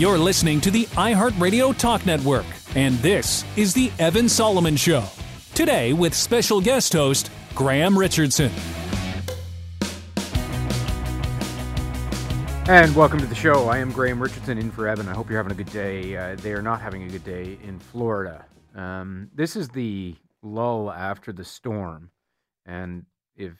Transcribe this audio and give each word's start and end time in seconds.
You're 0.00 0.16
listening 0.16 0.62
to 0.62 0.70
the 0.70 0.86
iHeartRadio 0.86 1.76
Talk 1.76 2.06
Network, 2.06 2.46
and 2.74 2.94
this 3.00 3.44
is 3.54 3.74
The 3.74 3.92
Evan 3.98 4.30
Solomon 4.30 4.74
Show. 4.74 5.04
Today, 5.54 5.92
with 5.92 6.14
special 6.14 6.58
guest 6.58 6.94
host, 6.94 7.30
Graham 7.54 7.98
Richardson. 7.98 8.50
And 12.66 12.96
welcome 12.96 13.18
to 13.18 13.26
the 13.26 13.34
show. 13.34 13.68
I 13.68 13.76
am 13.76 13.92
Graham 13.92 14.22
Richardson 14.22 14.56
in 14.56 14.70
for 14.70 14.88
Evan. 14.88 15.06
I 15.06 15.12
hope 15.12 15.28
you're 15.28 15.36
having 15.36 15.52
a 15.52 15.54
good 15.54 15.70
day. 15.70 16.16
Uh, 16.16 16.34
they 16.36 16.54
are 16.54 16.62
not 16.62 16.80
having 16.80 17.02
a 17.02 17.08
good 17.08 17.24
day 17.24 17.58
in 17.62 17.78
Florida. 17.78 18.46
Um, 18.74 19.28
this 19.34 19.54
is 19.54 19.68
the 19.68 20.16
lull 20.40 20.90
after 20.90 21.30
the 21.30 21.44
storm. 21.44 22.10
And 22.64 23.04
if 23.36 23.52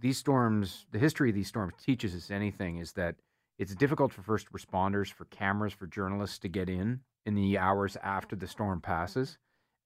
these 0.00 0.16
storms, 0.16 0.86
the 0.92 0.98
history 0.98 1.28
of 1.28 1.34
these 1.34 1.48
storms 1.48 1.74
teaches 1.84 2.14
us 2.14 2.30
anything, 2.30 2.78
is 2.78 2.92
that 2.92 3.16
it's 3.58 3.74
difficult 3.74 4.12
for 4.12 4.22
first 4.22 4.50
responders, 4.52 5.12
for 5.12 5.26
cameras, 5.26 5.72
for 5.72 5.86
journalists 5.86 6.38
to 6.40 6.48
get 6.48 6.68
in 6.68 7.00
in 7.24 7.34
the 7.34 7.58
hours 7.58 7.96
after 8.02 8.36
the 8.36 8.46
storm 8.46 8.80
passes. 8.80 9.38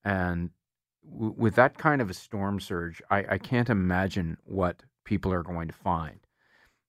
And 0.05 0.51
w- 1.05 1.35
with 1.37 1.55
that 1.57 1.79
kind 1.79 2.01
of 2.01 2.11
a 2.11 2.15
storm 2.15 2.61
surge, 2.61 3.03
I, 3.11 3.25
I 3.31 3.39
can't 3.39 3.71
imagine 3.71 4.39
what 4.45 4.83
people 5.05 5.33
are 5.33 5.43
going 5.43 5.69
to 5.69 5.75
find. 5.75 6.21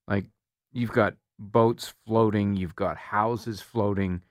Like, 0.08 0.26
you've 0.72 0.92
got 0.92 1.16
boats 1.38 1.94
floating, 2.06 2.56
you've 2.56 2.76
got 2.76 2.98
houses 2.98 3.62
floating, 3.62 4.22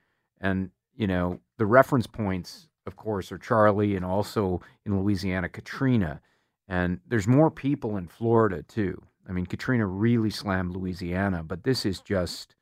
and 0.41 0.71
you 0.95 1.07
know 1.07 1.39
the 1.57 1.65
reference 1.65 2.07
points, 2.07 2.67
of 2.85 2.95
course, 2.95 3.31
are 3.31 3.37
Charley 3.37 3.95
and 3.95 4.05
also 4.05 4.61
in 4.85 4.99
Louisiana 4.99 5.49
Katrina, 5.49 6.21
and 6.67 6.99
there's 7.07 7.27
more 7.27 7.49
people 7.51 7.97
in 7.97 8.07
Florida 8.07 8.63
too. 8.63 9.01
I 9.29 9.31
mean, 9.31 9.45
Katrina 9.45 9.85
really 9.85 10.31
slammed 10.31 10.71
Louisiana, 10.71 11.43
but 11.43 11.63
this 11.63 11.85
is 11.85 12.01
just 12.01 12.55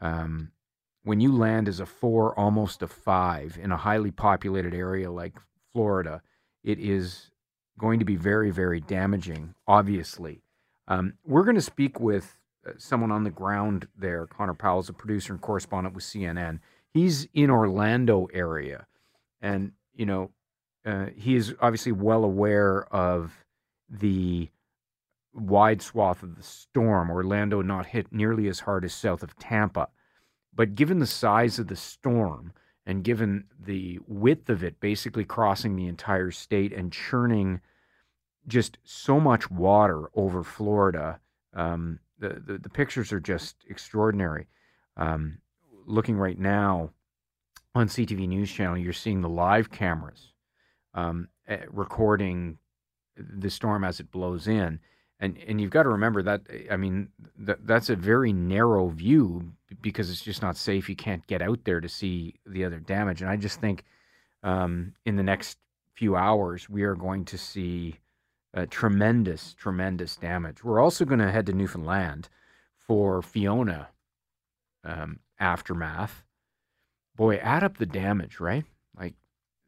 um, 0.00 0.52
when 1.04 1.20
you 1.20 1.34
land 1.34 1.68
as 1.68 1.80
a 1.80 1.86
four, 1.86 2.38
almost 2.38 2.82
a 2.82 2.86
five 2.86 3.58
in 3.60 3.72
a 3.72 3.78
highly 3.78 4.10
populated 4.10 4.74
area 4.74 5.10
like 5.10 5.32
Florida, 5.72 6.20
it 6.62 6.78
is 6.78 7.30
going 7.78 7.98
to 7.98 8.04
be 8.04 8.16
very, 8.16 8.50
very 8.50 8.80
damaging. 8.80 9.54
Obviously, 9.66 10.42
um, 10.86 11.14
we're 11.24 11.44
going 11.44 11.56
to 11.56 11.62
speak 11.62 11.98
with 11.98 12.38
uh, 12.66 12.72
someone 12.76 13.10
on 13.10 13.24
the 13.24 13.30
ground 13.30 13.88
there. 13.96 14.26
Conor 14.26 14.54
Powell 14.54 14.80
is 14.80 14.90
a 14.90 14.92
producer 14.92 15.32
and 15.32 15.40
correspondent 15.40 15.94
with 15.94 16.04
CNN. 16.04 16.60
He's 16.92 17.26
in 17.32 17.48
Orlando 17.48 18.28
area, 18.34 18.86
and 19.40 19.72
you 19.94 20.04
know 20.04 20.30
uh, 20.84 21.06
he 21.16 21.36
is 21.36 21.54
obviously 21.60 21.92
well 21.92 22.22
aware 22.22 22.84
of 22.94 23.32
the 23.88 24.50
wide 25.34 25.82
swath 25.82 26.22
of 26.22 26.36
the 26.36 26.42
storm. 26.42 27.10
Orlando 27.10 27.62
not 27.62 27.86
hit 27.86 28.12
nearly 28.12 28.48
as 28.48 28.60
hard 28.60 28.84
as 28.84 28.92
south 28.92 29.22
of 29.22 29.36
Tampa, 29.38 29.88
but 30.54 30.74
given 30.74 30.98
the 30.98 31.06
size 31.06 31.58
of 31.58 31.68
the 31.68 31.76
storm 31.76 32.52
and 32.84 33.04
given 33.04 33.44
the 33.58 34.00
width 34.06 34.50
of 34.50 34.62
it, 34.62 34.80
basically 34.80 35.24
crossing 35.24 35.76
the 35.76 35.86
entire 35.86 36.30
state 36.30 36.72
and 36.72 36.92
churning 36.92 37.60
just 38.48 38.78
so 38.84 39.20
much 39.20 39.50
water 39.50 40.10
over 40.14 40.42
Florida. 40.42 41.20
Um, 41.54 42.00
the, 42.18 42.42
the, 42.44 42.58
the 42.58 42.68
pictures 42.68 43.12
are 43.12 43.20
just 43.20 43.56
extraordinary. 43.68 44.46
Um, 44.96 45.38
looking 45.86 46.16
right 46.16 46.38
now 46.38 46.90
on 47.74 47.88
CTV 47.88 48.28
News 48.28 48.50
Channel, 48.50 48.78
you're 48.78 48.92
seeing 48.92 49.20
the 49.20 49.28
live 49.28 49.70
cameras 49.70 50.32
um, 50.94 51.28
eh, 51.48 51.64
recording 51.70 52.58
the 53.16 53.50
storm 53.50 53.84
as 53.84 54.00
it 54.00 54.10
blows 54.10 54.46
in, 54.48 54.80
and 55.22 55.38
and 55.46 55.60
you've 55.60 55.70
got 55.70 55.84
to 55.84 55.88
remember 55.88 56.22
that 56.24 56.42
I 56.70 56.76
mean 56.76 57.08
that 57.38 57.64
that's 57.66 57.88
a 57.88 57.96
very 57.96 58.32
narrow 58.32 58.88
view 58.88 59.52
because 59.80 60.10
it's 60.10 60.20
just 60.20 60.42
not 60.42 60.56
safe. 60.56 60.88
You 60.88 60.96
can't 60.96 61.26
get 61.28 61.40
out 61.40 61.60
there 61.64 61.80
to 61.80 61.88
see 61.88 62.34
the 62.44 62.64
other 62.64 62.80
damage, 62.80 63.22
and 63.22 63.30
I 63.30 63.36
just 63.36 63.60
think 63.60 63.84
um, 64.42 64.94
in 65.06 65.16
the 65.16 65.22
next 65.22 65.58
few 65.94 66.16
hours 66.16 66.68
we 66.68 66.82
are 66.82 66.96
going 66.96 67.24
to 67.26 67.38
see 67.38 68.00
uh, 68.54 68.66
tremendous, 68.68 69.54
tremendous 69.54 70.16
damage. 70.16 70.64
We're 70.64 70.80
also 70.80 71.04
going 71.04 71.20
to 71.20 71.30
head 71.30 71.46
to 71.46 71.52
Newfoundland 71.52 72.28
for 72.76 73.22
Fiona 73.22 73.88
um, 74.84 75.20
aftermath. 75.38 76.24
Boy, 77.14 77.36
add 77.36 77.62
up 77.62 77.78
the 77.78 77.86
damage, 77.86 78.40
right? 78.40 78.64
Like 78.98 79.14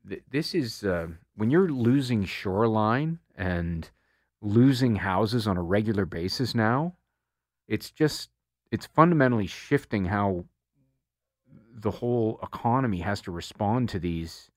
th- 0.09 0.25
this 0.29 0.53
is 0.53 0.83
uh, 0.83 1.07
when 1.37 1.51
you're 1.51 1.69
losing 1.69 2.25
shoreline 2.25 3.21
and 3.37 3.89
losing 4.45 4.97
houses 4.97 5.47
on 5.47 5.57
a 5.57 5.63
regular 5.63 6.05
basis 6.05 6.55
now. 6.55 6.95
It's 7.67 7.91
just 7.91 8.31
it's 8.71 8.87
fundamentally 8.87 9.47
shifting 9.47 10.05
how 10.05 10.45
the 11.75 11.91
whole 11.91 12.39
economy 12.43 12.99
has 13.01 13.21
to 13.23 13.31
respond 13.31 13.89
to 13.89 13.99
these 13.99 14.51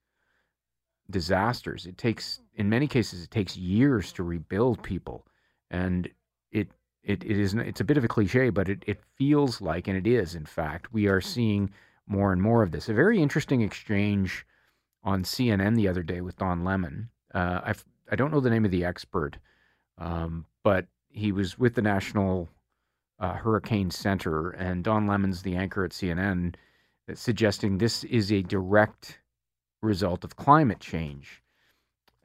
disasters. 1.09 1.85
It 1.85 1.97
takes, 1.97 2.41
in 2.55 2.69
many 2.69 2.87
cases, 2.87 3.23
it 3.23 3.31
takes 3.31 3.55
years 3.55 4.11
to 4.13 4.23
rebuild 4.23 4.83
people, 4.83 5.25
and 5.71 6.09
it 6.51 6.69
it, 7.03 7.23
it 7.23 7.37
is 7.37 7.53
it's 7.53 7.79
a 7.81 7.85
bit 7.85 7.97
of 7.97 8.03
a 8.03 8.09
cliche, 8.09 8.49
but 8.49 8.67
it, 8.67 8.83
it 8.85 8.99
feels 9.15 9.61
like, 9.61 9.87
and 9.87 9.97
it 9.97 10.05
is, 10.05 10.35
in 10.35 10.45
fact, 10.45 10.93
we 10.93 11.07
are 11.07 11.21
seeing 11.21 11.69
more 12.05 12.33
and 12.33 12.41
more 12.41 12.61
of 12.63 12.71
this. 12.71 12.89
A 12.89 12.93
very 12.93 13.21
interesting 13.21 13.61
exchange 13.61 14.45
on 15.03 15.23
CNN 15.23 15.75
the 15.75 15.87
other 15.87 16.03
day 16.03 16.21
with 16.21 16.37
Don 16.37 16.63
Lemon. 16.65 17.09
Uh, 17.33 17.61
I 17.63 17.73
I 18.11 18.15
don't 18.15 18.31
know 18.31 18.41
the 18.41 18.49
name 18.49 18.65
of 18.65 18.71
the 18.71 18.85
expert, 18.85 19.37
um, 19.97 20.45
but 20.63 20.85
he 21.09 21.31
was 21.31 21.57
with 21.57 21.75
the 21.75 21.81
National 21.81 22.49
uh, 23.19 23.33
Hurricane 23.33 23.91
Center, 23.91 24.51
and 24.51 24.83
Don 24.83 25.07
Lemon's 25.07 25.41
the 25.41 25.55
anchor 25.55 25.83
at 25.83 25.91
CNN, 25.91 26.55
suggesting 27.13 27.77
this 27.77 28.03
is 28.03 28.31
a 28.31 28.41
direct 28.43 29.19
result 29.81 30.23
of 30.23 30.35
climate 30.35 30.79
change. 30.79 31.41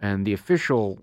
And 0.00 0.26
the 0.26 0.32
official 0.32 1.00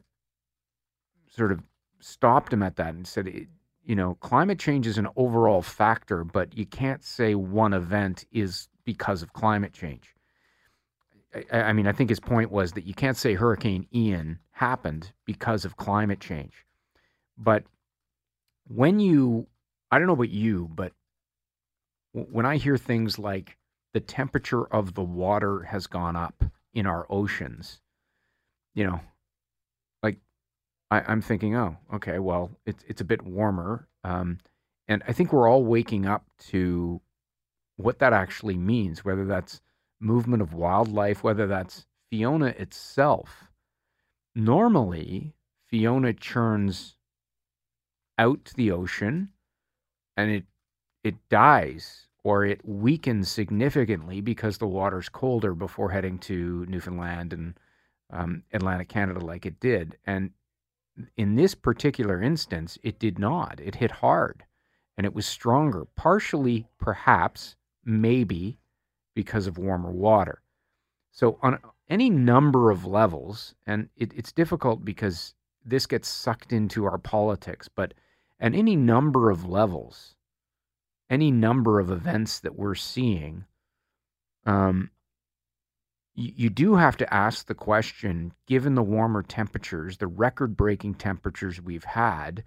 sort 1.29 1.51
of 1.51 1.61
stopped 1.99 2.53
him 2.53 2.63
at 2.63 2.75
that 2.75 2.93
and 2.93 3.07
said, 3.07 3.47
you 3.85 3.95
know, 3.95 4.15
climate 4.15 4.59
change 4.59 4.85
is 4.85 4.97
an 4.97 5.07
overall 5.15 5.61
factor, 5.61 6.23
but 6.23 6.55
you 6.55 6.65
can't 6.65 7.03
say 7.03 7.33
one 7.35 7.73
event 7.73 8.25
is 8.31 8.67
because 8.85 9.21
of 9.21 9.33
climate 9.33 9.73
change. 9.73 10.13
I, 11.33 11.61
I 11.61 11.73
mean, 11.73 11.87
I 11.87 11.91
think 11.91 12.09
his 12.09 12.19
point 12.19 12.51
was 12.51 12.73
that 12.73 12.85
you 12.85 12.93
can't 12.93 13.17
say 13.17 13.33
Hurricane 13.33 13.87
Ian 13.93 14.39
happened 14.51 15.11
because 15.25 15.65
of 15.65 15.77
climate 15.77 16.19
change. 16.19 16.65
But 17.37 17.63
when 18.67 18.99
you, 18.99 19.47
I 19.91 19.97
don't 19.97 20.07
know 20.07 20.13
about 20.13 20.29
you, 20.29 20.69
but 20.73 20.93
when 22.11 22.45
I 22.45 22.57
hear 22.57 22.77
things 22.77 23.19
like 23.19 23.57
the 23.93 23.99
temperature 23.99 24.65
of 24.65 24.93
the 24.93 25.03
water 25.03 25.63
has 25.63 25.87
gone 25.87 26.15
up 26.15 26.43
in 26.73 26.85
our 26.85 27.05
oceans, 27.09 27.81
you 28.75 28.85
know, 28.85 28.99
like 30.03 30.17
I, 30.91 31.11
am 31.11 31.21
thinking, 31.21 31.55
oh, 31.55 31.77
okay, 31.95 32.19
well, 32.19 32.51
it's 32.65 32.83
it's 32.87 33.01
a 33.01 33.05
bit 33.05 33.23
warmer, 33.23 33.87
um, 34.03 34.39
and 34.87 35.03
I 35.07 35.13
think 35.13 35.33
we're 35.33 35.49
all 35.49 35.63
waking 35.63 36.05
up 36.05 36.25
to 36.49 37.01
what 37.77 37.99
that 37.99 38.13
actually 38.13 38.57
means. 38.57 39.05
Whether 39.05 39.25
that's 39.25 39.61
movement 39.99 40.41
of 40.41 40.53
wildlife, 40.53 41.23
whether 41.23 41.47
that's 41.47 41.85
Fiona 42.09 42.47
itself. 42.57 43.51
Normally, 44.35 45.33
Fiona 45.67 46.13
churns 46.13 46.95
out 48.17 48.45
to 48.45 48.55
the 48.55 48.71
ocean, 48.71 49.29
and 50.17 50.31
it 50.31 50.45
it 51.03 51.15
dies 51.29 52.07
or 52.23 52.45
it 52.45 52.61
weakens 52.65 53.29
significantly 53.29 54.21
because 54.21 54.57
the 54.57 54.67
water's 54.67 55.07
colder 55.09 55.55
before 55.55 55.89
heading 55.89 56.19
to 56.19 56.65
Newfoundland 56.67 57.31
and 57.31 57.57
um, 58.11 58.43
Atlantic 58.51 58.89
Canada, 58.89 59.19
like 59.19 59.45
it 59.45 59.59
did. 59.59 59.97
And 60.05 60.31
in 61.15 61.35
this 61.35 61.55
particular 61.55 62.21
instance, 62.21 62.77
it 62.83 62.99
did 62.99 63.19
not. 63.19 63.59
It 63.61 63.75
hit 63.75 63.91
hard 63.91 64.43
and 64.97 65.05
it 65.05 65.13
was 65.13 65.25
stronger, 65.25 65.85
partially, 65.95 66.67
perhaps, 66.77 67.55
maybe 67.85 68.57
because 69.19 69.47
of 69.47 69.57
warmer 69.57 69.91
water. 69.91 70.41
So, 71.11 71.37
on 71.41 71.59
any 71.89 72.09
number 72.09 72.71
of 72.71 72.85
levels, 72.85 73.53
and 73.67 73.89
it, 73.97 74.13
it's 74.15 74.31
difficult 74.31 74.85
because 74.85 75.33
this 75.65 75.85
gets 75.85 76.07
sucked 76.07 76.53
into 76.53 76.85
our 76.85 76.97
politics, 76.97 77.67
but 77.67 77.93
at 78.39 78.55
any 78.55 78.77
number 78.77 79.29
of 79.29 79.43
levels, 79.43 80.15
any 81.09 81.31
number 81.31 81.81
of 81.81 81.91
events 81.91 82.39
that 82.39 82.55
we're 82.55 82.75
seeing, 82.75 83.43
um, 84.45 84.89
you, 86.15 86.31
you 86.33 86.49
do 86.49 86.75
have 86.75 86.95
to 86.95 87.13
ask 87.13 87.45
the 87.45 87.53
question 87.53 88.31
given 88.47 88.75
the 88.75 88.89
warmer 88.95 89.21
temperatures, 89.21 89.97
the 89.97 90.07
record 90.07 90.55
breaking 90.55 90.93
temperatures 90.93 91.61
we've 91.61 91.83
had, 91.83 92.45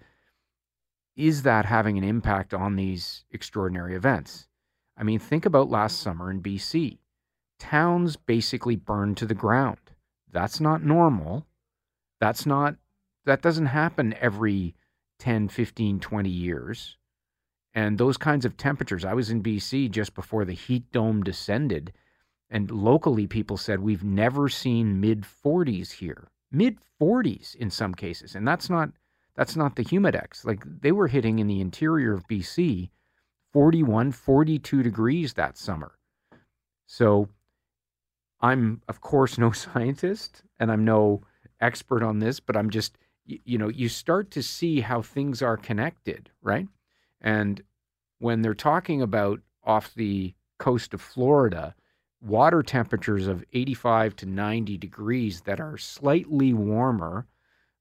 is 1.15 1.43
that 1.43 1.65
having 1.65 1.99
an 1.99 2.03
impact 2.03 2.51
on 2.51 2.77
these 2.77 3.25
extraordinary 3.29 3.93
events? 3.93 4.47
I 4.97 5.03
mean, 5.03 5.19
think 5.19 5.45
about 5.45 5.69
last 5.69 5.99
summer 6.01 6.31
in 6.31 6.41
BC. 6.41 6.99
Towns 7.59 8.15
basically 8.17 8.75
burned 8.75 9.17
to 9.17 9.25
the 9.25 9.33
ground. 9.35 9.79
That's 10.31 10.59
not 10.59 10.83
normal. 10.83 11.47
That's 12.19 12.45
not, 12.45 12.75
that 13.25 13.41
doesn't 13.41 13.67
happen 13.67 14.15
every 14.19 14.75
10, 15.19 15.49
15, 15.49 15.99
20 15.99 16.29
years 16.29 16.97
And 17.73 17.97
those 17.97 18.17
kinds 18.17 18.45
of 18.45 18.57
temperatures, 18.57 19.05
I 19.05 19.13
was 19.13 19.29
in 19.31 19.43
BC 19.43 19.91
just 19.91 20.15
before 20.15 20.45
the 20.45 20.53
heat 20.53 20.91
dome 20.91 21.23
descended, 21.23 21.93
and 22.49 22.71
locally 22.71 23.27
people 23.27 23.57
said, 23.57 23.79
We've 23.81 24.03
never 24.03 24.49
seen 24.49 24.99
mid 25.01 25.23
40s 25.23 25.91
here. 25.91 26.29
Mid 26.51 26.77
40s 27.01 27.55
in 27.55 27.69
some 27.71 27.95
cases. 27.95 28.35
And 28.35 28.47
that's 28.47 28.69
not 28.69 28.91
that's 29.35 29.55
not 29.55 29.75
the 29.77 29.85
humidex. 29.85 30.45
Like 30.45 30.63
they 30.81 30.91
were 30.91 31.07
hitting 31.07 31.39
in 31.39 31.47
the 31.47 31.61
interior 31.61 32.13
of 32.13 32.27
BC 32.27 32.89
41, 33.53 34.11
42 34.11 34.83
degrees 34.83 35.33
that 35.33 35.57
summer. 35.57 35.93
So 36.87 37.29
I'm, 38.41 38.81
of 38.89 38.99
course, 38.99 39.37
no 39.37 39.51
scientist 39.51 40.41
and 40.59 40.71
I'm 40.71 40.83
no 40.83 41.21
expert 41.61 42.03
on 42.03 42.19
this, 42.19 42.39
but 42.39 42.57
I'm 42.57 42.69
just, 42.69 42.97
you 43.25 43.57
know, 43.57 43.69
you 43.69 43.87
start 43.87 44.31
to 44.31 44.43
see 44.43 44.81
how 44.81 45.01
things 45.01 45.41
are 45.41 45.55
connected, 45.55 46.29
right? 46.41 46.67
And 47.21 47.61
when 48.19 48.41
they're 48.41 48.53
talking 48.53 49.01
about 49.01 49.39
off 49.63 49.93
the 49.93 50.33
coast 50.59 50.93
of 50.93 51.01
Florida, 51.01 51.73
water 52.21 52.63
temperatures 52.63 53.27
of 53.27 53.43
85 53.53 54.15
to 54.17 54.25
90 54.25 54.77
degrees 54.77 55.41
that 55.41 55.59
are 55.59 55.77
slightly 55.77 56.53
warmer, 56.53 57.27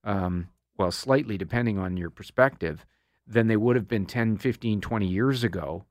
um, 0.04 0.48
well, 0.76 0.90
slightly 0.90 1.38
depending 1.38 1.78
on 1.78 1.96
your 1.96 2.10
perspective, 2.10 2.84
than 3.26 3.46
they 3.46 3.56
would 3.56 3.76
have 3.76 3.88
been 3.88 4.06
10, 4.06 4.36
15, 4.36 4.80
20 4.80 5.06
years 5.06 5.44
ago, 5.44 5.84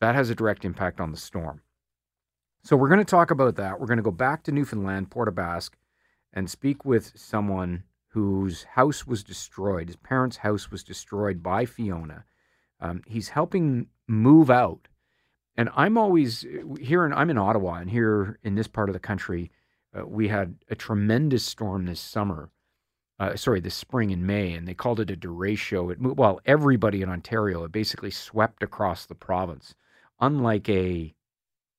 that 0.00 0.14
has 0.14 0.30
a 0.30 0.34
direct 0.34 0.64
impact 0.64 1.00
on 1.00 1.10
the 1.10 1.16
storm. 1.16 1.62
So 2.62 2.76
we're 2.76 2.88
going 2.88 2.98
to 2.98 3.04
talk 3.04 3.30
about 3.30 3.56
that. 3.56 3.78
We're 3.78 3.86
going 3.86 3.98
to 3.98 4.02
go 4.02 4.10
back 4.10 4.42
to 4.44 4.52
Newfoundland, 4.52 5.10
Port 5.10 5.28
aux 5.28 5.32
Basques, 5.32 5.78
and 6.32 6.50
speak 6.50 6.84
with 6.84 7.12
someone 7.16 7.84
whose 8.08 8.64
house 8.64 9.06
was 9.06 9.22
destroyed. 9.22 9.88
His 9.88 9.96
parents' 9.96 10.38
house 10.38 10.70
was 10.70 10.82
destroyed 10.82 11.42
by 11.42 11.64
Fiona. 11.64 12.24
Um, 12.80 13.02
he's 13.06 13.30
helping 13.30 13.86
move 14.08 14.50
out. 14.50 14.88
And 15.56 15.70
I'm 15.74 15.96
always 15.96 16.44
here, 16.80 17.06
in, 17.06 17.12
I'm 17.12 17.30
in 17.30 17.38
Ottawa, 17.38 17.74
and 17.74 17.90
here 17.90 18.38
in 18.42 18.54
this 18.54 18.68
part 18.68 18.88
of 18.88 18.92
the 18.92 19.00
country, 19.00 19.50
uh, 19.96 20.06
we 20.06 20.28
had 20.28 20.56
a 20.68 20.74
tremendous 20.74 21.44
storm 21.44 21.86
this 21.86 22.00
summer 22.00 22.50
uh, 23.18 23.34
sorry, 23.36 23.60
this 23.60 23.74
spring 23.74 24.10
in 24.10 24.26
May, 24.26 24.52
and 24.52 24.68
they 24.68 24.74
called 24.74 25.00
it 25.00 25.10
a 25.10 25.16
derecho. 25.16 25.90
It 25.90 26.00
well, 26.00 26.40
everybody 26.44 27.02
in 27.02 27.08
Ontario, 27.08 27.64
it 27.64 27.72
basically 27.72 28.10
swept 28.10 28.62
across 28.62 29.06
the 29.06 29.14
province. 29.14 29.74
Unlike 30.20 30.68
a 30.68 31.14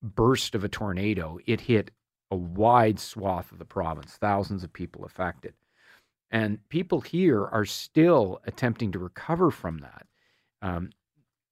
burst 0.01 0.55
of 0.55 0.63
a 0.63 0.69
tornado, 0.69 1.37
it 1.45 1.61
hit 1.61 1.91
a 2.31 2.35
wide 2.35 2.99
swath 2.99 3.51
of 3.51 3.59
the 3.59 3.65
province, 3.65 4.17
thousands 4.17 4.63
of 4.63 4.73
people 4.73 5.05
affected. 5.05 5.53
And 6.29 6.67
people 6.69 7.01
here 7.01 7.45
are 7.45 7.65
still 7.65 8.41
attempting 8.45 8.91
to 8.91 8.99
recover 8.99 9.49
from 9.49 9.79
that, 9.79 10.07
um, 10.61 10.89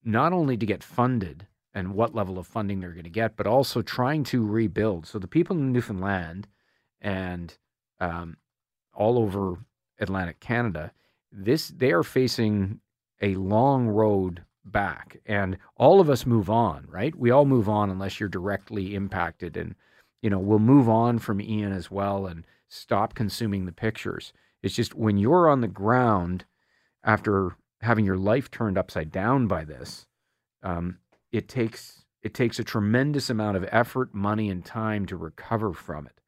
not 0.03 0.33
only 0.33 0.57
to 0.57 0.65
get 0.65 0.83
funded 0.83 1.47
and 1.73 1.93
what 1.93 2.15
level 2.15 2.37
of 2.37 2.47
funding 2.47 2.79
they're 2.79 2.91
going 2.91 3.03
to 3.03 3.09
get, 3.09 3.37
but 3.37 3.47
also 3.47 3.81
trying 3.81 4.23
to 4.25 4.45
rebuild. 4.45 5.05
So 5.05 5.19
the 5.19 5.27
people 5.27 5.55
in 5.57 5.71
Newfoundland 5.71 6.47
and 7.01 7.57
um, 7.99 8.37
all 8.93 9.17
over 9.17 9.57
Atlantic 9.99 10.39
Canada, 10.39 10.91
this 11.31 11.69
they 11.69 11.91
are 11.91 12.03
facing 12.03 12.79
a 13.21 13.35
long 13.35 13.87
road 13.87 14.43
back 14.63 15.17
and 15.25 15.57
all 15.77 15.99
of 15.99 16.09
us 16.09 16.25
move 16.25 16.49
on, 16.49 16.85
right? 16.89 17.15
We 17.15 17.31
all 17.31 17.45
move 17.45 17.69
on 17.69 17.89
unless 17.89 18.19
you're 18.19 18.29
directly 18.29 18.95
impacted 18.95 19.57
and 19.57 19.75
you 20.21 20.29
know, 20.31 20.39
we'll 20.39 20.57
move 20.57 20.89
on 20.89 21.19
from 21.19 21.39
Ian 21.39 21.71
as 21.71 21.91
well 21.91 22.25
and 22.25 22.45
stop 22.67 23.13
consuming 23.13 23.65
the 23.65 23.71
pictures. 23.71 24.33
It's 24.63 24.73
just 24.73 24.95
when 24.95 25.17
you're 25.17 25.47
on 25.47 25.61
the 25.61 25.67
ground 25.67 26.45
after 27.03 27.55
having 27.81 28.05
your 28.05 28.17
life 28.17 28.49
turned 28.49 28.75
upside 28.75 29.11
down 29.11 29.45
by 29.45 29.63
this, 29.63 30.07
um, 30.63 30.97
it 31.31 31.47
takes 31.47 32.05
it 32.23 32.33
takes 32.33 32.57
a 32.57 32.63
tremendous 32.63 33.29
amount 33.29 33.55
of 33.55 33.69
effort, 33.71 34.15
money, 34.15 34.49
and 34.49 34.65
time 34.65 35.05
to 35.05 35.15
recover 35.15 35.73
from 35.73 36.07
it. 36.07 36.19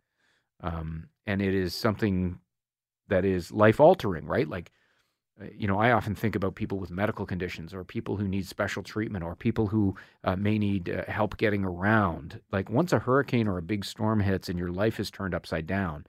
Um, 0.62 1.10
and 1.26 1.42
it 1.42 1.56
is 1.56 1.74
something 1.74 2.38
that 3.10 3.26
is 3.26 3.52
life 3.52 3.80
altering, 3.80 4.26
right? 4.26 4.48
Like, 4.48 4.72
uh, 5.42 5.46
you 5.56 5.68
know, 5.68 5.80
I 5.80 5.92
often 5.92 6.16
think 6.16 6.36
about 6.36 6.56
people 6.56 6.80
with 6.80 6.90
medical 6.90 7.26
conditions 7.26 7.74
or 7.74 7.84
people 7.84 8.18
who 8.18 8.28
need 8.28 8.48
special 8.48 8.84
treatment 8.84 9.24
or 9.24 9.36
people 9.36 9.68
who 9.68 9.96
uh, 10.24 10.36
may 10.36 10.58
need 10.58 10.90
uh, 10.90 11.10
help 11.12 11.38
getting 11.38 11.64
around. 11.64 12.42
Like, 12.52 12.70
once 12.70 12.92
a 12.92 13.00
hurricane 13.00 13.48
or 13.48 13.58
a 13.58 13.64
big 13.64 13.86
storm 13.86 14.20
hits 14.20 14.50
and 14.50 14.58
your 14.58 14.72
life 14.72 15.00
is 15.00 15.12
turned 15.12 15.36
upside 15.36 15.68
down, 15.68 16.06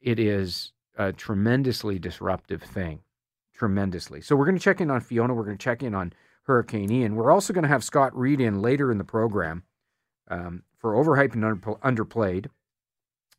it 0.00 0.18
is 0.18 0.72
a 0.96 1.12
tremendously 1.12 1.98
disruptive 1.98 2.62
thing. 2.62 3.00
Tremendously. 3.54 4.22
So, 4.22 4.36
we're 4.36 4.46
going 4.46 4.56
to 4.56 4.62
check 4.62 4.80
in 4.80 4.90
on 4.90 5.00
Fiona. 5.00 5.34
We're 5.34 5.44
going 5.44 5.58
to 5.58 5.62
check 5.62 5.82
in 5.82 5.94
on 5.94 6.12
Hurricane 6.44 6.90
Ian. 6.90 7.14
We're 7.14 7.30
also 7.30 7.52
going 7.52 7.62
to 7.62 7.68
have 7.68 7.84
Scott 7.84 8.16
Reid 8.16 8.40
in 8.40 8.60
later 8.62 8.90
in 8.90 8.98
the 8.98 9.04
program 9.04 9.64
um, 10.28 10.62
for 10.78 10.94
Overhyped 10.94 11.34
and 11.34 11.62
Underplayed. 11.82 12.46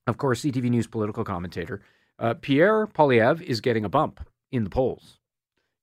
Of 0.08 0.18
course, 0.18 0.42
CTV 0.42 0.70
News 0.70 0.88
political 0.88 1.24
commentator. 1.24 1.82
Uh, 2.22 2.36
Pierre 2.36 2.86
Poilievre 2.86 3.42
is 3.42 3.62
getting 3.62 3.84
a 3.84 3.90
bump 3.90 4.20
in 4.52 4.64
the 4.64 4.70
polls. 4.70 5.18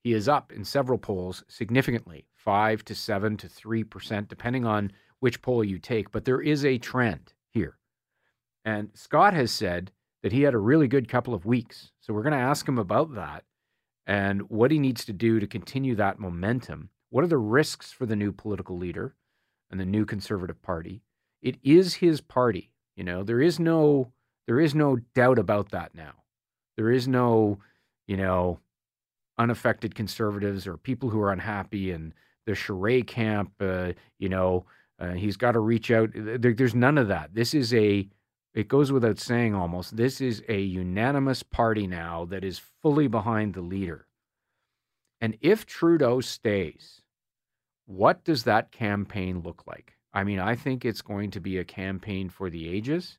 He 0.05 0.13
is 0.13 0.29
up 0.29 0.53
in 0.53 0.65
several 0.65 0.97
polls 0.97 1.43
significantly, 1.49 2.27
five 2.37 2.85
to 2.85 2.95
seven 2.95 3.37
to 3.39 3.49
three 3.49 3.83
percent, 3.83 4.29
depending 4.29 4.65
on 4.65 4.93
which 5.19 5.43
poll 5.43 5.65
you 5.65 5.81
take. 5.81 6.13
But 6.13 6.25
there 6.25 6.41
is 6.41 6.65
a 6.65 6.79
trend 6.79 7.33
here. 7.51 7.77
And 8.65 8.91
Scott 8.95 9.35
has 9.35 9.51
said 9.51 9.91
that 10.23 10.31
he 10.31 10.43
had 10.43 10.55
a 10.55 10.59
really 10.59 10.87
good 10.87 11.09
couple 11.09 11.35
of 11.35 11.45
weeks. 11.45 11.91
So 11.99 12.15
we're 12.15 12.23
going 12.23 12.33
to 12.35 12.39
ask 12.39 12.69
him 12.69 12.79
about 12.79 13.17
that 13.17 13.43
and 14.07 14.49
what 14.49 14.71
he 14.71 14.79
needs 14.79 15.05
to 15.07 15.13
do 15.13 15.41
to 15.41 15.47
continue 15.49 15.97
that 15.97 16.21
momentum. 16.21 16.91
What 17.11 17.25
are 17.25 17.29
the 17.29 17.37
risks 17.37 17.91
for 17.91 18.07
the 18.07 18.17
new 18.17 18.31
political 18.31 18.79
leader 18.79 19.17
and 19.73 19.81
the 19.81 19.85
new 19.85 20.07
Conservative 20.07 20.63
Party? 20.63 21.03
It 21.43 21.57
is 21.65 21.95
his 21.95 22.21
party. 22.21 22.71
You 22.95 23.03
know, 23.03 23.25
there 23.25 23.41
is 23.41 23.59
no 23.59 24.13
there 24.47 24.61
is 24.61 24.73
no 24.73 24.99
doubt 25.15 25.41
about 25.41 25.73
that 25.73 25.97
now. 25.97 26.13
There 26.79 26.93
is 26.93 27.09
no, 27.09 27.59
you 28.07 28.17
know, 28.17 28.61
unaffected 29.37 29.97
conservatives 29.97 30.65
or 30.65 30.77
people 30.77 31.11
who 31.11 31.21
are 31.21 31.33
unhappy 31.33 31.91
and 31.91 32.15
the 32.47 32.53
Charest 32.53 33.09
camp, 33.09 33.51
uh, 33.59 33.95
you 34.21 34.29
know, 34.29 34.65
uh, 35.01 35.11
he's 35.11 35.37
got 35.37 35.53
to 35.53 35.59
reach 35.59 35.91
out. 35.91 36.11
There, 36.15 36.55
there's 36.55 36.77
none 36.77 36.97
of 36.97 37.09
that. 37.09 37.35
This 37.35 37.53
is 37.53 37.75
a, 37.75 38.09
it 38.55 38.69
goes 38.69 38.93
without 38.93 39.19
saying 39.19 39.57
almost, 39.57 39.97
this 39.97 40.21
is 40.21 40.41
a 40.49 40.61
unanimous 40.61 41.43
party 41.43 41.89
now 41.89 42.27
that 42.27 42.45
is 42.45 42.61
fully 42.81 43.09
behind 43.09 43.55
the 43.55 43.61
leader. 43.61 44.07
And 45.21 45.37
if 45.41 45.67
Trudeau 45.67 46.21
stays, 46.21 47.03
what 47.87 48.23
does 48.23 48.45
that 48.45 48.71
campaign 48.71 49.41
look 49.41 49.65
like? 49.67 49.95
I 50.13 50.23
mean, 50.23 50.39
I 50.39 50.55
think 50.55 50.85
it's 50.85 51.03
going 51.03 51.33
to 51.33 51.41
be 51.41 51.59
a 51.59 51.65
campaign 51.65 52.29
for 52.29 52.51
the 52.51 52.69
ages 52.69 53.19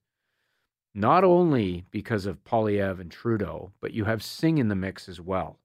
not 0.93 1.23
only 1.23 1.85
because 1.91 2.25
of 2.25 2.43
Poilievre 2.43 2.99
and 2.99 3.11
Trudeau, 3.11 3.71
but 3.79 3.93
you 3.93 4.05
have 4.05 4.23
Singh 4.23 4.57
in 4.57 4.69
the 4.69 4.75
mix 4.75 5.07
as 5.07 5.21
well. 5.21 5.59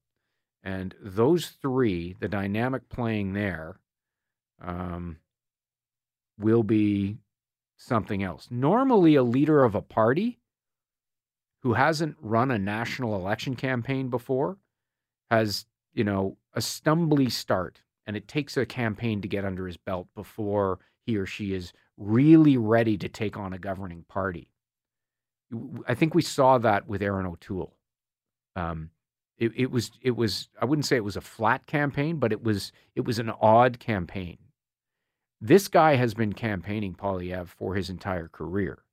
And 0.62 0.95
those 1.00 1.49
three, 1.61 2.16
the 2.21 2.28
dynamic 2.28 2.88
playing 2.88 3.33
there, 3.33 3.76
um, 4.62 5.19
will 6.38 6.62
be 6.62 7.19
something 7.76 8.23
else. 8.23 8.49
Normally, 8.50 9.14
a 9.14 9.23
leader 9.23 9.64
of 9.64 9.75
a 9.75 9.83
party 9.83 10.38
who 11.62 11.75
hasn't 11.75 12.16
run 12.21 12.50
a 12.50 12.59
national 12.59 13.14
election 13.14 13.57
campaign 13.57 14.09
before 14.09 14.59
has, 15.31 15.66
you 15.93 16.04
know, 16.04 16.37
a 16.52 16.61
stumbly 16.61 17.31
start. 17.31 17.81
And 18.07 18.16
it 18.16 18.28
takes 18.28 18.57
a 18.57 18.66
campaign 18.66 19.23
to 19.23 19.28
get 19.28 19.47
under 19.47 19.66
his 19.66 19.78
belt 19.78 20.09
before 20.14 20.78
he 21.07 21.16
or 21.16 21.25
she 21.25 21.54
is 21.54 21.73
really 21.97 22.57
ready 22.57 22.99
to 22.99 23.09
take 23.09 23.37
on 23.37 23.52
a 23.52 23.59
governing 23.59 24.04
party. 24.09 24.49
I 25.86 25.94
think 25.94 26.14
we 26.14 26.22
saw 26.22 26.58
that 26.58 26.88
with 26.88 27.02
Erin 27.02 27.26
O'Toole. 27.26 27.74
Um, 28.56 28.90
it, 29.38 29.52
it, 29.56 29.70
was 29.70 29.90
it 30.00 30.16
was 30.16 30.48
I 30.60 30.64
wouldn't 30.64 30.86
say 30.86 30.96
it 30.96 31.04
was 31.04 31.16
a 31.16 31.20
flat 31.20 31.66
campaign, 31.66 32.18
but 32.18 32.32
it 32.32 32.42
was 32.42 32.72
it 32.94 33.04
was 33.04 33.18
an 33.18 33.30
odd 33.40 33.78
campaign. 33.80 34.38
This 35.40 35.68
guy 35.68 35.96
has 35.96 36.14
been 36.14 36.32
campaigning 36.32 36.94
Poilievre 36.94 37.48
for 37.48 37.74
his 37.74 37.90
entire 37.90 38.28
career. 38.28 38.84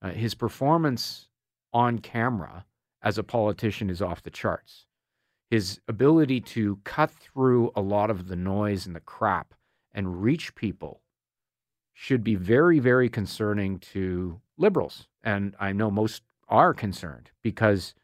Uh, 0.00 0.10
his 0.10 0.34
performance 0.34 1.28
on 1.72 1.98
camera 1.98 2.64
as 3.02 3.18
a 3.18 3.22
politician 3.22 3.90
is 3.90 4.00
off 4.00 4.22
the 4.22 4.30
charts. 4.30 4.86
His 5.50 5.80
ability 5.88 6.40
to 6.40 6.78
cut 6.84 7.10
through 7.10 7.70
a 7.76 7.80
lot 7.80 8.10
of 8.10 8.28
the 8.28 8.36
noise 8.36 8.86
and 8.86 8.96
the 8.96 9.00
crap 9.00 9.54
and 9.92 10.22
reach 10.22 10.54
people 10.54 11.02
should 11.94 12.22
be 12.24 12.34
very, 12.34 12.80
very 12.80 13.08
concerning 13.08 13.78
to 13.78 14.40
liberals. 14.58 15.06
And 15.22 15.54
I 15.58 15.72
know 15.72 15.90
most 15.90 16.22
are 16.48 16.74
concerned 16.74 17.30
because 17.42 17.94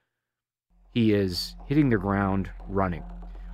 he 0.93 1.13
is 1.13 1.55
hitting 1.67 1.91
the 1.91 1.99
ground 1.99 2.51
running. 2.69 3.03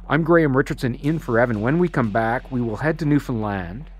I'm 0.08 0.22
Graham 0.22 0.56
Richardson 0.56 0.94
in 0.94 1.18
for 1.18 1.40
Evan. 1.40 1.60
When 1.62 1.78
we 1.78 1.88
come 1.88 2.10
back, 2.10 2.52
we 2.52 2.60
will 2.60 2.76
head 2.76 2.98
to 3.00 3.04
Newfoundland 3.04 3.90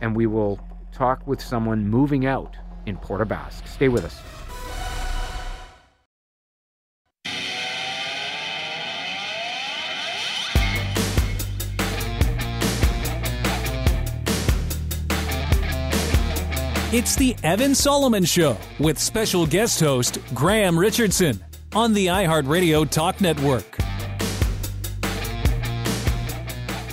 and 0.00 0.16
we 0.16 0.26
will 0.26 0.58
talk 0.92 1.26
with 1.26 1.40
someone 1.40 1.86
moving 1.86 2.24
out 2.24 2.56
in 2.86 2.96
Port 2.96 3.20
aux 3.20 3.26
Basques. 3.26 3.70
Stay 3.70 3.88
with 3.88 4.04
us. 4.04 4.45
It's 16.92 17.16
the 17.16 17.34
Evan 17.42 17.74
Solomon 17.74 18.24
Show 18.24 18.56
with 18.78 18.96
special 18.96 19.44
guest 19.44 19.80
host 19.80 20.20
Graham 20.32 20.78
Richardson 20.78 21.44
on 21.74 21.92
the 21.92 22.06
iHeartRadio 22.06 22.88
Talk 22.88 23.20
Network. 23.20 23.78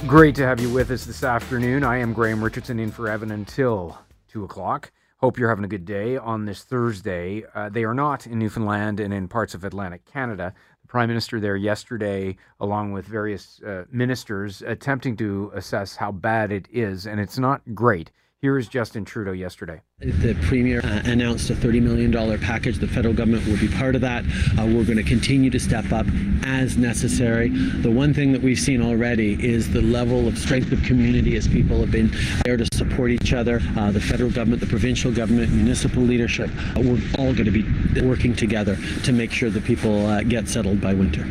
Great 0.08 0.34
to 0.34 0.48
have 0.48 0.60
you 0.60 0.74
with 0.74 0.90
us 0.90 1.06
this 1.06 1.24
afternoon. 1.24 1.84
I 1.84 1.98
am 1.98 2.12
Graham 2.12 2.44
Richardson 2.44 2.80
in 2.80 2.90
for 2.90 3.08
Evan 3.08 3.30
until 3.30 3.96
2 4.30 4.44
o'clock. 4.44 4.92
Hope 5.18 5.38
you're 5.38 5.50
having 5.50 5.64
a 5.64 5.68
good 5.68 5.86
day 5.86 6.18
on 6.18 6.46
this 6.46 6.64
Thursday. 6.64 7.44
Uh, 7.54 7.70
they 7.70 7.84
are 7.84 7.94
not 7.94 8.26
in 8.26 8.40
Newfoundland 8.40 9.00
and 9.00 9.14
in 9.14 9.28
parts 9.28 9.54
of 9.54 9.64
Atlantic 9.64 10.06
Canada. 10.06 10.56
The 10.82 10.88
Prime 10.88 11.08
Minister 11.08 11.40
there 11.40 11.56
yesterday, 11.56 12.36
along 12.60 12.94
with 12.94 13.06
various 13.06 13.62
uh, 13.62 13.84
ministers, 13.92 14.64
attempting 14.64 15.16
to 15.18 15.52
assess 15.54 15.96
how 15.96 16.12
bad 16.12 16.52
it 16.52 16.68
is, 16.72 17.06
and 17.06 17.20
it's 17.20 17.38
not 17.38 17.62
great. 17.76 18.10
Here 18.44 18.58
is 18.58 18.68
Justin 18.68 19.06
Trudeau 19.06 19.32
yesterday. 19.32 19.84
The 20.00 20.34
Premier 20.42 20.82
uh, 20.84 21.02
announced 21.06 21.50
a 21.50 21.54
$30 21.54 21.82
million 21.82 22.12
package. 22.42 22.78
The 22.78 22.90
federal 22.90 23.14
government 23.14 23.48
will 23.48 23.58
be 23.58 23.70
part 23.70 23.96
of 23.96 24.02
that. 24.02 24.26
Uh, 24.60 24.66
we're 24.66 24.84
going 24.84 24.98
to 24.98 25.04
continue 25.04 25.50
to 25.50 25.58
step 25.62 25.94
up 25.94 26.06
as 26.44 26.76
necessary. 26.76 27.48
The 27.48 27.90
one 27.90 28.14
thing 28.14 28.34
that 28.34 28.42
we've 28.42 28.60
seen 28.60 28.82
already 28.82 29.42
is 29.42 29.72
the 29.72 29.82
level 29.82 30.28
of 30.28 30.38
strength 30.38 30.74
of 30.74 30.84
community 30.84 31.38
as 31.38 31.48
people 31.48 31.80
have 31.80 31.92
been 31.92 32.12
there 32.44 32.58
to 32.58 32.68
support 32.74 33.12
each 33.12 33.32
other. 33.32 33.62
Uh, 33.78 33.92
the 33.92 34.02
federal 34.02 34.30
government, 34.30 34.60
the 34.60 34.68
provincial 34.68 35.14
government, 35.14 35.54
municipal 35.54 36.04
leadership, 36.04 36.50
uh, 36.76 36.82
we're 36.82 37.00
all 37.18 37.34
going 37.34 37.46
to 37.46 37.50
be 37.50 37.64
working 38.02 38.36
together 38.36 38.78
to 39.06 39.14
make 39.14 39.32
sure 39.32 39.52
that 39.52 39.64
people 39.64 40.06
uh, 40.08 40.22
get 40.22 40.50
settled 40.50 40.82
by 40.82 40.94
winter. 40.94 41.26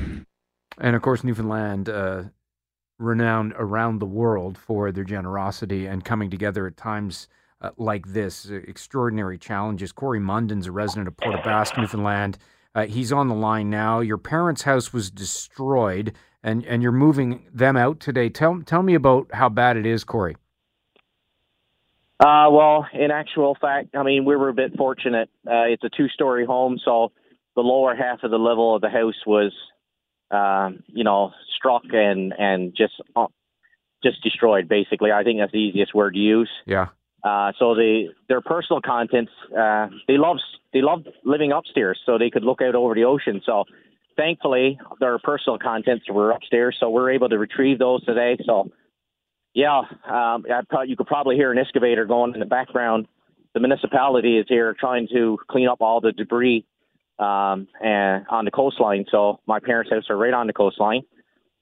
And 0.79 0.97
of 0.97 1.03
course, 1.03 1.25
Newfoundland 1.25 1.91
uh, 1.91 2.23
renowned 2.99 3.53
around 3.57 3.99
the 3.99 4.07
world 4.07 4.57
for 4.57 4.93
their 4.93 5.05
generosity 5.05 5.87
and 5.87 6.05
coming 6.05 6.31
together 6.31 6.67
at 6.67 6.77
times 6.77 7.29
uh, 7.61 7.71
like 7.77 8.09
this. 8.09 8.51
Uh, 8.51 8.55
extraordinary 8.67 9.39
challenges. 9.39 9.93
Corey 9.93 10.21
Munden's 10.21 10.67
a 10.67 10.73
resident 10.73 11.09
of 11.09 11.17
Port 11.17 11.35
aux 11.35 11.43
Basques, 11.43 11.77
Newfoundland. 11.77 12.39
Uh, 12.75 12.87
he's 12.87 13.13
on 13.13 13.29
the 13.29 13.35
line 13.35 13.71
now. 13.71 14.01
Your 14.01 14.19
parents' 14.19 14.63
house 14.63 14.93
was 14.93 15.11
destroyed, 15.11 16.15
and, 16.43 16.65
and 16.65 16.83
you're 16.83 16.93
moving 16.93 17.47
them 17.53 17.77
out 17.77 18.01
today. 18.01 18.29
Tell 18.29 18.63
tell 18.63 18.83
me 18.83 18.95
about 18.95 19.29
how 19.33 19.49
bad 19.49 19.77
it 19.77 19.87
is, 19.87 20.05
Corey. 20.05 20.37
Uh, 22.19 22.49
well, 22.51 22.87
in 22.93 23.11
actual 23.11 23.57
fact, 23.61 23.95
I 23.95 24.03
mean 24.03 24.25
we 24.25 24.37
were 24.37 24.49
a 24.49 24.55
bit 24.55 24.77
fortunate. 24.77 25.29
Uh, 25.47 25.67
it's 25.69 25.85
a 25.85 25.91
two-story 25.95 26.47
home, 26.47 26.79
so 26.83 27.13
the 27.55 27.63
lower 27.63 27.95
half 27.95 28.23
of 28.23 28.31
the 28.31 28.39
level 28.39 28.75
of 28.75 28.81
the 28.81 28.89
house 28.89 29.27
was 29.27 29.53
um, 30.33 30.83
you 30.89 31.05
know, 31.05 31.33
struck 31.57 31.83
and 31.93 32.33
and 32.39 32.75
just 32.77 32.95
uh, 33.15 33.27
just 34.03 34.23
destroyed. 34.23 34.69
Basically, 34.69 35.13
I 35.13 35.23
think 35.23 35.39
that's 35.41 35.53
the 35.53 35.59
easiest 35.59 35.95
word 35.95 36.15
to 36.15 36.21
use. 36.21 36.51
Yeah. 36.67 36.89
Uh, 37.23 37.53
so 37.59 37.75
they 37.75 38.09
their 38.29 38.41
personal 38.41 38.81
contents 38.81 39.31
uh, 39.57 39.87
they 40.09 40.19
love 40.19 40.39
they 40.73 40.83
love 40.83 41.05
living 41.25 41.53
upstairs, 41.53 42.01
so 42.05 42.19
they 42.19 42.31
could 42.31 42.45
look 42.45 42.61
out 42.63 42.75
over 42.75 42.95
the 42.95 43.05
ocean. 43.05 43.41
So 43.47 43.65
thankfully, 44.17 44.79
their 44.99 45.19
personal 45.19 45.59
contents 45.59 46.05
were 46.11 46.33
upstairs, 46.33 46.77
so 46.81 46.91
we're 46.91 47.13
able 47.13 47.29
to 47.29 47.39
retrieve 47.39 47.79
those 47.79 48.05
today. 48.05 48.37
So 48.45 48.71
yeah, 49.55 49.79
um, 49.79 50.45
I 50.51 50.63
probably, 50.69 50.89
you 50.89 50.97
could 50.97 51.07
probably 51.07 51.37
hear 51.37 51.53
an 51.53 51.59
excavator 51.59 52.07
going 52.07 52.35
in 52.35 52.41
the 52.41 52.47
background. 52.47 53.07
The 53.55 53.61
municipality 53.61 54.39
is 54.39 54.47
here 54.49 54.75
trying 54.79 55.09
to 55.13 55.39
clean 55.49 55.69
up 55.69 55.83
all 55.83 56.01
the 56.01 56.13
debris 56.13 56.65
um, 57.23 57.69
and 57.81 58.27
on 58.29 58.45
the 58.45 58.51
coastline. 58.51 59.05
So 59.11 59.41
my 59.47 59.61
parents' 59.61 59.91
house 59.91 60.05
are 60.11 60.17
right 60.17 60.35
on 60.35 60.47
the 60.47 60.53
coastline. 60.53 61.03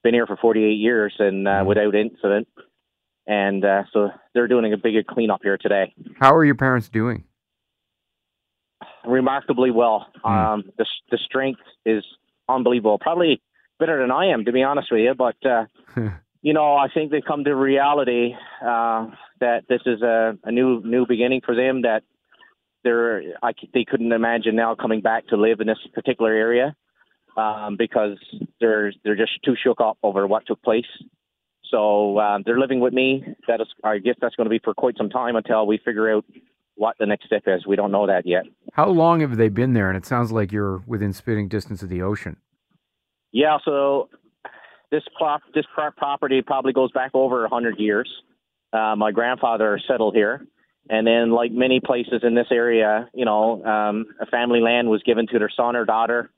Been 0.03 0.15
here 0.15 0.27
for 0.27 0.37
48 0.37 0.73
years 0.73 1.15
and 1.19 1.47
uh, 1.47 1.51
mm-hmm. 1.51 1.69
without 1.69 1.95
incident. 1.95 2.49
And 3.27 3.65
uh, 3.65 3.83
so 3.93 4.11
they're 4.35 4.49
doing 4.49 4.73
a 4.73 4.77
big 4.77 4.95
cleanup 5.07 5.41
here 5.43 5.59
today. 5.59 5.95
How 6.19 6.35
are 6.35 6.45
your 6.45 6.55
parents 6.55 6.89
doing? 6.89 7.25
Remarkably 9.05 9.71
well. 9.71 10.07
Mm. 10.25 10.31
Um, 10.31 10.65
the 10.79 10.87
the 11.11 11.19
strength 11.19 11.61
is 11.85 12.03
unbelievable. 12.49 12.99
Probably 12.99 13.41
better 13.79 14.01
than 14.01 14.11
I 14.11 14.27
am, 14.27 14.45
to 14.47 14.53
be 14.53 14.63
honest 14.63 14.89
with 14.91 15.01
you. 15.01 15.15
But 15.15 15.37
uh, 15.45 15.67
you 16.43 16.53
know, 16.53 16.75
I 16.75 16.89
think 16.93 17.11
they've 17.11 17.25
come 17.25 17.45
to 17.45 17.55
reality 17.55 18.35
uh, 18.63 19.07
that 19.41 19.65
this 19.69 19.83
is 19.87 20.03
a, 20.03 20.37
a 20.45 20.51
new 20.51 20.83
new 20.83 21.07
beginning 21.07 21.43
for 21.45 21.55
them. 21.55 21.83
That 21.83 22.03
they're 22.85 23.23
I, 23.43 23.53
they 23.75 23.85
couldn't 23.85 24.13
imagine 24.13 24.57
now 24.57 24.75
coming 24.75 25.01
back 25.01 25.27
to 25.29 25.37
live 25.37 25.61
in 25.61 25.67
this 25.67 25.79
particular 25.95 26.33
area 26.33 26.75
um, 27.37 27.77
because 27.79 28.19
they're 28.61 28.93
they're 29.05 29.17
just 29.17 29.33
too 29.45 29.55
shook 29.63 29.81
up 29.81 29.99
over 30.03 30.27
what 30.27 30.47
took 30.47 30.63
place. 30.63 30.87
So 31.71 32.19
um, 32.19 32.43
they're 32.45 32.59
living 32.59 32.81
with 32.81 32.93
me. 32.93 33.25
That 33.47 33.61
is, 33.61 33.69
I 33.85 33.99
guess 33.99 34.17
that's 34.21 34.35
going 34.35 34.47
to 34.47 34.51
be 34.51 34.61
for 34.63 34.75
quite 34.75 34.97
some 34.97 35.09
time 35.09 35.37
until 35.37 35.67
we 35.67 35.79
figure 35.85 36.13
out 36.13 36.25
what 36.75 36.97
the 36.99 37.07
next 37.07 37.27
step 37.27 37.45
is. 37.47 37.67
We 37.67 37.77
don't 37.77 37.93
know 37.93 38.07
that 38.09 38.27
yet. 38.27 38.45
How 38.73 38.89
long 38.89 39.21
have 39.21 39.37
they 39.37 39.49
been 39.49 39.75
there? 39.75 39.89
And 39.89 39.97
it 39.97 40.05
sounds 40.05 40.33
like 40.33 40.51
you're 40.51 40.83
within 40.87 41.13
spitting 41.13 41.47
distance 41.47 41.83
of 41.83 41.89
the 41.89 42.03
ocean. 42.03 42.39
Yeah. 43.31 43.59
So 43.65 44.09
this 44.91 45.03
prop 45.17 45.43
this 45.55 45.67
property 45.97 46.43
probably 46.43 46.73
goes 46.73 46.91
back 46.93 47.13
over 47.15 47.45
a 47.45 47.49
hundred 47.49 47.79
years. 47.79 48.11
Uh, 48.73 48.95
my 48.97 49.13
grandfather 49.13 49.81
settled 49.87 50.15
here 50.15 50.47
and 50.91 51.07
then, 51.07 51.31
like 51.31 51.53
many 51.53 51.79
places 51.79 52.23
in 52.25 52.35
this 52.35 52.49
area, 52.51 53.09
you 53.15 53.25
know, 53.25 53.65
um, 53.65 54.07
a 54.21 54.27
family 54.27 54.61
land 54.61 54.91
was 54.91 55.01
given 55.05 55.29
to 55.29 55.39
their 55.39 55.51
son 55.57 55.77
or 55.77 55.85
daughter 55.85 56.33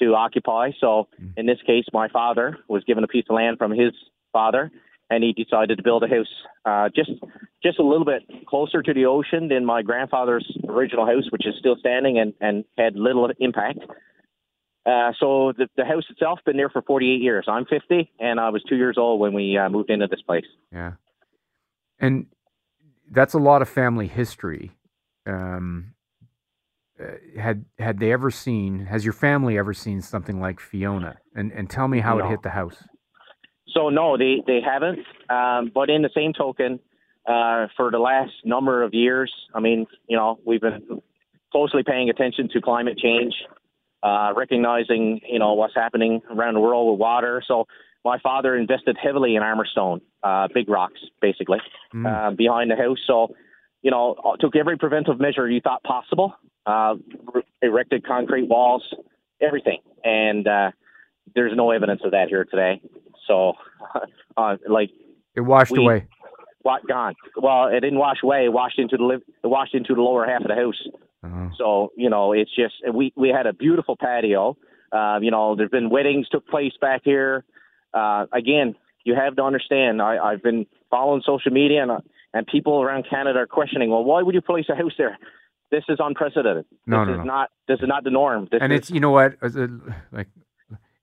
to 0.00 0.14
occupy. 0.14 0.70
So, 0.80 1.08
mm-hmm. 1.20 1.38
in 1.38 1.44
this 1.44 1.58
case, 1.66 1.84
my 1.92 2.08
father 2.08 2.56
was 2.68 2.82
given 2.84 3.04
a 3.04 3.06
piece 3.06 3.26
of 3.28 3.36
land 3.36 3.58
from 3.58 3.70
his 3.70 3.92
father, 4.32 4.70
and 5.10 5.22
he 5.22 5.34
decided 5.34 5.76
to 5.76 5.82
build 5.84 6.04
a 6.04 6.08
house 6.08 6.26
uh, 6.64 6.88
just 6.96 7.10
just 7.62 7.78
a 7.78 7.82
little 7.82 8.06
bit 8.06 8.22
closer 8.46 8.82
to 8.82 8.94
the 8.94 9.04
ocean 9.04 9.48
than 9.48 9.66
my 9.66 9.82
grandfather's 9.82 10.50
original 10.66 11.04
house, 11.04 11.24
which 11.28 11.46
is 11.46 11.54
still 11.58 11.76
standing 11.78 12.18
and, 12.18 12.32
and 12.40 12.64
had 12.78 12.96
little 12.96 13.30
impact. 13.38 13.80
Uh, 14.86 15.12
so 15.20 15.52
the, 15.56 15.68
the 15.76 15.84
house 15.84 16.04
itself 16.08 16.40
been 16.46 16.56
there 16.56 16.70
for 16.70 16.80
48 16.80 17.20
years. 17.20 17.44
I'm 17.46 17.66
50, 17.66 18.10
and 18.18 18.40
I 18.40 18.48
was 18.48 18.62
two 18.66 18.76
years 18.76 18.96
old 18.98 19.20
when 19.20 19.34
we 19.34 19.58
uh, 19.58 19.68
moved 19.68 19.90
into 19.90 20.06
this 20.08 20.22
place. 20.22 20.46
Yeah, 20.72 20.92
and 22.00 22.26
that's 23.12 23.34
a 23.34 23.38
lot 23.38 23.62
of 23.62 23.68
family 23.68 24.08
history. 24.08 24.72
Um, 25.26 25.94
uh, 27.00 27.40
had 27.40 27.64
had 27.78 27.98
they 27.98 28.12
ever 28.12 28.30
seen? 28.30 28.86
Has 28.86 29.04
your 29.04 29.12
family 29.12 29.56
ever 29.58 29.74
seen 29.74 30.00
something 30.02 30.40
like 30.40 30.60
Fiona? 30.60 31.18
And 31.34 31.52
and 31.52 31.70
tell 31.70 31.88
me 31.88 32.00
how 32.00 32.18
no. 32.18 32.26
it 32.26 32.30
hit 32.30 32.42
the 32.42 32.50
house. 32.50 32.84
So 33.68 33.88
no, 33.88 34.16
they 34.16 34.42
they 34.46 34.60
haven't. 34.60 35.00
Um, 35.30 35.70
but 35.74 35.90
in 35.90 36.02
the 36.02 36.10
same 36.14 36.32
token, 36.32 36.80
uh, 37.26 37.68
for 37.76 37.90
the 37.90 37.98
last 37.98 38.32
number 38.44 38.82
of 38.82 38.94
years, 38.94 39.32
I 39.54 39.60
mean, 39.60 39.86
you 40.08 40.16
know, 40.16 40.38
we've 40.44 40.60
been 40.60 41.00
closely 41.50 41.82
paying 41.82 42.10
attention 42.10 42.48
to 42.52 42.60
climate 42.60 42.98
change, 42.98 43.34
uh, 44.02 44.32
recognizing 44.36 45.20
you 45.28 45.38
know 45.38 45.54
what's 45.54 45.74
happening 45.74 46.20
around 46.30 46.54
the 46.54 46.60
world 46.60 46.92
with 46.92 47.00
water. 47.00 47.42
So 47.46 47.66
my 48.04 48.18
father 48.18 48.56
invested 48.56 48.96
heavily 49.00 49.36
in 49.36 49.42
armorstone, 49.42 50.00
uh, 50.22 50.48
big 50.52 50.68
rocks, 50.68 51.00
basically, 51.20 51.58
mm. 51.94 52.06
uh, 52.06 52.34
behind 52.34 52.70
the 52.70 52.76
house. 52.76 52.98
So, 53.06 53.34
you 53.82 53.90
know, 53.90 54.14
uh, 54.24 54.36
took 54.36 54.56
every 54.56 54.76
preventive 54.76 55.20
measure 55.20 55.48
you 55.48 55.60
thought 55.60 55.82
possible, 55.84 56.34
uh, 56.66 56.94
erected 57.60 58.04
concrete 58.06 58.48
walls, 58.48 58.82
everything. 59.40 59.78
And 60.04 60.46
uh, 60.46 60.70
there's 61.34 61.52
no 61.56 61.70
evidence 61.70 62.00
of 62.04 62.10
that 62.12 62.28
here 62.28 62.44
today. 62.44 62.80
So, 63.28 63.52
uh, 64.36 64.56
like, 64.68 64.90
it 65.34 65.40
washed 65.40 65.70
we, 65.70 65.78
away. 65.78 66.06
What 66.62 66.86
gone? 66.86 67.14
Well, 67.36 67.68
it 67.68 67.80
didn't 67.80 67.98
wash 67.98 68.18
away. 68.22 68.44
It 68.44 68.52
washed 68.52 68.78
into 68.78 68.96
the 68.96 69.04
li- 69.04 69.34
it 69.42 69.46
washed 69.46 69.74
into 69.74 69.94
the 69.94 70.00
lower 70.00 70.26
half 70.26 70.42
of 70.42 70.48
the 70.48 70.54
house. 70.54 70.80
Uh-huh. 71.24 71.48
So, 71.56 71.92
you 71.96 72.10
know, 72.10 72.32
it's 72.32 72.54
just 72.54 72.74
we 72.92 73.12
we 73.16 73.30
had 73.30 73.46
a 73.46 73.52
beautiful 73.52 73.96
patio. 73.96 74.56
Uh, 74.92 75.18
you 75.20 75.30
know, 75.30 75.56
there's 75.56 75.70
been 75.70 75.90
weddings 75.90 76.28
took 76.28 76.46
place 76.46 76.72
back 76.80 77.00
here 77.04 77.44
uh, 77.94 78.26
again, 78.32 78.74
you 79.04 79.14
have 79.14 79.36
to 79.36 79.42
understand. 79.42 80.00
I, 80.00 80.18
I've 80.18 80.42
been 80.42 80.66
following 80.90 81.22
social 81.24 81.52
media, 81.52 81.82
and 81.82 81.90
uh, 81.90 81.98
and 82.34 82.46
people 82.46 82.82
around 82.82 83.06
Canada 83.08 83.40
are 83.40 83.46
questioning. 83.46 83.90
Well, 83.90 84.04
why 84.04 84.22
would 84.22 84.34
you 84.34 84.40
place 84.40 84.66
a 84.68 84.74
house 84.74 84.92
there? 84.96 85.18
This 85.70 85.84
is 85.88 85.98
unprecedented. 86.00 86.66
No, 86.86 87.04
this 87.04 87.08
no, 87.08 87.12
is 87.14 87.18
no. 87.18 87.24
not. 87.24 87.50
This 87.68 87.80
is 87.80 87.88
not 87.88 88.04
the 88.04 88.10
norm. 88.10 88.48
This 88.50 88.60
and 88.62 88.72
is, 88.72 88.80
it's 88.80 88.90
you 88.90 89.00
know 89.00 89.10
what, 89.10 89.36
like 90.12 90.28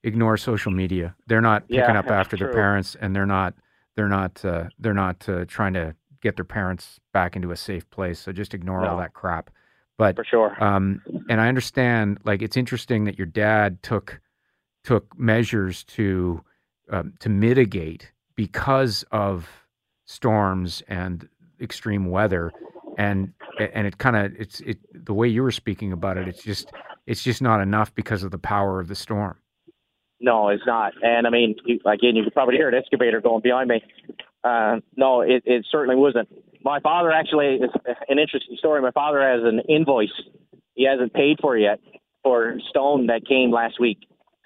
ignore 0.03 0.37
social 0.37 0.71
media. 0.71 1.15
They're 1.27 1.41
not 1.41 1.67
picking 1.67 1.79
yeah, 1.79 1.99
up 1.99 2.09
after 2.09 2.37
true. 2.37 2.47
their 2.47 2.53
parents, 2.53 2.95
and 2.99 3.15
they're 3.15 3.25
not 3.25 3.53
they're 3.95 4.07
not 4.07 4.43
uh, 4.45 4.65
they're 4.79 4.93
not 4.93 5.27
uh, 5.27 5.45
trying 5.45 5.73
to 5.73 5.95
get 6.21 6.35
their 6.35 6.45
parents 6.45 6.99
back 7.13 7.35
into 7.35 7.51
a 7.51 7.55
safe 7.55 7.89
place. 7.89 8.19
So 8.19 8.31
just 8.31 8.53
ignore 8.53 8.81
no. 8.81 8.89
all 8.89 8.97
that 8.97 9.13
crap. 9.13 9.49
But 9.97 10.15
for 10.15 10.23
sure. 10.23 10.63
Um, 10.63 11.01
and 11.29 11.41
I 11.41 11.47
understand. 11.47 12.19
Like 12.23 12.41
it's 12.41 12.55
interesting 12.55 13.05
that 13.05 13.17
your 13.17 13.27
dad 13.27 13.81
took 13.83 14.21
took 14.83 15.17
measures 15.19 15.83
to 15.83 16.43
um, 16.89 17.13
to 17.19 17.29
mitigate 17.29 18.11
because 18.35 19.03
of 19.11 19.49
storms 20.05 20.81
and 20.87 21.27
extreme 21.61 22.09
weather 22.09 22.51
and 22.97 23.33
and 23.73 23.85
it 23.85 23.97
kind 23.97 24.15
of 24.15 24.31
it's 24.39 24.59
it 24.61 24.77
the 24.93 25.13
way 25.13 25.27
you 25.27 25.43
were 25.43 25.51
speaking 25.51 25.91
about 25.91 26.17
it 26.17 26.27
it's 26.27 26.43
just 26.43 26.71
it's 27.05 27.23
just 27.23 27.41
not 27.41 27.61
enough 27.61 27.93
because 27.95 28.23
of 28.23 28.31
the 28.31 28.37
power 28.39 28.79
of 28.79 28.87
the 28.87 28.95
storm 28.95 29.37
no 30.19 30.47
it's 30.49 30.65
not 30.65 30.93
and 31.03 31.27
i 31.27 31.29
mean 31.29 31.55
you, 31.65 31.79
again 31.85 32.15
you 32.15 32.23
could 32.23 32.33
probably 32.33 32.55
hear 32.55 32.69
an 32.69 32.75
excavator 32.75 33.21
going 33.21 33.41
behind 33.41 33.69
me 33.69 33.83
uh, 34.43 34.77
no 34.95 35.21
it, 35.21 35.43
it 35.45 35.65
certainly 35.69 35.95
wasn't 35.95 36.27
my 36.63 36.79
father 36.79 37.11
actually 37.11 37.55
is 37.55 37.69
an 38.09 38.19
interesting 38.19 38.57
story. 38.57 38.81
My 38.81 38.91
father 38.91 39.21
has 39.21 39.41
an 39.43 39.61
invoice 39.69 40.09
he 40.79 40.85
hasn't 40.85 41.13
paid 41.13 41.39
for 41.41 41.57
yet 41.57 41.79
for 42.23 42.57
stone 42.69 43.07
that 43.07 43.27
came 43.27 43.51
last 43.51 43.79
week. 43.79 43.99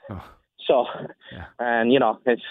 Oh. 0.10 0.24
So, 0.68 0.86
yeah. 1.32 1.46
and 1.60 1.92
you 1.92 2.00
know, 2.00 2.20
it's 2.26 2.42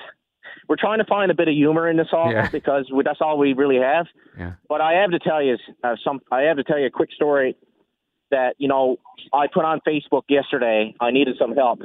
we're 0.69 0.77
trying 0.77 0.99
to 0.99 1.05
find 1.05 1.31
a 1.31 1.35
bit 1.35 1.49
of 1.49 1.55
humor 1.55 1.89
in 1.89 1.97
this 1.97 2.09
all 2.13 2.31
yeah. 2.31 2.49
because 2.51 2.91
we, 2.93 3.03
that's 3.03 3.21
all 3.21 3.39
we 3.39 3.53
really 3.53 3.79
have. 3.79 4.07
Yeah. 4.39 4.53
But 4.69 4.81
I 4.81 4.95
have 4.95 5.11
to 5.11 5.19
tell 5.19 5.43
you 5.43 5.57
uh, 5.83 5.97
some. 6.05 6.21
I 6.31 6.43
have 6.43 6.57
to 6.57 6.65
tell 6.65 6.79
you 6.79 6.87
a 6.87 6.91
quick 6.91 7.13
story 7.13 7.57
that 8.31 8.55
you 8.59 8.69
know 8.69 8.97
I 9.33 9.47
put 9.47 9.65
on 9.65 9.81
Facebook 9.87 10.23
yesterday. 10.29 10.95
I 11.01 11.11
needed 11.11 11.37
some 11.39 11.55
help 11.55 11.81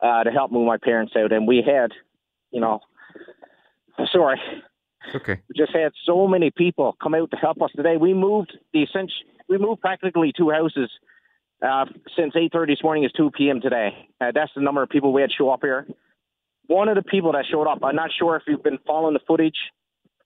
uh, 0.00 0.24
to 0.24 0.30
help 0.30 0.52
move 0.52 0.66
my 0.66 0.78
parents 0.78 1.14
out, 1.16 1.32
and 1.32 1.46
we 1.46 1.62
had, 1.64 1.92
you 2.50 2.60
know, 2.60 2.80
sorry. 4.10 4.40
Okay. 5.14 5.40
We 5.48 5.54
just 5.56 5.74
had 5.74 5.92
so 6.04 6.28
many 6.28 6.50
people 6.50 6.96
come 7.02 7.14
out 7.14 7.30
to 7.32 7.36
help 7.36 7.60
us 7.60 7.70
today. 7.74 7.96
We 7.96 8.14
moved 8.14 8.56
the 8.72 8.84
essential. 8.84 9.16
We 9.48 9.58
moved 9.58 9.80
practically 9.80 10.32
two 10.36 10.50
houses 10.50 10.90
uh, 11.62 11.84
since 12.16 12.34
8:30 12.34 12.66
this 12.66 12.82
morning 12.82 13.04
is 13.04 13.12
2 13.12 13.30
p.m. 13.30 13.60
today. 13.60 13.90
Uh, 14.20 14.32
that's 14.34 14.50
the 14.54 14.62
number 14.62 14.82
of 14.82 14.88
people 14.88 15.12
we 15.12 15.20
had 15.20 15.30
show 15.30 15.50
up 15.50 15.60
here. 15.62 15.86
One 16.66 16.88
of 16.88 16.96
the 16.96 17.02
people 17.02 17.32
that 17.32 17.44
showed 17.50 17.66
up, 17.66 17.78
I'm 17.82 17.96
not 17.96 18.10
sure 18.18 18.36
if 18.36 18.42
you've 18.46 18.62
been 18.62 18.78
following 18.86 19.14
the 19.14 19.20
footage, 19.26 19.56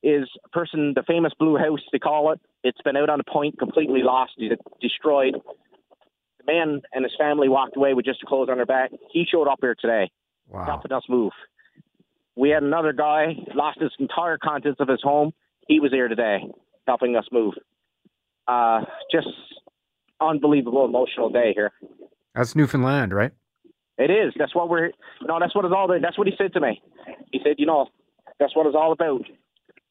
is 0.02 0.28
a 0.44 0.48
person, 0.50 0.92
the 0.94 1.02
famous 1.02 1.32
blue 1.38 1.56
house 1.56 1.80
they 1.92 1.98
call 1.98 2.32
it. 2.32 2.40
It's 2.62 2.80
been 2.82 2.96
out 2.96 3.10
on 3.10 3.18
the 3.18 3.30
point, 3.30 3.58
completely 3.58 4.02
lost, 4.02 4.32
destroyed. 4.80 5.34
The 6.38 6.52
man 6.52 6.82
and 6.92 7.04
his 7.04 7.14
family 7.18 7.48
walked 7.48 7.76
away 7.76 7.94
with 7.94 8.04
just 8.04 8.22
clothes 8.22 8.48
on 8.50 8.56
their 8.56 8.66
back. 8.66 8.90
He 9.10 9.26
showed 9.30 9.48
up 9.48 9.58
here 9.60 9.74
today, 9.78 10.10
wow. 10.48 10.64
helping 10.64 10.92
us 10.92 11.02
move. 11.08 11.32
We 12.36 12.50
had 12.50 12.62
another 12.62 12.92
guy 12.92 13.34
lost 13.54 13.80
his 13.80 13.92
entire 13.98 14.38
contents 14.38 14.80
of 14.80 14.88
his 14.88 15.00
home. 15.02 15.32
He 15.66 15.80
was 15.80 15.90
here 15.90 16.08
today, 16.08 16.44
helping 16.86 17.16
us 17.16 17.24
move. 17.32 17.54
Uh, 18.46 18.82
just 19.10 19.28
unbelievable, 20.20 20.84
emotional 20.84 21.30
day 21.30 21.52
here. 21.54 21.72
That's 22.34 22.54
Newfoundland, 22.54 23.14
right? 23.14 23.32
It 23.98 24.10
is. 24.10 24.34
That's 24.38 24.54
what 24.54 24.68
we're. 24.68 24.90
Know, 25.22 25.38
that's 25.40 25.54
what 25.54 25.64
it's 25.64 25.74
all 25.74 25.86
about. 25.86 26.02
That's 26.02 26.18
what 26.18 26.26
he 26.26 26.34
said 26.36 26.52
to 26.52 26.60
me. 26.60 26.82
He 27.32 27.40
said, 27.42 27.54
you 27.58 27.66
know, 27.66 27.88
that's 28.38 28.54
what 28.54 28.66
it's 28.66 28.76
all 28.76 28.92
about. 28.92 29.24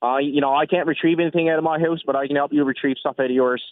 Uh, 0.03 0.17
you 0.17 0.41
know, 0.41 0.53
I 0.53 0.65
can't 0.65 0.87
retrieve 0.87 1.19
anything 1.19 1.49
out 1.49 1.57
of 1.57 1.63
my 1.63 1.79
house, 1.79 2.01
but 2.05 2.15
I 2.15 2.27
can 2.27 2.35
help 2.35 2.53
you 2.53 2.63
retrieve 2.63 2.97
stuff 2.99 3.15
out 3.19 3.25
of 3.25 3.31
yours. 3.31 3.63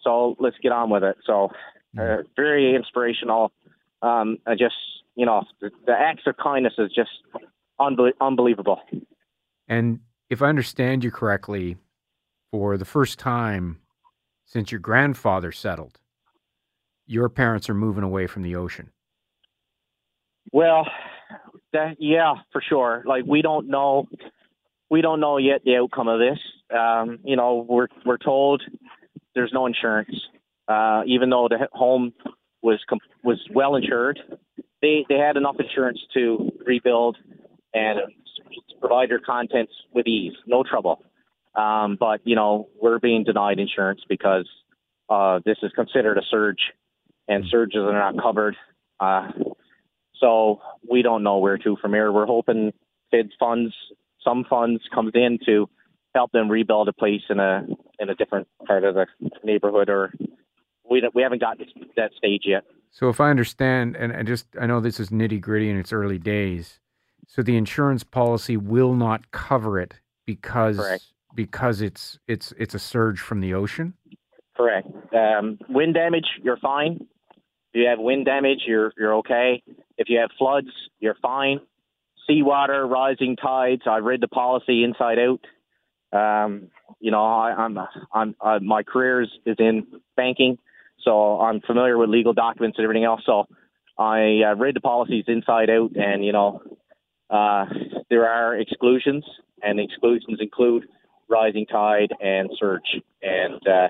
So 0.00 0.36
let's 0.40 0.56
get 0.62 0.72
on 0.72 0.90
with 0.90 1.04
it. 1.04 1.16
So, 1.24 1.50
uh, 1.98 2.18
very 2.34 2.74
inspirational. 2.74 3.52
Um, 4.02 4.38
I 4.46 4.54
just, 4.54 4.74
you 5.14 5.26
know, 5.26 5.44
the, 5.60 5.70
the 5.86 5.92
acts 5.92 6.22
of 6.26 6.36
kindness 6.36 6.74
is 6.78 6.90
just 6.94 7.10
unbe- 7.80 8.12
unbelievable. 8.20 8.80
And 9.68 10.00
if 10.30 10.42
I 10.42 10.48
understand 10.48 11.04
you 11.04 11.10
correctly, 11.10 11.76
for 12.50 12.76
the 12.76 12.84
first 12.84 13.18
time 13.18 13.78
since 14.48 14.72
your 14.72 14.80
grandfather 14.80 15.52
settled, 15.52 16.00
your 17.06 17.28
parents 17.28 17.68
are 17.68 17.74
moving 17.74 18.02
away 18.02 18.26
from 18.26 18.42
the 18.42 18.56
ocean. 18.56 18.90
Well, 20.52 20.86
that, 21.74 21.96
yeah, 21.98 22.34
for 22.50 22.62
sure. 22.66 23.04
Like 23.06 23.24
we 23.26 23.42
don't 23.42 23.68
know, 23.68 24.08
we 24.90 25.02
don't 25.02 25.20
know 25.20 25.36
yet 25.36 25.60
the 25.64 25.76
outcome 25.76 26.08
of 26.08 26.18
this. 26.18 26.38
Um, 26.76 27.18
you 27.24 27.36
know, 27.36 27.66
we're 27.68 27.88
we're 28.04 28.16
told 28.16 28.62
there's 29.34 29.52
no 29.52 29.66
insurance, 29.66 30.14
uh, 30.66 31.02
even 31.06 31.28
though 31.28 31.48
the 31.48 31.68
home 31.72 32.12
was 32.62 32.82
was 33.22 33.38
well 33.54 33.76
insured. 33.76 34.18
They 34.80 35.04
they 35.08 35.16
had 35.16 35.36
enough 35.36 35.56
insurance 35.58 36.00
to 36.14 36.50
rebuild 36.64 37.18
and 37.74 38.00
provide 38.80 39.10
their 39.10 39.20
contents 39.20 39.72
with 39.92 40.06
ease, 40.06 40.32
no 40.46 40.62
trouble. 40.62 41.02
Um, 41.58 41.96
but 41.98 42.20
you 42.24 42.36
know, 42.36 42.68
we're 42.80 43.00
being 43.00 43.24
denied 43.24 43.58
insurance 43.58 44.00
because 44.08 44.48
uh, 45.08 45.40
this 45.44 45.56
is 45.62 45.72
considered 45.74 46.16
a 46.16 46.22
surge, 46.30 46.60
and 47.26 47.44
surges 47.50 47.80
are 47.80 47.92
not 47.92 48.22
covered. 48.22 48.56
Uh, 49.00 49.30
so 50.20 50.60
we 50.88 51.02
don't 51.02 51.24
know 51.24 51.38
where 51.38 51.58
to 51.58 51.76
from 51.82 51.94
here. 51.94 52.12
We're 52.12 52.26
hoping 52.26 52.72
FIDS 53.10 53.32
funds, 53.40 53.74
some 54.22 54.44
funds, 54.48 54.82
comes 54.94 55.12
in 55.14 55.38
to 55.46 55.68
help 56.14 56.30
them 56.30 56.48
rebuild 56.48 56.88
a 56.88 56.92
place 56.92 57.22
in 57.28 57.40
a 57.40 57.66
in 57.98 58.08
a 58.08 58.14
different 58.14 58.46
part 58.64 58.84
of 58.84 58.94
the 58.94 59.06
neighborhood, 59.42 59.88
or 59.88 60.12
we 60.88 61.02
we 61.12 61.22
haven't 61.22 61.40
gotten 61.40 61.66
to 61.66 61.72
that 61.96 62.12
stage 62.16 62.42
yet. 62.44 62.62
So 62.90 63.08
if 63.08 63.20
I 63.20 63.30
understand, 63.30 63.96
and 63.96 64.12
I 64.12 64.22
just 64.22 64.46
I 64.60 64.66
know 64.66 64.80
this 64.80 65.00
is 65.00 65.10
nitty 65.10 65.40
gritty 65.40 65.70
in 65.70 65.76
its 65.76 65.92
early 65.92 66.18
days, 66.18 66.78
so 67.26 67.42
the 67.42 67.56
insurance 67.56 68.04
policy 68.04 68.56
will 68.56 68.94
not 68.94 69.32
cover 69.32 69.80
it 69.80 69.94
because 70.24 70.76
Correct. 70.76 71.04
Because 71.34 71.80
it's 71.80 72.18
it's 72.26 72.52
it's 72.58 72.74
a 72.74 72.78
surge 72.78 73.20
from 73.20 73.40
the 73.40 73.54
ocean. 73.54 73.94
Correct. 74.56 74.88
Um, 75.14 75.58
wind 75.68 75.94
damage, 75.94 76.26
you're 76.42 76.56
fine. 76.56 77.06
If 77.72 77.80
you 77.80 77.86
have 77.88 77.98
wind 77.98 78.24
damage, 78.24 78.60
you're 78.66 78.92
you're 78.98 79.14
okay. 79.16 79.62
If 79.96 80.08
you 80.08 80.18
have 80.18 80.30
floods, 80.38 80.68
you're 81.00 81.16
fine. 81.22 81.60
Seawater, 82.28 82.86
rising 82.86 83.36
tides. 83.36 83.82
I 83.86 83.98
read 83.98 84.20
the 84.20 84.28
policy 84.28 84.84
inside 84.84 85.18
out. 85.18 85.40
Um, 86.12 86.68
you 87.00 87.10
know, 87.10 87.24
I, 87.24 87.54
I'm 87.56 87.78
I'm 88.12 88.34
uh, 88.40 88.58
my 88.60 88.82
career 88.82 89.22
is, 89.22 89.28
is 89.46 89.56
in 89.58 89.86
banking, 90.16 90.58
so 91.04 91.40
I'm 91.40 91.60
familiar 91.60 91.96
with 91.96 92.10
legal 92.10 92.32
documents 92.32 92.78
and 92.78 92.84
everything 92.84 93.04
else. 93.04 93.22
So 93.24 93.44
I 93.98 94.40
uh, 94.46 94.54
read 94.56 94.76
the 94.76 94.80
policies 94.80 95.24
inside 95.28 95.70
out, 95.70 95.90
and 95.94 96.24
you 96.24 96.32
know, 96.32 96.62
uh, 97.30 97.66
there 98.10 98.26
are 98.28 98.56
exclusions, 98.56 99.24
and 99.62 99.78
exclusions 99.78 100.38
include 100.40 100.86
rising 101.28 101.66
tide 101.66 102.10
and 102.20 102.50
surge, 102.58 103.02
and 103.22 103.66
uh, 103.66 103.88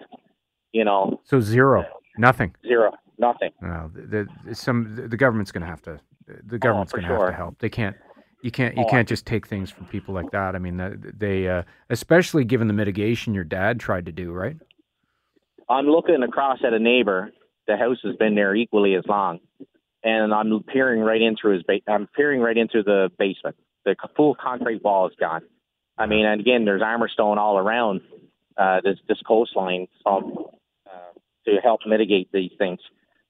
you 0.72 0.84
know. 0.84 1.20
So 1.24 1.40
zero, 1.40 1.84
nothing. 2.16 2.54
Zero. 2.66 2.92
Nothing. 3.18 3.50
No, 3.60 3.90
the, 3.92 4.28
the 4.44 4.54
some 4.54 4.94
the 4.94 5.16
government's 5.16 5.50
going 5.50 5.62
to 5.62 5.66
have 5.66 5.82
to. 5.82 5.98
The 6.26 6.56
oh, 6.56 6.58
government's 6.58 6.92
oh, 6.94 6.98
going 6.98 7.08
to 7.08 7.14
sure. 7.14 7.26
have 7.26 7.30
to 7.30 7.36
help. 7.36 7.58
They 7.58 7.68
can't. 7.68 7.96
You 8.42 8.52
can't. 8.52 8.76
You 8.76 8.84
oh, 8.84 8.88
can't 8.88 9.08
just 9.08 9.26
take 9.26 9.48
things 9.48 9.70
from 9.70 9.86
people 9.86 10.14
like 10.14 10.30
that. 10.30 10.54
I 10.54 10.60
mean, 10.60 11.12
they, 11.16 11.48
uh, 11.48 11.64
especially 11.90 12.44
given 12.44 12.68
the 12.68 12.74
mitigation 12.74 13.34
your 13.34 13.44
dad 13.44 13.80
tried 13.80 14.06
to 14.06 14.12
do, 14.12 14.30
right? 14.30 14.56
I'm 15.68 15.86
looking 15.86 16.22
across 16.22 16.58
at 16.64 16.72
a 16.72 16.78
neighbor. 16.78 17.30
The 17.66 17.76
house 17.76 17.98
has 18.04 18.14
been 18.16 18.36
there 18.36 18.54
equally 18.54 18.94
as 18.94 19.04
long, 19.06 19.40
and 20.04 20.32
I'm 20.32 20.62
peering 20.62 21.00
right 21.00 21.20
into 21.20 21.48
his. 21.48 21.64
Ba- 21.64 21.80
I'm 21.88 22.06
peering 22.14 22.40
right 22.40 22.56
into 22.56 22.84
the 22.84 23.10
basement. 23.18 23.56
The 23.84 23.96
full 24.16 24.36
concrete 24.36 24.84
wall 24.84 25.08
is 25.08 25.14
gone. 25.18 25.42
I 25.98 26.06
mean, 26.06 26.24
and 26.24 26.40
again, 26.40 26.64
there's 26.64 26.82
armor 26.82 27.08
stone 27.08 27.38
all 27.38 27.58
around 27.58 28.00
uh, 28.56 28.80
this 28.82 28.98
this 29.08 29.18
coastline 29.26 29.88
from 30.02 30.46
uh, 30.86 31.18
to 31.46 31.56
help 31.62 31.80
mitigate 31.86 32.30
these 32.32 32.52
things. 32.58 32.80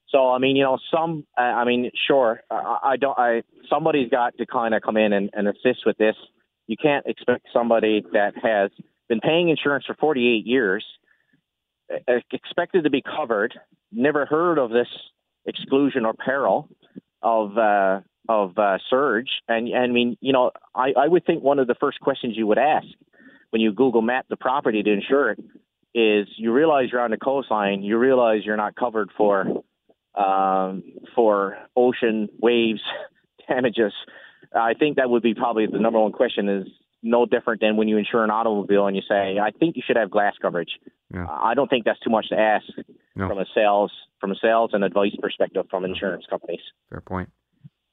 So 0.09 0.29
I 0.29 0.37
mean, 0.37 0.55
you 0.55 0.63
know, 0.63 0.77
some. 0.91 1.25
Uh, 1.37 1.41
I 1.41 1.65
mean, 1.65 1.91
sure. 2.07 2.41
I, 2.49 2.77
I 2.83 2.97
don't. 2.97 3.17
I 3.17 3.43
somebody's 3.69 4.09
got 4.09 4.37
to 4.37 4.45
kind 4.45 4.73
of 4.73 4.81
come 4.81 4.97
in 4.97 5.13
and, 5.13 5.29
and 5.33 5.47
assist 5.47 5.85
with 5.85 5.97
this. 5.97 6.15
You 6.67 6.77
can't 6.81 7.05
expect 7.07 7.47
somebody 7.51 8.05
that 8.13 8.33
has 8.41 8.71
been 9.07 9.19
paying 9.19 9.49
insurance 9.49 9.85
for 9.85 9.95
48 9.95 10.45
years, 10.45 10.85
expected 12.31 12.83
to 12.83 12.91
be 12.91 13.01
covered, 13.01 13.59
never 13.91 14.27
heard 14.27 14.59
of 14.59 14.69
this 14.69 14.87
exclusion 15.47 16.05
or 16.05 16.13
peril 16.13 16.69
of 17.21 17.57
uh, 17.57 18.01
of 18.29 18.57
uh, 18.57 18.77
surge. 18.89 19.29
And, 19.47 19.67
and 19.67 19.83
I 19.83 19.87
mean, 19.87 20.17
you 20.21 20.31
know, 20.31 20.51
I, 20.75 20.93
I 20.97 21.07
would 21.07 21.25
think 21.25 21.43
one 21.43 21.59
of 21.59 21.67
the 21.67 21.75
first 21.79 21.99
questions 21.99 22.37
you 22.37 22.45
would 22.47 22.59
ask 22.59 22.85
when 23.49 23.61
you 23.61 23.73
Google 23.73 24.03
map 24.03 24.27
the 24.29 24.37
property 24.37 24.83
to 24.83 24.91
insure 24.93 25.31
it 25.31 25.39
is 25.95 26.27
you 26.37 26.53
realize 26.53 26.89
you're 26.91 27.01
on 27.01 27.11
the 27.11 27.17
coastline, 27.17 27.81
you 27.81 27.97
realize 27.97 28.41
you're 28.45 28.55
not 28.55 28.75
covered 28.75 29.09
for 29.17 29.63
um, 30.15 30.83
for 31.15 31.57
ocean 31.75 32.29
waves 32.39 32.81
damages. 33.47 33.93
I 34.55 34.73
think 34.73 34.97
that 34.97 35.09
would 35.09 35.23
be 35.23 35.33
probably 35.33 35.65
the 35.65 35.79
number 35.79 35.99
one 35.99 36.11
question 36.11 36.47
is 36.49 36.67
no 37.01 37.25
different 37.25 37.61
than 37.61 37.77
when 37.77 37.87
you 37.87 37.97
insure 37.97 38.23
an 38.23 38.29
automobile 38.29 38.87
and 38.87 38.95
you 38.95 39.01
say, 39.07 39.39
I 39.39 39.51
think 39.51 39.75
you 39.75 39.83
should 39.85 39.97
have 39.97 40.11
glass 40.11 40.33
coverage. 40.41 40.71
Yeah. 41.13 41.25
I 41.29 41.53
don't 41.53 41.69
think 41.69 41.85
that's 41.85 41.99
too 41.99 42.09
much 42.09 42.29
to 42.29 42.37
ask 42.37 42.65
no. 43.15 43.27
from 43.27 43.39
a 43.39 43.45
sales 43.55 43.91
from 44.19 44.31
a 44.31 44.35
sales 44.41 44.71
and 44.73 44.83
advice 44.83 45.15
perspective 45.21 45.65
from 45.69 45.85
insurance 45.85 46.25
companies. 46.29 46.59
Fair 46.89 47.01
point. 47.01 47.29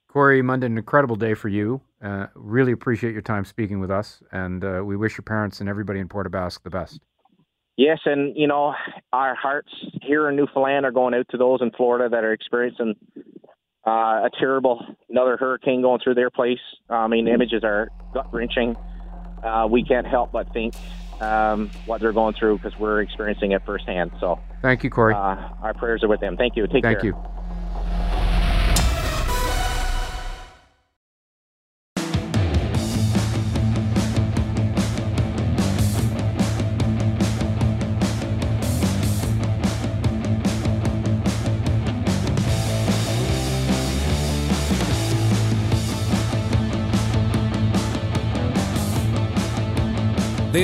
Corey 0.08 0.42
Munden, 0.42 0.72
an 0.72 0.78
incredible 0.78 1.16
day 1.16 1.34
for 1.34 1.48
you. 1.48 1.80
Uh, 2.02 2.26
really 2.34 2.72
appreciate 2.72 3.12
your 3.12 3.22
time 3.22 3.44
speaking 3.44 3.80
with 3.80 3.90
us, 3.90 4.22
and 4.32 4.64
uh, 4.64 4.82
we 4.84 4.96
wish 4.96 5.16
your 5.16 5.22
parents 5.22 5.60
and 5.60 5.68
everybody 5.68 6.00
in 6.00 6.08
Port 6.08 6.24
the 6.24 6.70
best. 6.70 7.00
Yes, 7.76 7.98
and 8.06 8.36
you 8.36 8.46
know 8.46 8.74
our 9.12 9.34
hearts 9.34 9.68
here 10.02 10.28
in 10.28 10.36
Newfoundland 10.36 10.86
are 10.86 10.90
going 10.90 11.14
out 11.14 11.26
to 11.30 11.36
those 11.36 11.60
in 11.60 11.70
Florida 11.72 12.08
that 12.08 12.24
are 12.24 12.32
experiencing 12.32 12.94
uh, 13.86 14.24
a 14.24 14.30
terrible 14.38 14.84
another 15.10 15.36
hurricane 15.36 15.82
going 15.82 16.00
through 16.02 16.14
their 16.14 16.30
place. 16.30 16.58
I 16.88 17.06
mean, 17.06 17.26
the 17.26 17.32
images 17.32 17.62
are 17.62 17.88
gut 18.14 18.32
wrenching. 18.32 18.76
Uh, 19.46 19.66
we 19.66 19.84
can't 19.84 20.06
help 20.06 20.32
but 20.32 20.52
think 20.52 20.74
um, 21.20 21.70
what 21.86 22.00
they're 22.00 22.12
going 22.12 22.34
through 22.34 22.58
because 22.58 22.78
we're 22.78 23.00
experiencing 23.00 23.52
it 23.52 23.62
firsthand. 23.64 24.10
So, 24.20 24.40
thank 24.60 24.82
you, 24.84 24.90
Corey. 24.90 25.14
Uh, 25.14 25.48
our 25.62 25.74
prayers 25.74 26.02
are 26.02 26.08
with 26.08 26.20
them. 26.20 26.36
Thank 26.36 26.56
you. 26.56 26.66
Take 26.66 26.82
thank 26.82 27.00
care. 27.00 27.12
Thank 27.12 27.26
you. 27.26 27.35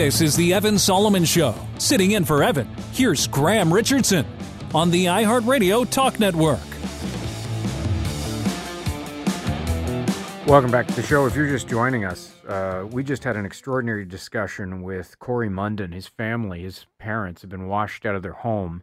This 0.02 0.20
is 0.20 0.34
the 0.34 0.52
Evan 0.52 0.80
Solomon 0.80 1.24
Show. 1.24 1.54
Sitting 1.78 2.10
in 2.10 2.24
for 2.24 2.42
Evan, 2.42 2.66
here's 2.90 3.28
Graham 3.28 3.72
Richardson 3.72 4.26
on 4.74 4.90
the 4.90 5.04
iHeartRadio 5.04 5.88
Talk 5.88 6.18
Network. 6.18 6.58
Welcome 10.44 10.72
back 10.72 10.88
to 10.88 10.94
the 10.94 11.04
show. 11.04 11.24
If 11.26 11.36
you're 11.36 11.46
just 11.46 11.68
joining 11.68 12.04
us, 12.04 12.34
uh, 12.48 12.84
we 12.90 13.04
just 13.04 13.22
had 13.22 13.36
an 13.36 13.46
extraordinary 13.46 14.04
discussion 14.04 14.82
with 14.82 15.20
Corey 15.20 15.48
Munden. 15.48 15.92
His 15.92 16.08
family, 16.08 16.62
his 16.62 16.86
parents, 16.98 17.42
have 17.42 17.50
been 17.52 17.68
washed 17.68 18.04
out 18.04 18.16
of 18.16 18.24
their 18.24 18.32
home 18.32 18.82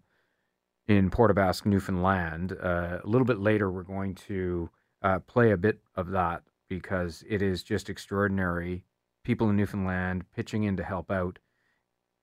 in 0.88 1.10
Port 1.10 1.36
Newfoundland. 1.66 2.54
Uh, 2.54 3.00
a 3.04 3.08
little 3.08 3.26
bit 3.26 3.40
later, 3.40 3.70
we're 3.70 3.84
going 3.84 4.16
to 4.16 4.70
uh, 5.02 5.20
play 5.20 5.52
a 5.52 5.58
bit 5.58 5.82
of 5.98 6.12
that 6.12 6.44
because 6.70 7.26
it 7.28 7.42
is 7.42 7.62
just 7.62 7.90
extraordinary. 7.90 8.86
People 9.30 9.52
in 9.52 9.58
Newfoundland 9.58 10.26
pitching 10.36 10.64
in 10.64 10.76
to 10.78 10.84
help 10.84 11.12
out. 11.12 11.38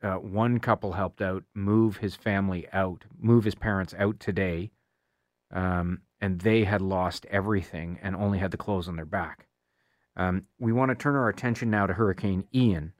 Uh, 0.03 0.15
one 0.15 0.59
couple 0.59 0.95
helped 0.95 1.23
out 1.23 1.45
move 1.55 1.99
his 1.99 2.17
family 2.17 2.67
out, 2.73 3.05
move 3.17 3.45
his 3.45 3.55
parents 3.55 3.95
out 3.97 4.19
today. 4.19 4.73
Um, 5.53 6.01
and 6.21 6.41
they 6.41 6.65
had 6.65 6.83
lost 6.83 7.25
everything 7.27 8.01
and 8.03 8.17
only 8.17 8.39
had 8.39 8.51
the 8.51 8.57
clothes 8.57 8.89
on 8.89 8.97
their 8.97 9.07
back. 9.07 9.47
Um, 10.17 10.47
we 10.59 10.73
want 10.73 10.89
to 10.89 10.97
turn 10.97 11.15
our 11.15 11.29
attention 11.29 11.71
now 11.71 11.87
to 11.87 11.93
Hurricane 11.93 12.49
Ian. 12.53 12.93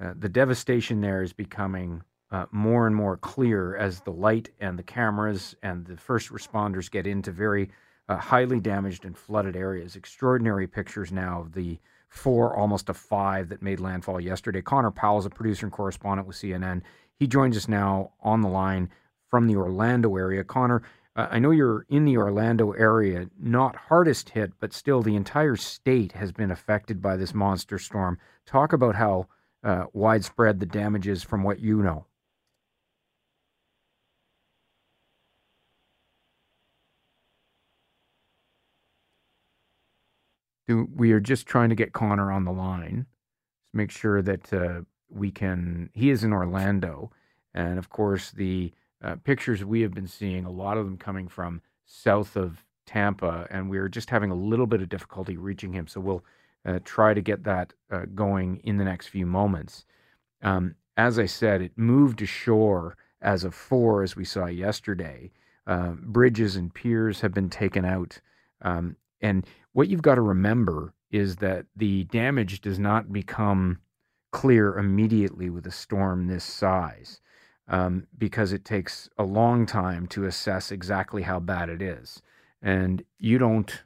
Uh, 0.00 0.14
the 0.18 0.30
devastation 0.30 1.02
there 1.02 1.20
is 1.20 1.34
becoming 1.34 2.02
uh, 2.30 2.46
more 2.50 2.86
and 2.86 2.96
more 2.96 3.18
clear 3.18 3.76
as 3.76 4.00
the 4.00 4.10
light 4.10 4.48
and 4.58 4.78
the 4.78 4.82
cameras 4.82 5.54
and 5.62 5.84
the 5.84 5.98
first 5.98 6.30
responders 6.30 6.90
get 6.90 7.06
into 7.06 7.30
very 7.30 7.68
uh, 8.08 8.16
highly 8.16 8.58
damaged 8.58 9.04
and 9.04 9.18
flooded 9.18 9.54
areas. 9.54 9.96
Extraordinary 9.96 10.66
pictures 10.66 11.12
now 11.12 11.42
of 11.42 11.52
the 11.52 11.78
four, 12.14 12.56
almost 12.56 12.88
a 12.88 12.94
five 12.94 13.48
that 13.48 13.60
made 13.60 13.80
landfall 13.80 14.20
yesterday. 14.20 14.62
Conor 14.62 14.92
Powell 14.92 15.18
is 15.18 15.26
a 15.26 15.30
producer 15.30 15.66
and 15.66 15.72
correspondent 15.72 16.28
with 16.28 16.36
CNN. 16.36 16.82
He 17.18 17.26
joins 17.26 17.56
us 17.56 17.68
now 17.68 18.12
on 18.20 18.40
the 18.40 18.48
line 18.48 18.88
from 19.28 19.46
the 19.48 19.56
Orlando 19.56 20.16
area. 20.16 20.44
Conor, 20.44 20.82
uh, 21.16 21.26
I 21.30 21.40
know 21.40 21.50
you're 21.50 21.86
in 21.88 22.04
the 22.04 22.16
Orlando 22.16 22.70
area, 22.72 23.28
not 23.38 23.74
hardest 23.74 24.30
hit, 24.30 24.52
but 24.60 24.72
still 24.72 25.02
the 25.02 25.16
entire 25.16 25.56
state 25.56 26.12
has 26.12 26.30
been 26.30 26.52
affected 26.52 27.02
by 27.02 27.16
this 27.16 27.34
monster 27.34 27.78
storm. 27.78 28.18
Talk 28.46 28.72
about 28.72 28.94
how 28.94 29.26
uh, 29.64 29.86
widespread 29.92 30.60
the 30.60 30.66
damage 30.66 31.08
is 31.08 31.24
from 31.24 31.42
what 31.42 31.58
you 31.58 31.82
know. 31.82 32.06
We 40.68 41.12
are 41.12 41.20
just 41.20 41.46
trying 41.46 41.68
to 41.68 41.74
get 41.74 41.92
Conor 41.92 42.32
on 42.32 42.44
the 42.44 42.52
line 42.52 43.06
to 43.70 43.76
make 43.76 43.90
sure 43.90 44.22
that 44.22 44.52
uh, 44.52 44.80
we 45.10 45.30
can. 45.30 45.90
He 45.92 46.10
is 46.10 46.24
in 46.24 46.32
Orlando, 46.32 47.10
and 47.52 47.78
of 47.78 47.90
course 47.90 48.30
the 48.30 48.72
uh, 49.02 49.16
pictures 49.24 49.64
we 49.64 49.82
have 49.82 49.92
been 49.92 50.06
seeing, 50.08 50.44
a 50.44 50.50
lot 50.50 50.78
of 50.78 50.86
them 50.86 50.96
coming 50.96 51.28
from 51.28 51.60
south 51.84 52.36
of 52.36 52.64
Tampa, 52.86 53.46
and 53.50 53.68
we're 53.68 53.88
just 53.88 54.10
having 54.10 54.30
a 54.30 54.34
little 54.34 54.66
bit 54.66 54.80
of 54.80 54.88
difficulty 54.88 55.36
reaching 55.36 55.72
him. 55.72 55.86
So 55.86 56.00
we'll 56.00 56.24
uh, 56.64 56.78
try 56.84 57.12
to 57.12 57.20
get 57.20 57.44
that 57.44 57.72
uh, 57.90 58.06
going 58.14 58.60
in 58.64 58.78
the 58.78 58.84
next 58.84 59.08
few 59.08 59.26
moments. 59.26 59.84
Um, 60.42 60.76
as 60.96 61.18
I 61.18 61.26
said, 61.26 61.60
it 61.60 61.72
moved 61.76 62.22
ashore 62.22 62.96
as 63.20 63.44
of 63.44 63.54
four, 63.54 64.02
as 64.02 64.16
we 64.16 64.24
saw 64.24 64.46
yesterday. 64.46 65.30
Uh, 65.66 65.92
bridges 66.00 66.56
and 66.56 66.72
piers 66.72 67.20
have 67.20 67.32
been 67.34 67.50
taken 67.50 67.84
out. 67.84 68.20
Um, 68.62 68.96
and 69.24 69.46
what 69.72 69.88
you've 69.88 70.02
got 70.02 70.16
to 70.16 70.20
remember 70.20 70.92
is 71.10 71.36
that 71.36 71.64
the 71.74 72.04
damage 72.04 72.60
does 72.60 72.78
not 72.78 73.10
become 73.10 73.78
clear 74.32 74.76
immediately 74.76 75.48
with 75.48 75.66
a 75.66 75.70
storm 75.70 76.26
this 76.26 76.44
size 76.44 77.20
um, 77.68 78.06
because 78.18 78.52
it 78.52 78.66
takes 78.66 79.08
a 79.16 79.24
long 79.24 79.64
time 79.64 80.06
to 80.08 80.26
assess 80.26 80.70
exactly 80.70 81.22
how 81.22 81.40
bad 81.40 81.70
it 81.70 81.80
is. 81.80 82.20
And 82.60 83.02
you 83.18 83.38
don't 83.38 83.82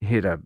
hit 0.00 0.24
a 0.24 0.40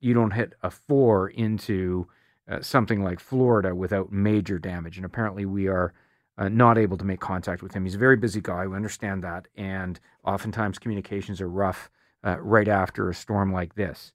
you 0.00 0.12
don't 0.12 0.32
hit 0.32 0.54
a 0.62 0.70
four 0.70 1.28
into 1.28 2.08
uh, 2.50 2.60
something 2.60 3.02
like 3.02 3.20
Florida 3.20 3.74
without 3.74 4.12
major 4.12 4.58
damage. 4.58 4.96
And 4.96 5.06
apparently, 5.06 5.46
we 5.46 5.68
are 5.68 5.94
uh, 6.36 6.48
not 6.48 6.78
able 6.78 6.96
to 6.98 7.04
make 7.04 7.20
contact 7.20 7.62
with 7.62 7.74
him. 7.74 7.84
He's 7.84 7.94
a 7.94 7.98
very 7.98 8.16
busy 8.16 8.40
guy. 8.40 8.66
We 8.66 8.76
understand 8.76 9.22
that, 9.22 9.48
and 9.56 9.98
oftentimes 10.24 10.78
communications 10.78 11.40
are 11.40 11.48
rough 11.48 11.90
uh, 12.24 12.38
right 12.40 12.68
after 12.68 13.08
a 13.08 13.14
storm 13.14 13.52
like 13.52 13.74
this. 13.74 14.12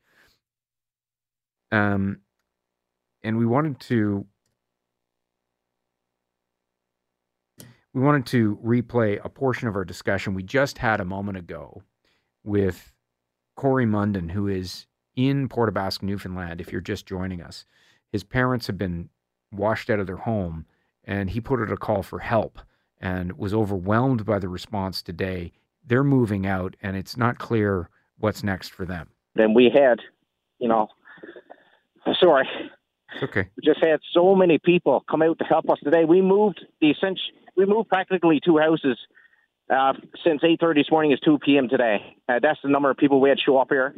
Um, 1.72 2.20
and 3.24 3.38
we 3.38 3.46
wanted 3.46 3.80
to 3.82 4.26
we 7.94 8.02
wanted 8.02 8.26
to 8.28 8.58
replay 8.64 9.20
a 9.24 9.30
portion 9.30 9.68
of 9.68 9.76
our 9.76 9.86
discussion 9.86 10.34
we 10.34 10.44
just 10.44 10.78
had 10.78 11.02
a 11.02 11.06
moment 11.06 11.38
ago 11.38 11.84
with 12.44 12.94
Corey 13.56 13.86
Munden, 13.86 14.30
who 14.30 14.48
is 14.48 14.88
in 15.16 15.48
Port 15.50 15.70
aux 15.70 15.74
Basques, 15.74 16.02
Newfoundland, 16.02 16.62
if 16.62 16.72
you're 16.72 16.82
just 16.82 17.06
joining 17.06 17.42
us. 17.42 17.66
His 18.12 18.24
parents 18.24 18.68
have 18.68 18.78
been 18.78 19.10
washed 19.52 19.90
out 19.90 20.00
of 20.00 20.08
their 20.08 20.18
home, 20.18 20.66
and 21.04 21.30
he 21.30 21.42
put 21.42 21.62
out 21.62 21.72
a 21.72 21.78
call 21.78 22.02
for 22.02 22.20
help 22.20 22.60
and 23.00 23.38
was 23.38 23.54
overwhelmed 23.54 24.26
by 24.26 24.40
the 24.40 24.48
response 24.48 25.02
today. 25.02 25.52
They're 25.86 26.04
moving 26.04 26.46
out, 26.46 26.76
and 26.82 26.96
it's 26.96 27.18
not 27.18 27.38
clear 27.38 27.90
what's 28.18 28.44
next 28.44 28.70
for 28.70 28.86
them. 28.86 29.10
Then 29.36 29.54
we 29.54 29.70
had, 29.74 30.00
you 30.60 30.68
know, 30.68 30.88
sorry. 32.20 32.48
Okay. 33.22 33.50
We 33.58 33.64
just 33.64 33.84
had 33.84 34.00
so 34.14 34.36
many 34.36 34.58
people 34.58 35.04
come 35.10 35.22
out 35.22 35.40
to 35.40 35.46
help 35.46 35.70
us 35.70 35.80
today. 35.84 36.06
We 36.06 36.22
moved 36.22 36.66
the 36.80 36.92
essential 36.92 37.24
we 37.56 37.66
moved 37.66 37.90
practically 37.90 38.40
two 38.44 38.58
houses 38.58 38.98
uh, 39.70 39.94
since 40.24 40.42
8:30 40.42 40.76
this 40.76 40.92
morning 40.92 41.12
is 41.12 41.20
2 41.20 41.40
p.m. 41.40 41.68
today. 41.68 42.16
Uh, 42.28 42.40
that's 42.42 42.60
the 42.64 42.70
number 42.70 42.90
of 42.90 42.98
people 42.98 43.20
we 43.22 43.30
had 43.30 43.40
show 43.40 43.58
up 43.58 43.70
here. 43.70 43.96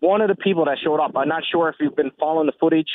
One 0.00 0.20
of 0.20 0.28
the 0.28 0.36
people 0.36 0.66
that 0.66 0.78
showed 0.82 1.00
up, 1.00 1.12
I'm 1.16 1.28
not 1.28 1.42
sure 1.50 1.68
if 1.68 1.76
you've 1.80 1.96
been 1.96 2.10
following 2.20 2.46
the 2.46 2.52
footage, 2.60 2.90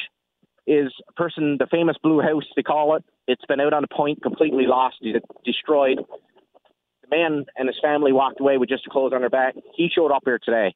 is 0.67 0.93
a 1.09 1.13
person, 1.13 1.57
the 1.59 1.65
famous 1.65 1.97
blue 2.03 2.21
house 2.21 2.43
they 2.55 2.61
call 2.61 2.95
it. 2.95 3.03
It's 3.27 3.45
been 3.45 3.59
out 3.59 3.73
on 3.73 3.81
the 3.81 3.87
point, 3.87 4.21
completely 4.21 4.67
lost, 4.67 4.97
destroyed. 5.43 5.99
The 7.11 7.17
man 7.17 7.45
and 7.57 7.67
his 7.67 7.77
family 7.81 8.13
walked 8.13 8.39
away 8.39 8.57
with 8.57 8.69
just 8.69 8.83
the 8.85 8.89
clothes 8.89 9.11
on 9.13 9.21
their 9.21 9.29
back. 9.29 9.55
He 9.75 9.89
showed 9.93 10.11
up 10.11 10.23
here 10.25 10.39
today. 10.43 10.73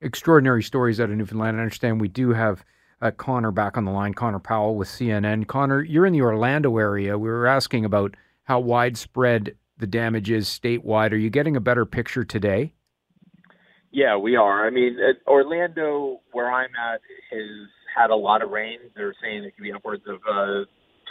Extraordinary 0.00 0.62
stories 0.62 1.00
out 1.00 1.10
of 1.10 1.16
Newfoundland. 1.16 1.56
I 1.56 1.60
understand 1.60 2.00
we 2.00 2.08
do 2.08 2.30
have 2.30 2.64
uh, 3.00 3.10
Conor 3.10 3.50
back 3.50 3.76
on 3.76 3.84
the 3.84 3.90
line, 3.90 4.14
Conor 4.14 4.38
Powell 4.38 4.76
with 4.76 4.88
CNN. 4.88 5.46
Conor, 5.46 5.82
you're 5.82 6.06
in 6.06 6.12
the 6.12 6.22
Orlando 6.22 6.76
area. 6.76 7.18
We 7.18 7.28
were 7.28 7.46
asking 7.46 7.84
about 7.84 8.14
how 8.44 8.60
widespread 8.60 9.56
the 9.78 9.86
damage 9.86 10.30
is 10.30 10.48
statewide. 10.48 11.12
Are 11.12 11.16
you 11.16 11.30
getting 11.30 11.56
a 11.56 11.60
better 11.60 11.84
picture 11.86 12.24
today? 12.24 12.74
Yeah, 13.90 14.16
we 14.16 14.36
are. 14.36 14.66
I 14.66 14.70
mean, 14.70 14.98
Orlando, 15.26 16.20
where 16.32 16.52
I'm 16.52 16.70
at, 16.76 17.00
has 17.30 17.68
had 17.96 18.10
a 18.10 18.16
lot 18.16 18.42
of 18.42 18.50
rain. 18.50 18.78
They're 18.94 19.14
saying 19.22 19.44
it 19.44 19.56
could 19.56 19.62
be 19.62 19.72
upwards 19.72 20.02
of 20.06 20.16
uh, 20.30 20.64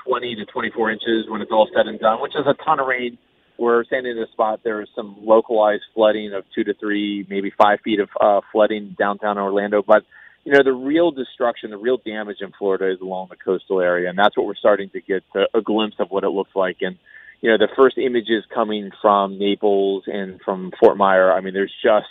20 0.06 0.36
to 0.36 0.46
24 0.46 0.92
inches 0.92 1.26
when 1.28 1.42
it's 1.42 1.52
all 1.52 1.68
said 1.76 1.88
and 1.88 2.00
done, 2.00 2.22
which 2.22 2.34
is 2.36 2.46
a 2.46 2.54
ton 2.64 2.80
of 2.80 2.88
rain. 2.88 3.18
We're 3.58 3.84
standing 3.86 4.18
in 4.18 4.24
a 4.24 4.28
spot. 4.32 4.62
There's 4.64 4.90
some 4.96 5.18
localized 5.22 5.84
flooding 5.94 6.34
of 6.34 6.44
two 6.54 6.64
to 6.64 6.74
three, 6.74 7.26
maybe 7.30 7.52
five 7.58 7.80
feet 7.84 8.00
of 8.00 8.10
uh, 8.20 8.42
flooding 8.52 8.96
downtown 8.98 9.38
Orlando, 9.38 9.82
but 9.86 10.04
you 10.48 10.54
know, 10.54 10.64
the 10.64 10.72
real 10.72 11.12
destruction, 11.12 11.72
the 11.72 11.78
real 11.78 11.98
damage 11.98 12.38
in 12.40 12.54
Florida 12.58 12.90
is 12.90 13.02
along 13.02 13.28
the 13.30 13.36
coastal 13.36 13.82
area, 13.82 14.10
and 14.10 14.18
that's 14.18 14.38
what 14.38 14.46
we're 14.46 14.56
starting 14.56 14.90
to 14.92 15.02
get 15.02 15.22
a, 15.36 15.58
a 15.58 15.62
glimpse 15.62 15.98
of 16.00 16.10
what 16.10 16.24
it 16.24 16.30
looks 16.30 16.56
like. 16.56 16.78
And 16.80 16.98
you 17.42 17.52
know, 17.52 17.58
the 17.58 17.68
first 17.76 17.98
images 17.98 18.46
coming 18.54 18.92
from 19.02 19.38
Naples 19.38 20.06
and 20.08 20.40
from 20.46 20.72
Fort 20.80 20.96
Myer. 20.96 21.34
I 21.34 21.42
mean, 21.42 21.54
there's 21.54 21.74
just 21.84 22.08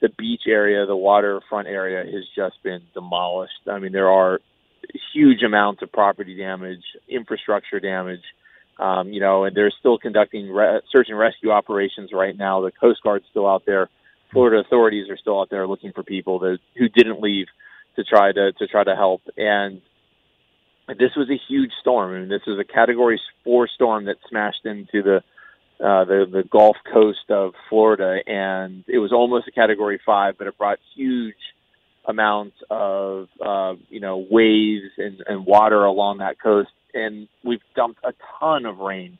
the 0.00 0.08
beach 0.08 0.42
area, 0.48 0.86
the 0.86 0.96
waterfront 0.96 1.68
area 1.68 2.04
has 2.10 2.24
just 2.34 2.62
been 2.62 2.80
demolished. 2.94 3.68
I 3.70 3.78
mean, 3.78 3.92
there 3.92 4.10
are 4.10 4.40
huge 5.12 5.42
amounts 5.42 5.82
of 5.82 5.92
property 5.92 6.36
damage, 6.36 6.82
infrastructure 7.08 7.80
damage. 7.80 8.22
Um, 8.78 9.12
you 9.12 9.20
know, 9.20 9.44
and 9.44 9.56
they're 9.56 9.72
still 9.78 9.98
conducting 9.98 10.50
re- 10.50 10.80
search 10.90 11.08
and 11.08 11.18
rescue 11.18 11.50
operations 11.50 12.10
right 12.12 12.36
now. 12.36 12.60
The 12.60 12.72
Coast 12.72 13.02
Guard's 13.02 13.24
still 13.30 13.46
out 13.46 13.62
there. 13.66 13.88
Florida 14.32 14.58
authorities 14.58 15.08
are 15.10 15.16
still 15.16 15.40
out 15.40 15.48
there 15.50 15.66
looking 15.66 15.92
for 15.92 16.02
people 16.02 16.40
that 16.40 16.58
who 16.76 16.88
didn't 16.88 17.20
leave 17.20 17.46
to 17.96 18.04
try 18.04 18.32
to 18.32 18.52
to 18.52 18.66
try 18.66 18.82
to 18.82 18.96
help. 18.96 19.22
And 19.36 19.80
this 20.88 21.12
was 21.16 21.30
a 21.30 21.40
huge 21.48 21.70
storm. 21.80 22.12
I 22.12 22.18
mean, 22.20 22.28
this 22.28 22.42
was 22.46 22.58
a 22.58 22.64
Category 22.64 23.20
Four 23.44 23.68
storm 23.68 24.06
that 24.06 24.16
smashed 24.28 24.64
into 24.66 25.02
the 25.02 25.16
uh, 25.80 26.04
the 26.04 26.26
the 26.30 26.44
Gulf 26.50 26.76
Coast 26.92 27.30
of 27.30 27.54
Florida, 27.68 28.20
and 28.26 28.84
it 28.86 28.98
was 28.98 29.12
almost 29.12 29.48
a 29.48 29.52
Category 29.52 30.00
Five, 30.04 30.36
but 30.38 30.46
it 30.46 30.58
brought 30.58 30.78
huge 30.94 31.34
amounts 32.06 32.56
of 32.70 33.28
uh, 33.44 33.74
you 33.88 34.00
know 34.00 34.26
waves 34.30 34.90
and, 34.98 35.22
and 35.26 35.46
water 35.46 35.84
along 35.84 36.18
that 36.18 36.40
coast, 36.40 36.70
and 36.94 37.28
we've 37.44 37.62
dumped 37.76 38.00
a 38.04 38.12
ton 38.38 38.66
of 38.66 38.78
rain 38.78 39.18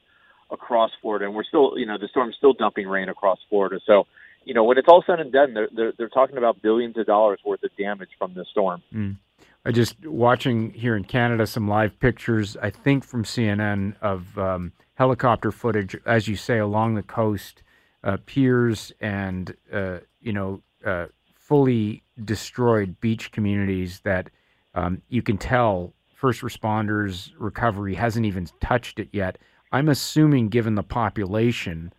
across 0.51 0.91
Florida, 1.03 1.27
and 1.27 1.35
we're 1.35 1.45
still 1.45 1.73
you 1.77 1.87
know 1.87 1.99
the 1.99 2.09
storm's 2.09 2.37
still 2.37 2.53
dumping 2.53 2.89
rain 2.89 3.09
across 3.09 3.39
Florida. 3.49 3.81
So 3.87 4.07
you 4.45 4.55
know, 4.55 4.65
when 4.65 4.79
it's 4.79 4.89
all 4.89 5.03
said 5.07 5.21
and 5.21 5.33
done, 5.33 5.55
they're, 5.55 5.69
they're, 5.75 5.93
they're 5.97 6.09
talking 6.09 6.37
about 6.37 6.63
billions 6.63 6.97
of 6.99 7.07
dollars 7.07 7.41
worth 7.45 7.63
of 7.63 7.71
damage 7.77 8.11
from 8.19 8.35
this 8.35 8.47
storm. 8.51 8.83
Mm. 8.95 9.17
I 9.65 9.73
just 9.73 10.05
watching 10.05 10.73
here 10.73 10.95
in 10.95 11.05
Canada 11.05 11.47
some 11.47 11.67
live 11.67 11.99
pictures, 11.99 12.57
I 12.61 12.69
think 12.71 13.05
from 13.05 13.25
CNN, 13.25 13.95
of 14.03 14.39
um, 14.39 14.73
helicopter 14.95 15.51
footage, 15.51 15.97
as 16.05 16.29
you 16.29 16.37
say, 16.37 16.59
along 16.59 16.95
the 16.95 17.03
coast, 17.03 17.63
uh, 18.03 18.19
piers 18.27 18.93
and, 19.01 19.57
uh, 19.73 20.01
you 20.21 20.35
know, 20.35 20.63
uh, 20.85 21.07
fully 21.35 22.03
destroyed 22.23 23.01
beach 23.01 23.33
communities 23.33 24.01
that 24.01 24.29
um, 24.75 25.01
you 25.09 25.23
can 25.23 25.39
tell 25.39 25.95
first 26.25 26.41
responders 26.41 27.33
recovery 27.39 27.95
hasn't 27.95 28.25
even 28.25 28.49
touched 28.59 28.99
it 28.99 29.11
yet. 29.13 29.37
I'm 29.73 29.91
assuming, 29.91 30.49
given 30.49 30.75
the 30.75 30.83
population 30.83 31.93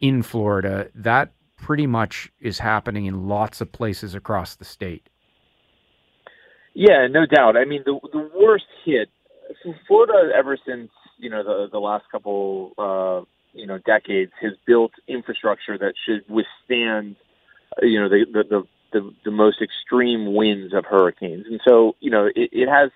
in 0.00 0.22
Florida, 0.22 0.90
that 0.94 1.32
pretty 1.56 1.86
much 1.86 2.30
is 2.42 2.58
happening 2.58 3.06
in 3.06 3.26
lots 3.26 3.62
of 3.62 3.72
places 3.72 4.14
across 4.14 4.54
the 4.54 4.66
state. 4.66 5.08
Yeah, 6.74 7.06
no 7.06 7.24
doubt. 7.24 7.56
I 7.56 7.64
mean, 7.64 7.84
the 7.86 7.98
the 8.12 8.30
worst 8.38 8.66
hit 8.84 9.08
Florida 9.88 10.30
ever 10.36 10.58
since 10.66 10.90
you 11.16 11.30
know 11.30 11.42
the 11.42 11.68
the 11.72 11.78
last 11.78 12.04
couple 12.12 12.72
uh, 12.76 13.24
you 13.58 13.66
know 13.66 13.78
decades 13.78 14.32
has 14.42 14.52
built 14.66 14.92
infrastructure 15.08 15.78
that 15.78 15.94
should 16.04 16.22
withstand 16.28 17.16
uh, 17.82 17.86
you 17.86 17.98
know 17.98 18.10
the 18.10 18.26
the 18.30 18.44
the, 18.44 18.62
the, 18.92 19.14
the 19.24 19.30
most 19.30 19.62
extreme 19.62 20.34
winds 20.34 20.74
of 20.74 20.84
hurricanes, 20.84 21.46
and 21.48 21.62
so 21.66 21.96
you 22.00 22.10
know 22.10 22.26
it, 22.26 22.50
it 22.52 22.68
has 22.68 22.90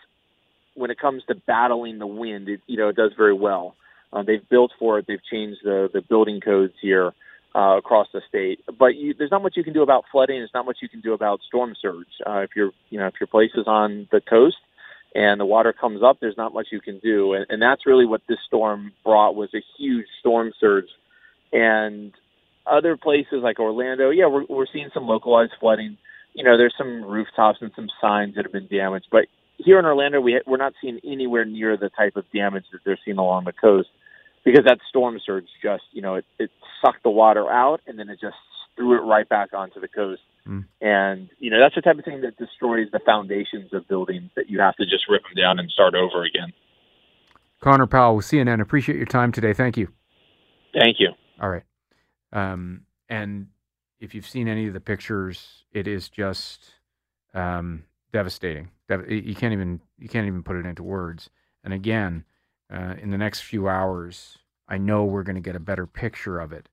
when 0.79 0.91
it 0.91 0.99
comes 0.99 1.23
to 1.29 1.35
battling 1.35 1.99
the 1.99 2.07
wind, 2.07 2.49
it 2.49 2.61
you 2.67 2.77
know 2.77 2.89
it 2.89 2.97
does 2.97 3.13
very 3.17 3.35
well. 3.35 3.75
Uh, 4.13 4.23
they've 4.23 4.49
built 4.49 4.73
for 4.79 4.99
it. 4.99 5.07
They've 5.07 5.25
changed 5.31 5.61
the 5.65 5.91
the 5.93 6.01
building 6.01 6.41
codes 6.41 6.75
here 6.81 7.13
uh, 7.55 7.77
across 7.79 8.07
the 8.13 8.23
state. 8.29 8.61
But 8.79 8.95
you, 8.97 9.15
there's 9.15 9.31
not 9.31 9.43
much 9.43 9.57
you 9.57 9.65
can 9.65 9.73
do 9.73 9.83
about 9.83 10.05
flooding. 10.11 10.39
There's 10.39 10.55
not 10.55 10.67
much 10.67 10.79
you 10.81 10.89
can 10.89 11.01
do 11.01 11.13
about 11.13 11.41
storm 11.47 11.75
surge. 11.81 12.07
Uh, 12.27 12.41
if 12.41 12.51
your 12.57 12.71
you 12.91 12.99
know 12.99 13.07
if 13.07 13.15
your 13.21 13.27
place 13.27 13.51
is 13.55 13.67
on 13.67 14.09
the 14.13 14.21
coast 14.21 14.57
and 15.15 15.41
the 15.41 15.47
water 15.47 15.73
comes 15.73 16.03
up, 16.03 16.19
there's 16.21 16.37
not 16.37 16.55
much 16.55 16.69
you 16.71 16.81
can 16.81 16.99
do. 16.99 17.33
And, 17.35 17.47
and 17.49 17.63
that's 17.63 17.87
really 17.87 18.07
what 18.07 18.23
this 18.29 18.39
storm 18.47 18.93
brought 19.05 19.35
was 19.35 19.51
a 19.55 19.63
huge 19.79 20.07
storm 20.21 20.53
surge. 20.61 20.89
And 21.53 22.13
other 22.67 22.97
places 22.97 23.41
like 23.43 23.59
Orlando, 23.59 24.11
yeah, 24.11 24.27
we're 24.27 24.45
we're 24.49 24.67
seeing 24.73 24.91
some 24.93 25.07
localized 25.07 25.53
flooding. 25.61 25.97
You 26.35 26.45
know, 26.45 26.57
there's 26.57 26.75
some 26.77 27.03
rooftops 27.05 27.59
and 27.61 27.73
some 27.75 27.89
signs 28.01 28.37
that 28.37 28.45
have 28.45 28.53
been 28.53 28.69
damaged, 28.69 29.07
but 29.11 29.27
here 29.59 29.79
in 29.79 29.85
Orlando, 29.85 30.21
we 30.21 30.41
we're 30.47 30.57
not 30.57 30.73
seeing 30.81 31.01
anywhere 31.05 31.45
near 31.45 31.77
the 31.77 31.91
type 31.91 32.17
of 32.17 32.25
damage 32.33 32.65
that 32.73 32.81
they're 32.85 32.99
seeing 33.05 33.19
along 33.19 33.45
the 33.45 33.53
coast 33.53 33.89
because 34.45 34.65
that 34.65 34.79
storm 34.89 35.19
surge 35.25 35.47
just 35.63 35.83
you 35.93 36.01
know 36.01 36.15
it, 36.15 36.25
it 36.39 36.51
sucked 36.85 37.03
the 37.03 37.11
water 37.11 37.51
out 37.51 37.81
and 37.87 37.99
then 37.99 38.09
it 38.09 38.21
just 38.21 38.37
threw 38.77 38.97
it 38.97 39.03
right 39.03 39.29
back 39.29 39.53
onto 39.53 39.81
the 39.81 39.89
coast. 39.89 40.23
Mm. 40.47 40.65
And 40.81 41.29
you 41.39 41.51
know 41.51 41.61
that's 41.61 41.75
the 41.75 41.83
type 41.83 41.99
of 41.99 42.05
thing 42.05 42.23
that 42.23 42.39
destroys 42.39 42.87
the 42.93 43.01
foundations 43.05 43.73
of 43.75 43.87
buildings 43.89 44.31
that 44.37 44.49
you 44.49 44.61
have 44.61 44.77
to 44.77 44.85
just 44.85 45.05
rip 45.09 45.23
them 45.23 45.35
down 45.37 45.59
and 45.59 45.71
start 45.71 45.95
over 45.95 46.25
again. 46.25 46.53
Conor 47.61 47.89
Powell 47.89 48.17
with 48.17 48.27
CNN. 48.27 48.61
Appreciate 48.61 48.97
your 48.97 49.07
time 49.07 49.33
today. 49.33 49.53
Thank 49.53 49.77
you. 49.77 49.89
Thank 50.79 51.01
you. 51.01 51.09
All 51.41 51.49
right. 51.49 51.65
Um, 52.33 52.83
and 53.09 53.49
if 53.99 54.15
you've 54.15 54.29
seen 54.29 54.47
any 54.47 54.69
of 54.69 54.75
the 54.75 54.81
pictures, 54.81 55.65
it 55.73 55.89
is 55.89 56.09
just 56.09 56.75
um, 57.35 57.85
devastating. 58.13 58.71
You 58.89 59.35
can't 59.35 59.53
even 59.53 59.81
you 59.99 60.09
can't 60.09 60.27
even 60.27 60.43
put 60.43 60.57
it 60.57 60.67
into 60.67 60.83
words. 60.83 61.31
And 61.65 61.75
again, 61.75 62.25
uh, 62.73 62.95
in 63.01 63.11
the 63.11 63.19
next 63.19 63.41
few 63.41 63.69
hours, 63.69 64.39
I 64.69 64.79
know 64.79 65.05
we're 65.05 65.23
going 65.23 65.37
to 65.37 65.43
get 65.43 65.57
a 65.57 65.61
better 65.61 65.87
picture 65.87 66.39
of 66.41 66.53
it 66.53 66.69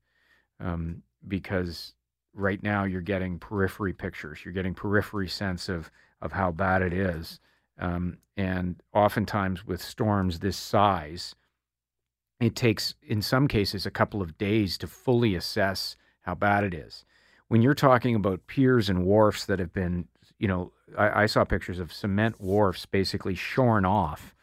um, 0.59 1.03
because 1.27 1.93
right 2.33 2.61
now 2.61 2.83
you're 2.83 3.01
getting 3.01 3.39
periphery 3.39 3.93
pictures. 3.93 4.39
You're 4.43 4.53
getting 4.53 4.73
periphery 4.73 5.27
sense 5.27 5.69
of 5.69 5.91
of 6.21 6.31
how 6.31 6.51
bad 6.51 6.81
it 6.81 6.93
is. 6.93 7.39
Um, 7.77 8.17
and 8.37 8.81
oftentimes 8.93 9.65
with 9.65 9.81
storms 9.81 10.39
this 10.39 10.57
size, 10.57 11.35
it 12.39 12.55
takes 12.55 12.95
in 13.01 13.21
some 13.21 13.47
cases 13.47 13.85
a 13.85 13.91
couple 13.91 14.21
of 14.21 14.37
days 14.37 14.77
to 14.79 14.87
fully 14.87 15.35
assess 15.35 15.95
how 16.21 16.35
bad 16.35 16.63
it 16.63 16.73
is. 16.73 17.05
When 17.47 17.61
you're 17.61 17.73
talking 17.73 18.15
about 18.15 18.47
piers 18.47 18.89
and 18.89 19.05
wharfs 19.05 19.45
that 19.45 19.59
have 19.59 19.71
been, 19.71 20.07
you 20.39 20.47
know, 20.47 20.71
I, 20.97 21.23
I 21.23 21.25
saw 21.25 21.43
pictures 21.43 21.79
of 21.79 21.93
cement 21.93 22.39
wharfs 22.39 22.85
basically 22.85 23.35
shorn 23.35 23.85
off 23.85 24.35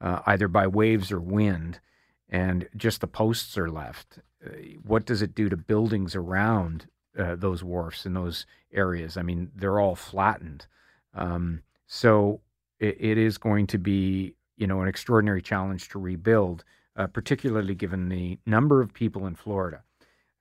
uh, 0.00 0.20
either 0.26 0.48
by 0.48 0.66
waves 0.66 1.10
or 1.10 1.20
wind, 1.20 1.80
and 2.28 2.68
just 2.76 3.00
the 3.00 3.06
posts 3.06 3.56
are 3.56 3.70
left. 3.70 4.18
Uh, 4.44 4.50
what 4.84 5.06
does 5.06 5.22
it 5.22 5.34
do 5.34 5.48
to 5.48 5.56
buildings 5.56 6.14
around 6.14 6.86
uh, 7.18 7.36
those 7.36 7.64
wharfs 7.64 8.04
in 8.04 8.14
those 8.14 8.46
areas? 8.72 9.16
I 9.16 9.22
mean, 9.22 9.50
they're 9.54 9.80
all 9.80 9.94
flattened. 9.94 10.66
Um, 11.14 11.62
so 11.86 12.40
it, 12.78 12.96
it 13.00 13.18
is 13.18 13.38
going 13.38 13.66
to 13.68 13.78
be, 13.78 14.34
you 14.56 14.66
know, 14.66 14.82
an 14.82 14.88
extraordinary 14.88 15.40
challenge 15.40 15.88
to 15.90 15.98
rebuild, 15.98 16.64
uh, 16.96 17.06
particularly 17.06 17.74
given 17.74 18.08
the 18.08 18.38
number 18.44 18.80
of 18.80 18.92
people 18.92 19.26
in 19.26 19.34
Florida. 19.34 19.82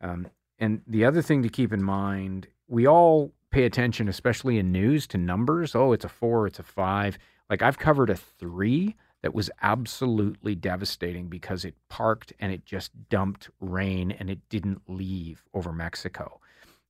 Um, 0.02 0.28
and 0.60 0.82
the 0.88 1.06
other 1.06 1.22
thing 1.22 1.44
to 1.44 1.50
keep 1.50 1.72
in 1.72 1.84
mind, 1.84 2.48
we 2.68 2.88
all 2.88 3.32
pay 3.56 3.64
attention, 3.64 4.10
especially 4.10 4.60
in 4.60 4.70
news, 4.70 5.08
to 5.08 5.18
numbers. 5.18 5.76
Oh, 5.76 5.94
it's 5.94 6.04
a 6.04 6.10
four, 6.10 6.46
it's 6.46 6.60
a 6.60 6.64
five. 6.64 7.18
Like 7.50 7.62
I've 7.62 7.80
covered 7.80 8.10
a 8.10 8.16
three 8.18 8.98
that 9.24 9.34
was 9.34 9.50
absolutely 9.62 10.56
devastating 10.56 11.30
because 11.30 11.64
it 11.64 11.74
parked 11.88 12.34
and 12.42 12.52
it 12.52 12.66
just 12.66 12.92
dumped 13.08 13.50
rain 13.62 14.12
and 14.12 14.30
it 14.30 14.40
didn't 14.50 14.82
leave 14.90 15.46
over 15.54 15.72
Mexico. 15.72 16.42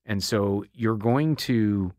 And 0.07 0.23
so 0.23 0.65
you're 0.73 0.97
going 0.97 1.35
to 1.35 1.93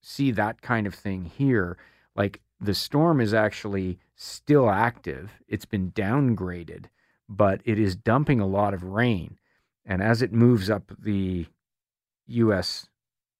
see 0.00 0.30
that 0.30 0.62
kind 0.62 0.86
of 0.86 0.94
thing 0.94 1.24
here. 1.24 1.76
Like 2.14 2.40
the 2.60 2.74
storm 2.74 3.20
is 3.20 3.34
actually 3.34 3.98
still 4.14 4.70
active, 4.70 5.32
it's 5.48 5.66
been 5.66 5.90
downgraded, 5.90 6.84
but 7.28 7.62
it 7.64 7.80
is 7.80 7.96
dumping 7.96 8.38
a 8.38 8.46
lot 8.46 8.74
of 8.74 8.84
rain. 8.84 9.38
And 9.84 10.00
as 10.00 10.22
it 10.22 10.32
moves 10.32 10.70
up 10.70 10.92
the 10.96 11.46
U.S. 12.28 12.86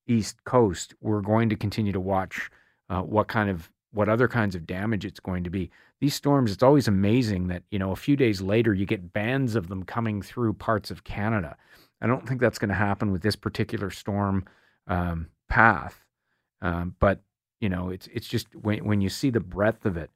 East 0.06 0.42
Coast, 0.44 0.94
we're 1.00 1.20
going 1.20 1.48
to 1.48 1.56
continue 1.56 1.92
to 1.92 2.00
watch 2.00 2.50
uh, 2.90 3.02
what 3.02 3.28
kind 3.28 3.50
of 3.50 3.70
what 3.92 4.08
other 4.08 4.26
kinds 4.26 4.56
of 4.56 4.66
damage 4.66 5.04
it's 5.04 5.20
going 5.20 5.44
to 5.44 5.50
be. 5.50 5.70
These 6.00 6.14
storms, 6.14 6.50
it's 6.50 6.64
always 6.64 6.88
amazing 6.88 7.46
that, 7.46 7.62
you 7.70 7.78
know, 7.78 7.92
a 7.92 7.96
few 7.96 8.16
days 8.16 8.40
later 8.40 8.74
you 8.74 8.86
get 8.86 9.12
bands 9.12 9.54
of 9.54 9.68
them 9.68 9.84
coming 9.84 10.20
through 10.20 10.54
parts 10.54 10.90
of 10.90 11.04
Canada. 11.04 11.56
I 12.00 12.08
don't 12.08 12.26
think 12.28 12.40
that's 12.40 12.58
going 12.58 12.70
to 12.70 12.74
happen 12.74 13.12
with 13.12 13.22
this 13.22 13.36
particular 13.36 13.90
storm 13.90 14.46
um, 14.88 15.28
path. 15.48 16.04
Um, 16.60 16.96
but, 16.98 17.20
you 17.60 17.68
know, 17.68 17.90
it's 17.90 18.08
it's 18.12 18.26
just 18.26 18.54
when, 18.56 18.84
when 18.84 19.00
you 19.00 19.08
see 19.08 19.30
the 19.30 19.40
breadth 19.40 19.86
of 19.86 19.96
it. 19.96 20.10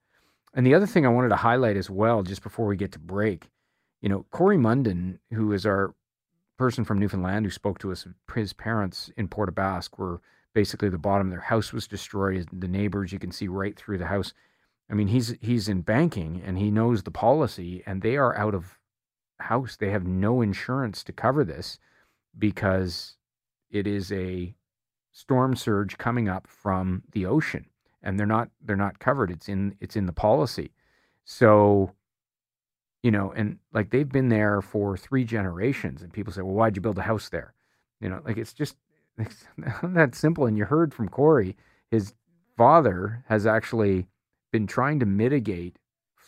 And 0.54 0.66
the 0.66 0.74
other 0.74 0.86
thing 0.86 1.06
I 1.06 1.10
wanted 1.10 1.28
to 1.28 1.36
highlight 1.36 1.76
as 1.76 1.88
well, 1.88 2.22
just 2.22 2.42
before 2.42 2.66
we 2.66 2.76
get 2.76 2.92
to 2.92 2.98
break, 2.98 3.48
you 4.02 4.08
know, 4.08 4.26
Corey 4.30 4.58
Munden, 4.58 5.20
who 5.32 5.52
is 5.52 5.64
our 5.64 5.94
person 6.58 6.84
from 6.84 6.98
Newfoundland 6.98 7.46
who 7.46 7.50
spoke 7.50 7.78
to 7.78 7.92
us, 7.92 8.06
his 8.34 8.52
parents 8.52 9.10
in 9.16 9.28
Port 9.28 9.48
aux 9.48 9.52
Basques 9.52 9.98
were 9.98 10.20
basically 10.54 10.88
the 10.88 10.98
bottom 10.98 11.28
of 11.28 11.30
their 11.30 11.40
house 11.40 11.72
was 11.72 11.86
destroyed. 11.86 12.48
The 12.52 12.68
neighbors, 12.68 13.12
you 13.12 13.18
can 13.18 13.32
see 13.32 13.48
right 13.48 13.76
through 13.76 13.98
the 13.98 14.06
house. 14.06 14.34
I 14.90 14.94
mean, 14.94 15.08
he's 15.08 15.36
he's 15.40 15.68
in 15.68 15.82
banking 15.82 16.42
and 16.44 16.58
he 16.58 16.70
knows 16.70 17.02
the 17.02 17.10
policy, 17.10 17.82
and 17.86 18.02
they 18.02 18.16
are 18.16 18.36
out 18.36 18.54
of 18.54 18.78
house. 19.38 19.76
They 19.76 19.90
have 19.90 20.06
no 20.06 20.40
insurance 20.42 21.04
to 21.04 21.12
cover 21.12 21.44
this 21.44 21.78
because 22.38 23.16
it 23.70 23.86
is 23.86 24.10
a 24.12 24.54
storm 25.12 25.56
surge 25.56 25.98
coming 25.98 26.28
up 26.28 26.46
from 26.46 27.02
the 27.12 27.26
ocean, 27.26 27.66
and 28.02 28.18
they're 28.18 28.26
not 28.26 28.50
they're 28.64 28.76
not 28.76 28.98
covered. 28.98 29.30
It's 29.30 29.48
in 29.48 29.76
it's 29.80 29.96
in 29.96 30.06
the 30.06 30.12
policy. 30.12 30.72
So, 31.24 31.92
you 33.02 33.10
know, 33.10 33.32
and 33.36 33.58
like 33.72 33.90
they've 33.90 34.08
been 34.08 34.28
there 34.28 34.60
for 34.60 34.96
three 34.96 35.24
generations, 35.24 36.02
and 36.02 36.12
people 36.12 36.32
say, 36.32 36.42
"Well, 36.42 36.54
why'd 36.54 36.76
you 36.76 36.82
build 36.82 36.98
a 36.98 37.02
house 37.02 37.28
there?" 37.28 37.54
You 38.00 38.08
know, 38.08 38.20
like 38.24 38.36
it's 38.36 38.52
just 38.52 38.76
it's 39.16 39.44
that 39.82 40.14
simple. 40.14 40.46
And 40.46 40.56
you 40.56 40.64
heard 40.64 40.92
from 40.92 41.08
Corey, 41.08 41.56
his 41.90 42.14
father 42.56 43.24
has 43.28 43.46
actually 43.46 44.08
been 44.52 44.66
trying 44.66 44.98
to 45.00 45.06
mitigate 45.06 45.78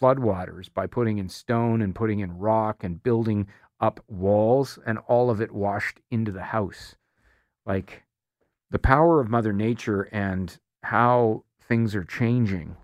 floodwaters 0.00 0.72
by 0.72 0.86
putting 0.86 1.18
in 1.18 1.28
stone 1.28 1.82
and 1.82 1.94
putting 1.94 2.20
in 2.20 2.38
rock 2.38 2.84
and 2.84 3.02
building 3.02 3.46
up 3.80 4.02
walls, 4.08 4.78
and 4.86 4.98
all 5.08 5.30
of 5.30 5.40
it 5.40 5.52
washed 5.52 6.00
into 6.10 6.30
the 6.30 6.42
house. 6.44 6.94
Like 7.66 8.04
the 8.70 8.78
power 8.78 9.20
of 9.20 9.28
Mother 9.28 9.52
Nature 9.52 10.02
and 10.12 10.56
how 10.82 11.44
things 11.66 11.94
are 11.94 12.04
changing 12.04 12.76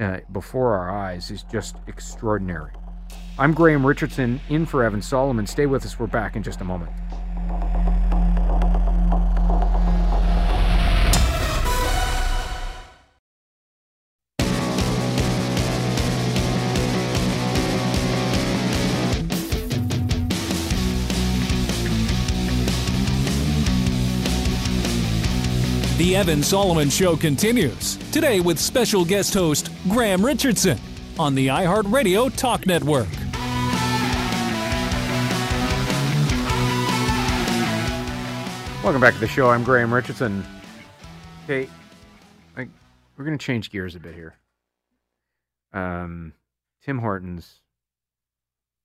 uh, 0.00 0.18
before 0.32 0.74
our 0.74 0.90
eyes 0.90 1.30
is 1.30 1.42
just 1.44 1.76
extraordinary. 1.86 2.72
I'm 3.36 3.52
Graham 3.52 3.84
Richardson, 3.84 4.40
in 4.48 4.64
for 4.64 4.84
Evan 4.84 5.02
Solomon. 5.02 5.44
Stay 5.48 5.66
with 5.66 5.84
us. 5.84 5.98
We're 5.98 6.06
back 6.06 6.36
in 6.36 6.44
just 6.44 6.60
a 6.60 6.64
moment. 6.64 6.92
The 25.98 26.14
Evan 26.14 26.44
Solomon 26.44 26.88
Show 26.88 27.16
continues 27.16 27.96
today 28.12 28.38
with 28.38 28.60
special 28.60 29.04
guest 29.04 29.34
host 29.34 29.70
Graham 29.88 30.24
Richardson 30.24 30.78
on 31.18 31.34
the 31.34 31.48
iHeartRadio 31.48 32.34
Talk 32.36 32.64
Network. 32.66 33.08
Welcome 38.84 39.00
back 39.00 39.14
to 39.14 39.20
the 39.20 39.26
show. 39.26 39.48
I'm 39.48 39.64
Graham 39.64 39.94
Richardson. 39.94 40.44
Okay, 41.44 41.70
like 42.54 42.68
we're 43.16 43.24
gonna 43.24 43.38
change 43.38 43.70
gears 43.70 43.94
a 43.94 43.98
bit 43.98 44.14
here. 44.14 44.34
Um, 45.72 46.34
Tim 46.82 46.98
Hortons. 46.98 47.60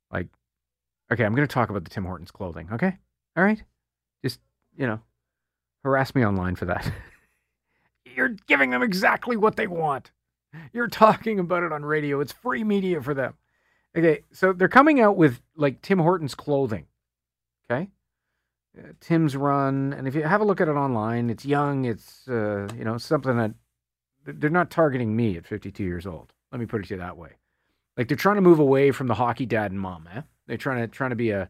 Like, 0.10 0.28
okay, 1.12 1.26
I'm 1.26 1.36
gonna 1.36 1.48
talk 1.48 1.70
about 1.70 1.84
the 1.84 1.90
Tim 1.90 2.06
Hortons 2.06 2.32
clothing. 2.32 2.70
Okay, 2.72 2.98
all 3.36 3.44
right. 3.44 3.62
Just 4.24 4.40
you 4.78 4.88
know, 4.88 5.02
harass 5.84 6.16
me 6.16 6.26
online 6.26 6.56
for 6.56 6.64
that. 6.64 6.90
You're 8.16 8.38
giving 8.48 8.70
them 8.70 8.82
exactly 8.82 9.36
what 9.36 9.58
they 9.58 9.68
want. 9.68 10.12
You're 10.72 10.88
talking 10.88 11.40
about 11.40 11.64
it 11.64 11.74
on 11.74 11.84
radio. 11.84 12.22
It's 12.22 12.32
free 12.32 12.64
media 12.64 13.02
for 13.02 13.14
them. 13.14 13.34
Okay, 13.98 14.22
so 14.32 14.54
they're 14.54 14.70
coming 14.70 15.02
out 15.02 15.18
with 15.18 15.42
like 15.58 15.82
Tim 15.82 16.00
Hortons 16.00 16.36
clothing. 16.36 16.86
Okay, 17.70 17.90
uh, 18.78 18.94
Tim's 19.00 19.36
Run, 19.36 19.94
and 19.94 20.08
if 20.08 20.16
you 20.16 20.24
have 20.24 20.42
a 20.42 20.46
look 20.46 20.62
at 20.62 20.68
it 20.68 20.72
online, 20.72 21.30
it's 21.30 21.46
young. 21.46 21.86
It's 21.86 22.28
uh, 22.28 22.68
you 22.78 22.84
know 22.84 22.98
something 22.98 23.38
that 23.38 23.54
they're 24.26 24.50
not 24.50 24.70
targeting 24.70 25.16
me 25.16 25.38
at 25.38 25.48
52 25.48 25.84
years 25.84 26.06
old. 26.06 26.34
Let 26.52 26.60
me 26.60 26.66
put 26.66 26.82
it 26.82 26.88
to 26.88 26.96
you 26.96 27.00
that 27.00 27.18
way. 27.18 27.32
Like 27.98 28.08
they're 28.08 28.18
trying 28.18 28.36
to 28.36 28.42
move 28.42 28.60
away 28.60 28.92
from 28.92 29.08
the 29.08 29.16
hockey 29.16 29.46
dad 29.46 29.72
and 29.72 29.80
mom. 29.80 30.08
Eh? 30.14 30.22
They're 30.48 30.58
trying 30.58 30.82
to 30.82 30.88
trying 30.88 31.10
to 31.12 31.16
be 31.16 31.32
a 31.32 31.50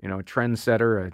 you 0.00 0.08
know 0.08 0.20
a 0.20 0.22
trendsetter. 0.22 1.08
A, 1.08 1.12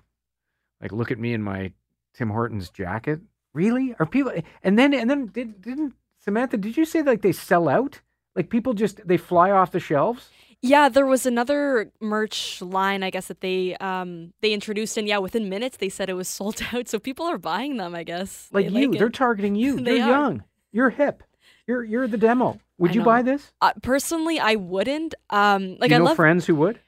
like 0.80 0.92
look 0.92 1.10
at 1.10 1.18
me 1.18 1.32
in 1.32 1.42
my 1.42 1.72
Tim 2.14 2.30
Hortons 2.30 2.70
jacket. 2.70 3.20
Really? 3.52 3.94
Are 3.98 4.06
people? 4.06 4.32
And 4.62 4.78
then 4.78 4.94
and 4.94 5.08
then 5.08 5.26
did, 5.26 5.60
didn't 5.62 5.94
Samantha? 6.18 6.56
Did 6.56 6.76
you 6.76 6.84
say 6.84 7.02
like 7.02 7.22
they 7.22 7.32
sell 7.32 7.68
out? 7.68 8.00
Like 8.34 8.50
people 8.50 8.74
just 8.74 9.06
they 9.06 9.16
fly 9.16 9.50
off 9.50 9.72
the 9.72 9.80
shelves? 9.80 10.28
Yeah, 10.62 10.88
there 10.88 11.06
was 11.06 11.26
another 11.26 11.92
merch 12.00 12.60
line, 12.62 13.02
I 13.02 13.10
guess, 13.10 13.28
that 13.28 13.40
they 13.40 13.76
um 13.76 14.32
they 14.40 14.52
introduced, 14.52 14.96
and 14.96 15.06
yeah, 15.06 15.18
within 15.18 15.48
minutes 15.48 15.76
they 15.76 15.88
said 15.88 16.08
it 16.08 16.14
was 16.14 16.28
sold 16.38 16.60
out. 16.72 16.88
So 16.88 16.98
people 16.98 17.26
are 17.26 17.38
buying 17.38 17.76
them, 17.76 17.94
I 17.94 18.02
guess. 18.04 18.48
Like 18.52 18.72
They 18.72 18.80
you, 18.80 18.90
like 18.90 18.98
they're 18.98 19.10
targeting 19.10 19.54
you. 19.62 19.80
They 19.80 19.96
you're 19.96 20.04
are. 20.06 20.10
young. 20.10 20.44
You're 20.72 20.90
hip. 20.90 21.22
You're 21.66 21.84
you're 21.84 22.08
the 22.08 22.18
demo. 22.18 22.58
Would 22.78 22.90
I 22.90 22.94
you 22.94 23.00
know. 23.00 23.04
buy 23.06 23.22
this? 23.22 23.52
Uh, 23.60 23.72
personally, 23.82 24.38
I 24.38 24.56
wouldn't. 24.56 25.14
Um, 25.30 25.76
like 25.78 25.90
you 25.90 25.96
I 25.96 25.98
know 25.98 26.04
love. 26.06 26.16
friends 26.16 26.46
who 26.46 26.54
would? 26.56 26.80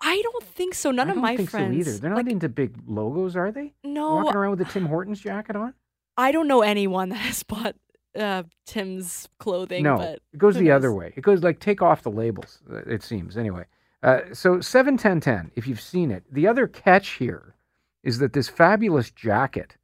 I 0.00 0.20
don't 0.22 0.44
think 0.44 0.74
so. 0.74 0.90
None 0.90 1.08
I 1.08 1.12
of 1.12 1.18
my 1.18 1.36
think 1.36 1.50
friends. 1.50 1.74
so 1.74 1.90
either. 1.90 1.98
They're 1.98 2.10
not 2.10 2.16
like, 2.24 2.30
into 2.30 2.48
big 2.48 2.74
logos, 2.86 3.34
are 3.34 3.50
they? 3.50 3.72
no, 3.82 4.16
Walking 4.16 4.36
around 4.36 4.50
with 4.58 4.60
a 4.60 4.70
Tim 4.70 4.86
Hortons 4.86 5.20
jacket 5.20 5.56
on? 5.56 5.72
I 6.18 6.32
don't 6.32 6.48
know 6.48 6.62
anyone 6.62 7.08
that 7.10 7.16
has 7.16 7.42
bought 7.42 7.76
uh, 8.16 8.42
Tim's 8.66 9.28
clothing. 9.38 9.82
no, 9.82 9.96
but 9.96 10.20
it 10.32 10.38
goes 10.38 10.56
the 10.56 10.70
other 10.70 10.92
way. 10.92 11.12
It 11.16 11.22
goes 11.22 11.42
like 11.42 11.60
take 11.60 11.82
off 11.82 12.02
the 12.02 12.10
labels. 12.10 12.60
uh, 12.70 12.76
It 12.86 13.02
seems 13.02 13.36
anyway. 13.36 13.64
Uh, 14.02 14.20
so 14.32 14.60
seven 14.60 14.96
ten 14.96 15.20
ten. 15.20 15.50
If 15.56 15.66
you've 15.66 15.80
seen 15.80 16.10
it, 16.10 16.24
the 16.30 16.46
other 16.46 16.66
catch 16.66 17.10
here 17.14 17.54
is 18.02 18.18
that 18.18 18.32
this 18.32 18.48
fabulous 18.48 19.10
jacket 19.10 19.76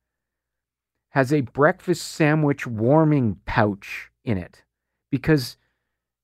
has 1.11 1.33
a 1.33 1.41
breakfast 1.43 2.07
sandwich 2.11 2.67
warming 2.67 3.41
pouch 3.45 4.11
in 4.25 4.39
it 4.39 4.63
because 5.11 5.57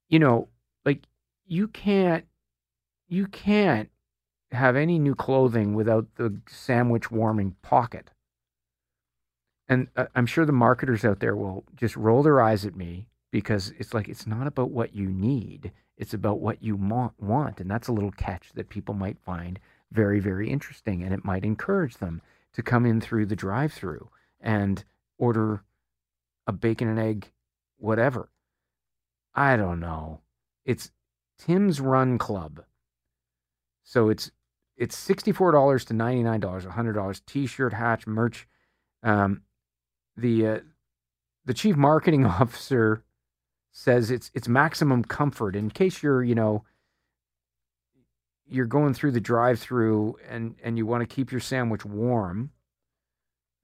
you 0.09 0.19
know 0.19 0.49
like 0.85 1.03
you 1.47 1.69
can't 1.69 2.25
you 3.09 3.27
can't 3.27 3.91
have 4.53 4.77
any 4.77 4.99
new 4.99 5.15
clothing 5.15 5.75
without 5.75 6.07
the 6.17 6.41
sandwich 6.49 7.11
warming 7.11 7.55
pocket 7.63 8.11
and 9.69 9.89
uh, 9.97 10.07
i'm 10.15 10.27
sure 10.27 10.45
the 10.45 10.53
marketers 10.53 11.05
out 11.05 11.21
there 11.21 11.37
will 11.37 11.65
just 11.75 11.97
roll 11.97 12.23
their 12.23 12.41
eyes 12.41 12.65
at 12.65 12.77
me 12.77 13.07
because 13.31 13.73
it's 13.79 13.95
like 13.95 14.09
it's 14.09 14.27
not 14.27 14.47
about 14.47 14.71
what 14.71 14.95
you 14.95 15.09
need 15.09 15.73
it's 15.99 16.15
about 16.15 16.39
what 16.39 16.63
you 16.63 16.77
want, 16.77 17.61
and 17.61 17.69
that's 17.69 17.89
a 17.89 17.93
little 17.93 18.13
catch 18.13 18.53
that 18.55 18.69
people 18.69 18.95
might 18.95 19.19
find 19.19 19.59
very 19.91 20.21
very 20.21 20.49
interesting 20.49 21.03
and 21.03 21.13
it 21.13 21.25
might 21.25 21.45
encourage 21.45 21.97
them 21.97 22.23
to 22.53 22.63
come 22.63 22.87
in 22.87 23.01
through 23.01 23.27
the 23.27 23.37
drive-through 23.37 24.09
and 24.41 24.85
order 25.19 25.65
a 26.47 26.53
bacon 26.53 26.89
and 26.89 26.99
egg 26.99 27.33
whatever. 27.79 28.31
I 29.35 29.57
don't 29.57 29.81
know. 29.81 30.21
It's 30.65 30.91
tim's 31.39 31.81
run 31.81 32.19
club. 32.19 32.65
So 33.83 34.09
it's 34.09 34.31
it's 34.77 34.97
$64 34.97 35.87
to 35.87 35.95
$99 35.95 36.41
$100 36.41 37.21
t-shirt 37.27 37.73
hatch 37.73 38.07
merch 38.07 38.47
um, 39.03 39.43
the 40.19 40.47
uh, 40.47 40.61
the 41.45 41.55
chief 41.55 41.77
marketing 41.77 42.27
officer 42.41 43.03
says 43.73 44.11
it's 44.11 44.31
it's 44.35 44.49
maximum 44.49 45.05
comfort. 45.05 45.57
In 45.57 45.71
case 45.71 46.03
you're 46.03 46.23
you 46.23 46.35
know 46.35 46.65
you're 48.51 48.67
going 48.67 48.95
through 48.95 49.13
the 49.13 49.21
drive-through 49.21 50.17
and 50.29 50.57
and 50.63 50.79
you 50.79 50.87
want 50.87 51.09
to 51.09 51.15
keep 51.15 51.31
your 51.31 51.41
sandwich 51.41 51.85
warm 51.85 52.51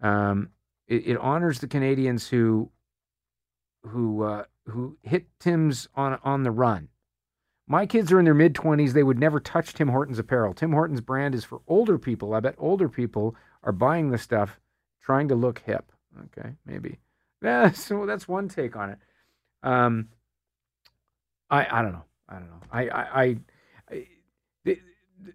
um 0.03 0.51
it, 0.87 1.07
it 1.07 1.17
honors 1.19 1.61
the 1.61 1.67
Canadians 1.67 2.29
who 2.29 2.71
who 3.83 4.23
uh, 4.23 4.45
who 4.67 4.97
hit 5.03 5.27
Tim's 5.39 5.89
on 5.95 6.19
on 6.23 6.43
the 6.43 6.51
run. 6.51 6.89
My 7.67 7.87
kids 7.87 8.13
are 8.13 8.19
in 8.19 8.27
their 8.27 8.35
mid 8.35 8.55
20s 8.55 8.93
they 8.93 9.03
would 9.03 9.19
never 9.19 9.41
touch 9.41 9.73
Tim 9.73 9.89
Hortons 9.89 10.19
apparel. 10.19 10.53
Tim 10.53 10.73
Hortons 10.73 11.01
brand 11.01 11.35
is 11.35 11.45
for 11.45 11.63
older 11.67 11.99
people. 11.99 12.35
I 12.35 12.41
bet 12.41 12.55
older 12.59 12.89
people 12.89 13.35
are 13.63 13.73
buying 13.73 14.11
the 14.11 14.19
stuff 14.19 14.61
trying 15.01 15.29
to 15.29 15.35
look 15.35 15.61
hip 15.61 15.91
okay 16.25 16.51
maybe 16.67 16.99
yeah 17.43 17.71
so 17.71 18.07
that's 18.07 18.29
one 18.29 18.49
take 18.49 18.77
on 18.77 18.91
it 18.91 18.99
um, 19.65 20.09
I 21.51 21.67
I 21.71 21.83
don't 21.83 21.93
know. 21.93 22.05
I 22.29 22.35
don't 22.35 22.49
know. 22.49 22.61
I 22.71 22.89
I, 22.89 23.23
I, 23.23 23.37
I 23.91 24.07
the, 24.65 24.79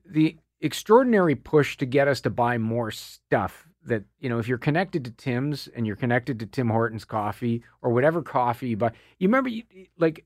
the 0.05 0.37
extraordinary 0.61 1.35
push 1.35 1.77
to 1.77 1.85
get 1.85 2.07
us 2.07 2.21
to 2.21 2.29
buy 2.29 2.57
more 2.57 2.91
stuff 2.91 3.67
that 3.85 4.03
you 4.19 4.29
know 4.29 4.39
if 4.39 4.47
you're 4.47 4.57
connected 4.57 5.03
to 5.05 5.11
Tim's 5.11 5.67
and 5.75 5.85
you're 5.87 5.95
connected 5.95 6.39
to 6.39 6.45
Tim 6.45 6.69
Hortons 6.69 7.05
coffee 7.05 7.63
or 7.81 7.91
whatever 7.91 8.21
coffee 8.21 8.69
you 8.69 8.77
buy. 8.77 8.91
You 9.17 9.27
remember 9.27 9.49
you, 9.49 9.63
like 9.97 10.25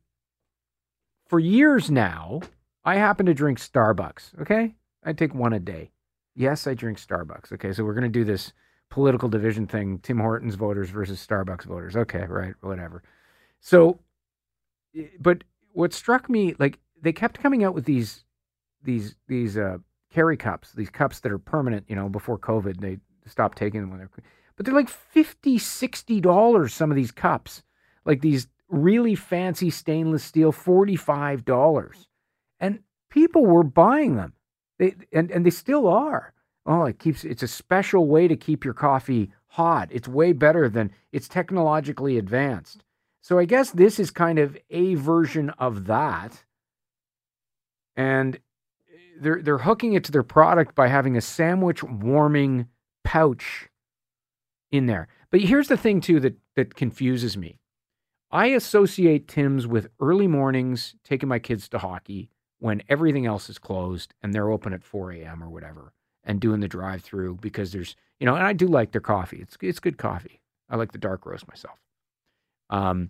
for 1.27 1.39
years 1.39 1.89
now, 1.89 2.41
I 2.83 2.95
happen 2.95 3.25
to 3.27 3.33
drink 3.33 3.59
Starbucks. 3.59 4.41
Okay, 4.41 4.75
I 5.03 5.13
take 5.13 5.33
one 5.33 5.53
a 5.53 5.59
day. 5.59 5.91
Yes, 6.35 6.67
I 6.67 6.73
drink 6.73 6.99
Starbucks. 6.99 7.53
Okay, 7.53 7.71
so 7.71 7.85
we're 7.85 7.93
gonna 7.93 8.09
do 8.09 8.25
this 8.25 8.51
political 8.93 9.27
division 9.27 9.65
thing: 9.65 9.97
Tim 10.03 10.19
Hortons 10.19 10.53
voters 10.53 10.91
versus 10.91 11.25
Starbucks 11.25 11.63
voters. 11.63 11.95
Okay, 11.95 12.25
right, 12.29 12.53
whatever. 12.61 13.01
So, 13.59 13.99
but 15.19 15.43
what 15.71 15.93
struck 15.93 16.29
me, 16.29 16.53
like 16.59 16.77
they 17.01 17.11
kept 17.11 17.39
coming 17.39 17.63
out 17.63 17.73
with 17.73 17.85
these, 17.85 18.23
these, 18.83 19.15
these 19.27 19.57
uh, 19.57 19.77
carry 20.11 20.37
cups, 20.37 20.73
these 20.73 20.91
cups 20.91 21.21
that 21.21 21.31
are 21.31 21.39
permanent. 21.39 21.85
You 21.89 21.95
know, 21.95 22.07
before 22.07 22.37
COVID, 22.37 22.81
they 22.81 22.99
stopped 23.25 23.57
taking 23.57 23.81
them 23.81 23.89
when 23.89 23.97
they're, 23.97 24.11
but 24.55 24.65
they're 24.67 24.75
like 24.75 24.89
50 24.89 25.57
60 25.57 26.21
dollars. 26.21 26.75
Some 26.75 26.91
of 26.91 26.95
these 26.95 27.11
cups, 27.11 27.63
like 28.05 28.21
these 28.21 28.47
really 28.69 29.15
fancy 29.15 29.71
stainless 29.71 30.23
steel, 30.23 30.51
forty 30.51 30.95
five 30.95 31.45
dollars, 31.45 32.07
and 32.59 32.83
people 33.09 33.43
were 33.43 33.63
buying 33.63 34.17
them. 34.17 34.33
They 34.77 34.93
and 35.11 35.31
and 35.31 35.43
they 35.43 35.49
still 35.49 35.87
are. 35.87 36.32
Oh, 36.65 36.85
it 36.85 36.99
keeps. 36.99 37.23
It's 37.23 37.43
a 37.43 37.47
special 37.47 38.07
way 38.07 38.27
to 38.27 38.35
keep 38.35 38.63
your 38.63 38.73
coffee 38.73 39.31
hot. 39.47 39.89
It's 39.91 40.07
way 40.07 40.31
better 40.31 40.69
than. 40.69 40.91
It's 41.11 41.27
technologically 41.27 42.17
advanced. 42.17 42.83
So 43.21 43.39
I 43.39 43.45
guess 43.45 43.71
this 43.71 43.99
is 43.99 44.11
kind 44.11 44.39
of 44.39 44.57
a 44.69 44.95
version 44.95 45.49
of 45.51 45.85
that. 45.85 46.43
And 47.95 48.35
eh, 48.35 48.97
they're 49.19 49.41
they're 49.41 49.57
hooking 49.59 49.93
it 49.93 50.03
to 50.05 50.11
their 50.11 50.23
product 50.23 50.75
by 50.75 50.87
having 50.87 51.17
a 51.17 51.21
sandwich 51.21 51.83
warming 51.83 52.67
pouch 53.03 53.69
in 54.71 54.87
there. 54.87 55.07
But 55.31 55.41
here's 55.41 55.67
the 55.67 55.77
thing 55.77 56.01
too 56.01 56.19
that 56.21 56.37
that 56.55 56.75
confuses 56.75 57.37
me. 57.37 57.59
I 58.31 58.47
associate 58.47 59.27
Tim's 59.27 59.67
with 59.67 59.89
early 59.99 60.27
mornings, 60.27 60.95
taking 61.03 61.29
my 61.29 61.37
kids 61.39 61.69
to 61.69 61.77
hockey 61.77 62.29
when 62.59 62.81
everything 62.89 63.25
else 63.25 63.47
is 63.49 63.59
closed 63.59 64.13
and 64.23 64.33
they're 64.33 64.49
open 64.49 64.73
at 64.73 64.83
4 64.83 65.11
a.m. 65.11 65.43
or 65.43 65.49
whatever, 65.49 65.93
and 66.23 66.39
doing 66.39 66.59
the 66.61 66.67
drive-through 66.67 67.37
because 67.41 67.71
there's 67.71 67.95
you 68.19 68.25
know, 68.25 68.35
and 68.35 68.45
I 68.45 68.53
do 68.53 68.67
like 68.67 68.91
their 68.91 69.01
coffee. 69.01 69.39
It's 69.41 69.57
it's 69.61 69.79
good 69.79 69.97
coffee. 69.97 70.41
I 70.69 70.75
like 70.77 70.91
the 70.93 70.97
dark 70.97 71.25
roast 71.25 71.47
myself. 71.47 71.79
Um, 72.69 73.09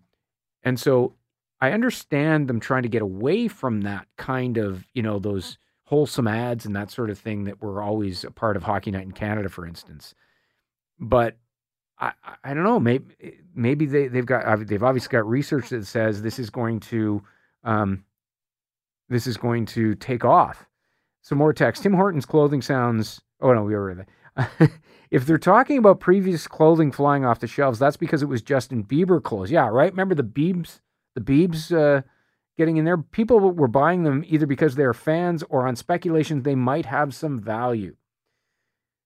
and 0.63 0.79
so 0.79 1.13
I 1.61 1.71
understand 1.71 2.47
them 2.47 2.59
trying 2.59 2.83
to 2.83 2.89
get 2.89 3.01
away 3.01 3.47
from 3.47 3.81
that 3.81 4.07
kind 4.17 4.57
of, 4.57 4.85
you 4.93 5.01
know, 5.03 5.19
those 5.19 5.57
wholesome 5.85 6.27
ads 6.27 6.65
and 6.65 6.75
that 6.75 6.89
sort 6.89 7.09
of 7.09 7.19
thing 7.19 7.43
that 7.43 7.61
were 7.61 7.81
always 7.81 8.23
a 8.23 8.31
part 8.31 8.57
of 8.57 8.63
Hockey 8.63 8.91
Night 8.91 9.03
in 9.03 9.11
Canada, 9.11 9.49
for 9.49 9.67
instance. 9.67 10.15
But 10.99 11.37
I, 11.99 12.13
I- 12.23 12.35
I 12.45 12.53
don't 12.53 12.63
know. 12.63 12.79
Maybe 12.79 13.37
maybe 13.53 13.85
they 13.85 14.07
they've 14.07 14.25
got 14.25 14.67
they've 14.67 14.83
obviously 14.83 15.09
got 15.11 15.27
research 15.29 15.69
that 15.69 15.85
says 15.85 16.21
this 16.21 16.39
is 16.39 16.49
going 16.49 16.79
to 16.81 17.23
um, 17.63 18.03
this 19.09 19.27
is 19.27 19.37
going 19.37 19.65
to 19.67 19.95
take 19.95 20.25
off. 20.25 20.67
Some 21.23 21.37
more 21.37 21.53
text. 21.53 21.83
Tim 21.83 21.93
Hortons 21.93 22.25
clothing 22.25 22.61
sounds. 22.61 23.21
Oh 23.41 23.53
no, 23.53 23.63
we 23.63 23.73
already. 23.73 24.03
if 25.09 25.25
they're 25.25 25.37
talking 25.37 25.77
about 25.77 26.01
previous 26.01 26.47
clothing 26.47 26.91
flying 26.91 27.25
off 27.25 27.39
the 27.39 27.47
shelves, 27.47 27.79
that's 27.79 27.97
because 27.97 28.21
it 28.21 28.27
was 28.27 28.41
Justin 28.41 28.83
Bieber 28.83 29.23
clothes. 29.23 29.49
Yeah, 29.49 29.69
right. 29.69 29.91
Remember 29.91 30.15
the 30.15 30.23
Biebs, 30.23 30.81
the 31.15 31.21
Biebs 31.21 31.71
uh, 31.71 32.01
getting 32.57 32.75
in 32.75 32.83
there. 32.83 32.97
People 32.97 33.39
were 33.39 33.69
buying 33.69 34.03
them 34.03 34.23
either 34.27 34.45
because 34.45 34.75
they're 34.75 34.93
fans 34.93 35.43
or 35.49 35.65
on 35.65 35.77
speculation 35.77 36.43
they 36.43 36.55
might 36.55 36.85
have 36.85 37.15
some 37.15 37.39
value. 37.39 37.95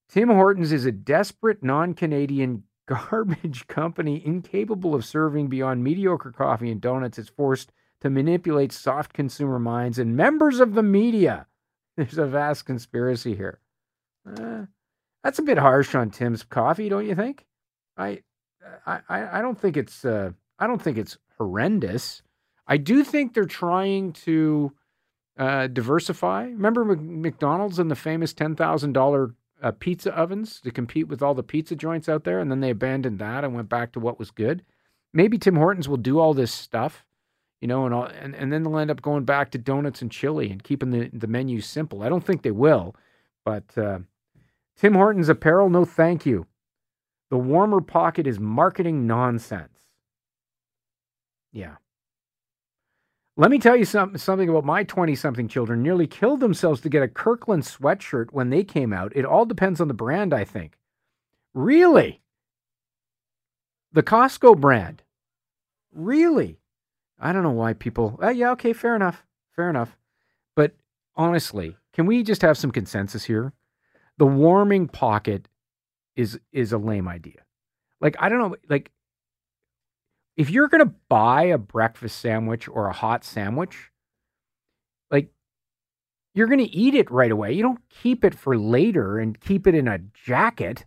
Tim 0.10 0.30
Hortons 0.30 0.72
is 0.72 0.86
a 0.86 0.92
desperate 0.92 1.62
non-Canadian 1.62 2.64
garbage 2.88 3.68
company 3.68 4.26
incapable 4.26 4.96
of 4.96 5.06
serving 5.06 5.50
beyond 5.50 5.84
mediocre 5.84 6.32
coffee 6.32 6.72
and 6.72 6.82
donuts. 6.82 7.20
It's 7.20 7.30
forced 7.30 7.72
to 8.02 8.10
manipulate 8.10 8.72
soft 8.72 9.14
consumer 9.14 9.60
minds 9.60 10.00
and 10.00 10.16
members 10.16 10.60
of 10.60 10.74
the 10.74 10.84
media. 10.84 11.46
There's 11.98 12.18
a 12.18 12.28
vast 12.28 12.66
conspiracy 12.66 13.36
here. 13.36 13.60
Uh, 14.26 14.66
that's 15.24 15.40
a 15.40 15.44
bit 15.44 15.58
harsh 15.58 15.96
on 15.96 16.12
Tim's 16.12 16.44
coffee, 16.44 16.90
don't 16.90 17.08
you 17.08 17.16
think? 17.16 17.46
I, 17.98 18.22
I, 18.86 19.00
I 19.10 19.42
don't 19.42 19.60
think 19.60 19.76
it's, 19.76 20.06
uh, 20.06 20.32
I 20.60 20.68
don't 20.68 20.82
think 20.82 20.98
it's 20.98 21.18
horrendous. 21.38 22.22
I 22.68 22.78
do 22.78 23.04
think 23.04 23.34
they're 23.34 23.46
trying 23.46 24.14
to 24.14 24.74
uh, 25.38 25.68
diversify. 25.68 26.44
Remember 26.44 26.86
McDonald's 26.86 27.80
and 27.80 27.90
the 27.90 27.96
famous 27.96 28.34
ten 28.34 28.56
thousand 28.56 28.94
dollar 28.94 29.34
uh, 29.64 29.72
pizza 29.72 30.16
ovens 30.16 30.62
to 30.62 30.72
compete 30.72 31.08
with 31.08 31.24
all 31.24 31.34
the 31.34 31.44
pizza 31.44 31.76
joints 31.76 32.08
out 32.10 32.26
there, 32.26 32.40
and 32.40 32.52
then 32.52 32.60
they 32.60 32.70
abandoned 32.70 33.20
that 33.20 33.44
and 33.44 33.56
went 33.56 33.70
back 33.70 33.92
to 33.94 34.00
what 34.00 34.20
was 34.20 34.30
good. 34.32 34.64
Maybe 35.14 35.38
Tim 35.40 35.56
Hortons 35.56 35.90
will 35.90 35.98
do 35.98 36.20
all 36.20 36.36
this 36.36 36.52
stuff, 36.52 37.06
you 37.62 37.68
know, 37.68 37.86
and 37.86 37.94
all, 37.94 38.06
and, 38.06 38.36
and 38.36 38.52
then 38.52 38.64
they'll 38.64 38.78
end 38.78 38.92
up 38.92 39.02
going 39.02 39.26
back 39.26 39.52
to 39.52 39.58
donuts 39.58 40.02
and 40.02 40.12
chili 40.12 40.52
and 40.52 40.64
keeping 40.64 40.92
the 40.92 41.10
the 41.14 41.28
menu 41.28 41.62
simple. 41.62 42.04
I 42.04 42.10
don't 42.10 42.24
think 42.24 42.42
they 42.44 42.52
will, 42.52 42.96
but 43.46 43.78
uh, 43.78 44.00
Tim 44.78 44.94
Hortons 44.94 45.30
apparel, 45.30 45.70
no 45.70 45.86
thank 45.86 46.26
you. 46.26 46.46
The 47.30 47.38
warmer 47.38 47.82
pocket 47.82 48.28
is 48.28 48.40
marketing 48.40 49.08
nonsense. 49.08 49.80
Yeah. 51.52 51.76
Let 53.36 53.52
me 53.52 53.60
tell 53.60 53.76
you 53.76 53.86
some, 53.86 54.18
something 54.18 54.50
about 54.50 54.66
my 54.66 54.84
20 54.84 55.16
something 55.16 55.48
children. 55.48 55.84
Nearly 55.84 56.08
killed 56.08 56.40
themselves 56.40 56.82
to 56.82 56.90
get 56.90 57.04
a 57.04 57.08
Kirkland 57.08 57.64
sweatshirt 57.64 58.32
when 58.32 58.50
they 58.50 58.64
came 58.64 58.94
out. 58.94 59.12
It 59.16 59.26
all 59.26 59.46
depends 59.46 59.80
on 59.80 59.88
the 59.88 59.94
brand, 59.94 60.34
I 60.34 60.44
think. 60.44 60.78
Really? 61.54 62.22
The 63.94 64.04
Costco 64.04 64.60
brand. 64.60 65.04
Really? 65.94 66.60
I 67.20 67.34
don't 67.34 67.44
know 67.44 67.52
why 67.52 67.74
people. 67.74 68.20
Uh, 68.22 68.30
yeah, 68.30 68.52
okay, 68.52 68.74
fair 68.74 68.96
enough. 68.96 69.24
Fair 69.56 69.70
enough. 69.70 69.98
But 70.56 70.74
honestly, 71.16 71.76
can 71.94 72.06
we 72.06 72.24
just 72.24 72.42
have 72.42 72.58
some 72.58 72.72
consensus 72.72 73.26
here? 73.26 73.54
the 74.18 74.26
warming 74.26 74.88
pocket 74.88 75.48
is 76.16 76.40
is 76.52 76.74
a 76.74 76.78
lame 76.78 77.08
idea. 77.08 77.42
Like 78.02 78.16
I 78.20 78.30
don't 78.30 78.40
know, 78.40 78.56
like 78.70 78.92
if 80.36 80.50
you're 80.50 80.70
to 80.86 80.94
buy 81.10 81.44
a 81.44 81.58
breakfast 81.58 82.20
sandwich 82.20 82.68
or 82.68 82.88
a 82.88 82.94
hot 82.94 83.24
sandwich, 83.24 83.92
like 85.10 85.30
you're 86.34 86.48
to 86.60 86.76
eat 86.76 86.96
it 86.96 87.10
right 87.10 87.32
away. 87.32 87.54
You 87.54 87.64
don't 87.64 87.90
keep 87.90 88.24
it 88.24 88.36
for 88.36 88.58
later 88.58 89.18
and 89.20 89.40
keep 89.40 89.66
it 89.68 89.76
in 89.76 89.88
a 89.88 90.00
jacket, 90.14 90.86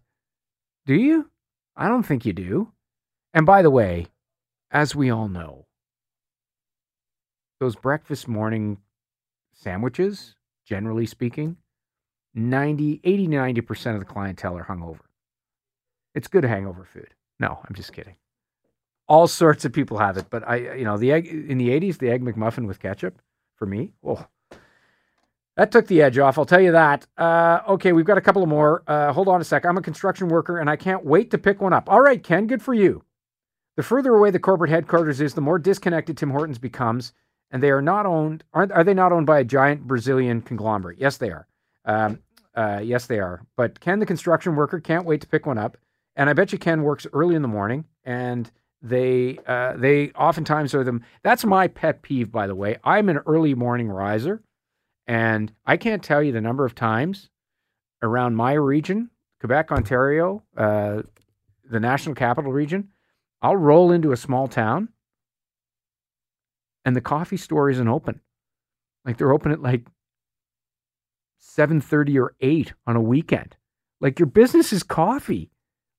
do 0.87 0.95
you? 0.95 1.31
I 1.77 1.89
don't 1.89 2.05
think 2.05 2.25
you 2.25 2.33
do. 2.33 2.73
And 3.33 3.47
by 3.47 3.63
the 3.63 3.71
way, 3.71 4.07
as 4.71 4.95
we 4.95 5.11
all 5.11 5.29
know, 5.29 5.67
those 7.61 7.77
breakfast 7.77 8.27
morning 8.27 8.79
sandwiches, 9.53 10.35
generally 10.65 11.07
speaking, 11.07 11.57
90, 12.35 13.01
80 13.05 13.29
90% 13.29 13.95
of 13.95 14.01
the 14.01 14.07
clientele 14.07 14.57
are 14.57 14.65
hungover. 14.65 15.01
It's 16.15 16.27
good 16.27 16.45
hangover 16.45 16.85
food. 16.85 17.15
No, 17.39 17.61
I'm 17.69 17.75
just 17.75 17.93
kidding. 17.93 18.17
All 19.09 19.29
sorts 19.29 19.65
of 19.65 19.73
people 19.73 19.99
have 19.99 20.17
it, 20.17 20.27
but 20.31 20.49
I, 20.49 20.57
you 20.75 20.85
know, 20.85 20.97
the 20.97 21.13
egg 21.13 21.27
in 21.27 21.59
the 21.59 21.69
80s, 21.69 21.99
the 21.99 22.11
egg 22.11 22.23
McMuffin 22.25 22.67
with 22.67 22.81
ketchup 22.81 23.21
for 23.57 23.67
me, 23.67 23.93
oh, 24.05 24.27
that 25.57 25.73
took 25.73 25.89
the 25.89 26.01
edge 26.01 26.17
off. 26.19 26.39
I'll 26.39 26.47
tell 26.47 26.61
you 26.61 26.73
that. 26.73 27.07
Uh, 27.19 27.61
okay, 27.69 27.93
we've 27.93 28.07
got 28.07 28.17
a 28.17 28.23
couple 28.23 28.43
of 28.43 28.49
more. 28.49 28.83
Uh, 28.87 29.13
hold 29.13 29.29
on 29.29 29.41
a 29.41 29.45
sec. 29.45 29.67
I'm 29.67 29.77
a 29.77 29.83
construction 29.83 30.29
worker 30.29 30.59
and 30.59 30.71
I 30.71 30.77
can't 30.77 31.05
wait 31.05 31.31
to 31.33 31.39
pick 31.39 31.61
one 31.61 31.73
up. 31.73 31.91
All 31.91 32.01
right, 32.01 32.23
Ken, 32.23 32.47
good 32.47 32.63
for 32.63 32.73
you. 32.73 33.05
The 33.77 33.83
further 33.83 34.15
away 34.15 34.31
the 34.31 34.39
corporate 34.39 34.71
headquarters 34.71 35.21
is, 35.21 35.35
the 35.35 35.41
more 35.41 35.59
disconnected 35.59 36.17
Tim 36.17 36.31
Hortons 36.31 36.59
becomes, 36.59 37.13
and 37.51 37.63
they 37.63 37.71
are 37.71 37.83
not 37.83 38.07
owned. 38.07 38.45
Aren't 38.53 38.73
are 38.73 38.85
they 38.85 38.95
not 38.95 39.13
owned 39.13 39.27
by 39.27 39.41
a 39.41 39.45
giant 39.45 39.87
Brazilian 39.87 40.41
conglomerate? 40.43 40.99
Yes, 40.99 41.17
they 41.17 41.31
are. 41.31 41.47
Um, 41.85 42.21
uh, 42.55 42.81
yes, 42.83 43.07
they 43.07 43.19
are. 43.19 43.43
But 43.57 43.81
Ken, 43.81 43.99
the 43.99 44.07
construction 44.07 44.57
worker, 44.57 44.81
can't 44.81 45.07
wait 45.07 45.21
to 45.23 45.27
pick 45.27 45.47
one 45.47 45.59
up. 45.59 45.77
And 46.17 46.29
I 46.29 46.33
bet 46.33 46.53
you 46.53 46.59
Ken 46.59 46.83
works 46.83 47.07
early 47.13 47.35
in 47.35 47.43
the 47.43 47.49
morning, 47.49 47.85
and 48.05 48.51
they 48.83 49.39
uh, 49.47 49.75
they 49.77 50.11
oftentimes 50.11 50.75
are 50.75 50.85
them. 50.85 51.05
That's 51.23 51.45
my 51.45 51.69
pet 51.69 52.03
peeve, 52.03 52.33
by 52.33 52.47
the 52.47 52.55
way. 52.55 52.79
I'm 52.85 53.09
an 53.09 53.19
early 53.27 53.55
morning 53.55 53.89
riser, 53.89 54.43
and 55.07 55.53
I 55.67 55.77
can't 55.77 56.03
tell 56.03 56.23
you 56.23 56.33
the 56.33 56.41
number 56.41 56.65
of 56.65 56.75
times 56.75 57.31
around 58.03 58.35
my 58.35 58.53
region, 58.53 59.11
Quebec, 59.41 59.73
Ontario, 59.73 60.43
uh, 60.57 61.03
the 61.71 61.81
National 61.81 62.15
Capital 62.15 62.53
Region, 62.53 62.89
I'll 63.43 63.57
roll 63.57 63.93
into 63.93 64.13
a 64.13 64.17
small 64.17 64.49
town, 64.49 64.89
and 66.91 66.97
the 66.97 67.01
coffee 67.01 67.37
store 67.37 67.71
isn't 67.71 67.87
open. 67.87 68.21
Like 69.05 69.17
they're 69.17 69.31
open 69.31 69.53
at 69.53 69.63
like 69.63 69.87
7:30 71.41 72.21
or 72.21 72.35
8 72.41 72.73
on 72.85 72.97
a 72.97 73.01
weekend. 73.01 73.57
Like 74.01 74.19
your 74.19 74.27
business 74.27 74.73
is 74.73 74.83
coffee. 74.83 75.53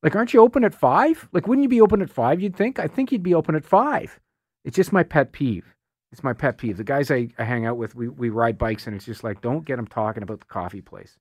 Like 0.04 0.18
aren't 0.18 0.34
you 0.34 0.42
open 0.42 0.66
at 0.66 0.74
5? 0.74 1.30
Like 1.32 1.48
wouldn't 1.48 1.64
you 1.64 1.70
be 1.70 1.80
open 1.80 2.02
at 2.02 2.10
5 2.10 2.42
you'd 2.42 2.58
think? 2.58 2.78
I 2.78 2.88
think 2.88 3.10
you'd 3.10 3.24
be 3.24 3.34
open 3.34 3.56
at 3.56 3.64
5. 3.64 4.20
It's 4.66 4.76
just 4.76 4.92
my 4.92 5.02
pet 5.02 5.32
peeve. 5.32 5.78
It's 6.12 6.26
my 6.26 6.34
pet 6.34 6.58
peeve. 6.58 6.76
The 6.76 6.84
guys 6.84 7.10
I, 7.10 7.30
I 7.40 7.46
hang 7.46 7.66
out 7.66 7.78
with, 7.78 7.96
we 7.96 8.10
we 8.10 8.28
ride 8.28 8.58
bikes 8.58 8.86
and 8.86 8.94
it's 8.94 9.06
just 9.06 9.24
like 9.24 9.40
don't 9.40 9.64
get 9.64 9.78
them 9.78 9.88
talking 9.88 10.24
about 10.24 10.42
the 10.42 10.46
coffee 10.48 10.82
place. 10.82 11.18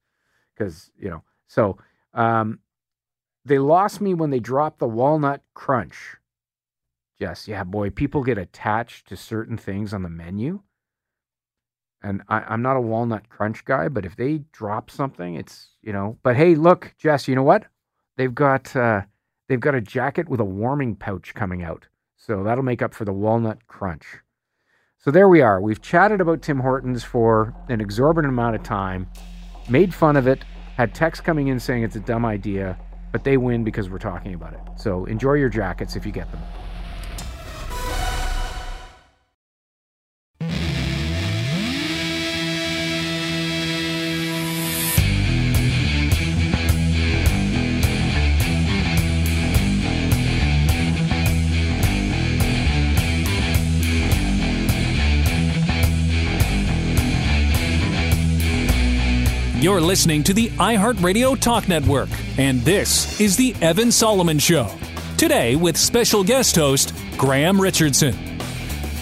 Cuz, 0.58 0.90
you 0.98 1.10
know. 1.10 1.22
So, 1.46 1.78
um 2.12 2.58
they 3.44 3.60
lost 3.60 4.00
me 4.00 4.14
when 4.14 4.30
they 4.30 4.40
dropped 4.40 4.80
the 4.80 4.88
walnut 4.88 5.42
crunch. 5.54 6.16
Yes, 7.20 7.46
yeah, 7.46 7.62
boy, 7.62 7.90
people 7.90 8.24
get 8.24 8.38
attached 8.38 9.06
to 9.08 9.16
certain 9.16 9.56
things 9.56 9.94
on 9.94 10.02
the 10.02 10.08
menu 10.08 10.62
and 12.02 12.22
I, 12.28 12.54
am 12.54 12.62
not 12.62 12.76
a 12.76 12.80
walnut 12.80 13.28
crunch 13.28 13.64
guy, 13.64 13.88
but 13.88 14.04
if 14.04 14.16
they 14.16 14.38
drop 14.52 14.90
something, 14.90 15.34
it's 15.34 15.68
you 15.82 15.92
know. 15.92 16.18
But 16.22 16.36
hey, 16.36 16.54
look, 16.54 16.94
Jess, 16.98 17.28
you 17.28 17.34
know 17.34 17.42
what? 17.42 17.64
They've 18.16 18.34
got 18.34 18.74
uh, 18.74 19.02
they've 19.48 19.60
got 19.60 19.74
a 19.74 19.80
jacket 19.80 20.28
with 20.28 20.40
a 20.40 20.44
warming 20.44 20.96
pouch 20.96 21.34
coming 21.34 21.62
out, 21.62 21.86
so 22.16 22.42
that'll 22.42 22.64
make 22.64 22.82
up 22.82 22.94
for 22.94 23.04
the 23.04 23.12
walnut 23.12 23.66
crunch. 23.66 24.06
So 24.98 25.10
there 25.10 25.28
we 25.28 25.40
are. 25.40 25.60
We've 25.60 25.80
chatted 25.80 26.20
about 26.20 26.42
Tim 26.42 26.60
Hortons 26.60 27.02
for 27.04 27.54
an 27.68 27.80
exorbitant 27.80 28.32
amount 28.32 28.56
of 28.56 28.62
time, 28.62 29.08
made 29.68 29.94
fun 29.94 30.16
of 30.16 30.26
it, 30.26 30.44
had 30.76 30.94
texts 30.94 31.24
coming 31.24 31.48
in 31.48 31.58
saying 31.58 31.84
it's 31.84 31.96
a 31.96 32.00
dumb 32.00 32.26
idea, 32.26 32.78
but 33.10 33.24
they 33.24 33.38
win 33.38 33.64
because 33.64 33.88
we're 33.88 33.98
talking 33.98 34.34
about 34.34 34.52
it. 34.52 34.60
So 34.76 35.06
enjoy 35.06 35.34
your 35.34 35.48
jackets 35.48 35.96
if 35.96 36.04
you 36.04 36.12
get 36.12 36.30
them. 36.32 36.40
You're 59.70 59.80
listening 59.80 60.24
to 60.24 60.34
the 60.34 60.48
iHeartRadio 60.48 61.38
Talk 61.38 61.68
Network, 61.68 62.08
and 62.38 62.60
this 62.62 63.20
is 63.20 63.36
The 63.36 63.54
Evan 63.60 63.92
Solomon 63.92 64.40
Show. 64.40 64.68
Today, 65.16 65.54
with 65.54 65.76
special 65.76 66.24
guest 66.24 66.56
host, 66.56 66.92
Graham 67.16 67.60
Richardson. 67.60 68.16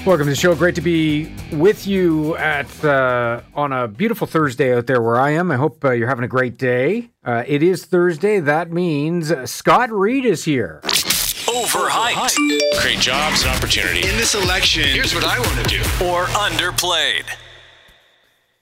Welcome 0.04 0.26
to 0.26 0.32
the 0.32 0.36
show. 0.36 0.54
Great 0.54 0.74
to 0.74 0.82
be 0.82 1.32
with 1.52 1.86
you 1.86 2.36
at 2.36 2.84
uh, 2.84 3.40
on 3.54 3.72
a 3.72 3.88
beautiful 3.88 4.26
Thursday 4.26 4.76
out 4.76 4.86
there 4.86 5.00
where 5.00 5.16
I 5.16 5.30
am. 5.30 5.50
I 5.50 5.56
hope 5.56 5.82
uh, 5.86 5.92
you're 5.92 6.06
having 6.06 6.26
a 6.26 6.28
great 6.28 6.58
day. 6.58 7.12
Uh, 7.24 7.44
it 7.46 7.62
is 7.62 7.86
Thursday. 7.86 8.38
That 8.38 8.70
means 8.70 9.32
Scott 9.50 9.90
Reid 9.90 10.26
is 10.26 10.44
here. 10.44 10.82
Overhyped. 10.84 12.36
Create 12.78 13.00
jobs 13.00 13.40
and 13.40 13.56
opportunity. 13.56 14.06
In 14.06 14.18
this 14.18 14.34
election, 14.34 14.84
here's 14.84 15.14
what 15.14 15.24
I 15.24 15.38
want 15.38 15.66
to 15.66 15.78
do. 15.78 15.80
Or 16.04 16.26
underplayed. 16.26 17.24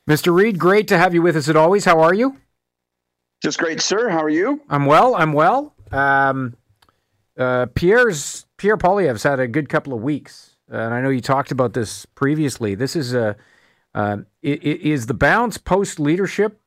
Mr. 0.09 0.33
Reid, 0.33 0.59
great 0.59 0.87
to 0.89 0.99
have 0.99 1.15
you 1.15 1.23
with 1.23 1.37
us 1.37 1.49
as 1.49 1.57
always. 1.57 1.85
How 1.85 2.01
are 2.01 2.15
you? 2.15 2.37
Just 3.43 3.59
great, 3.59 3.81
sir. 3.81 4.09
How 4.09 4.23
are 4.23 4.31
you? 4.31 4.61
I'm 4.69 4.87
well. 4.87 5.17
I'm 5.17 5.33
well. 5.33 5.75
Um, 5.91 6.55
uh, 7.37 7.67
Pierre's 7.75 8.47
Pierre 8.57 8.77
Poilievre's 8.77 9.25
had 9.25 9.41
a 9.41 9.49
good 9.49 9.69
couple 9.69 9.93
of 9.93 10.03
weeks, 10.03 10.57
uh, 10.73 10.77
and 10.77 10.95
I 10.95 11.01
know 11.01 11.11
you 11.11 11.21
talked 11.21 11.51
about 11.51 11.73
this 11.73 12.07
previously. 12.07 12.75
This 12.75 12.95
is 12.95 13.15
a 13.15 13.37
uh, 13.95 14.19
is 14.43 15.07
the 15.07 15.15
bounce 15.15 15.59
post 15.59 15.99
leadership 15.99 16.61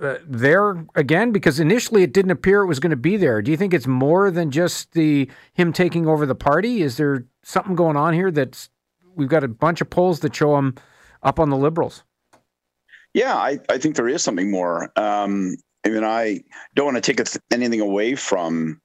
uh, 0.00 0.16
there 0.26 0.86
again? 0.94 1.32
Because 1.32 1.60
initially 1.60 2.02
it 2.02 2.14
didn't 2.14 2.30
appear 2.30 2.62
it 2.62 2.66
was 2.66 2.80
going 2.80 2.90
to 2.90 2.96
be 2.96 3.16
there. 3.16 3.42
Do 3.42 3.50
you 3.50 3.56
think 3.58 3.74
it's 3.74 3.86
more 3.86 4.30
than 4.30 4.50
just 4.50 4.92
the 4.92 5.30
him 5.52 5.72
taking 5.72 6.06
over 6.06 6.24
the 6.24 6.34
party? 6.34 6.82
Is 6.82 6.96
there 6.96 7.26
something 7.42 7.76
going 7.76 7.96
on 7.96 8.14
here 8.14 8.30
that's 8.30 8.70
we've 9.14 9.28
got 9.28 9.44
a 9.44 9.48
bunch 9.48 9.80
of 9.80 9.90
polls 9.90 10.20
that 10.20 10.34
show 10.34 10.56
him 10.56 10.74
up 11.22 11.38
on 11.38 11.50
the 11.50 11.56
Liberals? 11.56 12.02
Yeah, 13.16 13.34
I, 13.34 13.58
I 13.70 13.78
think 13.78 13.96
there 13.96 14.08
is 14.08 14.22
something 14.22 14.50
more. 14.50 14.92
Um, 14.94 15.56
I 15.86 15.88
mean, 15.88 16.04
I 16.04 16.42
don't 16.74 16.84
want 16.84 17.02
to 17.02 17.14
take 17.14 17.26
anything 17.50 17.80
away 17.80 18.14
from 18.14 18.78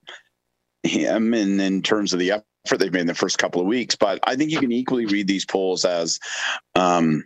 him 0.83 1.33
in, 1.33 1.59
in 1.59 1.81
terms 1.81 2.13
of 2.13 2.19
the 2.19 2.31
effort 2.31 2.77
they've 2.77 2.93
made 2.93 3.01
in 3.01 3.07
the 3.07 3.13
first 3.13 3.39
couple 3.39 3.59
of 3.59 3.67
weeks, 3.67 3.97
but 3.97 4.21
I 4.23 4.37
think 4.37 4.49
you 4.49 4.61
can 4.61 4.71
equally 4.71 5.05
read 5.05 5.27
these 5.27 5.45
polls 5.45 5.83
as 5.83 6.17
um, 6.75 7.25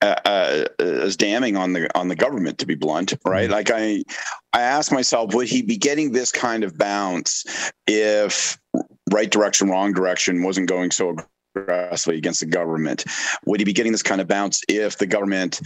uh, 0.00 0.14
uh, 0.24 0.64
as 0.78 1.16
damning 1.16 1.56
on 1.56 1.72
the 1.72 1.88
on 1.98 2.06
the 2.06 2.14
government, 2.14 2.58
to 2.58 2.66
be 2.66 2.76
blunt, 2.76 3.14
right? 3.24 3.44
Mm-hmm. 3.44 3.52
Like 3.52 3.70
I, 3.72 4.04
I 4.52 4.62
ask 4.62 4.92
myself, 4.92 5.34
would 5.34 5.48
he 5.48 5.60
be 5.60 5.76
getting 5.76 6.12
this 6.12 6.30
kind 6.30 6.62
of 6.62 6.78
bounce 6.78 7.72
if 7.88 8.58
right 9.10 9.30
direction, 9.30 9.70
wrong 9.70 9.92
direction 9.92 10.44
wasn't 10.44 10.68
going 10.68 10.92
so 10.92 11.16
aggressively 11.56 12.18
against 12.18 12.40
the 12.40 12.46
government? 12.46 13.04
Would 13.46 13.60
he 13.60 13.64
be 13.64 13.72
getting 13.72 13.92
this 13.92 14.02
kind 14.02 14.20
of 14.20 14.28
bounce 14.28 14.62
if 14.68 14.98
the 14.98 15.06
government 15.06 15.60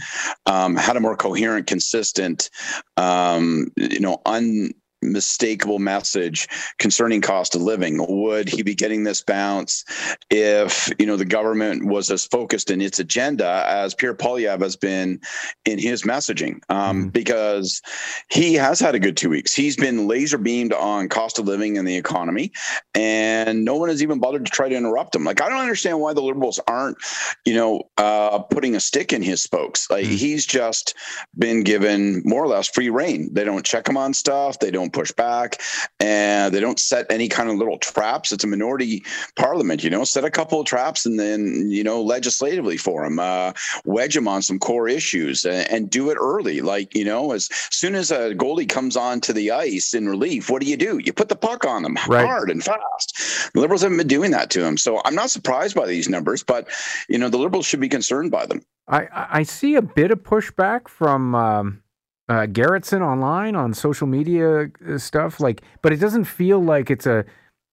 um, 0.45 0.75
had 0.75 0.97
a 0.97 0.99
more 0.99 1.15
coherent, 1.15 1.67
consistent, 1.67 2.49
um, 2.97 3.67
you 3.75 3.99
know, 3.99 4.21
un 4.25 4.71
unmistakable 5.03 5.79
message 5.79 6.47
concerning 6.77 7.21
cost 7.21 7.55
of 7.55 7.61
living. 7.61 8.05
Would 8.07 8.49
he 8.49 8.61
be 8.63 8.75
getting 8.75 9.03
this 9.03 9.21
bounce 9.21 9.83
if 10.29 10.91
you 10.99 11.05
know 11.05 11.15
the 11.15 11.25
government 11.25 11.85
was 11.85 12.09
as 12.11 12.25
focused 12.25 12.71
in 12.71 12.81
its 12.81 12.99
agenda 12.99 13.65
as 13.67 13.93
Pierre 13.93 14.15
Poilievre 14.15 14.61
has 14.61 14.75
been 14.75 15.19
in 15.65 15.79
his 15.79 16.03
messaging? 16.03 16.59
Um, 16.69 17.05
mm. 17.05 17.13
because 17.13 17.81
he 18.29 18.53
has 18.55 18.79
had 18.79 18.95
a 18.95 18.99
good 18.99 19.17
two 19.17 19.29
weeks. 19.29 19.53
He's 19.53 19.75
been 19.75 20.07
laser 20.07 20.37
beamed 20.37 20.73
on 20.73 21.09
cost 21.09 21.39
of 21.39 21.45
living 21.45 21.77
and 21.77 21.87
the 21.87 21.97
economy 21.97 22.51
and 22.95 23.63
no 23.65 23.75
one 23.75 23.89
has 23.89 24.03
even 24.03 24.19
bothered 24.19 24.45
to 24.45 24.51
try 24.51 24.69
to 24.69 24.75
interrupt 24.75 25.15
him. 25.15 25.23
Like 25.23 25.41
I 25.41 25.49
don't 25.49 25.61
understand 25.61 25.99
why 25.99 26.13
the 26.13 26.21
liberals 26.21 26.59
aren't 26.67 26.97
you 27.45 27.53
know 27.53 27.83
uh, 27.97 28.39
putting 28.39 28.75
a 28.75 28.79
stick 28.79 29.13
in 29.13 29.21
his 29.21 29.41
spokes. 29.41 29.89
Like 29.89 30.05
mm. 30.05 30.17
he's 30.17 30.45
just 30.45 30.95
been 31.37 31.63
given 31.63 32.21
more 32.25 32.43
or 32.43 32.47
less 32.47 32.67
free 32.67 32.89
reign. 32.89 33.33
They 33.33 33.43
don't 33.43 33.65
check 33.65 33.87
him 33.87 33.97
on 33.97 34.13
stuff. 34.13 34.59
They 34.59 34.71
don't 34.71 34.88
don't 34.89 34.99
push 34.99 35.11
back 35.11 35.61
and 35.99 36.53
they 36.53 36.59
don't 36.59 36.79
set 36.79 37.05
any 37.09 37.27
kind 37.27 37.49
of 37.49 37.55
little 37.55 37.77
traps. 37.77 38.31
It's 38.31 38.43
a 38.43 38.47
minority 38.47 39.03
parliament, 39.35 39.83
you 39.83 39.89
know, 39.89 40.03
set 40.03 40.23
a 40.23 40.31
couple 40.31 40.59
of 40.59 40.65
traps 40.65 41.05
and 41.05 41.19
then, 41.19 41.69
you 41.69 41.83
know, 41.83 42.01
legislatively 42.01 42.77
for 42.77 43.03
them, 43.03 43.19
uh, 43.19 43.53
wedge 43.85 44.15
them 44.15 44.27
on 44.27 44.41
some 44.41 44.59
core 44.59 44.87
issues 44.87 45.45
and, 45.45 45.69
and, 45.69 45.89
do 45.89 46.11
it 46.11 46.17
early. 46.21 46.61
Like, 46.61 46.93
you 46.93 47.03
know, 47.03 47.31
as 47.31 47.49
soon 47.71 47.95
as 47.95 48.11
a 48.11 48.35
goalie 48.35 48.69
comes 48.69 48.95
onto 48.95 49.33
the 49.33 49.49
ice 49.49 49.93
in 49.95 50.07
relief, 50.07 50.49
what 50.49 50.61
do 50.61 50.67
you 50.67 50.77
do? 50.77 50.99
You 50.99 51.11
put 51.11 51.29
the 51.29 51.35
puck 51.35 51.65
on 51.65 51.81
them 51.81 51.97
right. 52.07 52.25
hard 52.25 52.51
and 52.51 52.63
fast. 52.63 53.51
The 53.53 53.59
Liberals 53.59 53.81
haven't 53.81 53.97
been 53.97 54.07
doing 54.07 54.31
that 54.31 54.51
to 54.51 54.61
them. 54.61 54.77
So 54.77 55.01
I'm 55.03 55.15
not 55.15 55.31
surprised 55.31 55.75
by 55.75 55.87
these 55.87 56.07
numbers, 56.07 56.43
but, 56.43 56.67
you 57.07 57.17
know, 57.17 57.27
the 57.27 57.39
Liberals 57.39 57.65
should 57.65 57.79
be 57.79 57.89
concerned 57.89 58.29
by 58.29 58.45
them. 58.45 58.61
I, 58.87 59.07
I 59.11 59.43
see 59.43 59.75
a 59.75 59.81
bit 59.81 60.11
of 60.11 60.21
pushback 60.21 60.87
from 60.87 61.33
um, 61.33 61.81
uh, 62.29 62.45
Gerretsen 62.45 63.01
online 63.01 63.55
on 63.55 63.73
social 63.73 64.07
media 64.07 64.69
uh, 64.87 64.97
stuff. 64.97 65.39
Like, 65.39 65.63
but 65.81 65.91
it 65.91 65.97
doesn't 65.97 66.25
feel 66.25 66.63
like 66.63 66.89
it's 66.89 67.07
a 67.07 67.25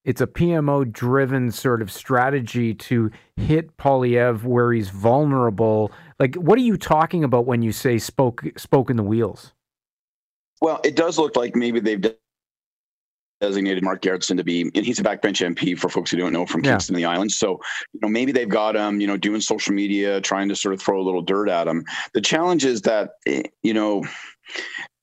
it's 0.05 0.21
a 0.21 0.27
PMO 0.27 0.91
driven 0.91 1.51
sort 1.51 1.83
of 1.83 1.91
strategy 1.91 2.73
to 2.73 3.11
hit 3.37 3.77
Poilievre 3.77 4.45
where 4.45 4.73
he's 4.73 4.89
vulnerable. 4.89 5.91
Like, 6.21 6.37
what 6.37 6.59
are 6.59 6.63
you 6.63 6.77
talking 6.77 7.25
about 7.25 7.45
when 7.45 7.61
you 7.61 7.73
say 7.73 7.99
spoke 7.99 8.45
spoke 8.57 8.89
in 8.89 8.97
the 8.97 9.03
wheels? 9.03 9.53
Well, 10.63 10.81
it 10.85 10.97
does 10.97 11.19
look 11.19 11.37
like 11.37 11.55
maybe 11.55 11.81
they've 11.81 12.17
designated 13.41 13.83
Mark 13.83 14.01
Gerretsen 14.01 14.37
to 14.39 14.45
be, 14.45 14.63
and 14.75 14.87
he's 14.87 14.99
a 14.99 15.03
backbench 15.03 15.45
MP 15.45 15.79
for 15.79 15.91
folks 15.91 16.11
who 16.11 16.17
don't 16.17 16.33
know 16.33 16.47
from 16.47 16.63
Kingston 16.63 16.95
yeah. 16.95 17.09
the 17.09 17.15
Islands. 17.15 17.37
So, 17.37 17.61
you 17.93 18.01
know, 18.01 18.09
maybe 18.09 18.33
they've 18.33 18.49
got 18.49 18.77
him, 18.77 19.01
you 19.01 19.07
know, 19.07 19.19
doing 19.19 19.43
social 19.43 19.75
media, 19.75 20.21
trying 20.23 20.49
to 20.49 20.57
sort 20.57 20.73
of 20.73 20.81
throw 20.81 21.01
a 21.01 21.05
little 21.05 21.21
dirt 21.21 21.51
at 21.51 21.69
him. 21.69 21.85
The 22.15 22.23
challenge 22.23 22.65
is 22.65 22.83
that, 22.83 23.11
eh, 23.27 23.43
you 23.63 23.75
know, 23.75 24.05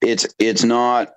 it's 0.02 0.28
it's 0.40 0.64
not 0.64 1.10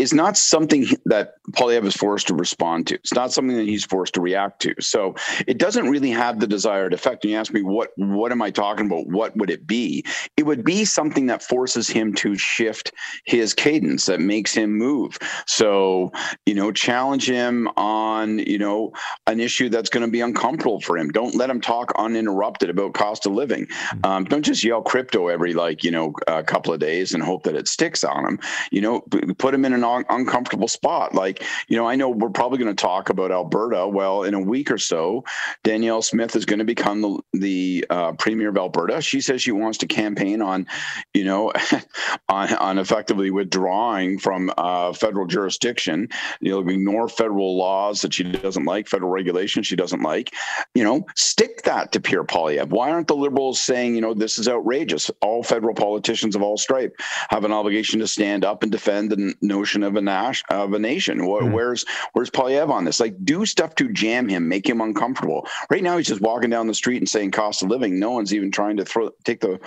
is 0.00 0.14
not 0.14 0.36
something 0.36 0.86
that 1.04 1.34
Poilievre 1.52 1.84
is 1.84 1.94
forced 1.94 2.26
to 2.28 2.34
respond 2.34 2.86
to. 2.86 2.94
It's 2.94 3.14
not 3.14 3.32
something 3.32 3.56
that 3.56 3.66
he's 3.66 3.84
forced 3.84 4.14
to 4.14 4.20
react 4.20 4.62
to. 4.62 4.74
So 4.80 5.14
it 5.46 5.58
doesn't 5.58 5.88
really 5.88 6.10
have 6.10 6.40
the 6.40 6.46
desired 6.46 6.94
effect. 6.94 7.24
And 7.24 7.32
you 7.32 7.36
ask 7.36 7.52
me, 7.52 7.62
what 7.62 7.90
what 7.96 8.32
am 8.32 8.40
I 8.40 8.50
talking 8.50 8.86
about? 8.86 9.08
What 9.08 9.36
would 9.36 9.50
it 9.50 9.66
be? 9.66 10.04
It 10.36 10.44
would 10.44 10.64
be 10.64 10.84
something 10.84 11.26
that 11.26 11.42
forces 11.42 11.88
him 11.88 12.14
to 12.14 12.34
shift 12.36 12.92
his 13.26 13.52
cadence, 13.52 14.06
that 14.06 14.20
makes 14.20 14.54
him 14.54 14.76
move. 14.76 15.18
So, 15.46 16.12
you 16.46 16.54
know, 16.54 16.72
challenge 16.72 17.28
him 17.28 17.68
on, 17.76 18.38
you 18.38 18.58
know, 18.58 18.92
an 19.26 19.38
issue 19.38 19.68
that's 19.68 19.90
going 19.90 20.06
to 20.06 20.10
be 20.10 20.22
uncomfortable 20.22 20.80
for 20.80 20.96
him. 20.96 21.10
Don't 21.10 21.34
let 21.34 21.50
him 21.50 21.60
talk 21.60 21.92
uninterrupted 21.96 22.70
about 22.70 22.94
cost 22.94 23.26
of 23.26 23.32
living. 23.32 23.66
Mm-hmm. 23.66 24.06
Um, 24.06 24.24
don't 24.24 24.42
just 24.42 24.64
yell 24.64 24.80
crypto 24.80 25.28
every 25.28 25.52
like, 25.52 25.84
you 25.84 25.90
know, 25.90 26.14
a 26.26 26.42
couple 26.42 26.72
of 26.72 26.80
days 26.80 27.12
and 27.12 27.22
hope 27.22 27.42
that 27.42 27.54
it 27.54 27.68
sticks 27.68 28.02
on 28.02 28.24
him. 28.24 28.38
You 28.70 28.80
know, 28.80 29.00
put 29.38 29.52
him 29.52 29.64
in 29.64 29.74
an 29.74 29.84
un- 29.96 30.04
uncomfortable 30.08 30.68
spot. 30.68 31.14
Like, 31.14 31.42
you 31.68 31.76
know, 31.76 31.86
I 31.86 31.96
know 31.96 32.08
we're 32.08 32.30
probably 32.30 32.58
going 32.58 32.74
to 32.74 32.80
talk 32.80 33.10
about 33.10 33.30
Alberta. 33.30 33.86
Well, 33.88 34.24
in 34.24 34.34
a 34.34 34.40
week 34.40 34.70
or 34.70 34.78
so, 34.78 35.24
Danielle 35.64 36.02
Smith 36.02 36.36
is 36.36 36.44
going 36.44 36.58
to 36.58 36.64
become 36.64 37.02
the, 37.02 37.20
the 37.32 37.86
uh, 37.90 38.12
premier 38.12 38.50
of 38.50 38.56
Alberta. 38.56 39.00
She 39.00 39.20
says 39.20 39.42
she 39.42 39.52
wants 39.52 39.78
to 39.78 39.86
campaign 39.86 40.42
on, 40.42 40.66
you 41.14 41.24
know, 41.24 41.52
on, 42.28 42.52
on 42.54 42.78
effectively 42.78 43.30
withdrawing 43.30 44.18
from 44.18 44.52
uh, 44.56 44.92
federal 44.92 45.26
jurisdiction. 45.26 46.08
You 46.40 46.52
know, 46.52 46.68
ignore 46.68 47.08
federal 47.08 47.56
laws 47.56 48.02
that 48.02 48.14
she 48.14 48.24
doesn't 48.24 48.64
like, 48.64 48.88
federal 48.88 49.10
regulations 49.10 49.66
she 49.66 49.76
doesn't 49.76 50.02
like. 50.02 50.34
You 50.74 50.84
know, 50.84 51.06
stick 51.16 51.62
that 51.62 51.92
to 51.92 52.00
Pierre 52.00 52.24
Poilievre. 52.24 52.68
Why 52.68 52.90
aren't 52.90 53.08
the 53.08 53.16
Liberals 53.16 53.60
saying, 53.60 53.94
you 53.94 54.00
know, 54.00 54.14
this 54.14 54.38
is 54.38 54.48
outrageous? 54.48 55.10
All 55.20 55.42
federal 55.42 55.74
politicians 55.74 56.36
of 56.36 56.42
all 56.42 56.56
stripe 56.56 56.94
have 57.30 57.44
an 57.44 57.52
obligation 57.52 58.00
to 58.00 58.06
stand 58.06 58.44
up 58.44 58.62
and 58.62 58.72
defend 58.72 59.10
the 59.10 59.34
notion 59.40 59.79
of 59.82 59.96
a 59.96 60.00
nas- 60.00 60.42
of 60.50 60.72
a 60.72 60.78
nation. 60.78 61.20
mm 61.20 61.52
Where's 61.52 61.84
where's 62.12 62.30
Poilievre 62.30 62.70
on 62.70 62.84
this? 62.84 63.00
Like, 63.00 63.14
do 63.24 63.46
stuff 63.46 63.74
to 63.76 63.88
jam 63.88 64.28
him, 64.28 64.48
make 64.48 64.68
him 64.68 64.80
uncomfortable. 64.80 65.46
Right 65.70 65.82
now, 65.82 65.96
he's 65.96 66.06
just 66.06 66.20
walking 66.20 66.50
down 66.50 66.66
the 66.66 66.74
street 66.74 66.98
and 66.98 67.08
saying 67.08 67.32
cost 67.32 67.62
of 67.62 67.68
living. 67.68 67.98
No 67.98 68.10
one's 68.10 68.34
even 68.34 68.50
trying 68.50 68.76
to 68.76 68.84
throw 68.84 69.10
take 69.24 69.40
the, 69.40 69.60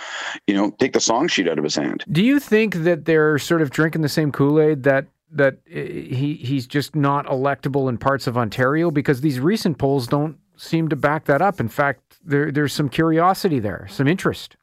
you 0.47 0.55
know, 0.55 0.71
take 0.71 0.93
the 0.93 0.99
song 0.99 1.27
sheet 1.27 1.47
out 1.47 1.57
of 1.57 1.63
his 1.63 1.75
hand. 1.75 2.03
Do 2.11 2.23
you 2.23 2.39
think 2.39 2.75
that 2.83 3.05
they're 3.05 3.39
sort 3.39 3.61
of 3.61 3.69
drinking 3.69 4.01
the 4.01 4.09
same 4.09 4.31
Kool 4.31 4.59
Aid 4.59 4.83
that 4.83 5.07
that 5.31 5.57
eh, 5.69 5.85
he 5.85 6.35
he's 6.35 6.67
just 6.67 6.95
not 6.95 7.25
electable 7.25 7.89
in 7.89 7.97
parts 7.97 8.27
of 8.27 8.37
Ontario 8.37 8.91
because 8.91 9.21
these 9.21 9.39
recent 9.39 9.77
polls 9.77 10.07
don't 10.07 10.37
seem 10.55 10.87
to 10.89 10.95
back 10.95 11.25
that 11.25 11.41
up. 11.41 11.59
In 11.59 11.67
fact, 11.67 12.17
there 12.23 12.51
there's 12.51 12.73
some 12.73 12.89
curiosity 12.89 13.59
there, 13.59 13.87
some 13.89 14.07
interest. 14.07 14.55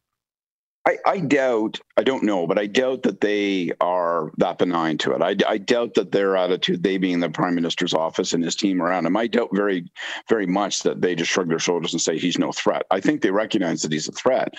I, 0.90 1.10
I, 1.10 1.20
doubt, 1.20 1.78
I 1.96 2.02
don't 2.02 2.24
know, 2.24 2.46
but 2.46 2.58
I 2.58 2.66
doubt 2.66 3.02
that 3.04 3.20
they 3.20 3.70
are 3.80 4.32
that 4.38 4.58
benign 4.58 4.98
to 4.98 5.12
it. 5.12 5.22
I, 5.22 5.36
I, 5.48 5.58
doubt 5.58 5.94
that 5.94 6.10
their 6.10 6.36
attitude, 6.36 6.82
they 6.82 6.98
being 6.98 7.20
the 7.20 7.30
prime 7.30 7.54
minister's 7.54 7.94
office 7.94 8.32
and 8.32 8.42
his 8.42 8.56
team 8.56 8.82
around 8.82 9.06
him, 9.06 9.16
I 9.16 9.28
doubt 9.28 9.50
very, 9.52 9.90
very 10.28 10.46
much 10.46 10.82
that 10.82 11.00
they 11.00 11.14
just 11.14 11.30
shrug 11.30 11.48
their 11.48 11.58
shoulders 11.58 11.92
and 11.92 12.00
say 12.00 12.18
he's 12.18 12.38
no 12.38 12.50
threat. 12.50 12.86
I 12.90 13.00
think 13.00 13.22
they 13.22 13.30
recognize 13.30 13.82
that 13.82 13.92
he's 13.92 14.08
a 14.08 14.12
threat, 14.12 14.54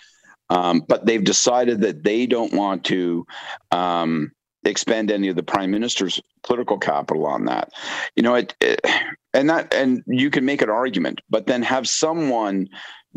um, 0.50 0.86
but 0.88 1.06
they've 1.06 1.24
decided 1.24 1.82
that 1.82 2.04
they 2.04 2.26
don't 2.26 2.54
want 2.54 2.86
to 2.86 3.26
um, 3.72 4.32
expend 4.64 5.12
any 5.12 5.28
of 5.28 5.36
the 5.36 5.44
prime 5.44 5.72
minister's 5.72 6.22
political 6.44 6.78
capital 6.78 7.26
on 7.26 7.46
that. 7.46 7.72
You 8.16 8.24
know, 8.24 8.36
it, 8.36 8.56
it 8.62 8.86
and 9.34 9.50
that, 9.50 9.74
and 9.74 10.04
you 10.08 10.30
can 10.30 10.46
make 10.46 10.62
an 10.62 10.70
argument, 10.70 11.22
but 11.30 11.48
then 11.48 11.62
have 11.64 11.88
someone 11.88 12.68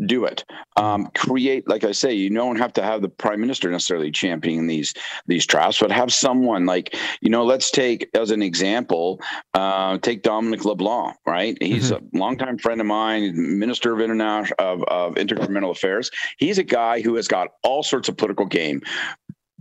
do 0.05 0.25
it. 0.25 0.43
Um, 0.75 1.09
create, 1.15 1.67
like 1.67 1.83
I 1.83 1.91
say, 1.91 2.13
you 2.13 2.29
don't 2.29 2.57
have 2.57 2.73
to 2.73 2.83
have 2.83 3.01
the 3.01 3.09
prime 3.09 3.39
minister 3.39 3.69
necessarily 3.69 4.11
championing 4.11 4.67
these 4.67 4.93
these 5.27 5.45
traps, 5.45 5.79
but 5.79 5.91
have 5.91 6.11
someone 6.13 6.65
like 6.65 6.95
you 7.21 7.29
know. 7.29 7.45
Let's 7.45 7.71
take 7.71 8.09
as 8.13 8.31
an 8.31 8.41
example, 8.41 9.21
uh, 9.53 9.97
take 9.99 10.23
Dominic 10.23 10.65
LeBlanc. 10.65 11.15
Right, 11.25 11.57
he's 11.61 11.91
mm-hmm. 11.91 12.15
a 12.15 12.19
longtime 12.19 12.57
friend 12.57 12.81
of 12.81 12.87
mine, 12.87 13.33
minister 13.35 13.93
of 13.93 14.01
international 14.01 14.55
of, 14.59 14.83
of 14.83 15.15
intergovernmental 15.15 15.71
affairs. 15.71 16.11
He's 16.37 16.57
a 16.57 16.63
guy 16.63 17.01
who 17.01 17.15
has 17.15 17.27
got 17.27 17.49
all 17.63 17.83
sorts 17.83 18.09
of 18.09 18.17
political 18.17 18.45
game 18.45 18.81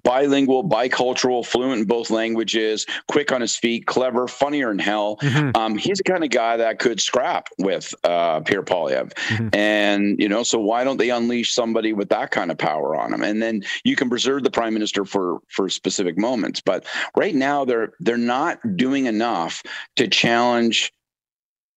bilingual, 0.04 0.62
bicultural, 0.68 1.44
fluent 1.44 1.80
in 1.80 1.86
both 1.86 2.10
languages, 2.10 2.86
quick 3.08 3.32
on 3.32 3.40
his 3.40 3.56
feet, 3.56 3.86
clever, 3.86 4.28
funnier 4.28 4.68
than 4.68 4.78
hell. 4.78 5.16
Mm-hmm. 5.16 5.56
Um, 5.56 5.76
he's 5.76 5.98
the 5.98 6.04
kind 6.04 6.22
of 6.22 6.30
guy 6.30 6.56
that 6.58 6.78
could 6.78 7.00
scrap 7.00 7.48
with 7.58 7.92
uh, 8.04 8.40
Pierre 8.40 8.62
Poilievre. 8.62 9.12
Mm-hmm. 9.14 9.48
And, 9.52 10.18
you 10.18 10.28
know, 10.28 10.42
so 10.42 10.60
why 10.60 10.84
don't 10.84 10.98
they 10.98 11.10
unleash 11.10 11.52
somebody 11.52 11.92
with 11.92 12.10
that 12.10 12.30
kind 12.30 12.50
of 12.50 12.58
power 12.58 12.94
on 12.94 13.12
him? 13.12 13.22
And 13.22 13.42
then 13.42 13.64
you 13.82 13.96
can 13.96 14.08
preserve 14.08 14.44
the 14.44 14.50
prime 14.50 14.74
minister 14.74 15.04
for 15.04 15.40
for 15.48 15.68
specific 15.68 16.18
moments. 16.18 16.60
But 16.60 16.86
right 17.16 17.34
now 17.34 17.64
they're 17.64 17.92
they're 18.00 18.16
not 18.16 18.58
doing 18.76 19.06
enough 19.06 19.62
to 19.96 20.06
challenge 20.06 20.92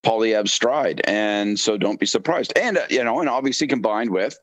Poilievre's 0.06 0.52
stride. 0.52 1.02
And 1.06 1.60
so 1.60 1.78
don't 1.78 2.00
be 2.00 2.06
surprised. 2.06 2.54
And, 2.58 2.78
uh, 2.78 2.86
you 2.90 3.04
know, 3.04 3.20
and 3.20 3.30
obviously 3.30 3.68
combined 3.68 4.12
with 4.12 4.38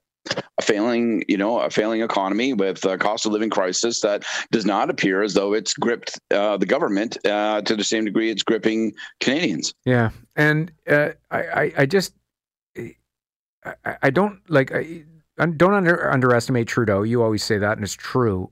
a 0.59 0.63
failing, 0.63 1.25
you 1.29 1.37
know, 1.37 1.61
a 1.61 1.71
failing 1.71 2.03
economy 2.03 2.53
with 2.53 2.85
a 2.85 2.99
cost 2.99 3.27
of 3.27 3.33
living 3.33 3.51
crisis 3.51 4.01
that 4.01 4.25
does 4.51 4.65
not 4.65 4.91
appear 4.91 5.23
as 5.23 5.35
though 5.35 5.53
it's 5.53 5.75
gripped 5.75 6.19
uh, 6.31 6.57
the 6.57 6.67
government 6.67 7.19
uh, 7.27 7.61
to 7.63 7.77
the 7.77 7.85
same 7.85 8.05
degree 8.05 8.31
it's 8.31 8.43
gripping 8.43 8.95
Canadians. 9.21 9.75
Yeah, 9.85 10.11
and 10.37 10.73
uh, 10.89 11.11
I, 11.31 11.39
I, 11.39 11.73
I 11.79 11.87
just, 11.87 12.15
I, 12.77 13.97
I 14.03 14.11
don't 14.11 14.39
like, 14.49 14.75
I, 14.75 15.05
don't 15.37 15.75
under, 15.75 16.11
underestimate 16.11 16.69
Trudeau. 16.69 17.03
You 17.03 17.23
always 17.23 17.43
say 17.43 17.59
that, 17.59 17.77
and 17.77 17.85
it's 17.85 17.95
true. 17.95 18.51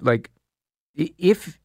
Like, 0.00 0.30
if 0.94 1.58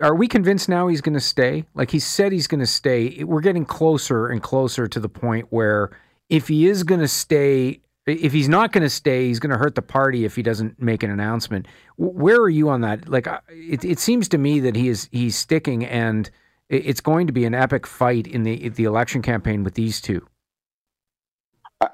are 0.00 0.14
we 0.14 0.28
convinced 0.28 0.68
now 0.68 0.88
he's 0.88 1.00
going 1.00 1.14
to 1.14 1.20
stay? 1.20 1.64
Like 1.74 1.90
he 1.90 1.98
said 1.98 2.32
he's 2.32 2.46
going 2.46 2.60
to 2.60 2.66
stay. 2.66 3.22
We're 3.24 3.40
getting 3.40 3.66
closer 3.66 4.28
and 4.28 4.42
closer 4.42 4.88
to 4.88 5.00
the 5.00 5.08
point 5.08 5.48
where 5.50 5.90
if 6.30 6.48
he 6.48 6.66
is 6.66 6.82
going 6.82 7.00
to 7.00 7.08
stay 7.08 7.80
if 8.06 8.32
he's 8.32 8.48
not 8.48 8.72
going 8.72 8.82
to 8.82 8.90
stay, 8.90 9.28
he's 9.28 9.40
going 9.40 9.52
to 9.52 9.58
hurt 9.58 9.74
the 9.74 9.82
party 9.82 10.24
if 10.24 10.36
he 10.36 10.42
doesn't 10.42 10.80
make 10.80 11.02
an 11.02 11.10
announcement. 11.10 11.66
Where 11.96 12.36
are 12.36 12.50
you 12.50 12.68
on 12.68 12.82
that? 12.82 13.08
Like, 13.08 13.26
it, 13.48 13.84
it 13.84 13.98
seems 13.98 14.28
to 14.30 14.38
me 14.38 14.60
that 14.60 14.76
he 14.76 14.88
is 14.88 15.08
he's 15.10 15.36
sticking, 15.36 15.84
and 15.84 16.30
it's 16.68 17.00
going 17.00 17.26
to 17.26 17.32
be 17.32 17.44
an 17.44 17.54
epic 17.54 17.86
fight 17.86 18.26
in 18.26 18.42
the 18.42 18.68
the 18.68 18.84
election 18.84 19.22
campaign 19.22 19.64
with 19.64 19.74
these 19.74 20.00
two. 20.00 20.26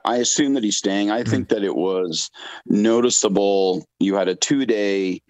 I 0.04 0.16
assume 0.16 0.54
that 0.54 0.64
he's 0.64 0.76
staying. 0.76 1.10
I 1.10 1.24
think 1.24 1.48
that 1.48 1.64
it 1.64 1.74
was 1.74 2.30
noticeable. 2.66 3.84
You 3.98 4.14
had 4.14 4.28
a 4.28 4.34
two 4.34 4.66
day 4.66 5.22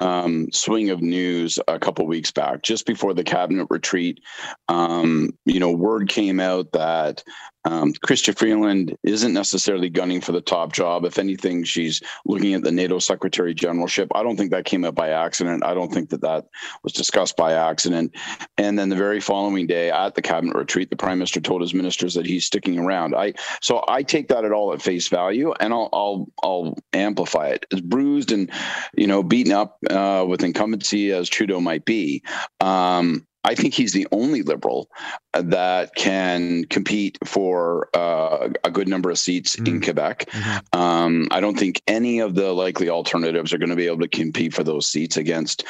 um, 0.00 0.48
swing 0.52 0.90
of 0.90 1.00
news 1.00 1.58
a 1.68 1.78
couple 1.78 2.06
weeks 2.06 2.30
back, 2.30 2.62
just 2.62 2.86
before 2.86 3.14
the 3.14 3.24
cabinet 3.24 3.66
retreat. 3.70 4.20
Um, 4.68 5.30
you 5.46 5.60
know, 5.60 5.72
word 5.72 6.08
came 6.08 6.40
out 6.40 6.72
that 6.72 7.24
um, 7.64 7.92
Freeland 8.36 8.96
isn't 9.02 9.32
necessarily 9.32 9.88
gunning 9.88 10.20
for 10.20 10.32
the 10.32 10.40
top 10.40 10.72
job. 10.72 11.04
If 11.04 11.18
anything, 11.18 11.64
she's 11.64 12.02
looking 12.26 12.54
at 12.54 12.62
the 12.62 12.72
NATO 12.72 12.98
Secretary 12.98 13.54
Generalship. 13.54 14.08
I 14.14 14.22
don't 14.22 14.36
think 14.36 14.50
that 14.50 14.64
came 14.64 14.84
up 14.84 14.94
by 14.94 15.10
accident. 15.10 15.64
I 15.64 15.74
don't 15.74 15.92
think 15.92 16.10
that 16.10 16.20
that 16.20 16.46
was 16.82 16.92
discussed 16.92 17.36
by 17.36 17.52
accident. 17.52 18.14
And 18.58 18.78
then 18.78 18.88
the 18.88 18.96
very 18.96 19.20
following 19.20 19.66
day 19.66 19.90
at 19.90 20.14
the 20.14 20.22
cabinet 20.22 20.56
retreat, 20.56 20.90
the 20.90 20.96
prime 20.96 21.18
minister 21.18 21.40
told 21.40 21.62
his 21.62 21.74
ministers 21.74 22.14
that 22.14 22.26
he's 22.26 22.44
sticking 22.44 22.78
around. 22.78 23.14
I 23.14 23.34
so 23.60 23.84
I 23.88 24.02
take 24.02 24.28
that 24.28 24.44
at 24.44 24.52
all 24.52 24.72
at 24.72 24.82
face 24.82 25.08
value, 25.08 25.52
and 25.60 25.72
I'll 25.72 25.88
I'll, 25.92 26.26
I'll 26.42 26.74
amplify 26.92 27.48
it. 27.48 27.66
As 27.72 27.80
bruised 27.80 28.32
and 28.32 28.50
you 28.96 29.06
know 29.06 29.22
beaten 29.22 29.52
up 29.52 29.78
uh, 29.90 30.24
with 30.28 30.42
incumbency 30.42 31.12
as 31.12 31.28
Trudeau 31.28 31.60
might 31.60 31.84
be. 31.84 32.22
Um, 32.60 33.26
I 33.44 33.54
think 33.54 33.74
he's 33.74 33.92
the 33.92 34.08
only 34.10 34.42
liberal 34.42 34.90
that 35.32 35.94
can 35.94 36.64
compete 36.64 37.18
for 37.24 37.88
uh, 37.94 38.48
a 38.64 38.70
good 38.70 38.88
number 38.88 39.10
of 39.10 39.18
seats 39.18 39.56
mm 39.56 39.64
in 39.64 39.80
Quebec. 39.80 40.26
Mm-hmm. 40.30 40.78
Um, 40.78 41.28
I 41.30 41.40
don't 41.40 41.58
think 41.58 41.80
any 41.86 42.20
of 42.20 42.34
the 42.34 42.52
likely 42.52 42.90
alternatives 42.90 43.52
are 43.54 43.58
going 43.58 43.70
to 43.70 43.76
be 43.76 43.86
able 43.86 44.00
to 44.00 44.08
compete 44.08 44.52
for 44.52 44.62
those 44.62 44.86
seats 44.86 45.16
against, 45.16 45.64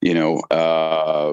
you 0.00 0.14
know, 0.14 0.40
uh, 0.52 1.32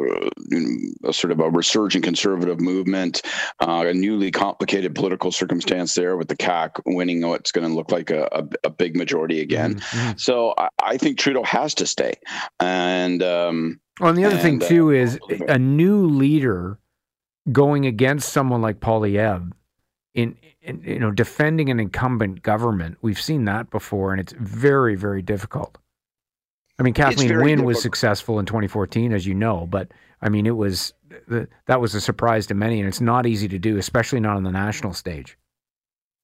a 1.04 1.14
sort 1.14 1.32
of 1.32 1.40
a 1.40 1.50
resurgent 1.50 2.04
conservative 2.04 2.60
movement, 2.60 3.22
uh, 3.60 3.86
a 3.88 3.94
newly 3.94 4.32
complicated 4.32 4.96
political 4.96 5.32
circumstance 5.32 5.94
there 5.94 6.18
with 6.18 6.28
the 6.28 6.36
CAQ 6.36 6.82
winning 6.88 7.22
what's 7.28 7.52
going 7.52 7.68
to 7.68 7.74
look 7.74 7.92
like 7.92 8.10
a, 8.10 8.28
a, 8.32 8.48
a 8.64 8.70
big 8.72 8.96
majority 8.96 9.42
again. 9.42 9.76
Mm-hmm. 9.76 10.18
So 10.18 10.56
I, 10.58 10.70
I, 10.82 10.98
think 10.98 11.20
Trudeau 11.20 11.44
has 11.44 11.76
to 11.76 11.86
stay. 11.86 12.14
And, 12.60 13.22
um, 13.22 13.80
well, 14.00 14.10
and 14.10 14.18
the 14.18 14.26
other 14.26 14.36
and, 14.36 14.44
thing 14.44 14.60
too 14.60 14.90
uh, 14.90 14.94
is 14.94 15.20
a 15.48 15.58
new 15.58 16.08
leader 16.08 16.80
going 17.52 17.86
against 17.86 18.34
someone 18.34 18.62
like 18.62 18.80
Poilievre 18.80 19.52
in, 20.14 20.36
in, 20.62 20.82
you 20.84 21.00
know 21.00 21.12
defending 21.12 21.70
an 21.70 21.80
incumbent 21.80 22.42
government. 22.42 22.98
We've 23.02 23.20
seen 23.20 23.46
that 23.46 23.70
before, 23.70 24.12
and 24.12 24.20
it's 24.20 24.34
very 24.34 24.96
very 24.96 25.22
difficult. 25.22 25.78
I 26.80 26.84
mean, 26.84 26.94
Kathleen 26.94 27.30
Wynne 27.30 27.46
difficult. 27.46 27.66
was 27.66 27.82
successful 27.82 28.40
in 28.40 28.46
2014, 28.46 29.12
as 29.12 29.26
you 29.26 29.34
know, 29.34 29.66
but 29.66 29.92
I 30.22 30.30
mean, 30.30 30.46
it 30.46 30.56
was 30.56 30.94
that 31.66 31.82
was 31.82 31.96
a 31.96 32.02
surprise 32.02 32.48
to 32.48 32.54
many, 32.54 32.80
and 32.80 32.88
it's 32.88 33.02
not 33.02 33.26
easy 33.26 33.48
to 33.48 33.60
do, 33.60 33.78
especially 33.78 34.20
not 34.20 34.36
on 34.36 34.44
the 34.44 34.52
national 34.52 34.94
stage. 34.94 35.38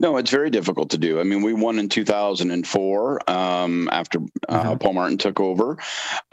No, 0.03 0.17
it's 0.17 0.31
very 0.31 0.49
difficult 0.49 0.89
to 0.89 0.97
do. 0.97 1.21
I 1.21 1.23
mean, 1.23 1.41
we 1.43 1.53
won 1.53 1.79
in 1.79 1.87
2004 1.87 3.29
um, 3.31 3.89
after 3.89 4.19
uh, 4.49 4.63
mm-hmm. 4.63 4.77
Paul 4.77 4.93
Martin 4.93 5.17
took 5.17 5.39
over, 5.39 5.77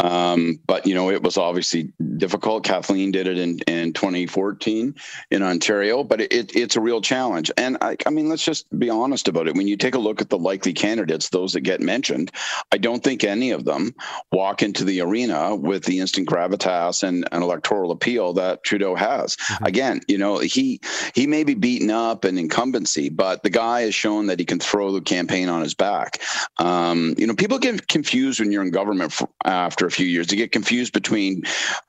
um, 0.00 0.58
but 0.66 0.86
you 0.86 0.94
know 0.94 1.10
it 1.10 1.22
was 1.22 1.36
obviously 1.36 1.92
difficult. 2.16 2.64
Kathleen 2.64 3.12
did 3.12 3.28
it 3.28 3.38
in, 3.38 3.60
in 3.60 3.92
2014 3.92 4.96
in 5.30 5.42
Ontario, 5.42 6.02
but 6.02 6.20
it, 6.20 6.56
it's 6.56 6.74
a 6.74 6.80
real 6.80 7.00
challenge. 7.00 7.52
And 7.56 7.78
I, 7.80 7.96
I 8.06 8.10
mean, 8.10 8.28
let's 8.28 8.44
just 8.44 8.66
be 8.76 8.90
honest 8.90 9.28
about 9.28 9.46
it. 9.46 9.54
When 9.54 9.68
you 9.68 9.76
take 9.76 9.94
a 9.94 9.98
look 9.98 10.20
at 10.20 10.30
the 10.30 10.38
likely 10.38 10.72
candidates, 10.72 11.28
those 11.28 11.52
that 11.52 11.60
get 11.60 11.80
mentioned, 11.80 12.32
I 12.72 12.78
don't 12.78 13.04
think 13.04 13.22
any 13.22 13.52
of 13.52 13.64
them 13.64 13.94
walk 14.32 14.62
into 14.62 14.84
the 14.84 15.00
arena 15.00 15.54
with 15.54 15.84
the 15.84 16.00
instant 16.00 16.28
gravitas 16.28 17.04
and 17.04 17.28
an 17.30 17.42
electoral 17.42 17.92
appeal 17.92 18.32
that 18.32 18.64
Trudeau 18.64 18.96
has. 18.96 19.36
Mm-hmm. 19.36 19.64
Again, 19.64 20.00
you 20.08 20.18
know, 20.18 20.38
he 20.38 20.80
he 21.14 21.28
may 21.28 21.44
be 21.44 21.54
beaten 21.54 21.90
up 21.90 22.24
in 22.24 22.36
incumbency, 22.36 23.10
but 23.10 23.44
the 23.44 23.50
the 23.50 23.59
guy 23.60 23.82
has 23.82 23.94
shown 23.94 24.26
that 24.28 24.38
he 24.38 24.46
can 24.46 24.58
throw 24.58 24.90
the 24.90 25.02
campaign 25.02 25.50
on 25.50 25.60
his 25.60 25.74
back. 25.74 26.22
Um, 26.56 27.14
you 27.18 27.26
know, 27.26 27.34
people 27.34 27.58
get 27.58 27.88
confused 27.88 28.40
when 28.40 28.50
you're 28.50 28.62
in 28.62 28.70
government 28.70 29.12
for, 29.12 29.28
after 29.44 29.84
a 29.86 29.90
few 29.90 30.06
years. 30.06 30.26
They 30.26 30.36
get 30.36 30.50
confused 30.50 30.94
between 30.94 31.42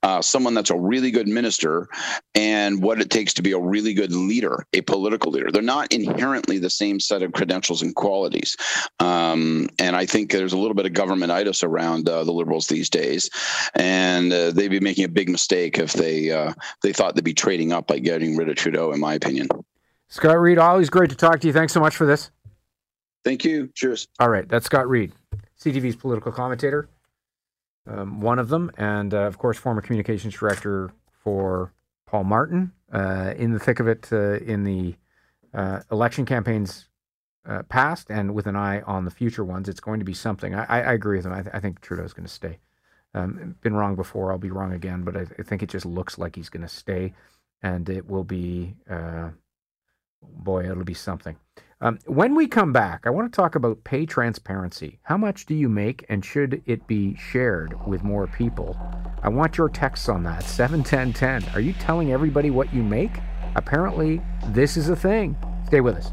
uh, 0.03 0.21
someone 0.21 0.53
that's 0.53 0.69
a 0.69 0.77
really 0.77 1.11
good 1.11 1.29
minister 1.29 1.87
and 2.35 2.83
what 2.83 2.99
it 2.99 3.09
takes 3.09 3.33
to 3.35 3.41
be 3.41 3.53
a 3.53 3.59
really 3.59 3.93
good 3.93 4.11
leader, 4.11 4.65
a 4.73 4.81
political 4.81 5.31
leader. 5.31 5.49
They're 5.49 5.61
not 5.61 5.93
inherently 5.93 6.57
the 6.57 6.69
same 6.69 6.99
set 6.99 7.23
of 7.23 7.31
credentials 7.31 7.81
and 7.81 7.95
qualities. 7.95 8.57
Um, 8.99 9.69
and 9.79 9.95
I 9.95 10.05
think 10.05 10.31
there's 10.31 10.53
a 10.53 10.57
little 10.57 10.75
bit 10.75 10.85
of 10.85 10.91
governmentitis 10.91 11.63
around 11.63 12.09
uh, 12.09 12.25
the 12.25 12.33
Liberals 12.33 12.67
these 12.67 12.89
days, 12.89 13.29
and 13.75 14.33
uh, 14.33 14.51
they'd 14.51 14.67
be 14.67 14.81
making 14.81 15.05
a 15.05 15.15
big 15.19 15.29
mistake 15.29 15.79
if 15.79 15.93
they 15.93 16.31
uh, 16.31 16.51
they 16.83 16.91
thought 16.91 17.15
they'd 17.15 17.23
be 17.23 17.33
trading 17.45 17.71
up 17.71 17.87
by 17.87 17.99
getting 17.99 18.35
rid 18.35 18.49
of 18.49 18.55
Trudeau, 18.57 18.91
in 18.91 18.99
my 18.99 19.13
opinion. 19.13 19.47
Scott 20.11 20.37
Reid, 20.41 20.57
always 20.57 20.89
great 20.89 21.09
to 21.11 21.15
talk 21.15 21.39
to 21.39 21.47
you. 21.47 21.53
Thanks 21.53 21.71
so 21.71 21.79
much 21.79 21.95
for 21.95 22.05
this. 22.05 22.31
Thank 23.23 23.45
you. 23.45 23.69
Cheers. 23.73 24.09
All 24.19 24.29
right, 24.29 24.45
that's 24.45 24.65
Scott 24.65 24.89
Reid, 24.89 25.13
CTV's 25.57 25.95
political 25.95 26.33
commentator, 26.33 26.89
um, 27.87 28.19
one 28.19 28.37
of 28.37 28.49
them, 28.49 28.71
and 28.77 29.13
uh, 29.13 29.19
of 29.19 29.37
course, 29.37 29.57
former 29.57 29.81
communications 29.81 30.33
director 30.33 30.91
for 31.23 31.71
Paul 32.05 32.25
Martin, 32.25 32.73
uh, 32.91 33.33
in 33.37 33.53
the 33.53 33.59
thick 33.59 33.79
of 33.79 33.87
it 33.87 34.09
uh, 34.11 34.33
in 34.39 34.65
the 34.65 34.95
uh, 35.53 35.79
election 35.89 36.25
campaigns 36.25 36.89
uh, 37.45 37.63
past 37.63 38.09
and 38.09 38.33
with 38.33 38.47
an 38.47 38.57
eye 38.57 38.81
on 38.81 39.05
the 39.05 39.11
future 39.11 39.45
ones. 39.45 39.69
It's 39.69 39.79
going 39.79 39.99
to 39.99 40.05
be 40.05 40.13
something. 40.13 40.53
I, 40.53 40.65
I 40.65 40.91
agree 40.91 41.17
with 41.17 41.25
him. 41.25 41.31
I, 41.33 41.41
th- 41.41 41.55
I 41.55 41.61
think 41.61 41.79
Trudeau's 41.79 42.11
going 42.11 42.27
to 42.27 42.33
stay. 42.33 42.59
Um, 43.13 43.55
been 43.61 43.75
wrong 43.75 43.95
before. 43.95 44.33
I'll 44.33 44.37
be 44.37 44.51
wrong 44.51 44.73
again, 44.73 45.03
but 45.03 45.15
I, 45.15 45.25
I 45.39 45.43
think 45.43 45.63
it 45.63 45.69
just 45.69 45.85
looks 45.85 46.17
like 46.17 46.35
he's 46.35 46.49
going 46.49 46.63
to 46.63 46.69
stay, 46.69 47.13
and 47.63 47.87
it 47.89 48.09
will 48.09 48.25
be 48.25 48.75
uh, 48.89 49.29
boy, 50.21 50.69
it'll 50.69 50.83
be 50.83 50.93
something. 50.93 51.35
Um, 51.83 51.97
when 52.05 52.35
we 52.35 52.47
come 52.47 52.71
back, 52.71 53.01
I 53.05 53.09
want 53.09 53.31
to 53.31 53.35
talk 53.35 53.55
about 53.55 53.83
pay 53.83 54.05
transparency. 54.05 54.99
How 55.01 55.17
much 55.17 55.47
do 55.47 55.55
you 55.55 55.67
make, 55.67 56.05
and 56.09 56.23
should 56.23 56.61
it 56.67 56.85
be 56.85 57.15
shared 57.15 57.73
with 57.87 58.03
more 58.03 58.27
people? 58.27 58.77
I 59.23 59.29
want 59.29 59.57
your 59.57 59.69
texts 59.69 60.07
on 60.07 60.21
that. 60.23 60.43
71010. 60.43 61.55
Are 61.55 61.59
you 61.59 61.73
telling 61.73 62.11
everybody 62.11 62.51
what 62.51 62.71
you 62.71 62.83
make? 62.83 63.17
Apparently, 63.55 64.21
this 64.49 64.77
is 64.77 64.89
a 64.89 64.95
thing. 64.95 65.35
Stay 65.65 65.81
with 65.81 65.95
us. 65.95 66.11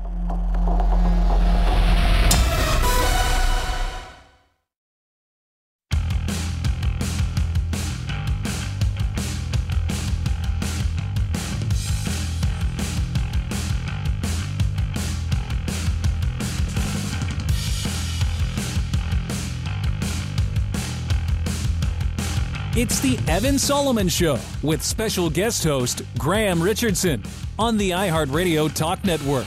It's 22.80 23.00
the 23.00 23.18
Evan 23.26 23.58
Solomon 23.58 24.06
Show 24.06 24.38
with 24.62 24.84
special 24.84 25.28
guest 25.28 25.64
host 25.64 26.02
Graham 26.16 26.62
Richardson 26.62 27.24
on 27.58 27.76
the 27.76 27.90
iHeartRadio 27.90 28.72
Talk 28.72 29.02
Network. 29.04 29.46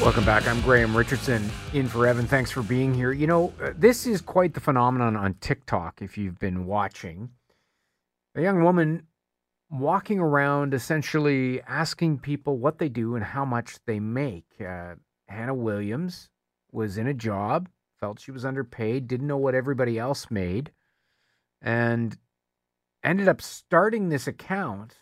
Welcome 0.00 0.24
back. 0.24 0.48
I'm 0.48 0.62
Graham 0.62 0.96
Richardson 0.96 1.50
in 1.74 1.86
for 1.86 2.06
Evan. 2.06 2.26
Thanks 2.26 2.50
for 2.50 2.62
being 2.62 2.94
here. 2.94 3.12
You 3.12 3.26
know, 3.26 3.52
uh, 3.62 3.74
this 3.76 4.06
is 4.06 4.22
quite 4.22 4.54
the 4.54 4.60
phenomenon 4.60 5.16
on 5.16 5.34
TikTok 5.42 6.00
if 6.00 6.16
you've 6.16 6.38
been 6.38 6.64
watching. 6.64 7.28
A 8.36 8.40
young 8.40 8.62
woman 8.64 9.02
walking 9.70 10.18
around 10.18 10.72
essentially 10.72 11.60
asking 11.68 12.20
people 12.20 12.56
what 12.56 12.78
they 12.78 12.88
do 12.88 13.16
and 13.16 13.22
how 13.22 13.44
much 13.44 13.76
they 13.84 14.00
make. 14.00 14.46
Uh, 14.66 14.94
Hannah 15.28 15.52
Williams 15.52 16.30
was 16.72 16.96
in 16.96 17.06
a 17.06 17.12
job 17.12 17.68
felt 18.00 18.20
she 18.20 18.30
was 18.30 18.44
underpaid, 18.44 19.08
didn't 19.08 19.26
know 19.26 19.36
what 19.36 19.54
everybody 19.54 19.98
else 19.98 20.30
made, 20.30 20.72
and 21.60 22.18
ended 23.02 23.28
up 23.28 23.40
starting 23.42 24.08
this 24.08 24.26
account. 24.26 24.96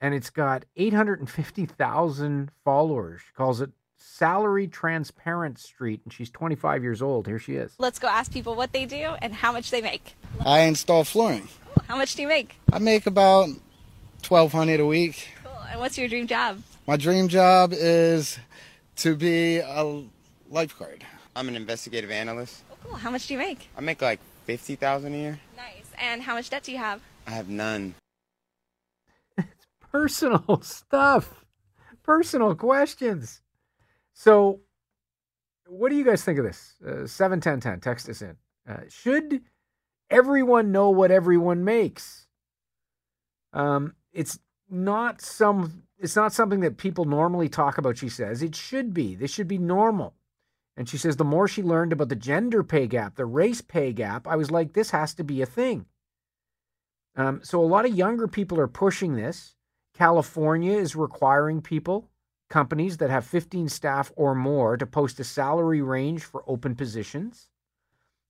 And 0.00 0.14
it's 0.14 0.30
got 0.30 0.64
850,000 0.76 2.50
followers. 2.64 3.20
She 3.20 3.32
calls 3.32 3.60
it 3.60 3.70
Salary 3.96 4.68
Transparent 4.68 5.58
Street, 5.58 6.02
and 6.04 6.12
she's 6.12 6.30
25 6.30 6.84
years 6.84 7.02
old. 7.02 7.26
Here 7.26 7.40
she 7.40 7.56
is. 7.56 7.74
Let's 7.78 7.98
go 7.98 8.06
ask 8.06 8.32
people 8.32 8.54
what 8.54 8.72
they 8.72 8.86
do 8.86 9.16
and 9.20 9.34
how 9.34 9.50
much 9.50 9.72
they 9.72 9.82
make. 9.82 10.14
I 10.46 10.60
install 10.60 11.02
flooring. 11.02 11.48
Cool. 11.74 11.82
How 11.88 11.96
much 11.96 12.14
do 12.14 12.22
you 12.22 12.28
make? 12.28 12.54
I 12.72 12.78
make 12.78 13.06
about 13.06 13.48
1200 14.28 14.78
a 14.78 14.86
week. 14.86 15.28
Cool. 15.42 15.52
And 15.70 15.80
what's 15.80 15.98
your 15.98 16.08
dream 16.08 16.28
job? 16.28 16.62
My 16.86 16.96
dream 16.96 17.26
job 17.26 17.72
is 17.72 18.38
to 18.96 19.16
be 19.16 19.58
a 19.58 20.04
lifeguard. 20.48 21.04
I'm 21.38 21.46
an 21.46 21.54
investigative 21.54 22.10
analyst. 22.10 22.64
Oh, 22.68 22.76
cool. 22.82 22.96
How 22.96 23.12
much 23.12 23.28
do 23.28 23.34
you 23.34 23.38
make? 23.38 23.68
I 23.76 23.80
make 23.80 24.02
like 24.02 24.18
50,000 24.46 25.14
a 25.14 25.16
year. 25.16 25.40
Nice. 25.56 25.86
And 25.96 26.20
how 26.20 26.34
much 26.34 26.50
debt 26.50 26.64
do 26.64 26.72
you 26.72 26.78
have? 26.78 27.00
I 27.28 27.30
have 27.30 27.48
none. 27.48 27.94
it's 29.38 29.66
personal 29.92 30.60
stuff. 30.62 31.44
Personal 32.02 32.56
questions. 32.56 33.40
So, 34.14 34.62
what 35.68 35.90
do 35.90 35.96
you 35.96 36.04
guys 36.04 36.24
think 36.24 36.40
of 36.40 36.44
this? 36.44 36.74
Uh, 36.84 37.06
71010, 37.06 37.80
text 37.82 38.08
us 38.08 38.20
in. 38.20 38.36
Uh, 38.68 38.80
should 38.88 39.42
everyone 40.10 40.72
know 40.72 40.90
what 40.90 41.12
everyone 41.12 41.62
makes? 41.62 42.26
Um, 43.52 43.94
it's 44.12 44.40
not 44.68 45.20
some 45.20 45.84
it's 46.00 46.16
not 46.16 46.32
something 46.32 46.60
that 46.60 46.78
people 46.78 47.04
normally 47.04 47.48
talk 47.48 47.78
about, 47.78 47.96
she 47.96 48.08
says. 48.08 48.42
It 48.42 48.56
should 48.56 48.92
be. 48.92 49.14
This 49.14 49.32
should 49.32 49.48
be 49.48 49.58
normal. 49.58 50.14
And 50.78 50.88
she 50.88 50.96
says 50.96 51.16
the 51.16 51.24
more 51.24 51.48
she 51.48 51.60
learned 51.60 51.92
about 51.92 52.08
the 52.08 52.14
gender 52.14 52.62
pay 52.62 52.86
gap, 52.86 53.16
the 53.16 53.26
race 53.26 53.60
pay 53.60 53.92
gap, 53.92 54.28
I 54.28 54.36
was 54.36 54.52
like, 54.52 54.74
this 54.74 54.92
has 54.92 55.12
to 55.14 55.24
be 55.24 55.42
a 55.42 55.46
thing. 55.46 55.86
Um, 57.16 57.40
so 57.42 57.60
a 57.60 57.66
lot 57.66 57.84
of 57.84 57.96
younger 57.96 58.28
people 58.28 58.60
are 58.60 58.68
pushing 58.68 59.16
this. 59.16 59.56
California 59.92 60.78
is 60.78 60.94
requiring 60.94 61.62
people, 61.62 62.08
companies 62.48 62.98
that 62.98 63.10
have 63.10 63.26
15 63.26 63.68
staff 63.68 64.12
or 64.14 64.36
more, 64.36 64.76
to 64.76 64.86
post 64.86 65.18
a 65.18 65.24
salary 65.24 65.82
range 65.82 66.22
for 66.22 66.44
open 66.46 66.76
positions. 66.76 67.48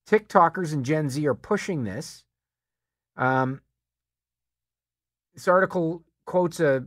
TikTokers 0.09 0.73
and 0.73 0.83
Gen 0.83 1.07
Z 1.07 1.23
are 1.27 1.35
pushing 1.35 1.83
this. 1.83 2.25
Um, 3.15 3.61
this 5.35 5.47
article 5.47 6.03
quotes 6.25 6.59
a 6.59 6.85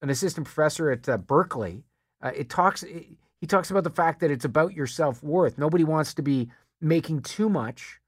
an 0.00 0.08
assistant 0.08 0.46
professor 0.46 0.90
at 0.90 1.06
uh, 1.06 1.18
Berkeley. 1.18 1.84
Uh, 2.22 2.32
it 2.34 2.48
talks. 2.48 2.82
It, 2.82 3.08
he 3.40 3.46
talks 3.46 3.70
about 3.70 3.84
the 3.84 3.90
fact 3.90 4.20
that 4.20 4.30
it's 4.30 4.44
about 4.44 4.74
your 4.74 4.86
self 4.86 5.22
worth. 5.22 5.58
Nobody 5.58 5.84
wants 5.84 6.14
to 6.14 6.22
be 6.22 6.50
making 6.80 7.22
too 7.22 7.48
much, 7.48 8.00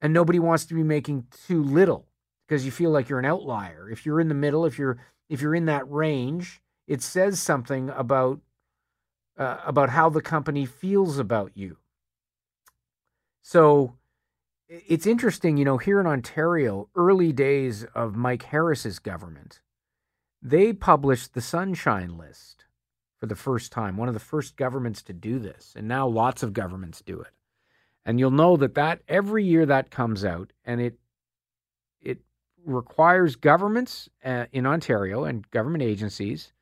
and 0.00 0.12
nobody 0.12 0.38
wants 0.38 0.64
to 0.66 0.74
be 0.74 0.82
making 0.82 1.26
too 1.46 1.62
little 1.62 2.06
because 2.46 2.64
you 2.64 2.70
feel 2.70 2.90
like 2.90 3.08
you're 3.08 3.18
an 3.18 3.24
outlier. 3.24 3.88
If 3.90 4.04
you're 4.04 4.20
in 4.20 4.28
the 4.28 4.34
middle, 4.34 4.64
if 4.64 4.78
you're 4.78 4.98
if 5.28 5.40
you're 5.40 5.54
in 5.54 5.66
that 5.66 5.90
range, 5.90 6.60
it 6.86 7.02
says 7.02 7.40
something 7.40 7.90
about 7.90 8.40
uh, 9.36 9.58
about 9.64 9.90
how 9.90 10.08
the 10.08 10.22
company 10.22 10.66
feels 10.66 11.18
about 11.18 11.52
you. 11.54 11.76
So 13.42 13.94
it's 14.68 15.06
interesting, 15.06 15.56
you 15.56 15.64
know, 15.64 15.78
here 15.78 16.00
in 16.00 16.06
Ontario, 16.06 16.88
early 16.94 17.32
days 17.32 17.84
of 17.94 18.16
Mike 18.16 18.42
Harris's 18.44 18.98
government, 18.98 19.60
they 20.42 20.72
published 20.72 21.34
the 21.34 21.40
Sunshine 21.40 22.18
List 22.18 22.57
for 23.18 23.26
the 23.26 23.36
first 23.36 23.72
time, 23.72 23.96
one 23.96 24.08
of 24.08 24.14
the 24.14 24.20
first 24.20 24.56
governments 24.56 25.02
to 25.02 25.12
do 25.12 25.38
this. 25.38 25.74
And 25.76 25.88
now 25.88 26.06
lots 26.06 26.42
of 26.42 26.52
governments 26.52 27.02
do 27.04 27.20
it. 27.20 27.32
And 28.04 28.18
you'll 28.18 28.30
know 28.30 28.56
that 28.56 28.74
that 28.74 29.02
every 29.08 29.44
year 29.44 29.66
that 29.66 29.90
comes 29.90 30.24
out 30.24 30.52
and 30.64 30.80
it 30.80 30.98
it 32.00 32.18
requires 32.64 33.36
governments 33.36 34.08
uh, 34.24 34.46
in 34.52 34.66
Ontario 34.66 35.24
and 35.24 35.50
government 35.50 35.82
agencies 35.82 36.52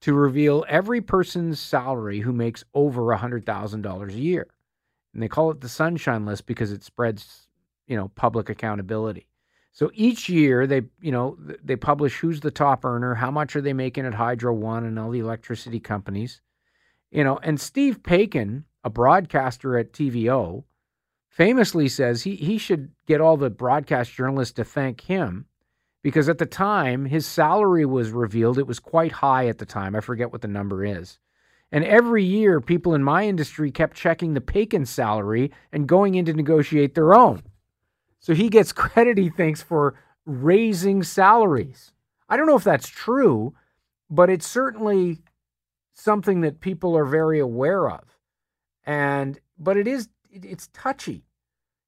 to 0.00 0.14
reveal 0.14 0.64
every 0.68 1.00
person's 1.00 1.60
salary 1.60 2.20
who 2.20 2.32
makes 2.32 2.64
over 2.74 3.02
$100,000 3.02 4.08
a 4.08 4.12
year. 4.12 4.46
And 5.14 5.22
they 5.22 5.28
call 5.28 5.50
it 5.50 5.60
the 5.60 5.68
sunshine 5.68 6.26
list 6.26 6.46
because 6.46 6.72
it 6.72 6.82
spreads, 6.82 7.48
you 7.86 7.96
know, 7.96 8.08
public 8.14 8.50
accountability. 8.50 9.26
So 9.76 9.90
each 9.92 10.30
year 10.30 10.66
they, 10.66 10.84
you 11.02 11.12
know, 11.12 11.36
they 11.62 11.76
publish 11.76 12.16
who's 12.16 12.40
the 12.40 12.50
top 12.50 12.82
earner, 12.82 13.14
how 13.14 13.30
much 13.30 13.54
are 13.56 13.60
they 13.60 13.74
making 13.74 14.06
at 14.06 14.14
Hydro 14.14 14.54
One 14.54 14.86
and 14.86 14.98
all 14.98 15.10
the 15.10 15.18
electricity 15.18 15.80
companies, 15.80 16.40
you 17.10 17.22
know. 17.22 17.38
And 17.42 17.60
Steve 17.60 18.02
Paikin, 18.02 18.64
a 18.84 18.88
broadcaster 18.88 19.76
at 19.76 19.92
TVO, 19.92 20.64
famously 21.28 21.88
says 21.88 22.22
he 22.22 22.36
he 22.36 22.56
should 22.56 22.92
get 23.06 23.20
all 23.20 23.36
the 23.36 23.50
broadcast 23.50 24.14
journalists 24.14 24.54
to 24.54 24.64
thank 24.64 25.02
him 25.02 25.44
because 26.02 26.30
at 26.30 26.38
the 26.38 26.46
time 26.46 27.04
his 27.04 27.26
salary 27.26 27.84
was 27.84 28.12
revealed. 28.12 28.58
It 28.58 28.66
was 28.66 28.80
quite 28.80 29.12
high 29.12 29.46
at 29.46 29.58
the 29.58 29.66
time. 29.66 29.94
I 29.94 30.00
forget 30.00 30.32
what 30.32 30.40
the 30.40 30.48
number 30.48 30.86
is. 30.86 31.18
And 31.70 31.84
every 31.84 32.24
year, 32.24 32.62
people 32.62 32.94
in 32.94 33.04
my 33.04 33.26
industry 33.26 33.70
kept 33.70 33.94
checking 33.94 34.32
the 34.32 34.40
Paikin 34.40 34.86
salary 34.86 35.52
and 35.70 35.86
going 35.86 36.14
in 36.14 36.24
to 36.24 36.32
negotiate 36.32 36.94
their 36.94 37.14
own. 37.14 37.42
So 38.18 38.34
he 38.34 38.48
gets 38.48 38.72
credit, 38.72 39.18
he 39.18 39.28
thinks, 39.28 39.62
for 39.62 39.94
raising 40.24 41.02
salaries. 41.02 41.92
I 42.28 42.36
don't 42.36 42.46
know 42.46 42.56
if 42.56 42.64
that's 42.64 42.88
true, 42.88 43.54
but 44.10 44.30
it's 44.30 44.46
certainly 44.46 45.22
something 45.92 46.40
that 46.40 46.60
people 46.60 46.96
are 46.96 47.04
very 47.04 47.38
aware 47.38 47.90
of. 47.90 48.18
And 48.84 49.40
but 49.58 49.76
it 49.76 49.86
is 49.86 50.08
it's 50.30 50.68
touchy. 50.68 51.24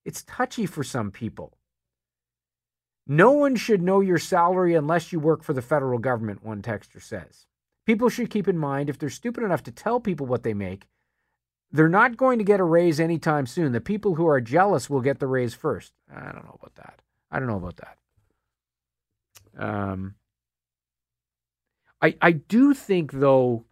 It's 0.05 0.23
touchy 0.23 0.67
for 0.67 0.83
some 0.83 1.11
people. 1.11 1.59
No 3.07 3.33
one 3.33 3.57
should 3.57 3.83
know 3.83 4.01
your 4.01 4.19
salary 4.19 4.75
unless 4.75 5.13
you 5.13 5.21
work 5.21 5.43
for 5.43 5.53
the 5.53 5.63
federal 5.63 5.99
government, 5.99 6.45
one 6.45 6.63
texter 6.63 7.03
says. 7.03 7.47
People 7.87 8.11
should 8.11 8.31
keep 8.31 8.49
in 8.49 8.59
mind 8.59 8.91
if 8.91 8.99
they're 8.99 9.09
stupid 9.09 9.43
enough 9.45 9.63
to 9.63 9.73
tell 9.73 9.99
people 9.99 10.27
what 10.27 10.43
they 10.43 10.53
make, 10.53 10.87
they're 11.71 11.89
not 11.89 12.17
going 12.17 12.39
to 12.39 12.45
get 12.45 12.61
a 12.61 12.65
raise 12.65 12.99
anytime 12.99 13.47
soon. 13.47 13.73
The 13.73 13.81
people 13.81 14.15
who 14.15 14.27
are 14.27 14.41
jealous 14.41 14.89
will 14.89 15.01
get 15.01 15.19
the 15.19 15.27
raise 15.27 15.55
first. 15.55 15.93
I 16.15 16.33
don't 16.33 16.45
know 16.45 16.59
about 16.61 16.75
that. 16.77 17.01
I 17.31 17.39
don't 17.39 17.49
know 17.49 17.57
about 17.57 17.77
that. 17.77 17.99
Um, 19.59 20.15
I 22.01 22.15
I 22.23 22.33
do 22.33 22.75
think 22.75 23.13
though, 23.13 23.65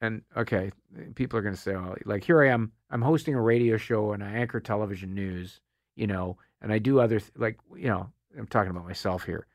and 0.00 0.22
okay, 0.36 0.70
people 1.14 1.38
are 1.38 1.42
going 1.42 1.54
to 1.54 1.60
say, 1.60 1.74
oh, 1.74 1.96
like 2.04 2.24
here 2.24 2.42
I 2.42 2.50
am, 2.50 2.72
I'm 2.90 3.02
hosting 3.02 3.34
a 3.34 3.40
radio 3.40 3.76
show 3.76 4.12
and 4.12 4.22
I 4.22 4.30
anchor 4.30 4.60
television 4.60 5.14
news, 5.14 5.60
you 5.96 6.06
know, 6.06 6.36
and 6.60 6.72
I 6.72 6.78
do 6.78 7.00
other 7.00 7.18
th- 7.18 7.32
like 7.36 7.58
you 7.74 7.88
know, 7.88 8.10
I'm 8.38 8.46
talking 8.46 8.70
about 8.70 8.86
myself 8.86 9.24
here. 9.24 9.46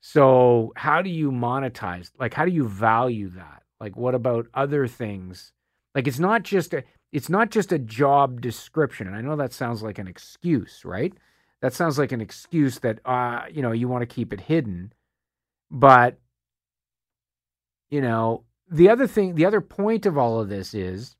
So 0.00 0.72
how 0.76 1.02
do 1.02 1.10
you 1.10 1.32
monetize? 1.32 2.10
Like 2.18 2.34
how 2.34 2.44
do 2.44 2.52
you 2.52 2.68
value 2.68 3.30
that? 3.30 3.62
Like 3.80 3.96
what 3.96 4.14
about 4.14 4.46
other 4.54 4.86
things? 4.86 5.52
Like 5.94 6.06
it's 6.06 6.18
not 6.18 6.42
just 6.42 6.74
a 6.74 6.84
it's 7.12 7.30
not 7.30 7.50
just 7.50 7.72
a 7.72 7.78
job 7.78 8.40
description. 8.40 9.06
And 9.06 9.16
I 9.16 9.20
know 9.20 9.36
that 9.36 9.52
sounds 9.52 9.82
like 9.82 9.98
an 9.98 10.08
excuse, 10.08 10.84
right? 10.84 11.12
That 11.62 11.72
sounds 11.72 11.98
like 11.98 12.12
an 12.12 12.20
excuse 12.20 12.78
that 12.80 13.00
uh, 13.04 13.42
you 13.50 13.62
know, 13.62 13.72
you 13.72 13.88
want 13.88 14.02
to 14.02 14.14
keep 14.14 14.32
it 14.32 14.40
hidden. 14.40 14.92
But 15.70 16.18
you 17.90 18.00
know, 18.00 18.44
the 18.70 18.88
other 18.88 19.06
thing, 19.06 19.34
the 19.34 19.46
other 19.46 19.60
point 19.60 20.06
of 20.06 20.18
all 20.18 20.40
of 20.40 20.48
this 20.48 20.74
is 20.74 21.16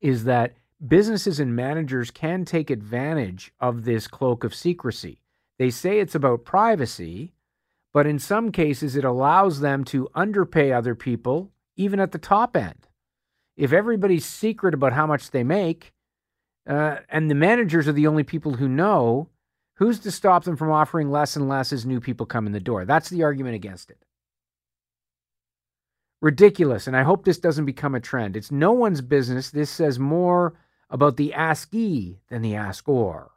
is 0.00 0.24
that 0.24 0.54
businesses 0.86 1.38
and 1.38 1.54
managers 1.54 2.10
can 2.10 2.44
take 2.44 2.70
advantage 2.70 3.52
of 3.60 3.84
this 3.84 4.08
cloak 4.08 4.42
of 4.44 4.54
secrecy. 4.54 5.20
They 5.58 5.70
say 5.70 6.00
it's 6.00 6.16
about 6.16 6.44
privacy, 6.44 7.32
but 7.92 8.06
in 8.06 8.18
some 8.18 8.50
cases 8.50 8.96
it 8.96 9.04
allows 9.04 9.60
them 9.60 9.84
to 9.84 10.08
underpay 10.14 10.72
other 10.72 10.94
people 10.94 11.52
even 11.76 12.00
at 12.00 12.12
the 12.12 12.18
top 12.18 12.56
end 12.56 12.88
if 13.56 13.72
everybody's 13.72 14.24
secret 14.24 14.74
about 14.74 14.92
how 14.92 15.06
much 15.06 15.30
they 15.30 15.44
make, 15.44 15.92
uh, 16.66 16.96
and 17.08 17.30
the 17.30 17.34
managers 17.34 17.88
are 17.88 17.92
the 17.92 18.06
only 18.06 18.22
people 18.22 18.54
who 18.54 18.68
know, 18.68 19.28
who's 19.74 19.98
to 20.00 20.10
stop 20.10 20.44
them 20.44 20.56
from 20.56 20.70
offering 20.70 21.10
less 21.10 21.36
and 21.36 21.48
less 21.48 21.72
as 21.72 21.84
new 21.84 22.00
people 22.00 22.26
come 22.26 22.46
in 22.46 22.52
the 22.52 22.60
door? 22.60 22.84
That's 22.84 23.08
the 23.08 23.22
argument 23.22 23.56
against 23.56 23.90
it. 23.90 24.04
Ridiculous, 26.20 26.86
and 26.86 26.96
I 26.96 27.02
hope 27.02 27.24
this 27.24 27.38
doesn't 27.38 27.64
become 27.64 27.96
a 27.96 28.00
trend. 28.00 28.36
It's 28.36 28.52
no 28.52 28.72
one's 28.72 29.00
business. 29.00 29.50
This 29.50 29.70
says 29.70 29.98
more 29.98 30.54
about 30.88 31.16
the 31.16 31.32
askee 31.32 32.20
than 32.28 32.42
the 32.42 32.52
askor. 32.52 33.28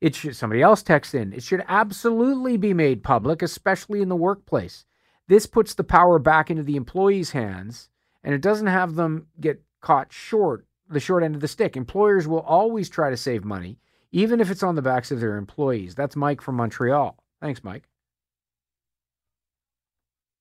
It 0.00 0.14
should 0.14 0.34
somebody 0.34 0.62
else 0.62 0.82
text 0.82 1.14
in. 1.14 1.32
It 1.32 1.42
should 1.42 1.64
absolutely 1.68 2.56
be 2.56 2.74
made 2.74 3.04
public, 3.04 3.42
especially 3.42 4.00
in 4.00 4.08
the 4.08 4.16
workplace. 4.16 4.84
This 5.28 5.46
puts 5.46 5.74
the 5.74 5.84
power 5.84 6.18
back 6.18 6.50
into 6.50 6.62
the 6.62 6.76
employee's 6.76 7.32
hands 7.32 7.88
and 8.28 8.34
it 8.34 8.42
doesn't 8.42 8.66
have 8.66 8.94
them 8.94 9.26
get 9.40 9.62
caught 9.80 10.12
short, 10.12 10.66
the 10.90 11.00
short 11.00 11.22
end 11.22 11.34
of 11.34 11.40
the 11.40 11.48
stick. 11.48 11.78
Employers 11.78 12.28
will 12.28 12.40
always 12.40 12.90
try 12.90 13.08
to 13.08 13.16
save 13.16 13.42
money, 13.42 13.78
even 14.12 14.38
if 14.38 14.50
it's 14.50 14.62
on 14.62 14.74
the 14.74 14.82
backs 14.82 15.10
of 15.10 15.18
their 15.18 15.36
employees. 15.36 15.94
That's 15.94 16.14
Mike 16.14 16.42
from 16.42 16.56
Montreal. 16.56 17.16
Thanks, 17.40 17.64
Mike. 17.64 17.88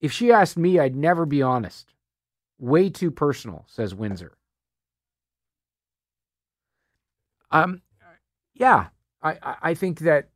If 0.02 0.12
she 0.12 0.34
asked 0.34 0.58
me, 0.58 0.80
I'd 0.80 0.98
never 0.98 1.26
be 1.26 1.42
honest. 1.42 1.94
Way 2.60 2.90
too 2.90 3.10
personal, 3.10 3.64
says 3.70 3.96
Windsor. 3.96 4.36
Um, 7.52 7.82
yeah, 8.54 8.88
I, 9.24 9.38
I 9.62 9.74
think 9.76 10.00
that 10.00 10.28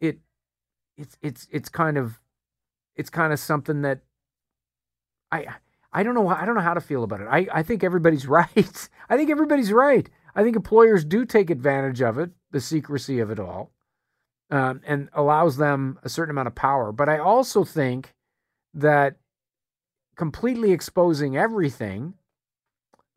it 0.00 0.18
it's 0.96 1.16
it's 1.22 1.46
it's 1.52 1.68
kind 1.68 1.96
of 1.96 2.18
it's 2.96 3.10
kind 3.10 3.32
of 3.32 3.38
something 3.38 3.82
that 3.82 4.00
I 5.30 5.46
I 5.94 6.02
don't 6.02 6.14
know. 6.14 6.28
I 6.28 6.44
don't 6.44 6.56
know 6.56 6.60
how 6.60 6.74
to 6.74 6.80
feel 6.80 7.04
about 7.04 7.20
it. 7.20 7.28
I, 7.30 7.46
I 7.52 7.62
think 7.62 7.84
everybody's 7.84 8.26
right. 8.28 8.88
I 9.08 9.16
think 9.16 9.30
everybody's 9.30 9.72
right. 9.72 10.08
I 10.34 10.42
think 10.42 10.56
employers 10.56 11.04
do 11.04 11.24
take 11.24 11.48
advantage 11.48 12.02
of 12.02 12.18
it, 12.18 12.30
the 12.50 12.60
secrecy 12.60 13.20
of 13.20 13.30
it 13.30 13.38
all, 13.38 13.70
um, 14.50 14.80
and 14.84 15.08
allows 15.12 15.56
them 15.56 15.98
a 16.02 16.08
certain 16.08 16.32
amount 16.32 16.48
of 16.48 16.56
power. 16.56 16.90
But 16.90 17.08
I 17.08 17.18
also 17.18 17.64
think 17.64 18.12
that 18.74 19.16
completely 20.16 20.72
exposing 20.72 21.36
everything, 21.36 22.14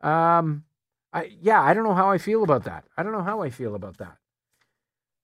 um, 0.00 0.62
I, 1.12 1.32
yeah, 1.40 1.60
I 1.60 1.74
don't 1.74 1.84
know 1.84 1.94
how 1.94 2.10
I 2.10 2.18
feel 2.18 2.44
about 2.44 2.64
that. 2.64 2.84
I 2.96 3.02
don't 3.02 3.12
know 3.12 3.22
how 3.22 3.42
I 3.42 3.50
feel 3.50 3.74
about 3.74 3.98
that. 3.98 4.16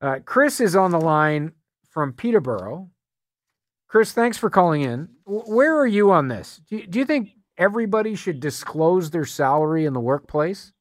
Uh, 0.01 0.19
Chris 0.25 0.61
is 0.61 0.75
on 0.75 0.91
the 0.91 1.01
line 1.01 1.53
from 1.91 2.13
Peterborough. 2.13 2.91
Chris, 3.87 4.13
thanks 4.13 4.37
for 4.37 4.51
calling 4.51 4.83
in. 4.83 5.09
Where 5.25 5.79
are 5.79 5.87
you 5.87 6.11
on 6.11 6.27
this? 6.27 6.61
Do 6.69 6.79
you, 6.79 6.87
do 6.89 6.99
you 6.99 7.05
think 7.05 7.31
everybody 7.57 8.15
should 8.15 8.41
disclose 8.41 9.11
their 9.11 9.25
salary 9.25 9.85
in 9.85 9.93
the 9.93 10.01
workplace? 10.01 10.73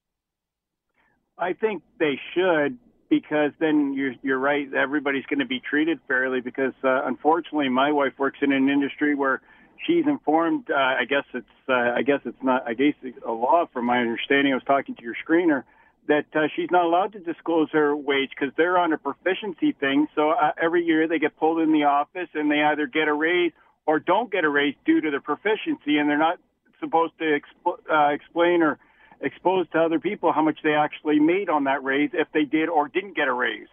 I 1.37 1.53
think 1.53 1.83
they 1.99 2.19
should 2.33 2.77
because 3.09 3.51
then 3.59 3.93
you're 3.93 4.13
you're 4.21 4.39
right. 4.39 4.71
Everybody's 4.73 5.25
going 5.25 5.39
to 5.39 5.45
be 5.45 5.59
treated 5.59 5.99
fairly 6.07 6.41
because 6.41 6.73
uh, 6.83 7.05
unfortunately, 7.05 7.69
my 7.69 7.91
wife 7.91 8.13
works 8.17 8.39
in 8.41 8.51
an 8.51 8.69
industry 8.69 9.15
where 9.15 9.41
she's 9.85 10.05
informed. 10.07 10.69
Uh, 10.69 10.75
I 10.75 11.05
guess 11.07 11.25
it's 11.33 11.47
uh, 11.69 11.73
I 11.73 12.01
guess 12.01 12.19
it's 12.25 12.41
not. 12.41 12.67
I 12.67 12.73
guess 12.73 12.93
it's 13.01 13.17
a 13.25 13.31
law, 13.31 13.65
from 13.71 13.85
my 13.85 13.99
understanding. 13.99 14.53
I 14.53 14.55
was 14.55 14.63
talking 14.65 14.95
to 14.95 15.03
your 15.03 15.15
screener 15.27 15.63
that 16.07 16.25
uh, 16.35 16.47
she's 16.55 16.69
not 16.69 16.85
allowed 16.85 17.13
to 17.13 17.19
disclose 17.19 17.69
her 17.71 17.95
wage 17.95 18.29
because 18.29 18.53
they're 18.57 18.77
on 18.77 18.91
a 18.91 18.97
proficiency 18.97 19.71
thing. 19.71 20.07
So 20.15 20.31
uh, 20.31 20.51
every 20.61 20.83
year 20.83 21.07
they 21.07 21.19
get 21.19 21.37
pulled 21.37 21.59
in 21.59 21.71
the 21.71 21.85
office 21.85 22.27
and 22.33 22.51
they 22.51 22.61
either 22.61 22.87
get 22.87 23.07
a 23.07 23.13
raise 23.13 23.53
or 23.85 23.99
don't 23.99 24.31
get 24.31 24.43
a 24.43 24.49
raise 24.49 24.75
due 24.85 25.01
to 25.01 25.11
their 25.11 25.21
proficiency, 25.21 25.97
and 25.97 26.09
they're 26.09 26.17
not 26.17 26.39
supposed 26.83 27.13
to 27.19 27.39
exp- 27.39 27.79
uh, 27.91 28.13
explain 28.13 28.61
or 28.61 28.77
expose 29.21 29.65
to 29.69 29.79
other 29.79 29.99
people 29.99 30.33
how 30.33 30.41
much 30.41 30.59
they 30.63 30.73
actually 30.73 31.19
made 31.19 31.47
on 31.49 31.63
that 31.63 31.81
raise 31.83 32.09
if 32.13 32.27
they 32.33 32.43
did 32.43 32.67
or 32.67 32.89
didn't 32.89 33.15
get 33.15 33.27
a 33.27 33.33
raise. 33.33 33.67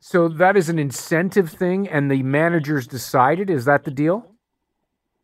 So 0.00 0.28
that 0.28 0.56
is 0.56 0.68
an 0.68 0.78
incentive 0.78 1.50
thing, 1.50 1.88
and 1.88 2.10
the 2.10 2.22
managers 2.22 2.86
decided. 2.86 3.50
Is 3.50 3.64
that 3.64 3.84
the 3.84 3.90
deal? 3.90 4.26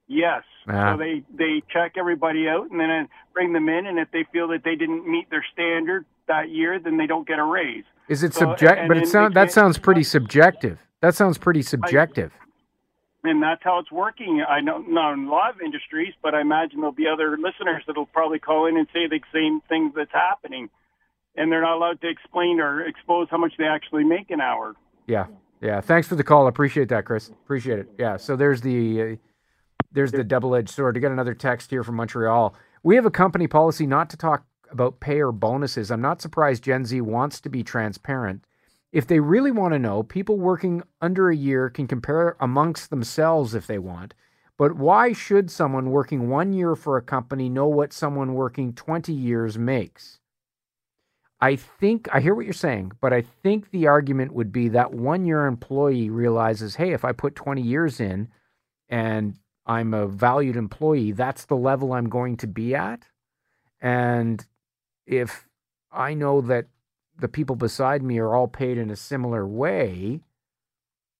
Yes. 0.07 0.43
Ah. 0.69 0.95
So 0.95 0.99
they 0.99 1.23
they 1.35 1.63
check 1.73 1.93
everybody 1.97 2.49
out 2.49 2.71
and 2.71 2.81
then 2.81 3.09
bring 3.33 3.53
them 3.53 3.69
in, 3.69 3.87
and 3.87 3.99
if 3.99 4.11
they 4.11 4.25
feel 4.33 4.49
that 4.49 4.65
they 4.65 4.77
didn't 4.77 5.11
meet 5.11 5.31
their 5.31 5.45
standard 5.53 6.05
that 6.29 6.51
year, 6.51 6.79
then 6.79 6.97
they 6.97 7.07
don't 7.07 7.27
get 7.27 7.39
a 7.39 7.45
raise. 7.45 7.85
Is 8.09 8.23
it 8.23 8.35
So, 8.35 8.41
subject? 8.41 8.89
But 8.89 8.97
it 8.97 9.01
then 9.01 9.09
sound 9.11 9.35
that 9.35 9.53
sounds 9.53 9.79
pretty 9.79 10.03
subjective. 10.03 10.79
That 11.01 11.15
sounds 11.15 11.39
pretty 11.39 11.63
subjective. 11.63 12.33
And 13.23 13.43
that's 13.43 13.63
how 13.63 13.79
it's 13.79 13.93
working. 13.93 14.43
I 14.49 14.61
know 14.61 14.79
not 14.79 15.13
in 15.13 15.27
a 15.27 15.31
lot 15.31 15.55
of 15.55 15.61
industries, 15.61 16.15
but 16.23 16.35
I 16.35 16.41
imagine 16.41 16.81
there'll 16.81 16.93
be 16.93 17.07
other 17.07 17.37
listeners 17.37 17.83
that'll 17.87 18.07
probably 18.07 18.39
call 18.39 18.67
in 18.67 18.77
and 18.77 18.87
say 18.93 19.07
the 19.09 19.21
same 19.33 19.61
thing 19.69 19.93
that's 19.95 20.13
happening, 20.13 20.71
and 21.37 21.51
they're 21.51 21.63
not 21.63 21.77
allowed 21.77 22.01
to 22.01 22.09
explain 22.09 22.61
or 22.61 22.87
expose 22.87 23.29
how 23.31 23.39
much 23.39 23.53
they 23.59 23.65
actually 23.65 24.05
make 24.05 24.31
an 24.31 24.41
hour. 24.41 24.75
Yeah, 25.07 25.27
yeah. 25.61 25.81
Thanks 25.81 26.09
for 26.09 26.15
the 26.15 26.25
call. 26.25 26.47
Appreciate 26.47 26.89
that, 26.89 27.05
Chris. 27.05 27.29
Appreciate 27.29 27.79
it. 27.79 27.91
Yeah. 27.99 28.17
So 28.17 28.37
there's 28.37 28.61
the 28.63 29.03
uh, 29.03 29.17
there's 29.93 30.13
the 30.13 30.25
double-edged 30.25 30.71
sword. 30.71 30.95
To 30.95 31.01
get 31.01 31.13
another 31.13 31.35
text 31.35 31.71
here 31.71 31.83
from 31.83 31.97
Montreal, 31.97 32.55
we 32.83 32.97
have 32.97 33.07
a 33.07 33.11
company 33.11 33.47
policy 33.47 33.87
not 33.87 34.09
to 34.11 34.17
talk 34.17 34.45
about 34.71 35.01
pay 35.01 35.21
or 35.21 35.33
bonuses. 35.33 35.91
I'm 35.91 36.01
not 36.01 36.23
surprised 36.23 36.63
Gen 36.63 36.85
Z 36.85 37.01
wants 37.01 37.41
to 37.41 37.49
be 37.49 37.65
transparent. 37.65 38.45
If 38.93 39.07
they 39.07 39.21
really 39.21 39.53
want 39.53 39.73
to 39.73 39.79
know, 39.79 40.03
people 40.03 40.37
working 40.37 40.83
under 41.01 41.31
a 41.31 41.37
year 41.37 41.71
can 41.71 41.87
compare 41.87 42.37
amongst 42.41 42.91
themselves 42.91 43.55
if 43.55 43.67
they 43.67 43.79
want. 43.79 44.15
But 44.57 44.75
why 44.75 45.13
should 45.13 45.51
someone 45.51 45.91
working 45.91 46.29
one 46.29 46.53
year 46.53 46.75
for 46.77 46.97
a 46.97 47.03
company 47.03 47.49
know 47.49 47.67
what 47.67 47.93
someone 47.93 48.35
working 48.35 48.73
20 48.73 49.13
years 49.13 49.57
makes? 49.57 50.19
I 51.41 51.57
think 51.57 52.09
I 52.13 52.21
hear 52.21 52.35
what 52.35 52.45
you're 52.45 52.53
saying, 52.53 52.93
but 53.01 53.13
I 53.13 53.23
think 53.23 53.71
the 53.71 53.87
argument 53.87 54.33
would 54.35 54.53
be 54.53 54.69
that 54.69 54.93
one 54.93 55.25
year 55.25 55.47
employee 55.47 56.11
realizes, 56.11 56.75
hey, 56.75 56.93
if 56.93 57.05
I 57.05 57.13
put 57.13 57.35
20 57.35 57.63
years 57.63 58.01
in 58.01 58.29
and 58.89 59.39
I'm 59.65 59.95
a 59.95 60.07
valued 60.07 60.57
employee, 60.57 61.13
that's 61.13 61.47
the 61.47 61.57
level 61.57 61.93
I'm 61.93 62.11
going 62.11 62.37
to 62.39 62.47
be 62.47 62.75
at. 62.75 63.05
And 63.81 64.45
if 65.07 65.49
I 65.91 66.13
know 66.13 66.43
that 66.43 66.67
the 67.21 67.29
people 67.29 67.57
beside 67.57 68.03
me 68.03 68.19
are 68.19 68.35
all 68.35 68.49
paid 68.49 68.79
in 68.79 68.91
a 68.91 68.97
similar 68.97 69.47
way, 69.47 70.21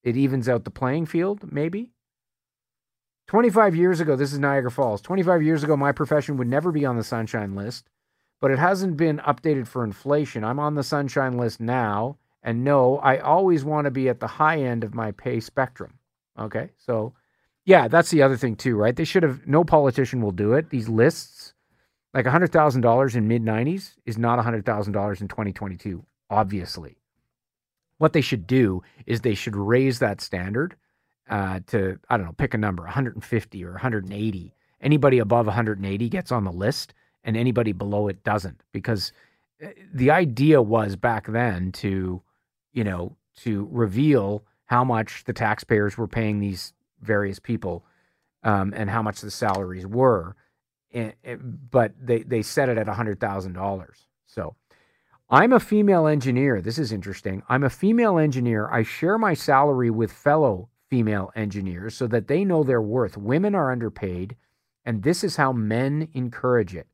it 0.03 0.17
evens 0.17 0.49
out 0.49 0.63
the 0.63 0.71
playing 0.71 1.05
field, 1.05 1.51
maybe. 1.51 1.91
25 3.27 3.75
years 3.75 3.99
ago, 3.99 4.15
this 4.15 4.33
is 4.33 4.39
Niagara 4.39 4.71
Falls. 4.71 5.01
25 5.01 5.41
years 5.41 5.63
ago, 5.63 5.77
my 5.77 5.91
profession 5.91 6.37
would 6.37 6.49
never 6.49 6.71
be 6.71 6.85
on 6.85 6.97
the 6.97 7.03
sunshine 7.03 7.55
list, 7.55 7.87
but 8.41 8.51
it 8.51 8.59
hasn't 8.59 8.97
been 8.97 9.19
updated 9.19 9.67
for 9.67 9.83
inflation. 9.83 10.43
I'm 10.43 10.59
on 10.59 10.75
the 10.75 10.83
sunshine 10.83 11.37
list 11.37 11.61
now, 11.61 12.17
and 12.43 12.63
no, 12.63 12.97
I 12.97 13.19
always 13.19 13.63
want 13.63 13.85
to 13.85 13.91
be 13.91 14.09
at 14.09 14.19
the 14.19 14.27
high 14.27 14.59
end 14.61 14.83
of 14.83 14.93
my 14.93 15.11
pay 15.11 15.39
spectrum. 15.39 15.93
Okay, 16.37 16.71
so 16.77 17.13
yeah, 17.65 17.87
that's 17.87 18.09
the 18.09 18.21
other 18.21 18.37
thing 18.37 18.55
too, 18.55 18.75
right? 18.75 18.95
They 18.95 19.05
should 19.05 19.23
have, 19.23 19.47
no 19.47 19.63
politician 19.63 20.21
will 20.21 20.31
do 20.31 20.53
it. 20.53 20.69
These 20.69 20.89
lists, 20.89 21.40
like 22.13 22.25
$100,000 22.25 23.15
in 23.15 23.27
mid 23.27 23.43
90s 23.43 23.95
is 24.05 24.17
not 24.17 24.39
$100,000 24.39 25.21
in 25.21 25.27
2022, 25.27 26.05
obviously. 26.29 26.97
What 27.97 28.13
they 28.13 28.21
should 28.21 28.47
do 28.47 28.81
is 29.05 29.21
they 29.21 29.35
should 29.35 29.55
raise 29.55 29.99
that 29.99 30.21
standard 30.21 30.75
uh, 31.29 31.59
to, 31.67 31.99
I 32.09 32.17
don't 32.17 32.25
know, 32.25 32.33
pick 32.33 32.53
a 32.53 32.57
number, 32.57 32.83
150 32.83 33.63
or 33.63 33.71
180. 33.71 34.53
Anybody 34.81 35.19
above 35.19 35.45
180 35.45 36.09
gets 36.09 36.31
on 36.31 36.43
the 36.43 36.51
list, 36.51 36.93
and 37.23 37.37
anybody 37.37 37.71
below 37.71 38.07
it 38.07 38.23
doesn't. 38.23 38.63
Because 38.71 39.13
uh, 39.63 39.67
the 39.93 40.11
idea 40.11 40.61
was 40.61 40.95
back 40.95 41.27
then 41.27 41.71
to, 41.73 42.21
you 42.73 42.83
know, 42.83 43.15
to 43.37 43.69
reveal 43.71 44.43
how 44.65 44.83
much 44.83 45.23
the 45.25 45.33
taxpayers 45.33 45.97
were 45.97 46.07
paying 46.07 46.39
these 46.39 46.73
various 47.01 47.39
people 47.39 47.85
um, 48.43 48.73
and 48.75 48.89
how 48.89 49.01
much 49.01 49.21
the 49.21 49.31
salaries 49.31 49.85
were. 49.85 50.35
And, 50.93 51.13
but 51.71 51.93
they, 51.99 52.23
they 52.23 52.41
set 52.41 52.69
it 52.69 52.77
at 52.77 52.87
$100,000. 52.87 53.87
So 54.25 54.55
I'm 55.29 55.53
a 55.53 55.59
female 55.59 56.07
engineer. 56.07 56.61
This 56.61 56.77
is 56.77 56.91
interesting. 56.91 57.43
I'm 57.47 57.63
a 57.63 57.69
female 57.69 58.17
engineer. 58.17 58.69
I 58.69 58.83
share 58.83 59.17
my 59.17 59.33
salary 59.33 59.89
with 59.89 60.11
fellow 60.11 60.69
female 60.89 61.31
engineers 61.35 61.95
so 61.95 62.07
that 62.07 62.27
they 62.27 62.43
know 62.43 62.63
their 62.63 62.81
worth. 62.81 63.17
Women 63.17 63.55
are 63.55 63.71
underpaid, 63.71 64.35
and 64.85 65.03
this 65.03 65.23
is 65.23 65.37
how 65.37 65.53
men 65.53 66.09
encourage 66.13 66.75
it. 66.75 66.87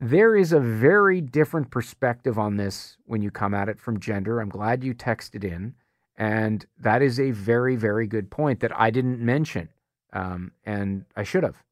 There 0.00 0.36
is 0.36 0.52
a 0.52 0.60
very 0.60 1.20
different 1.20 1.70
perspective 1.70 2.38
on 2.38 2.56
this 2.56 2.96
when 3.04 3.22
you 3.22 3.30
come 3.30 3.54
at 3.54 3.68
it 3.68 3.78
from 3.78 4.00
gender. 4.00 4.40
I'm 4.40 4.48
glad 4.48 4.84
you 4.84 4.94
texted 4.94 5.44
in. 5.44 5.74
And 6.16 6.64
that 6.78 7.02
is 7.02 7.20
a 7.20 7.30
very, 7.30 7.76
very 7.76 8.06
good 8.06 8.30
point 8.30 8.60
that 8.60 8.78
I 8.78 8.90
didn't 8.90 9.20
mention. 9.20 9.68
Um, 10.12 10.52
and 10.64 11.04
I 11.14 11.24
should 11.24 11.42
have. 11.42 11.62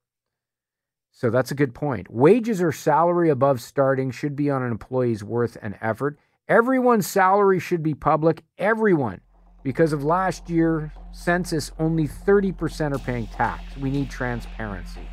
So 1.16 1.30
that's 1.30 1.52
a 1.52 1.54
good 1.54 1.74
point. 1.74 2.10
Wages 2.12 2.60
or 2.60 2.72
salary 2.72 3.30
above 3.30 3.60
starting 3.60 4.10
should 4.10 4.34
be 4.34 4.50
on 4.50 4.64
an 4.64 4.72
employee's 4.72 5.22
worth 5.22 5.56
and 5.62 5.78
effort. 5.80 6.18
Everyone's 6.48 7.06
salary 7.06 7.60
should 7.60 7.84
be 7.84 7.94
public. 7.94 8.42
Everyone. 8.58 9.20
Because 9.62 9.92
of 9.92 10.02
last 10.02 10.50
year 10.50 10.92
census, 11.12 11.70
only 11.78 12.08
30% 12.08 12.96
are 12.96 12.98
paying 12.98 13.28
tax. 13.28 13.76
We 13.76 13.90
need 13.90 14.10
transparency. 14.10 15.08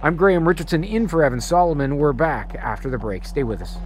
I'm 0.00 0.14
Graham 0.14 0.46
Richardson 0.46 0.84
in 0.84 1.08
for 1.08 1.24
Evan 1.24 1.40
Solomon. 1.40 1.96
We're 1.96 2.12
back 2.12 2.54
after 2.54 2.88
the 2.88 2.98
break. 2.98 3.24
Stay 3.24 3.42
with 3.42 3.60
us. 3.60 3.76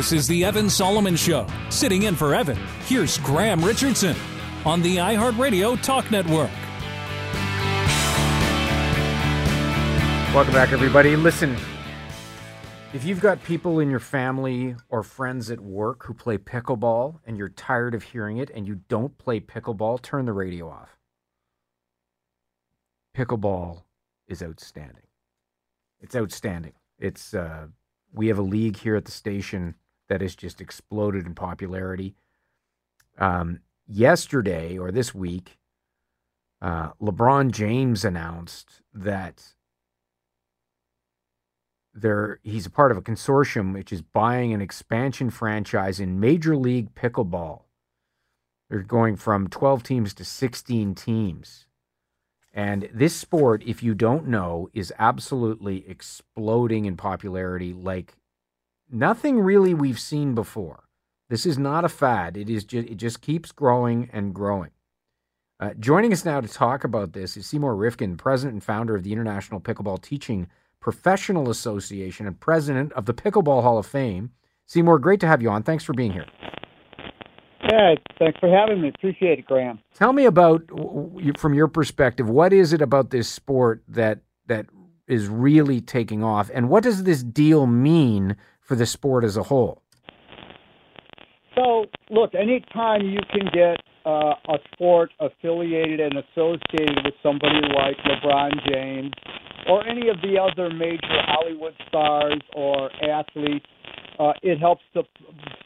This 0.00 0.12
is 0.12 0.26
the 0.26 0.46
Evan 0.46 0.70
Solomon 0.70 1.14
Show. 1.14 1.46
Sitting 1.68 2.04
in 2.04 2.14
for 2.14 2.34
Evan, 2.34 2.56
here's 2.86 3.18
Graham 3.18 3.62
Richardson 3.62 4.16
on 4.64 4.80
the 4.80 4.96
iHeartRadio 4.96 5.78
Talk 5.82 6.10
Network. 6.10 6.50
Welcome 10.34 10.54
back, 10.54 10.72
everybody. 10.72 11.16
Listen, 11.16 11.54
if 12.94 13.04
you've 13.04 13.20
got 13.20 13.44
people 13.44 13.78
in 13.78 13.90
your 13.90 14.00
family 14.00 14.74
or 14.88 15.02
friends 15.02 15.50
at 15.50 15.60
work 15.60 16.06
who 16.06 16.14
play 16.14 16.38
pickleball 16.38 17.20
and 17.26 17.36
you're 17.36 17.50
tired 17.50 17.94
of 17.94 18.02
hearing 18.02 18.38
it 18.38 18.48
and 18.54 18.66
you 18.66 18.80
don't 18.88 19.18
play 19.18 19.38
pickleball, 19.38 20.00
turn 20.00 20.24
the 20.24 20.32
radio 20.32 20.70
off. 20.70 20.96
Pickleball 23.14 23.82
is 24.28 24.42
outstanding. 24.42 25.08
It's 26.00 26.16
outstanding. 26.16 26.72
It's 26.98 27.34
uh, 27.34 27.66
we 28.14 28.28
have 28.28 28.38
a 28.38 28.42
league 28.42 28.78
here 28.78 28.96
at 28.96 29.04
the 29.04 29.12
station 29.12 29.74
that 30.10 30.20
has 30.20 30.34
just 30.34 30.60
exploded 30.60 31.24
in 31.24 31.34
popularity. 31.34 32.16
Um, 33.16 33.60
yesterday 33.86 34.76
or 34.76 34.90
this 34.90 35.14
week, 35.14 35.56
uh, 36.60 36.90
LeBron 37.00 37.52
James 37.52 38.04
announced 38.04 38.82
that 38.92 39.54
there 41.94 42.40
he's 42.42 42.66
a 42.66 42.70
part 42.70 42.90
of 42.90 42.98
a 42.98 43.02
consortium 43.02 43.72
which 43.72 43.92
is 43.92 44.02
buying 44.02 44.52
an 44.52 44.60
expansion 44.60 45.30
franchise 45.30 46.00
in 46.00 46.18
Major 46.20 46.56
League 46.56 46.92
Pickleball. 46.94 47.62
They're 48.68 48.82
going 48.82 49.14
from 49.14 49.48
12 49.48 49.84
teams 49.84 50.14
to 50.14 50.24
16 50.24 50.94
teams. 50.96 51.66
And 52.52 52.88
this 52.92 53.14
sport, 53.14 53.62
if 53.64 53.80
you 53.80 53.94
don't 53.94 54.26
know, 54.26 54.70
is 54.74 54.92
absolutely 54.98 55.88
exploding 55.88 56.84
in 56.84 56.96
popularity 56.96 57.72
like 57.72 58.16
nothing 58.92 59.40
really 59.40 59.74
we've 59.74 59.98
seen 59.98 60.34
before. 60.34 60.84
This 61.28 61.46
is 61.46 61.58
not 61.58 61.84
a 61.84 61.88
fad. 61.88 62.36
It 62.36 62.50
is 62.50 62.64
just 62.64 62.88
it 62.88 62.96
just 62.96 63.20
keeps 63.20 63.52
growing 63.52 64.10
and 64.12 64.34
growing. 64.34 64.70
Uh, 65.60 65.74
joining 65.78 66.12
us 66.12 66.24
now 66.24 66.40
to 66.40 66.48
talk 66.48 66.84
about 66.84 67.12
this 67.12 67.36
is 67.36 67.46
Seymour 67.46 67.74
Rifkind, 67.74 68.16
president 68.16 68.54
and 68.54 68.64
founder 68.64 68.96
of 68.96 69.02
the 69.02 69.12
International 69.12 69.60
Pickleball 69.60 70.00
Teaching 70.00 70.48
Professional 70.80 71.50
Association 71.50 72.26
and 72.26 72.40
president 72.40 72.92
of 72.94 73.04
the 73.04 73.12
Pickleball 73.12 73.62
Hall 73.62 73.78
of 73.78 73.86
Fame. 73.86 74.30
Seymour, 74.66 74.98
great 74.98 75.20
to 75.20 75.26
have 75.26 75.42
you 75.42 75.50
on. 75.50 75.62
Thanks 75.62 75.84
for 75.84 75.92
being 75.92 76.12
here. 76.12 76.24
Yeah, 77.62 77.94
thanks 78.18 78.40
for 78.40 78.48
having 78.48 78.80
me. 78.80 78.88
Appreciate 78.88 79.38
it, 79.38 79.46
Graham. 79.46 79.78
Tell 79.94 80.14
me 80.14 80.24
about, 80.24 80.62
from 81.36 81.52
your 81.52 81.68
perspective, 81.68 82.28
what 82.28 82.52
is 82.52 82.72
it 82.72 82.80
about 82.80 83.10
this 83.10 83.28
sport 83.28 83.82
that 83.86 84.20
that 84.46 84.66
is 85.06 85.28
really 85.28 85.80
taking 85.80 86.24
off, 86.24 86.50
and 86.54 86.68
what 86.70 86.82
does 86.82 87.04
this 87.04 87.22
deal 87.22 87.66
mean 87.66 88.36
for 88.70 88.76
the 88.76 88.86
sport 88.86 89.24
as 89.24 89.36
a 89.36 89.42
whole? 89.42 89.82
So, 91.56 91.86
look, 92.08 92.36
anytime 92.36 93.02
you 93.02 93.18
can 93.32 93.50
get 93.52 93.82
uh, 94.06 94.34
a 94.48 94.58
sport 94.72 95.10
affiliated 95.18 95.98
and 95.98 96.14
associated 96.18 97.00
with 97.04 97.14
somebody 97.20 97.62
like 97.74 97.96
LeBron 98.06 98.52
James 98.70 99.10
or 99.68 99.84
any 99.88 100.08
of 100.08 100.18
the 100.22 100.38
other 100.38 100.72
major 100.72 101.18
Hollywood 101.26 101.74
stars 101.88 102.40
or 102.54 102.90
athletes, 103.02 103.66
uh, 104.20 104.34
it 104.44 104.60
helps 104.60 104.82
to, 104.94 105.02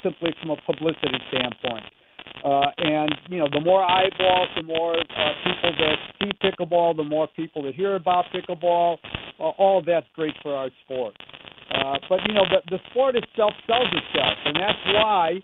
simply 0.03 0.35
from 0.41 0.53
a 0.53 0.57
publicity 0.65 1.19
standpoint. 1.29 1.85
Uh, 2.43 2.71
and 2.79 3.15
you 3.29 3.37
know, 3.37 3.49
the 3.53 3.61
more 3.61 3.85
eyeballs, 3.85 4.49
the 4.57 4.63
more 4.63 4.97
uh, 4.97 5.33
people 5.45 5.73
that 5.79 5.97
see 6.19 6.31
pickleball, 6.43 6.97
the 6.97 7.05
more 7.05 7.29
people 7.37 7.63
that 7.65 7.75
hear 7.75 7.97
about 7.97 8.25
pickleball. 8.35 8.97
Uh, 9.39 9.43
all 9.43 9.83
that's 9.85 10.07
great 10.15 10.35
for 10.43 10.55
our 10.55 10.71
sport. 10.85 11.15
Uh, 11.75 11.99
but 12.09 12.21
you 12.27 12.35
know, 12.35 12.45
the, 12.49 12.63
the 12.71 12.79
sport 12.91 13.17
itself 13.17 13.53
sells 13.67 13.89
itself, 13.91 14.39
and 14.45 14.57
that's 14.57 14.79
why 14.87 15.41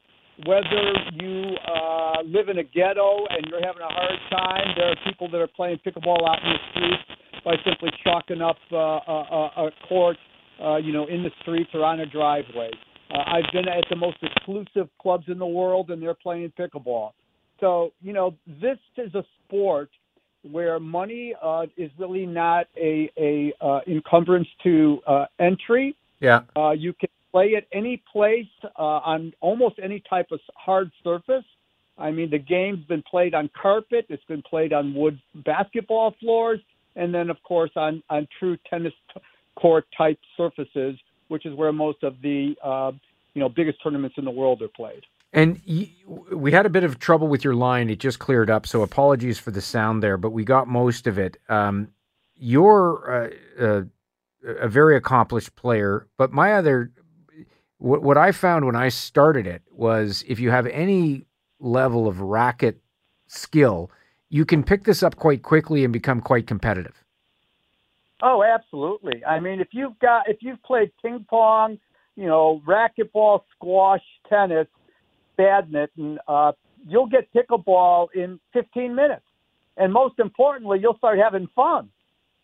whether 0.47 0.95
you 1.21 1.57
uh, 1.69 2.23
live 2.25 2.49
in 2.49 2.59
a 2.59 2.65
ghetto 2.65 3.27
and 3.29 3.47
you're 3.51 3.61
having 3.61 3.83
a 3.83 3.93
hard 3.93 4.19
time, 4.31 4.75
there 4.77 4.89
are 4.91 4.97
people 5.07 5.31
that 5.31 5.39
are 5.39 5.49
playing 5.49 5.79
pickleball 5.85 6.27
out 6.27 6.39
in 6.43 6.53
the 6.53 6.59
streets 6.71 7.21
by 7.45 7.57
simply 7.65 7.91
chalking 8.05 8.41
up 8.41 8.57
uh, 8.73 8.77
a, 8.77 9.51
a 9.57 9.71
court, 9.89 10.17
uh, 10.63 10.77
you 10.77 10.93
know, 10.93 11.07
in 11.07 11.23
the 11.23 11.31
streets 11.43 11.71
or 11.75 11.85
on 11.85 12.01
a 12.01 12.07
driveway. 12.07 12.71
Uh, 13.13 13.19
I've 13.19 13.53
been 13.53 13.69
at 13.69 13.85
the 13.91 13.97
most 13.97 14.19
exclusive 14.23 14.89
clubs 15.01 15.25
in 15.29 15.39
the 15.39 15.47
world, 15.47 15.91
and 15.91 16.01
they're 16.01 16.15
playing 16.15 16.53
pickleball. 16.59 17.11
So, 17.59 17.93
you 18.01 18.13
know, 18.13 18.35
this 18.47 18.79
is 18.97 19.15
a 19.15 19.25
sport 19.45 19.91
where 20.43 20.81
money 20.81 21.35
uh, 21.43 21.67
is 21.77 21.91
really 21.99 22.25
not 22.25 22.67
a, 22.77 23.11
a 23.19 23.53
uh, 23.61 23.81
encumbrance 23.87 24.49
to 24.63 25.01
uh, 25.07 25.27
entry. 25.39 25.95
Yeah. 26.21 26.43
Uh, 26.57 26.71
you 26.71 26.93
can 26.93 27.09
play 27.33 27.49
it 27.49 27.67
any 27.73 28.03
place 28.13 28.47
uh, 28.79 28.83
on 28.83 29.33
almost 29.41 29.77
any 29.83 30.03
type 30.09 30.29
of 30.31 30.41
hard 30.55 30.91
surface. 31.03 31.45
I 31.99 32.11
mean, 32.11 32.31
the 32.31 32.39
game's 32.39 32.85
been 32.87 33.03
played 33.03 33.35
on 33.35 33.51
carpet. 33.61 34.07
It's 34.09 34.25
been 34.25 34.43
played 34.43 34.73
on 34.73 34.95
wood 34.95 35.21
basketball 35.45 36.15
floors, 36.21 36.61
and 36.97 37.15
then, 37.15 37.31
of 37.31 37.43
course, 37.43 37.71
on 37.77 38.03
on 38.09 38.27
true 38.39 38.57
tennis 38.69 38.95
court 39.57 39.87
type 39.97 40.19
surfaces, 40.37 40.99
which 41.29 41.45
is 41.45 41.55
where 41.55 41.73
most 41.73 42.03
of 42.03 42.21
the 42.23 42.55
uh, 42.63 42.93
you 43.35 43.41
know 43.41 43.49
biggest 43.49 43.83
tournaments 43.83 44.17
in 44.19 44.25
the 44.25 44.31
world 44.31 44.63
are 44.63 44.69
played. 44.69 45.05
And 45.33 45.61
we 46.33 46.51
had 46.51 46.67
a 46.67 46.71
bit 46.71 46.83
of 46.83 46.99
trouble 46.99 47.29
with 47.29 47.45
your 47.45 47.55
line. 47.55 47.89
It 47.89 48.01
just 48.01 48.19
cleared 48.19 48.51
up, 48.51 48.67
so 48.67 48.83
apologies 48.83 49.39
for 49.39 49.53
the 49.53 49.61
sound 49.61 50.03
there, 50.03 50.17
but 50.17 50.31
we 50.31 50.45
got 50.45 50.67
most 50.67 51.07
of 51.07 51.19
it. 51.19 51.37
Um, 51.49 51.93
you're 52.37 53.31
uh, 53.61 53.65
uh, 53.65 53.83
a 54.45 54.69
very 54.69 54.97
accomplished 54.97 55.55
player, 55.57 56.07
but 56.17 56.33
my 56.33 56.55
other 56.55 56.91
what 57.79 58.03
what 58.03 58.17
I 58.17 58.33
found 58.33 58.67
when 58.67 58.77
I 58.77 58.89
started 58.89 59.47
it 59.47 59.63
was 59.71 60.25
if 60.29 60.39
you 60.39 60.51
have 60.51 60.67
any 60.67 61.27
level 61.59 62.07
of 62.07 62.21
racket 62.21 62.81
skill, 63.27 63.91
you 64.29 64.45
can 64.45 64.63
pick 64.63 64.85
this 64.85 65.03
up 65.03 65.17
quite 65.17 65.43
quickly 65.43 65.85
and 65.85 65.93
become 65.93 66.21
quite 66.21 66.47
competitive. 66.47 67.05
Oh, 68.23 68.43
absolutely. 68.43 69.25
I 69.25 69.41
mean, 69.41 69.61
if 69.61 69.69
you've 69.73 69.99
got 69.99 70.29
if 70.29 70.39
you've 70.41 70.63
played 70.63 70.91
ping 71.03 71.25
pong, 71.29 71.79
you 72.17 72.27
know, 72.27 72.63
racquetball, 72.67 73.43
squash, 73.55 74.03
tennis, 74.29 74.67
badminton, 75.37 76.19
uh, 76.29 76.53
you'll 76.87 77.07
get 77.07 77.29
pickleball 77.33 78.09
in 78.15 78.39
15 78.53 78.95
minutes. 78.95 79.25
And 79.77 79.93
most 79.93 80.19
importantly, 80.19 80.79
you'll 80.81 80.99
start 80.99 81.19
having 81.19 81.49
fun. 81.55 81.89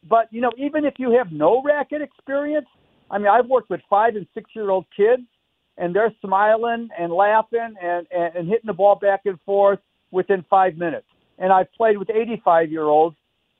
But, 0.08 0.28
you 0.30 0.40
know, 0.40 0.52
even 0.56 0.84
if 0.84 0.94
you 0.98 1.12
have 1.12 1.32
no 1.32 1.62
racket 1.62 2.02
experience, 2.02 2.66
I 3.10 3.18
mean, 3.18 3.28
I've 3.28 3.46
worked 3.46 3.70
with 3.70 3.80
five 3.88 4.16
and 4.16 4.26
six 4.34 4.50
year 4.54 4.70
old 4.70 4.86
kids, 4.96 5.22
and 5.78 5.94
they're 5.94 6.12
smiling 6.24 6.88
and 6.98 7.12
laughing 7.12 7.74
and, 7.82 8.06
and, 8.10 8.36
and 8.36 8.48
hitting 8.48 8.66
the 8.66 8.72
ball 8.72 8.96
back 8.96 9.22
and 9.24 9.38
forth 9.44 9.78
within 10.10 10.44
five 10.48 10.76
minutes. 10.76 11.06
And 11.38 11.52
I've 11.52 11.72
played 11.72 11.98
with 11.98 12.08
85 12.10 12.70
year 12.70 12.84
olds 12.84 13.16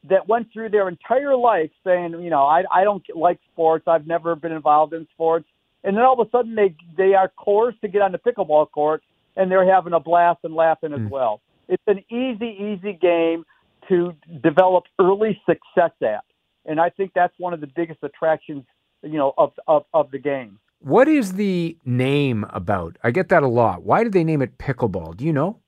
that 0.08 0.28
went 0.28 0.52
through 0.52 0.70
their 0.70 0.88
entire 0.88 1.36
life 1.36 1.70
saying, 1.84 2.12
you 2.20 2.30
know, 2.30 2.44
I, 2.44 2.62
I 2.72 2.84
don't 2.84 3.02
like 3.14 3.38
sports. 3.52 3.84
I've 3.86 4.06
never 4.06 4.34
been 4.36 4.52
involved 4.52 4.92
in 4.92 5.06
sports. 5.12 5.46
And 5.84 5.96
then 5.96 6.04
all 6.04 6.20
of 6.20 6.26
a 6.26 6.30
sudden 6.30 6.54
they, 6.54 6.74
they 6.96 7.14
are 7.14 7.30
coerced 7.36 7.80
to 7.82 7.88
get 7.88 8.02
on 8.02 8.12
the 8.12 8.18
pickleball 8.18 8.70
court 8.70 9.02
and 9.36 9.50
they're 9.50 9.70
having 9.70 9.92
a 9.92 10.00
blast 10.00 10.40
and 10.44 10.54
laughing 10.54 10.92
as 10.92 11.00
mm. 11.00 11.10
well. 11.10 11.40
It's 11.68 11.82
an 11.86 11.98
easy, 12.10 12.56
easy 12.58 12.92
game 12.92 13.44
to 13.88 14.14
develop 14.42 14.84
early 14.98 15.40
success 15.46 15.92
at. 16.02 16.24
And 16.64 16.80
I 16.80 16.90
think 16.90 17.12
that's 17.14 17.34
one 17.38 17.54
of 17.54 17.60
the 17.60 17.68
biggest 17.68 18.00
attractions 18.02 18.64
you 19.02 19.18
know, 19.18 19.34
of, 19.38 19.52
of, 19.66 19.84
of 19.94 20.10
the 20.10 20.18
game. 20.18 20.58
What 20.80 21.08
is 21.08 21.34
the 21.34 21.76
name 21.84 22.44
about? 22.50 22.96
I 23.02 23.10
get 23.10 23.28
that 23.30 23.42
a 23.42 23.48
lot. 23.48 23.82
Why 23.82 24.04
did 24.04 24.12
they 24.12 24.24
name 24.24 24.42
it 24.42 24.58
pickleball? 24.58 25.16
Do 25.16 25.24
you 25.24 25.32
know? 25.32 25.60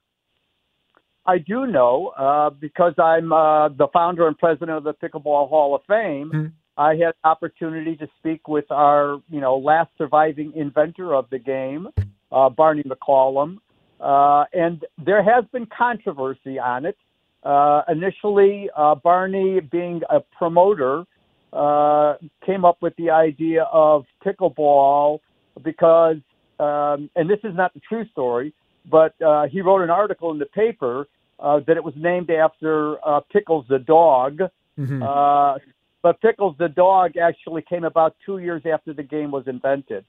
I 1.27 1.39
do 1.39 1.66
know 1.66 2.09
uh, 2.16 2.51
because 2.51 2.95
I'm 2.99 3.33
uh, 3.33 3.69
the 3.69 3.89
founder 3.93 4.27
and 4.27 4.37
president 4.39 4.71
of 4.71 4.85
the 4.85 4.95
Pickleball 4.95 5.49
Hall 5.49 5.75
of 5.75 5.83
Fame. 5.87 6.31
Mm-hmm. 6.33 6.47
I 6.79 6.95
had 6.95 7.12
opportunity 7.25 7.97
to 7.97 8.09
speak 8.19 8.49
with 8.49 8.71
our, 8.71 9.21
you 9.29 9.41
know, 9.41 9.59
last 9.59 9.91
surviving 9.99 10.53
inventor 10.55 11.14
of 11.14 11.29
the 11.31 11.39
game, 11.39 11.89
uh, 12.33 12.49
Barney 12.49 12.85
McCallum, 12.85 13.59
uh, 14.01 14.45
and 14.53 14.85
there 15.05 15.23
has 15.23 15.45
been 15.53 15.66
controversy 15.66 16.59
on 16.59 16.87
it. 16.87 16.97
Uh, 17.43 17.82
initially, 17.89 18.68
uh, 18.76 18.95
Barney, 18.97 19.61
being 19.61 20.03
a 20.11 20.20
promoter, 20.20 21.05
uh, 21.53 22.14
came 22.45 22.64
up 22.64 22.78
with 22.82 22.95
the 22.97 23.11
idea 23.11 23.62
of 23.72 24.05
pickleball 24.24 25.20
because, 25.62 26.16
um, 26.59 27.09
and 27.16 27.30
this 27.30 27.39
is 27.45 27.55
not 27.55 27.72
the 27.74 27.80
true 27.80 28.07
story, 28.12 28.53
but 28.91 29.20
uh, 29.22 29.47
he 29.47 29.61
wrote 29.61 29.82
an 29.82 29.91
article 29.91 30.30
in 30.30 30.39
the 30.39 30.47
paper 30.47 31.09
uh, 31.41 31.61
that 31.66 31.76
it 31.76 31.84
was 31.84 31.95
named 31.97 32.30
after 32.30 32.97
uh, 33.07 33.20
Pickles 33.32 33.64
the 33.68 33.78
dog. 33.78 34.41
Mm-hmm. 34.78 35.03
Uh, 35.03 35.59
but 36.03 36.20
Pickles 36.20 36.57
the 36.59 36.68
dog 36.68 37.16
actually 37.16 37.62
came 37.62 37.84
about 37.84 38.16
two 38.24 38.39
years 38.39 38.62
after 38.70 38.93
the 38.93 39.03
game 39.03 39.30
was 39.30 39.47
invented. 39.47 40.05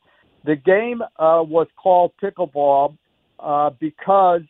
The 0.45 0.55
game 0.55 1.01
uh, 1.01 1.43
was 1.45 1.67
called 1.75 2.11
pickleball 2.21 2.97
uh, 3.39 3.71
because 3.80 4.41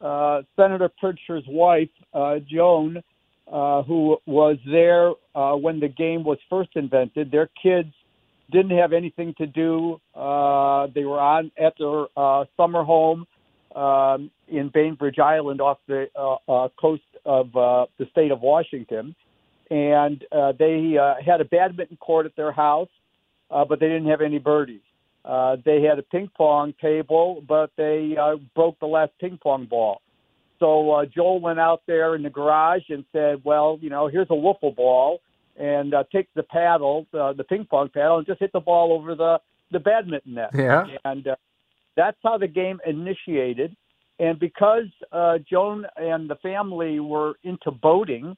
uh, 0.00 0.42
Senator 0.56 0.90
Pritchard's 1.00 1.46
wife, 1.48 1.88
uh, 2.14 2.36
Joan, 2.50 3.02
uh, 3.50 3.82
who 3.82 4.18
was 4.26 4.58
there 4.70 5.12
uh, 5.34 5.56
when 5.56 5.80
the 5.80 5.88
game 5.88 6.24
was 6.24 6.38
first 6.50 6.70
invented. 6.74 7.30
Their 7.30 7.48
kids 7.62 7.92
didn't 8.50 8.76
have 8.76 8.92
anything 8.92 9.34
to 9.38 9.46
do. 9.46 10.00
Uh, 10.14 10.86
they 10.94 11.04
were 11.04 11.20
on 11.20 11.50
at 11.58 11.74
their 11.78 12.06
uh, 12.16 12.44
summer 12.56 12.84
home 12.84 13.26
um, 13.74 14.30
in 14.48 14.70
Bainbridge 14.72 15.18
Island 15.18 15.60
off 15.60 15.78
the 15.86 16.08
uh, 16.16 16.36
uh, 16.48 16.68
coast 16.80 17.02
of 17.24 17.54
uh, 17.56 17.86
the 17.98 18.06
state 18.10 18.30
of 18.30 18.40
Washington. 18.40 19.14
And 19.70 20.24
uh, 20.32 20.52
they 20.58 20.96
uh, 21.00 21.14
had 21.24 21.40
a 21.42 21.44
badminton 21.44 21.98
court 21.98 22.24
at 22.24 22.34
their 22.36 22.52
house, 22.52 22.88
uh, 23.50 23.64
but 23.66 23.80
they 23.80 23.86
didn't 23.86 24.08
have 24.08 24.22
any 24.22 24.38
birdies. 24.38 24.80
Uh, 25.24 25.56
they 25.64 25.82
had 25.82 25.98
a 25.98 26.02
ping 26.02 26.30
pong 26.36 26.74
table, 26.80 27.42
but 27.46 27.70
they 27.76 28.16
uh, 28.20 28.36
broke 28.54 28.78
the 28.80 28.86
last 28.86 29.12
ping 29.20 29.38
pong 29.42 29.66
ball. 29.66 30.00
So 30.58 30.90
uh, 30.90 31.04
Joel 31.04 31.40
went 31.40 31.60
out 31.60 31.82
there 31.86 32.14
in 32.14 32.22
the 32.22 32.30
garage 32.30 32.88
and 32.88 33.04
said, 33.12 33.42
"Well, 33.44 33.78
you 33.80 33.90
know, 33.90 34.08
here's 34.08 34.28
a 34.30 34.34
wiffle 34.34 34.74
ball, 34.74 35.20
and 35.56 35.94
uh, 35.94 36.04
take 36.10 36.28
the 36.34 36.42
paddle, 36.42 37.06
uh, 37.14 37.32
the 37.32 37.44
ping 37.44 37.64
pong 37.64 37.90
paddle, 37.90 38.18
and 38.18 38.26
just 38.26 38.40
hit 38.40 38.52
the 38.52 38.60
ball 38.60 38.92
over 38.92 39.14
the 39.14 39.38
the 39.70 39.78
badminton 39.78 40.34
net." 40.34 40.50
Yeah. 40.54 40.86
And 41.04 41.26
uh, 41.28 41.36
that's 41.96 42.18
how 42.22 42.38
the 42.38 42.48
game 42.48 42.80
initiated. 42.86 43.76
And 44.20 44.38
because 44.38 44.86
uh, 45.12 45.38
Joan 45.48 45.86
and 45.96 46.28
the 46.28 46.36
family 46.36 46.98
were 46.98 47.34
into 47.44 47.70
boating, 47.70 48.36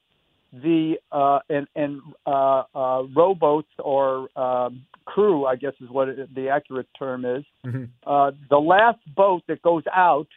the 0.53 0.95
uh, 1.11 1.39
and 1.49 1.67
and 1.75 2.01
uh, 2.25 2.63
uh, 2.75 3.03
rowboats 3.15 3.69
or 3.79 4.27
um, 4.37 4.85
crew, 5.05 5.45
I 5.45 5.55
guess 5.55 5.73
is 5.81 5.89
what 5.89 6.09
it, 6.09 6.33
the 6.35 6.49
accurate 6.49 6.87
term 6.97 7.25
is. 7.25 7.43
Mm-hmm. 7.65 7.85
Uh, 8.05 8.31
the 8.49 8.57
last 8.57 8.99
boat 9.15 9.43
that 9.47 9.61
goes 9.61 9.83
out 9.93 10.27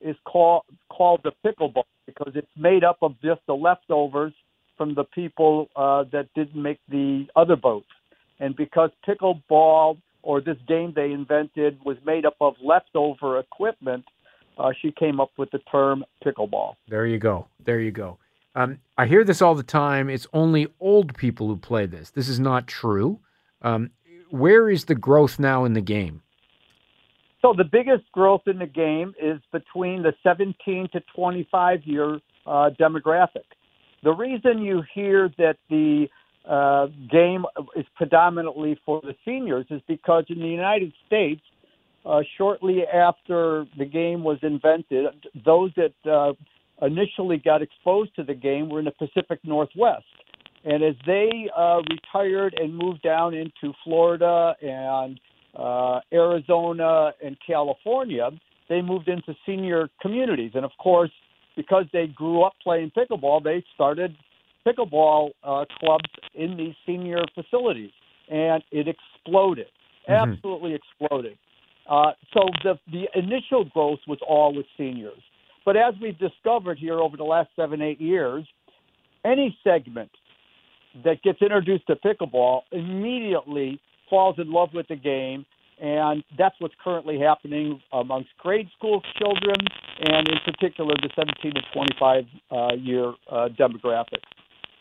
is 0.00 0.16
called 0.24 0.62
called 0.88 1.20
the 1.24 1.32
pickleball 1.44 1.84
because 2.06 2.32
it's 2.34 2.46
made 2.56 2.84
up 2.84 2.98
of 3.02 3.14
just 3.22 3.40
the 3.46 3.54
leftovers 3.54 4.32
from 4.76 4.94
the 4.94 5.04
people 5.04 5.68
uh, 5.76 6.04
that 6.12 6.28
didn't 6.34 6.60
make 6.60 6.78
the 6.88 7.26
other 7.36 7.56
boats, 7.56 7.88
and 8.40 8.56
because 8.56 8.90
pickleball 9.06 9.98
or 10.22 10.40
this 10.40 10.56
game 10.66 10.92
they 10.96 11.12
invented 11.12 11.78
was 11.84 11.96
made 12.04 12.24
up 12.24 12.36
of 12.40 12.54
leftover 12.62 13.38
equipment, 13.38 14.04
uh, 14.58 14.70
she 14.80 14.92
came 14.92 15.20
up 15.20 15.30
with 15.36 15.50
the 15.50 15.58
term 15.70 16.04
pickleball. 16.24 16.74
There 16.88 17.06
you 17.06 17.18
go. 17.18 17.46
There 17.64 17.80
you 17.80 17.90
go. 17.90 18.18
Um, 18.58 18.80
I 18.96 19.06
hear 19.06 19.22
this 19.22 19.40
all 19.40 19.54
the 19.54 19.62
time. 19.62 20.10
It's 20.10 20.26
only 20.32 20.66
old 20.80 21.16
people 21.16 21.46
who 21.46 21.56
play 21.56 21.86
this. 21.86 22.10
This 22.10 22.28
is 22.28 22.40
not 22.40 22.66
true. 22.66 23.20
Um, 23.62 23.92
where 24.30 24.68
is 24.68 24.86
the 24.86 24.96
growth 24.96 25.38
now 25.38 25.64
in 25.64 25.74
the 25.74 25.80
game? 25.80 26.22
So 27.40 27.54
the 27.56 27.62
biggest 27.62 28.10
growth 28.10 28.42
in 28.48 28.58
the 28.58 28.66
game 28.66 29.14
is 29.22 29.40
between 29.52 30.02
the 30.02 30.12
17 30.24 30.88
to 30.92 31.00
25 31.14 31.84
year 31.84 32.18
uh, 32.46 32.70
demographic. 32.80 33.46
The 34.02 34.12
reason 34.12 34.58
you 34.58 34.82
hear 34.92 35.30
that 35.38 35.58
the 35.70 36.08
uh, 36.44 36.86
game 37.08 37.44
is 37.76 37.86
predominantly 37.94 38.76
for 38.84 39.00
the 39.02 39.14
seniors 39.24 39.66
is 39.70 39.82
because 39.86 40.24
in 40.30 40.40
the 40.40 40.48
United 40.48 40.92
States, 41.06 41.42
uh, 42.04 42.22
shortly 42.36 42.82
after 42.92 43.66
the 43.78 43.84
game 43.84 44.24
was 44.24 44.38
invented, 44.42 45.06
those 45.44 45.70
that 45.76 45.92
uh, 46.10 46.32
initially 46.82 47.38
got 47.38 47.62
exposed 47.62 48.14
to 48.16 48.22
the 48.22 48.34
game 48.34 48.68
were 48.68 48.78
in 48.78 48.84
the 48.84 48.90
Pacific 48.92 49.40
Northwest. 49.44 50.04
And 50.64 50.82
as 50.82 50.94
they 51.06 51.48
uh, 51.56 51.80
retired 51.88 52.54
and 52.58 52.76
moved 52.76 53.02
down 53.02 53.34
into 53.34 53.72
Florida 53.84 54.54
and 54.60 55.18
uh, 55.56 56.00
Arizona 56.12 57.12
and 57.24 57.36
California, 57.46 58.30
they 58.68 58.82
moved 58.82 59.08
into 59.08 59.34
senior 59.46 59.88
communities. 60.00 60.52
And 60.54 60.64
of 60.64 60.72
course, 60.78 61.10
because 61.56 61.86
they 61.92 62.06
grew 62.08 62.42
up 62.42 62.54
playing 62.62 62.92
pickleball, 62.96 63.42
they 63.42 63.64
started 63.74 64.16
pickleball 64.66 65.30
uh, 65.42 65.64
clubs 65.80 66.10
in 66.34 66.56
these 66.56 66.74
senior 66.84 67.22
facilities, 67.34 67.90
and 68.28 68.62
it 68.70 68.86
exploded, 68.88 69.68
Mhm. 70.08 70.32
absolutely 70.32 70.74
exploded. 70.74 71.36
Uh, 71.86 72.12
so 72.34 72.48
the 72.62 72.78
the 72.92 73.08
initial 73.14 73.64
growth 73.64 74.00
was 74.06 74.18
all 74.20 74.52
with 74.52 74.66
seniors, 74.76 75.22
but 75.68 75.76
as 75.76 75.92
we've 76.00 76.18
discovered 76.18 76.78
here 76.78 76.98
over 76.98 77.18
the 77.18 77.24
last 77.24 77.50
seven 77.54 77.82
eight 77.82 78.00
years, 78.00 78.46
any 79.22 79.54
segment 79.62 80.10
that 81.04 81.20
gets 81.20 81.42
introduced 81.42 81.86
to 81.88 81.96
pickleball 81.96 82.62
immediately 82.72 83.78
falls 84.08 84.36
in 84.38 84.50
love 84.50 84.70
with 84.72 84.88
the 84.88 84.96
game, 84.96 85.44
and 85.78 86.24
that's 86.38 86.54
what's 86.58 86.72
currently 86.82 87.20
happening 87.20 87.82
amongst 87.92 88.30
grade 88.38 88.66
school 88.78 89.02
children, 89.18 89.56
and 90.00 90.26
in 90.28 90.38
particular 90.46 90.94
the 91.02 91.10
17 91.14 91.52
to 91.52 91.60
25 91.74 92.24
uh, 92.50 92.74
year 92.74 93.12
uh, 93.30 93.50
demographic. 93.50 94.22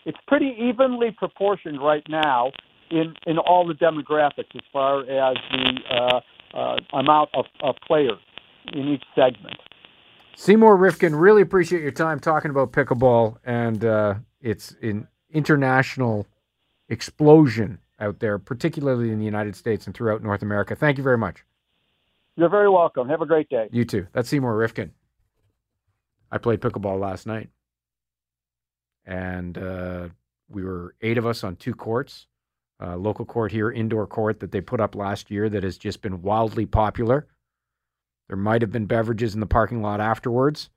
It's 0.06 0.18
pretty 0.26 0.56
evenly 0.58 1.12
proportioned 1.12 1.82
right 1.82 2.04
now 2.08 2.54
in 2.92 3.14
in 3.26 3.38
all 3.40 3.68
the 3.68 3.74
demographics 3.74 4.56
as 4.56 4.64
far 4.72 5.02
as 5.02 5.36
the 5.52 5.80
uh, 5.92 6.58
uh, 6.58 6.78
amount 6.94 7.32
of, 7.34 7.44
of 7.62 7.76
players 7.86 8.20
in 8.72 8.88
each 8.88 9.04
segment. 9.16 9.58
Seymour 10.40 10.78
Rifkind, 10.78 11.20
really 11.20 11.42
appreciate 11.42 11.82
your 11.82 11.92
time 11.92 12.20
talking 12.20 12.52
about 12.52 12.72
pickleball 12.72 13.38
and 13.44 13.84
uh, 13.84 14.14
its 14.40 14.76
in 14.84 15.08
international 15.32 16.28
explosion 16.90 17.80
out 18.00 18.20
there, 18.20 18.38
particularly 18.38 19.10
in 19.10 19.18
the 19.18 19.26
United 19.26 19.56
States 19.56 19.88
and 19.88 19.96
throughout 19.96 20.22
North 20.22 20.44
America. 20.44 20.76
Thank 20.76 21.00
you 21.00 21.04
very 21.04 21.18
much. 21.18 21.44
You're 22.36 22.50
very 22.50 22.70
welcome. 22.70 23.10
Have 23.10 23.24
a 23.24 23.26
great 23.26 23.50
day. 23.50 23.68
You 23.72 23.84
too. 23.84 24.06
That's 24.14 24.30
Seymour 24.30 24.54
Rifkind. 24.54 24.92
I 26.32 26.38
played 26.38 26.62
pickleball 26.62 27.00
last 27.00 27.26
night, 27.26 27.50
and 29.08 29.58
uh, 29.58 30.10
we 30.50 30.64
were 30.64 30.94
eight 31.02 31.18
of 31.18 31.26
us 31.26 31.44
on 31.44 31.56
two 31.56 31.74
courts. 31.74 32.28
Uh, 32.80 32.96
local 32.96 33.26
court 33.26 33.52
here, 33.52 33.72
indoor 33.72 34.06
court 34.06 34.40
that 34.42 34.52
they 34.52 34.62
put 34.62 34.80
up 34.80 34.94
last 34.94 35.32
year 35.32 35.50
that 35.50 35.64
has 35.64 35.80
just 35.80 36.04
been 36.04 36.22
wildly 36.22 36.68
popular. 36.68 37.26
There 38.28 38.38
might 38.38 38.62
have 38.62 38.72
been 38.72 38.86
beverages 38.86 39.34
in 39.34 39.40
the 39.40 39.46
parking 39.46 39.82
lot 39.82 40.02
afterwards, 40.02 40.70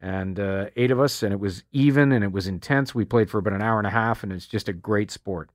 and 0.00 0.38
uh, 0.38 0.66
eight 0.76 0.90
of 0.90 1.00
us, 1.00 1.22
and 1.22 1.32
it 1.32 1.40
was 1.40 1.64
even 1.72 2.12
and 2.12 2.24
it 2.24 2.32
was 2.32 2.46
intense. 2.46 2.94
We 2.94 3.04
played 3.04 3.30
for 3.30 3.38
about 3.38 3.54
an 3.54 3.62
hour 3.62 3.78
and 3.78 3.86
a 3.86 3.90
half, 3.90 4.22
and 4.22 4.32
it's 4.32 4.46
just 4.46 4.68
a 4.68 4.72
great 4.72 5.10
sport. 5.10 5.50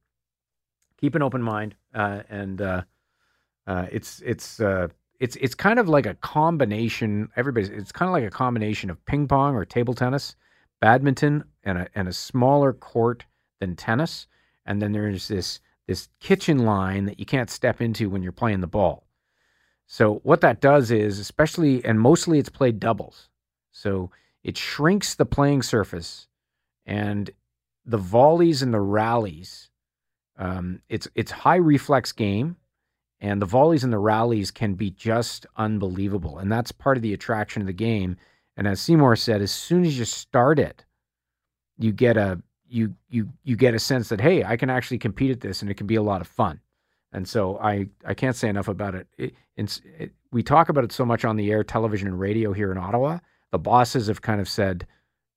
Keep 0.98 1.16
an 1.16 1.22
open 1.22 1.42
mind, 1.42 1.76
uh, 1.94 2.22
and 2.30 2.62
uh, 2.62 2.82
uh, 3.68 3.88
it's 3.92 4.22
it's 4.26 4.60
uh, 4.60 4.88
it's 5.20 5.36
it's 5.38 5.56
kind 5.56 5.80
of 5.80 5.90
like 5.90 6.06
a 6.06 6.16
combination. 6.16 7.30
Everybody's 7.36 7.70
it's 7.70 7.92
kind 7.92 8.10
of 8.10 8.14
like 8.14 8.24
a 8.24 8.30
combination 8.30 8.90
of 8.90 9.04
ping 9.06 9.28
pong 9.28 9.56
or 9.56 9.66
table 9.66 9.94
tennis, 9.94 10.36
badminton, 10.82 11.44
and 11.64 11.78
a 11.78 11.88
and 11.96 12.08
a 12.08 12.14
smaller 12.14 12.74
court 12.74 13.26
than 13.60 13.76
tennis. 13.76 14.28
And 14.66 14.82
then 14.82 14.92
there's 14.92 15.28
this 15.28 15.60
this 15.88 16.08
kitchen 16.20 16.60
line 16.60 17.06
that 17.06 17.20
you 17.20 17.26
can't 17.26 17.50
step 17.50 17.82
into 17.82 18.10
when 18.10 18.22
you're 18.22 18.32
playing 18.32 18.62
the 18.62 18.68
ball. 18.68 19.06
So 19.92 20.22
what 20.22 20.42
that 20.42 20.62
does 20.62 20.92
is, 20.92 21.18
especially 21.18 21.84
and 21.84 22.00
mostly, 22.00 22.38
it's 22.38 22.48
played 22.48 22.80
doubles. 22.80 23.28
So 23.72 24.12
it 24.44 24.56
shrinks 24.56 25.16
the 25.16 25.26
playing 25.26 25.64
surface, 25.64 26.28
and 26.86 27.32
the 27.86 27.98
volleys 27.98 28.62
and 28.62 28.72
the 28.72 28.80
rallies. 28.80 29.72
Um, 30.38 30.84
it's 30.90 31.08
it's 31.16 31.32
high 31.32 31.56
reflex 31.56 32.12
game, 32.12 32.56
and 33.20 33.42
the 33.42 33.48
volleys 33.48 33.84
and 33.84 33.92
the 33.92 33.98
rallies 33.98 34.52
can 34.52 34.76
be 34.76 34.92
just 34.92 35.48
unbelievable, 35.58 36.38
and 36.38 36.52
that's 36.52 36.72
part 36.72 36.96
of 36.96 37.02
the 37.02 37.14
attraction 37.14 37.64
of 37.64 37.66
the 37.66 37.74
game. 37.74 38.16
And 38.56 38.68
as 38.68 38.80
Seymour 38.80 39.16
said, 39.16 39.42
as 39.42 39.52
soon 39.52 39.86
as 39.86 39.98
you 39.98 40.06
start 40.06 40.60
it, 40.60 40.86
you 41.80 41.92
get 41.92 42.16
a 42.16 42.40
you 42.68 42.94
you 43.10 43.30
you 43.44 43.56
get 43.56 43.74
a 43.74 43.80
sense 43.80 44.10
that 44.10 44.22
hey, 44.22 44.44
I 44.44 44.56
can 44.56 44.70
actually 44.70 45.00
compete 45.00 45.32
at 45.32 45.42
this, 45.42 45.64
and 45.64 45.72
it 45.72 45.78
can 45.78 45.88
be 45.88 45.96
a 45.96 46.04
lot 46.04 46.22
of 46.22 46.28
fun. 46.28 46.60
And 47.12 47.28
so 47.28 47.58
I 47.60 47.88
I 48.06 48.14
can't 48.14 48.36
say 48.36 48.50
enough 48.50 48.68
about 48.68 48.96
it. 48.96 49.08
it, 49.18 49.34
it 49.58 50.12
we 50.32 50.44
talk 50.44 50.70
about 50.70 50.84
it 50.84 50.92
so 50.92 51.06
much 51.06 51.26
on 51.26 51.38
the 51.38 51.52
air, 51.52 51.64
television, 51.64 52.08
and 52.08 52.20
radio 52.20 52.54
here 52.54 52.72
in 52.72 52.78
Ottawa. 52.78 53.20
The 53.52 53.60
bosses 53.60 54.08
have 54.08 54.22
kind 54.22 54.40
of 54.40 54.48
said, 54.48 54.86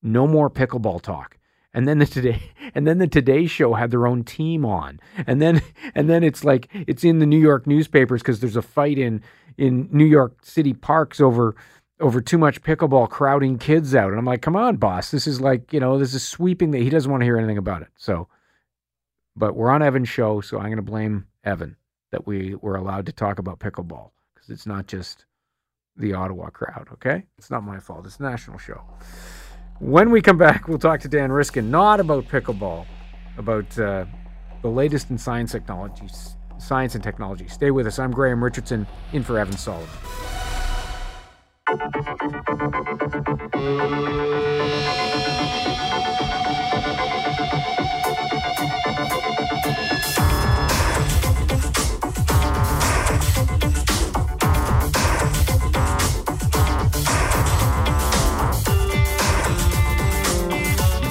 no 0.03 0.27
more 0.27 0.51
pickleball 0.51 1.01
talk. 1.01 1.39
And 1.75 1.89
then 1.89 1.99
the 1.99 2.07
today 2.07 2.43
and 2.75 2.87
then 2.87 2.99
the 2.99 3.07
Today 3.07 3.47
Show 3.47 3.75
had 3.75 3.91
their 3.91 4.07
own 4.07 4.25
team 4.25 4.65
on, 4.65 5.01
and 5.27 5.41
then 5.41 5.63
and 5.95 6.09
then 6.09 6.23
it's 6.23 6.45
like 6.45 6.69
it's 6.73 7.05
in 7.05 7.19
the 7.19 7.27
New 7.27 7.39
York 7.39 7.67
newspapers 7.67 8.23
because 8.23 8.41
there's 8.41 8.57
a 8.57 8.63
fight 8.63 8.99
in 8.99 9.23
in 9.57 9.89
New 9.93 10.05
York 10.05 10.45
City 10.45 10.75
parks 10.75 11.21
over 11.21 11.55
over 12.01 12.21
too 12.21 12.39
much 12.39 12.63
pickleball 12.63 13.09
crowding 13.09 13.59
kids 13.59 13.95
out. 13.95 14.11
And 14.11 14.19
I'm 14.19 14.25
like, 14.25 14.43
come 14.43 14.57
on, 14.57 14.77
boss, 14.77 15.11
this 15.11 15.27
is 15.27 15.41
like 15.41 15.73
you 15.73 15.81
know 15.81 15.99
this 15.99 16.15
is 16.15 16.27
sweeping 16.27 16.73
that 16.73 16.83
he 16.83 16.91
doesn't 16.91 17.11
want 17.11 17.23
to 17.23 17.27
hear 17.27 17.39
anything 17.39 17.59
about 17.59 17.83
it. 17.83 17.89
So, 17.97 18.29
but 19.35 19.57
we're 19.57 19.71
on 19.71 19.83
Evan's 19.83 20.09
show, 20.09 20.43
so 20.43 20.59
I'm 20.59 20.65
going 20.65 20.77
to 20.77 20.83
blame 20.83 21.27
Evan 21.45 21.77
that 22.11 22.27
we 22.27 22.55
were 22.57 22.77
allowed 22.77 23.07
to 23.07 23.13
talk 23.13 23.39
about 23.39 23.59
pickleball 23.59 24.11
because 24.35 24.51
it's 24.51 24.67
not 24.67 24.87
just 24.87 25.25
the 25.97 26.13
Ottawa 26.15 26.51
crowd. 26.51 26.89
Okay, 26.93 27.25
it's 27.39 27.51
not 27.51 27.65
my 27.65 27.79
fault. 27.79 28.07
It's 28.07 28.19
a 28.19 28.23
national 28.23 28.59
show. 28.59 28.83
When 29.79 30.11
we 30.11 30.21
come 30.23 30.39
back, 30.39 30.69
we'll 30.69 30.79
talk 30.79 31.01
to 31.01 31.09
Dan 31.09 31.33
Riskin, 31.33 31.71
not 31.71 32.01
about 32.01 32.29
pickleball, 32.29 32.87
about 33.37 33.79
uh, 33.79 34.05
the 34.63 34.69
latest 34.69 35.11
in 35.11 35.19
science 35.19 35.51
technology, 35.53 36.07
science 36.59 36.95
and 36.95 37.03
technology. 37.03 37.49
Stay 37.49 37.71
with 37.71 37.87
us. 37.87 37.99
I'm 37.99 38.13
Graham 38.13 38.45
Richardson, 38.45 38.87
in 39.13 39.23
for 39.23 39.39
Evan 39.39 39.57
Solomon. 39.57 39.89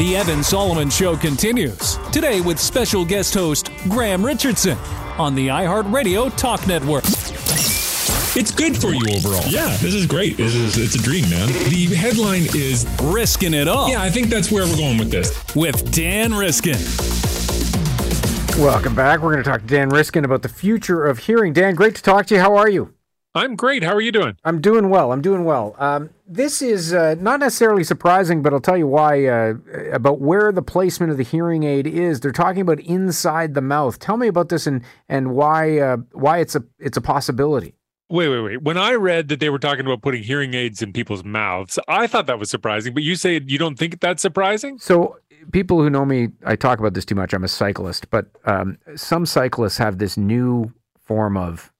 The 0.01 0.15
Evan 0.15 0.41
Solomon 0.41 0.89
Show 0.89 1.15
continues 1.15 1.99
today 2.11 2.41
with 2.41 2.57
special 2.57 3.05
guest 3.05 3.35
host 3.35 3.69
Graham 3.87 4.25
Richardson 4.25 4.75
on 5.19 5.35
the 5.35 5.49
iHeartRadio 5.49 6.35
Talk 6.35 6.65
Network. 6.65 7.03
It's 8.35 8.49
good 8.49 8.75
for 8.75 8.95
you 8.95 9.15
overall. 9.15 9.43
Yeah, 9.45 9.67
this 9.77 9.93
is 9.93 10.07
great. 10.07 10.37
This 10.37 10.55
is 10.55 10.75
it's 10.79 10.95
a 10.95 10.97
dream, 10.97 11.29
man. 11.29 11.49
The 11.49 11.93
headline 11.93 12.47
is 12.55 12.87
Risking 13.03 13.53
It 13.53 13.67
All. 13.67 13.91
Yeah, 13.91 14.01
I 14.01 14.09
think 14.09 14.29
that's 14.29 14.51
where 14.51 14.65
we're 14.65 14.75
going 14.75 14.97
with 14.97 15.11
this. 15.11 15.39
With 15.55 15.91
Dan 15.91 16.33
Riskin. 16.33 16.79
Welcome 18.59 18.95
back. 18.95 19.19
We're 19.19 19.33
going 19.33 19.43
to 19.43 19.49
talk 19.51 19.61
to 19.61 19.67
Dan 19.67 19.89
Riskin 19.89 20.25
about 20.25 20.41
the 20.41 20.49
future 20.49 21.05
of 21.05 21.19
hearing. 21.19 21.53
Dan, 21.53 21.75
great 21.75 21.93
to 21.93 22.01
talk 22.01 22.25
to 22.25 22.33
you. 22.33 22.41
How 22.41 22.55
are 22.55 22.71
you? 22.71 22.91
I'm 23.33 23.55
great. 23.55 23.83
How 23.83 23.93
are 23.93 24.01
you 24.01 24.11
doing? 24.11 24.35
I'm 24.43 24.59
doing 24.59 24.89
well. 24.89 25.13
I'm 25.13 25.21
doing 25.21 25.45
well. 25.45 25.75
Um, 25.79 26.09
this 26.27 26.61
is 26.61 26.93
uh, 26.93 27.15
not 27.17 27.39
necessarily 27.39 27.83
surprising, 27.83 28.41
but 28.41 28.53
I'll 28.53 28.59
tell 28.59 28.77
you 28.77 28.87
why. 28.87 29.25
Uh, 29.25 29.53
about 29.93 30.19
where 30.19 30.51
the 30.51 30.61
placement 30.61 31.11
of 31.11 31.17
the 31.17 31.23
hearing 31.23 31.63
aid 31.63 31.87
is. 31.87 32.19
They're 32.19 32.33
talking 32.33 32.61
about 32.61 32.79
inside 32.81 33.53
the 33.53 33.61
mouth. 33.61 33.99
Tell 33.99 34.17
me 34.17 34.27
about 34.27 34.49
this 34.49 34.67
and 34.67 34.81
and 35.07 35.33
why 35.33 35.79
uh, 35.79 35.97
why 36.11 36.39
it's 36.39 36.55
a 36.55 36.63
it's 36.77 36.97
a 36.97 37.01
possibility. 37.01 37.75
Wait, 38.09 38.27
wait, 38.27 38.41
wait. 38.41 38.61
When 38.63 38.77
I 38.77 38.93
read 38.95 39.29
that 39.29 39.39
they 39.39 39.49
were 39.49 39.59
talking 39.59 39.85
about 39.85 40.01
putting 40.01 40.23
hearing 40.23 40.53
aids 40.53 40.81
in 40.81 40.91
people's 40.91 41.23
mouths, 41.23 41.79
I 41.87 42.07
thought 42.07 42.27
that 42.27 42.37
was 42.39 42.49
surprising. 42.49 42.93
But 42.93 43.03
you 43.03 43.15
say 43.15 43.39
you 43.45 43.57
don't 43.57 43.79
think 43.79 44.01
that's 44.01 44.21
surprising? 44.21 44.77
So 44.79 45.17
people 45.53 45.81
who 45.81 45.89
know 45.89 46.03
me, 46.03 46.27
I 46.45 46.57
talk 46.57 46.79
about 46.79 46.95
this 46.95 47.05
too 47.05 47.15
much. 47.15 47.33
I'm 47.33 47.45
a 47.45 47.47
cyclist, 47.47 48.09
but 48.09 48.25
um, 48.43 48.77
some 48.97 49.25
cyclists 49.25 49.77
have 49.77 49.99
this 49.99 50.17
new 50.17 50.73
form 50.99 51.37
of 51.37 51.71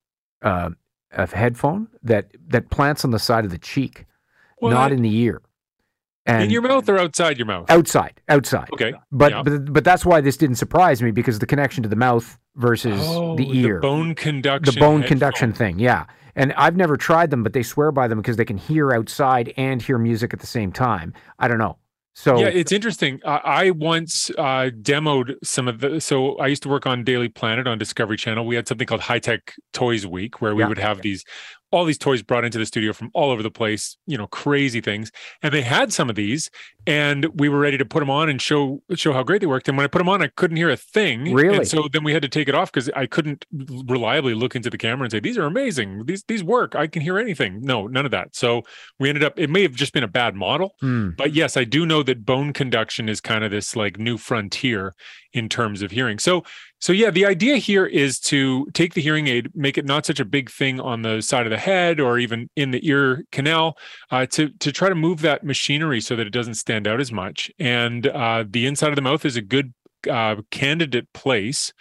of 1.13 1.33
headphone 1.33 1.87
that 2.03 2.27
that 2.47 2.69
plants 2.69 3.03
on 3.05 3.11
the 3.11 3.19
side 3.19 3.45
of 3.45 3.51
the 3.51 3.57
cheek, 3.57 4.05
Well, 4.61 4.71
not 4.71 4.91
I- 4.91 4.95
in 4.95 5.01
the 5.01 5.15
ear. 5.17 5.41
And 6.27 6.43
in 6.43 6.49
your 6.51 6.61
mouth 6.61 6.87
or 6.87 6.99
outside 6.99 7.39
your 7.39 7.47
mouth? 7.47 7.65
Outside, 7.69 8.21
outside. 8.29 8.69
Okay. 8.73 8.93
But 9.11 9.31
Yeah. 9.31 9.41
but 9.43 9.73
but 9.73 9.83
that's 9.83 10.05
why 10.05 10.21
this 10.21 10.37
didn't 10.37 10.57
surprise 10.57 11.01
me 11.01 11.09
because 11.11 11.39
the 11.39 11.47
connection 11.47 11.81
to 11.83 11.89
the 11.89 11.95
mouth 11.95 12.37
versus 12.55 13.01
Oh, 13.03 13.35
the 13.35 13.49
ear, 13.57 13.75
the 13.75 13.81
bone 13.81 14.13
conduction. 14.13 14.73
the 14.73 14.79
bone 14.79 15.01
headphone. 15.01 15.07
conduction 15.07 15.51
thing. 15.53 15.79
Yeah. 15.79 16.05
And 16.35 16.53
I've 16.53 16.75
never 16.77 16.95
tried 16.95 17.31
them, 17.31 17.41
but 17.43 17.53
they 17.53 17.63
swear 17.63 17.91
by 17.91 18.07
them 18.07 18.19
because 18.19 18.37
they 18.37 18.45
can 18.45 18.57
hear 18.57 18.93
outside 18.93 19.51
and 19.57 19.81
hear 19.81 19.97
music 19.97 20.31
at 20.33 20.39
the 20.39 20.47
same 20.47 20.71
time. 20.71 21.13
I 21.39 21.47
don't 21.47 21.57
know. 21.57 21.77
So 22.13 22.39
yeah, 22.39 22.47
it's 22.47 22.71
interesting. 22.71 23.21
I, 23.25 23.37
I 23.37 23.69
once 23.71 24.29
uh, 24.31 24.69
demoed 24.81 25.35
some 25.43 25.67
of 25.67 25.79
the. 25.79 26.01
So 26.01 26.35
I 26.37 26.47
used 26.47 26.63
to 26.63 26.69
work 26.69 26.85
on 26.85 27.03
Daily 27.03 27.29
Planet 27.29 27.67
on 27.67 27.77
Discovery 27.77 28.17
Channel. 28.17 28.45
We 28.45 28.55
had 28.55 28.67
something 28.67 28.85
called 28.85 29.01
High 29.01 29.19
Tech 29.19 29.53
Toys 29.71 30.05
Week, 30.05 30.41
where 30.41 30.53
we 30.53 30.61
Yeah. 30.63 30.67
would 30.67 30.77
have 30.77 31.01
these 31.01 31.23
all 31.71 31.85
these 31.85 31.97
toys 31.97 32.21
brought 32.21 32.45
into 32.45 32.57
the 32.57 32.65
studio 32.65 32.93
from 32.93 33.09
all 33.13 33.31
over 33.31 33.41
the 33.41 33.51
place. 33.51 33.97
You 34.05 34.17
know, 34.17 34.27
crazy 34.27 34.81
things. 34.81 35.11
And 35.41 35.53
they 35.53 35.61
had 35.61 35.91
some 35.91 36.09
of 36.09 36.15
these, 36.15 36.49
and 36.85 37.25
we 37.39 37.49
were 37.49 37.59
ready 37.59 37.77
to 37.77 37.85
put 37.85 37.99
them 37.99 38.09
on 38.09 38.29
and 38.29 38.41
show 38.41 38.81
show 38.95 39.13
how 39.13 39.23
great 39.23 39.41
they 39.41 39.47
worked. 39.47 39.67
And 39.67 39.77
when 39.77 39.85
I 39.85 39.87
put 39.87 39.99
them 39.99 40.09
on, 40.09 40.21
I 40.21 40.27
couldn't 40.27 40.57
hear 40.57 40.69
a 40.69 40.77
thing. 40.77 41.33
Really? 41.33 41.57
And 41.57 41.67
so 41.67 41.87
then 41.91 42.03
we 42.03 42.13
had 42.13 42.21
to 42.21 42.29
take 42.29 42.47
it 42.47 42.55
off 42.55 42.71
because 42.71 42.89
I 42.95 43.05
couldn't 43.05 43.45
reliably 43.51 44.33
look 44.33 44.55
into 44.55 44.69
the 44.69 44.77
camera 44.77 45.05
and 45.05 45.11
say 45.11 45.19
these 45.19 45.37
are 45.37 45.45
amazing. 45.45 46.05
These 46.05 46.23
these 46.23 46.43
work. 46.43 46.75
I 46.75 46.87
can 46.87 47.01
hear 47.01 47.17
anything. 47.17 47.61
No, 47.61 47.87
none 47.87 48.05
of 48.05 48.11
that. 48.11 48.35
So 48.35 48.63
we 48.99 49.09
ended 49.09 49.23
up. 49.23 49.39
It 49.39 49.49
may 49.49 49.61
have 49.61 49.73
just 49.73 49.93
been 49.93 50.03
a 50.03 50.09
bad 50.09 50.35
model. 50.35 50.75
Hmm. 50.81 51.11
But 51.17 51.33
yes, 51.33 51.57
I 51.57 51.63
do 51.63 51.85
know 51.85 52.03
that 52.03 52.25
bone 52.25 52.53
conduction 52.53 53.09
is 53.09 53.21
kind 53.21 53.43
of 53.43 53.51
this 53.51 53.75
like 53.75 53.97
new 53.97 54.17
frontier 54.17 54.93
in 55.33 55.47
terms 55.47 55.81
of 55.81 55.91
hearing. 55.91 56.19
So 56.19 56.43
so 56.81 56.93
yeah, 56.93 57.11
the 57.11 57.27
idea 57.27 57.57
here 57.57 57.85
is 57.85 58.19
to 58.21 58.65
take 58.73 58.95
the 58.95 59.01
hearing 59.01 59.27
aid, 59.27 59.51
make 59.53 59.77
it 59.77 59.85
not 59.85 60.05
such 60.05 60.19
a 60.19 60.25
big 60.25 60.49
thing 60.49 60.79
on 60.79 61.03
the 61.03 61.21
side 61.21 61.45
of 61.45 61.51
the 61.51 61.57
head 61.57 61.99
or 61.99 62.17
even 62.17 62.49
in 62.55 62.71
the 62.71 62.85
ear 62.87 63.23
canal, 63.31 63.77
uh, 64.09 64.25
to 64.27 64.49
to 64.49 64.71
try 64.71 64.89
to 64.89 64.95
move 64.95 65.21
that 65.21 65.43
machinery 65.43 66.01
so 66.01 66.15
that 66.15 66.25
it 66.25 66.31
doesn't 66.31 66.55
stand 66.55 66.87
out 66.87 66.99
as 66.99 67.11
much. 67.11 67.51
And 67.59 68.07
uh, 68.07 68.45
the 68.49 68.65
inside 68.65 68.89
of 68.89 68.95
the 68.95 69.03
mouth 69.03 69.25
is 69.25 69.37
a 69.37 69.41
good 69.41 69.73
uh, 70.09 70.37
candidate 70.49 71.13
place 71.13 71.71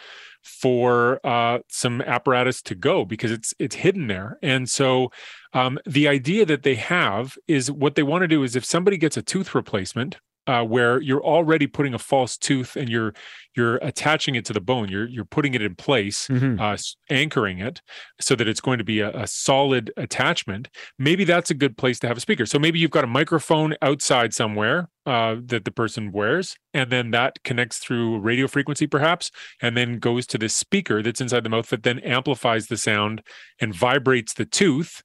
for 0.42 1.24
uh, 1.26 1.60
some 1.68 2.02
apparatus 2.02 2.60
to 2.62 2.74
go 2.74 3.06
because 3.06 3.30
it's 3.30 3.54
it's 3.58 3.76
hidden 3.76 4.06
there. 4.06 4.38
And 4.42 4.68
so 4.68 5.10
um, 5.54 5.78
the 5.86 6.08
idea 6.08 6.44
that 6.44 6.62
they 6.62 6.74
have 6.74 7.38
is 7.48 7.72
what 7.72 7.94
they 7.94 8.02
want 8.02 8.22
to 8.22 8.28
do 8.28 8.42
is 8.42 8.54
if 8.54 8.66
somebody 8.66 8.98
gets 8.98 9.16
a 9.16 9.22
tooth 9.22 9.54
replacement 9.54 10.18
uh, 10.46 10.64
where 10.64 11.00
you're 11.00 11.22
already 11.24 11.66
putting 11.66 11.94
a 11.94 11.98
false 11.98 12.36
tooth 12.36 12.76
and 12.76 12.88
you're 12.88 13.12
you're 13.56 13.76
attaching 13.76 14.36
it 14.36 14.44
to 14.44 14.52
the 14.52 14.60
bone. 14.60 14.88
You're 14.88 15.08
you're 15.08 15.24
putting 15.24 15.54
it 15.54 15.62
in 15.62 15.74
place 15.74 16.28
Mhm. 16.28 16.60
uh, 16.60 16.76
anchoring 17.12 17.58
it 17.58 17.82
so 18.20 18.34
that 18.36 18.46
it's 18.48 18.60
going 18.60 18.78
to 18.78 18.84
be 18.84 19.00
a, 19.00 19.10
a 19.10 19.26
solid 19.26 19.92
attachment. 19.96 20.68
Maybe 20.98 21.24
that's 21.24 21.50
a 21.50 21.54
good 21.54 21.76
place 21.76 21.98
to 22.00 22.08
have 22.08 22.16
a 22.16 22.20
speaker. 22.20 22.46
So 22.46 22.58
maybe 22.58 22.78
you've 22.78 22.90
got 22.92 23.04
a 23.04 23.08
microphone 23.08 23.74
outside 23.82 24.32
somewhere 24.34 24.88
uh, 25.06 25.36
that 25.46 25.64
the 25.64 25.70
person 25.72 26.12
wears 26.12 26.56
and 26.72 26.90
then 26.90 27.10
that 27.10 27.42
connects 27.42 27.78
through 27.78 28.20
radio 28.20 28.46
frequency 28.46 28.86
perhaps 28.86 29.30
and 29.60 29.76
then 29.76 29.98
goes 29.98 30.26
to 30.28 30.38
this 30.38 30.54
speaker 30.54 31.02
that's 31.02 31.20
inside 31.20 31.42
the 31.42 31.48
mouth 31.50 31.68
that 31.70 31.82
then 31.82 31.98
amplifies 32.00 32.66
the 32.68 32.76
sound 32.76 33.22
and 33.60 33.74
vibrates 33.74 34.34
the 34.34 34.44
tooth 34.44 35.02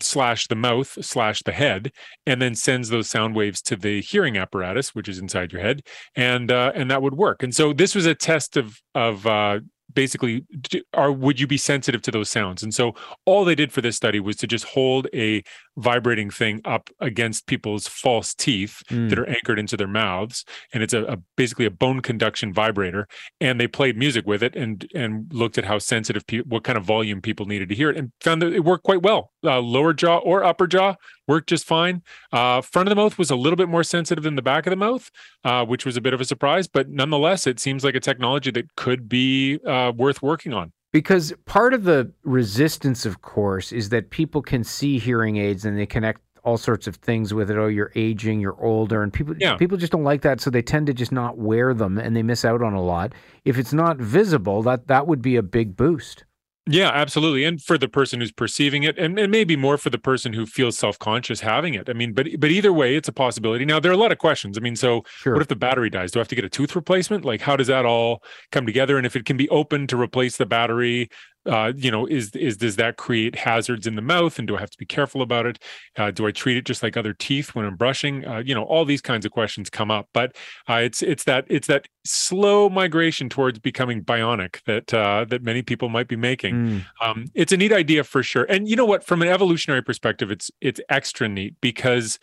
slash 0.00 0.46
the 0.48 0.54
mouth 0.54 0.98
slash 1.04 1.42
the 1.42 1.52
head 1.52 1.92
and 2.26 2.40
then 2.40 2.54
sends 2.54 2.88
those 2.88 3.08
sound 3.08 3.34
waves 3.34 3.62
to 3.62 3.76
the 3.76 4.00
hearing 4.00 4.36
apparatus 4.36 4.94
which 4.94 5.08
is 5.08 5.18
inside 5.18 5.52
your 5.52 5.62
head 5.62 5.82
and 6.16 6.50
uh, 6.50 6.72
and 6.74 6.90
that 6.90 7.02
would 7.02 7.14
work. 7.14 7.42
And 7.42 7.54
so 7.54 7.72
this 7.72 7.94
was 7.94 8.06
a 8.06 8.14
test 8.14 8.56
of 8.56 8.80
of 8.94 9.26
uh, 9.26 9.60
basically 9.92 10.44
are 10.92 11.12
would 11.12 11.40
you 11.40 11.46
be 11.46 11.56
sensitive 11.56 12.02
to 12.02 12.10
those 12.10 12.30
sounds? 12.30 12.62
And 12.62 12.74
so 12.74 12.94
all 13.24 13.44
they 13.44 13.54
did 13.54 13.72
for 13.72 13.80
this 13.80 13.96
study 13.96 14.20
was 14.20 14.36
to 14.36 14.46
just 14.46 14.64
hold 14.64 15.06
a 15.14 15.42
vibrating 15.76 16.30
thing 16.30 16.60
up 16.64 16.90
against 17.00 17.46
people's 17.46 17.88
false 17.88 18.34
teeth 18.34 18.82
Mm. 18.90 19.08
that 19.10 19.18
are 19.18 19.28
anchored 19.28 19.58
into 19.58 19.76
their 19.76 19.86
mouths 19.88 20.44
and 20.72 20.82
it's 20.82 20.92
a, 20.92 21.04
a 21.04 21.16
basically 21.36 21.64
a 21.64 21.70
bone 21.70 22.00
conduction 22.00 22.52
vibrator 22.52 23.06
and 23.40 23.58
they 23.60 23.66
played 23.66 23.96
music 23.96 24.26
with 24.26 24.42
it 24.42 24.54
and 24.56 24.86
and 24.94 25.32
looked 25.32 25.58
at 25.58 25.64
how 25.64 25.78
sensitive 25.78 26.26
people 26.26 26.48
what 26.48 26.64
kind 26.64 26.76
of 26.78 26.84
volume 26.84 27.20
people 27.20 27.46
needed 27.46 27.68
to 27.68 27.74
hear 27.74 27.90
it 27.90 27.96
and 27.96 28.12
found 28.20 28.42
that 28.42 28.52
it 28.52 28.64
worked 28.64 28.84
quite 28.84 29.02
well. 29.02 29.32
Uh, 29.42 29.60
lower 29.60 29.92
jaw 29.92 30.18
or 30.18 30.44
upper 30.44 30.66
jaw 30.66 30.94
worked 31.26 31.48
just 31.48 31.64
fine. 31.66 32.02
Uh, 32.32 32.60
front 32.60 32.86
of 32.88 32.90
the 32.90 32.96
mouth 33.02 33.16
was 33.18 33.30
a 33.30 33.36
little 33.36 33.56
bit 33.56 33.68
more 33.68 33.82
sensitive 33.84 34.22
than 34.24 34.34
the 34.36 34.42
back 34.42 34.66
of 34.66 34.70
the 34.70 34.76
mouth 34.76 35.10
uh, 35.44 35.64
which 35.64 35.84
was 35.86 35.96
a 35.96 36.00
bit 36.00 36.14
of 36.14 36.20
a 36.20 36.24
surprise 36.24 36.68
but 36.68 36.88
nonetheless 36.88 37.46
it 37.46 37.58
seems 37.58 37.84
like 37.84 37.94
a 37.94 38.00
technology 38.00 38.50
that 38.50 38.74
could 38.76 39.08
be 39.08 39.58
uh, 39.66 39.92
worth 39.96 40.22
working 40.22 40.52
on 40.52 40.72
Because 40.94 41.32
part 41.44 41.74
of 41.74 41.82
the 41.82 42.12
resistance, 42.22 43.04
of 43.04 43.20
course, 43.20 43.72
is 43.72 43.88
that 43.88 44.10
people 44.10 44.40
can 44.40 44.62
see 44.62 45.00
hearing 45.00 45.38
aids 45.38 45.64
and 45.64 45.76
they 45.76 45.86
connect 45.86 46.20
all 46.44 46.56
sorts 46.56 46.86
of 46.86 46.94
things 46.94 47.34
with 47.34 47.50
it. 47.50 47.56
Oh, 47.56 47.66
you're 47.66 47.90
aging, 47.96 48.38
you're 48.38 48.56
older, 48.62 49.02
and 49.02 49.12
people 49.12 49.34
Yeah. 49.40 49.56
people 49.56 49.76
just 49.76 49.90
don't 49.90 50.04
like 50.04 50.22
that, 50.22 50.40
so 50.40 50.50
they 50.50 50.62
tend 50.62 50.86
to 50.86 50.94
just 50.94 51.10
not 51.10 51.36
wear 51.36 51.74
them, 51.74 51.98
and 51.98 52.14
they 52.14 52.22
miss 52.22 52.44
out 52.44 52.62
on 52.62 52.74
a 52.74 52.80
lot. 52.80 53.12
If 53.44 53.58
it's 53.58 53.72
not 53.72 53.96
visible, 53.96 54.62
that 54.62 54.86
that 54.86 55.08
would 55.08 55.20
be 55.20 55.34
a 55.34 55.42
big 55.42 55.74
boost. 55.76 56.22
Yeah, 56.66 56.88
absolutely. 56.94 57.44
And 57.44 57.60
for 57.62 57.76
the 57.76 57.88
person 57.88 58.20
who's 58.20 58.32
perceiving 58.32 58.84
it, 58.84 58.96
and, 58.98 59.18
and 59.18 59.30
maybe 59.30 59.54
more 59.54 59.76
for 59.76 59.90
the 59.90 59.98
person 59.98 60.32
who 60.32 60.46
feels 60.46 60.78
self-conscious 60.78 61.40
having 61.40 61.74
it. 61.74 61.90
I 61.90 61.92
mean, 61.92 62.14
but 62.14 62.26
but 62.38 62.50
either 62.50 62.72
way, 62.72 62.96
it's 62.96 63.06
a 63.08 63.12
possibility. 63.12 63.66
Now 63.66 63.78
there 63.78 63.90
are 63.92 63.94
a 63.94 63.98
lot 63.98 64.12
of 64.12 64.18
questions. 64.18 64.56
I 64.56 64.62
mean, 64.62 64.74
so 64.74 65.02
Sure. 65.18 65.34
what 65.34 65.42
if 65.42 65.48
the 65.48 65.56
battery 65.56 65.90
dies? 65.90 66.10
Do 66.12 66.20
I 66.20 66.22
have 66.22 66.28
to 66.28 66.34
get 66.34 66.44
a 66.44 66.48
tooth 66.48 66.74
replacement? 66.74 67.22
Like 67.22 67.42
how 67.42 67.54
does 67.56 67.66
that 67.66 67.84
all 67.84 68.22
come 68.50 68.64
together? 68.64 68.96
And 68.96 69.04
if 69.04 69.14
it 69.14 69.26
can 69.26 69.36
be 69.36 69.48
open 69.50 69.86
to 69.88 70.00
replace 70.00 70.38
the 70.38 70.46
battery, 70.46 71.10
uh, 71.46 71.72
you 71.76 71.90
know, 71.90 72.06
is 72.06 72.30
is 72.36 72.56
does 72.56 72.76
that 72.76 72.96
create 72.96 73.36
hazards 73.36 73.86
in 73.86 73.96
the 73.96 74.02
mouth? 74.02 74.38
And 74.38 74.48
do 74.48 74.56
I 74.56 74.60
have 74.60 74.70
to 74.70 74.78
be 74.78 74.86
careful 74.86 75.22
about 75.22 75.46
it? 75.46 75.58
Uh, 75.96 76.10
do 76.10 76.26
I 76.26 76.30
treat 76.30 76.56
it 76.56 76.64
just 76.64 76.82
like 76.82 76.96
other 76.96 77.12
teeth 77.12 77.54
when 77.54 77.64
I'm 77.64 77.76
brushing? 77.76 78.26
Uh, 78.26 78.38
you 78.38 78.54
know, 78.54 78.64
all 78.64 78.84
these 78.84 79.00
kinds 79.00 79.26
of 79.26 79.32
questions 79.32 79.70
come 79.70 79.90
up. 79.90 80.08
But 80.12 80.36
uh, 80.68 80.74
it's 80.74 81.02
it's 81.02 81.24
that 81.24 81.44
it's 81.48 81.66
that 81.66 81.86
slow 82.04 82.68
migration 82.68 83.28
towards 83.28 83.58
becoming 83.58 84.02
bionic 84.02 84.62
that 84.66 84.92
uh, 84.94 85.24
that 85.28 85.42
many 85.42 85.62
people 85.62 85.88
might 85.88 86.08
be 86.08 86.16
making. 86.16 86.54
Mm. 86.54 86.84
Um, 87.00 87.24
it's 87.34 87.52
a 87.52 87.56
neat 87.56 87.72
idea 87.72 88.04
for 88.04 88.22
sure. 88.22 88.44
And 88.44 88.68
you 88.68 88.76
know 88.76 88.86
what? 88.86 89.04
From 89.04 89.22
an 89.22 89.28
evolutionary 89.28 89.82
perspective, 89.82 90.30
it's 90.30 90.50
it's 90.60 90.80
extra 90.88 91.28
neat 91.28 91.56
because 91.60 92.18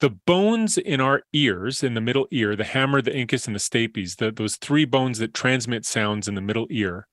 the 0.00 0.10
bones 0.10 0.76
in 0.76 1.00
our 1.00 1.22
ears, 1.32 1.82
in 1.82 1.94
the 1.94 2.00
middle 2.00 2.26
ear, 2.30 2.54
the 2.54 2.64
hammer, 2.64 3.00
the 3.00 3.12
incus, 3.12 3.46
and 3.46 3.54
the 3.54 3.60
stapes, 3.60 4.16
the, 4.16 4.30
those 4.30 4.56
three 4.56 4.84
bones 4.84 5.18
that 5.18 5.32
transmit 5.32 5.86
sounds 5.86 6.28
in 6.28 6.34
the 6.34 6.40
middle 6.42 6.66
ear, 6.70 7.06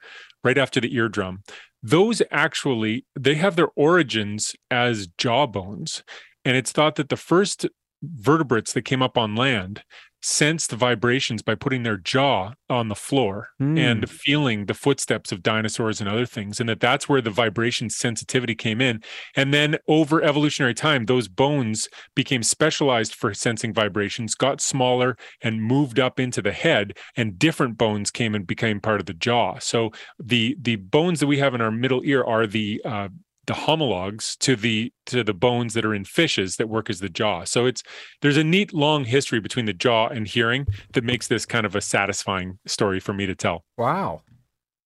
right 0.44 0.58
after 0.58 0.80
the 0.82 0.94
eardrum, 0.96 1.44
those 1.82 2.22
actually 2.32 3.06
they 3.18 3.36
have 3.36 3.56
their 3.56 3.70
origins 3.76 4.56
as 4.72 5.08
jaw 5.18 5.46
bones. 5.46 6.04
And 6.46 6.58
it's 6.58 6.72
thought 6.72 6.96
that 6.96 7.10
the 7.10 7.18
first 7.18 7.66
vertebrates 8.04 8.74
that 8.74 8.84
came 8.84 9.02
up 9.02 9.18
on 9.18 9.36
land 9.36 9.84
sensed 10.26 10.72
vibrations 10.72 11.42
by 11.42 11.54
putting 11.54 11.84
their 11.84 11.98
jaw 11.98 12.54
on 12.70 12.88
the 12.88 12.96
floor 12.96 13.50
Hmm. 13.60 13.78
and 13.78 14.10
feeling 14.10 14.66
the 14.68 14.74
footsteps 14.74 15.32
of 15.34 15.44
dinosaurs 15.44 16.00
and 16.00 16.10
other 16.10 16.26
things 16.26 16.60
and 16.62 16.70
that 16.70 16.80
that's 16.80 17.10
where 17.10 17.22
the 17.22 17.30
vibration 17.30 17.90
sensitivity 17.90 18.56
came 18.56 18.80
in 18.80 19.02
and 19.36 19.54
then 19.54 19.78
over 19.88 20.24
evolutionary 20.24 20.74
time 20.74 21.06
those 21.06 21.28
bones 21.28 21.90
became 22.16 22.42
specialized 22.42 23.14
for 23.14 23.34
sensing 23.34 23.74
vibrations 23.74 24.34
got 24.34 24.62
smaller 24.62 25.18
and 25.42 25.62
moved 25.62 26.00
up 26.00 26.20
into 26.22 26.42
the 26.42 26.54
head 26.54 26.98
and 27.18 27.38
different 27.38 27.78
bones 27.78 28.10
came 28.10 28.34
and 28.34 28.48
became 28.48 28.80
part 28.80 29.02
of 29.02 29.06
the 29.06 29.14
jaw 29.14 29.60
so 29.60 29.92
the 30.18 30.56
the 30.62 30.78
bones 30.78 31.20
that 31.20 31.28
we 31.28 31.38
have 31.38 31.54
in 31.54 31.60
our 31.62 31.72
middle 31.72 32.02
ear 32.06 32.24
are 32.24 32.48
the 32.48 32.82
uh, 32.86 33.10
the 33.46 33.54
homologs 33.54 34.36
to 34.38 34.56
the 34.56 34.94
to 35.08 35.24
the 35.24 35.34
bones 35.34 35.74
that 35.74 35.84
are 35.86 35.94
in 35.94 36.06
fishes 36.06 36.56
that 36.58 36.70
work 36.70 36.90
as 36.90 37.00
the 37.00 37.10
jaw. 37.10 37.44
So 37.44 37.66
it's 37.66 37.84
there's 38.22 38.38
a 38.38 38.44
neat 38.44 38.74
long 38.74 39.06
history 39.06 39.40
between 39.40 39.66
the 39.66 39.74
jaw 39.74 40.08
and 40.08 40.28
hearing 40.28 40.66
that 40.94 41.04
makes 41.04 41.28
this 41.28 41.46
kind 41.46 41.66
of 41.66 41.76
a 41.76 41.82
satisfying 41.82 42.60
story 42.66 43.00
for 43.00 43.14
me 43.14 43.26
to 43.26 43.36
tell. 43.36 43.66
Wow. 43.78 44.22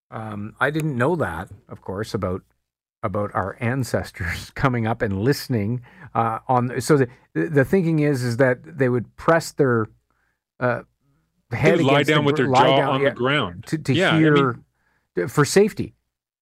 Um, 0.09 0.55
I 0.59 0.69
didn't 0.71 0.97
know 0.97 1.15
that, 1.17 1.49
of 1.69 1.81
course, 1.81 2.13
about 2.13 2.41
about 3.03 3.29
our 3.35 3.57
ancestors 3.59 4.49
coming 4.55 4.88
up 4.88 5.01
and 5.01 5.21
listening 5.21 5.81
uh, 6.15 6.39
on. 6.47 6.81
So 6.81 6.97
the 6.97 7.07
the 7.34 7.65
thinking 7.65 7.99
is 7.99 8.23
is 8.23 8.38
that 8.38 8.59
they 8.77 8.89
would 8.89 9.15
press 9.17 9.51
their 9.51 9.88
uh, 10.59 10.81
head 11.51 11.77
would 11.77 11.85
lie 11.85 11.93
against 12.01 12.07
the 12.07 12.13
down 12.15 12.25
with 12.25 12.38
their 12.38 12.47
jaw 12.47 12.77
down, 12.77 12.89
on 12.89 13.03
the 13.03 13.11
ground. 13.11 13.65
to, 13.67 13.77
to 13.77 13.93
Yeah, 13.93 14.15
I 14.15 14.19
hear 14.19 14.63
mean- 15.15 15.27
for 15.27 15.45
safety. 15.45 15.93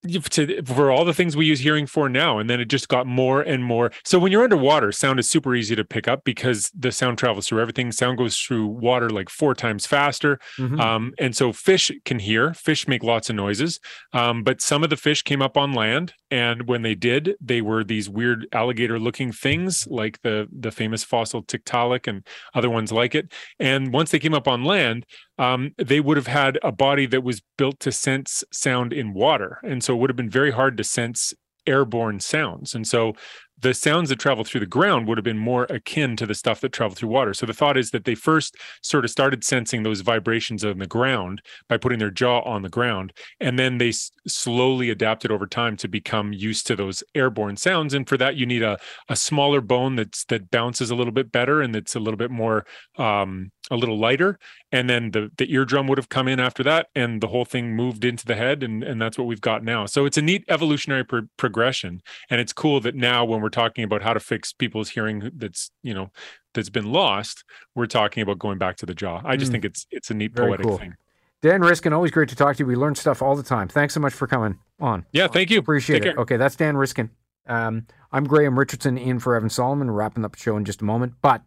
To, 0.06 0.62
for 0.64 0.90
all 0.90 1.04
the 1.04 1.14
things 1.14 1.36
we 1.36 1.46
use 1.46 1.60
hearing 1.60 1.86
for 1.86 2.08
now 2.08 2.38
and 2.38 2.48
then 2.48 2.60
it 2.60 2.66
just 2.66 2.88
got 2.88 3.06
more 3.06 3.42
and 3.42 3.64
more. 3.64 3.90
So 4.04 4.18
when 4.18 4.32
you're 4.32 4.44
underwater 4.44 4.92
sound 4.92 5.18
is 5.20 5.28
super 5.28 5.54
easy 5.54 5.76
to 5.76 5.84
pick 5.84 6.08
up 6.08 6.24
because 6.24 6.70
the 6.78 6.92
sound 6.92 7.18
travels 7.18 7.48
through 7.48 7.60
everything. 7.60 7.92
Sound 7.92 8.18
goes 8.18 8.36
through 8.38 8.66
water 8.66 9.10
like 9.10 9.28
four 9.28 9.54
times 9.54 9.86
faster. 9.86 10.38
Mhm. 10.58 10.80
um, 10.80 11.12
and 11.18 11.36
so 11.36 11.52
fish 11.52 11.90
can 12.04 12.18
hear. 12.18 12.54
Fish 12.54 12.88
make 12.88 13.02
lots 13.02 13.30
of 13.30 13.36
noises. 13.36 13.80
Um, 14.12 14.42
but 14.42 14.60
some 14.60 14.82
of 14.84 14.90
the 14.90 14.96
fish 14.96 15.22
came 15.22 15.42
up 15.42 15.56
on 15.56 15.72
land 15.72 16.14
and 16.30 16.66
when 16.68 16.82
they 16.82 16.94
did 16.94 17.34
they 17.40 17.60
were 17.60 17.84
these 17.84 18.08
weird 18.08 18.46
alligator 18.52 18.98
looking 18.98 19.30
things 19.32 19.86
like 19.88 20.20
the 20.22 20.48
the 20.52 20.70
famous 20.72 21.04
fossil 21.04 21.42
tiktaalik 21.42 22.06
and 22.06 22.26
other 22.54 22.70
ones 22.70 22.90
like 22.92 23.14
it. 23.14 23.32
And 23.60 23.92
once 23.92 24.10
they 24.10 24.18
came 24.18 24.34
up 24.34 24.48
on 24.48 24.64
land 24.64 25.06
um, 25.38 25.72
they 25.78 26.00
would 26.00 26.16
have 26.16 26.26
had 26.26 26.58
a 26.62 26.72
body 26.72 27.06
that 27.06 27.22
was 27.22 27.42
built 27.58 27.80
to 27.80 27.92
sense 27.92 28.44
sound 28.52 28.92
in 28.92 29.12
water. 29.12 29.58
And 29.62 29.82
so 29.82 29.94
it 29.94 29.98
would 29.98 30.10
have 30.10 30.16
been 30.16 30.30
very 30.30 30.50
hard 30.50 30.76
to 30.78 30.84
sense 30.84 31.34
airborne 31.66 32.20
sounds. 32.20 32.74
And 32.74 32.86
so 32.86 33.14
the 33.58 33.72
sounds 33.72 34.10
that 34.10 34.18
travel 34.18 34.44
through 34.44 34.60
the 34.60 34.66
ground 34.66 35.06
would 35.06 35.16
have 35.16 35.24
been 35.24 35.38
more 35.38 35.64
akin 35.70 36.16
to 36.16 36.26
the 36.26 36.34
stuff 36.34 36.60
that 36.60 36.72
traveled 36.72 36.98
through 36.98 37.08
water. 37.08 37.32
So 37.32 37.46
the 37.46 37.54
thought 37.54 37.76
is 37.76 37.90
that 37.90 38.04
they 38.04 38.14
first 38.14 38.56
sort 38.82 39.04
of 39.04 39.10
started 39.10 39.44
sensing 39.44 39.82
those 39.82 40.02
vibrations 40.02 40.64
on 40.64 40.78
the 40.78 40.86
ground 40.86 41.40
by 41.68 41.78
putting 41.78 41.98
their 41.98 42.10
jaw 42.10 42.40
on 42.40 42.62
the 42.62 42.68
ground. 42.68 43.12
And 43.40 43.58
then 43.58 43.78
they 43.78 43.88
s- 43.88 44.10
slowly 44.26 44.90
adapted 44.90 45.30
over 45.30 45.46
time 45.46 45.76
to 45.78 45.88
become 45.88 46.32
used 46.32 46.66
to 46.66 46.76
those 46.76 47.02
airborne 47.14 47.56
sounds. 47.56 47.94
And 47.94 48.06
for 48.06 48.18
that, 48.18 48.36
you 48.36 48.44
need 48.44 48.62
a, 48.62 48.78
a 49.08 49.16
smaller 49.16 49.60
bone 49.60 49.96
that's 49.96 50.24
that 50.26 50.50
bounces 50.50 50.90
a 50.90 50.94
little 50.94 51.12
bit 51.12 51.32
better 51.32 51.62
and 51.62 51.74
that's 51.74 51.94
a 51.94 52.00
little 52.00 52.18
bit 52.18 52.30
more 52.30 52.66
um, 52.98 53.52
a 53.70 53.76
little 53.76 53.98
lighter. 53.98 54.38
And 54.72 54.90
then 54.90 55.10
the 55.12 55.30
the 55.36 55.50
eardrum 55.52 55.86
would 55.86 55.98
have 55.98 56.08
come 56.08 56.28
in 56.28 56.40
after 56.40 56.62
that, 56.64 56.88
and 56.94 57.20
the 57.20 57.28
whole 57.28 57.44
thing 57.44 57.74
moved 57.74 58.04
into 58.04 58.26
the 58.26 58.34
head, 58.34 58.62
and 58.62 58.82
and 58.82 59.00
that's 59.00 59.16
what 59.16 59.26
we've 59.26 59.40
got 59.40 59.64
now. 59.64 59.86
So 59.86 60.06
it's 60.06 60.18
a 60.18 60.22
neat 60.22 60.44
evolutionary 60.48 61.04
pro- 61.04 61.28
progression, 61.36 62.02
and 62.30 62.40
it's 62.40 62.52
cool 62.52 62.80
that 62.80 62.94
now 62.94 63.24
when 63.24 63.40
we're 63.40 63.45
talking 63.50 63.84
about 63.84 64.02
how 64.02 64.12
to 64.12 64.20
fix 64.20 64.52
people's 64.52 64.90
hearing 64.90 65.30
that's 65.34 65.70
you 65.82 65.94
know 65.94 66.10
that's 66.54 66.70
been 66.70 66.90
lost, 66.92 67.44
we're 67.74 67.86
talking 67.86 68.22
about 68.22 68.38
going 68.38 68.58
back 68.58 68.76
to 68.78 68.86
the 68.86 68.94
jaw. 68.94 69.20
I 69.24 69.36
just 69.36 69.50
Mm. 69.50 69.52
think 69.54 69.64
it's 69.66 69.86
it's 69.90 70.10
a 70.10 70.14
neat 70.14 70.32
Very 70.34 70.48
poetic 70.50 70.66
cool. 70.66 70.78
thing. 70.78 70.94
Dan 71.42 71.60
Riskin, 71.60 71.92
always 71.92 72.10
great 72.10 72.28
to 72.30 72.36
talk 72.36 72.56
to 72.56 72.62
you. 72.62 72.66
We 72.66 72.76
learn 72.76 72.94
stuff 72.94 73.20
all 73.22 73.36
the 73.36 73.42
time. 73.42 73.68
Thanks 73.68 73.92
so 73.94 74.00
much 74.00 74.14
for 74.14 74.26
coming 74.26 74.58
on. 74.80 75.04
Yeah, 75.12 75.28
thank 75.28 75.50
you. 75.50 75.58
Appreciate 75.58 76.00
Take 76.00 76.06
it. 76.06 76.14
care. 76.14 76.22
Okay, 76.22 76.36
that's 76.38 76.56
Dan 76.56 76.76
Riskin. 76.76 77.10
Um, 77.46 77.86
I'm 78.10 78.24
Graham 78.24 78.58
Richardson 78.58 78.96
in 78.98 79.18
for 79.20 79.36
Evan 79.36 79.50
Solomon. 79.50 79.88
We're 79.88 79.94
wrapping 79.94 80.24
up 80.24 80.32
the 80.32 80.38
show 80.40 80.56
in 80.56 80.64
just 80.64 80.80
a 80.80 80.84
moment, 80.84 81.14
but 81.22 81.42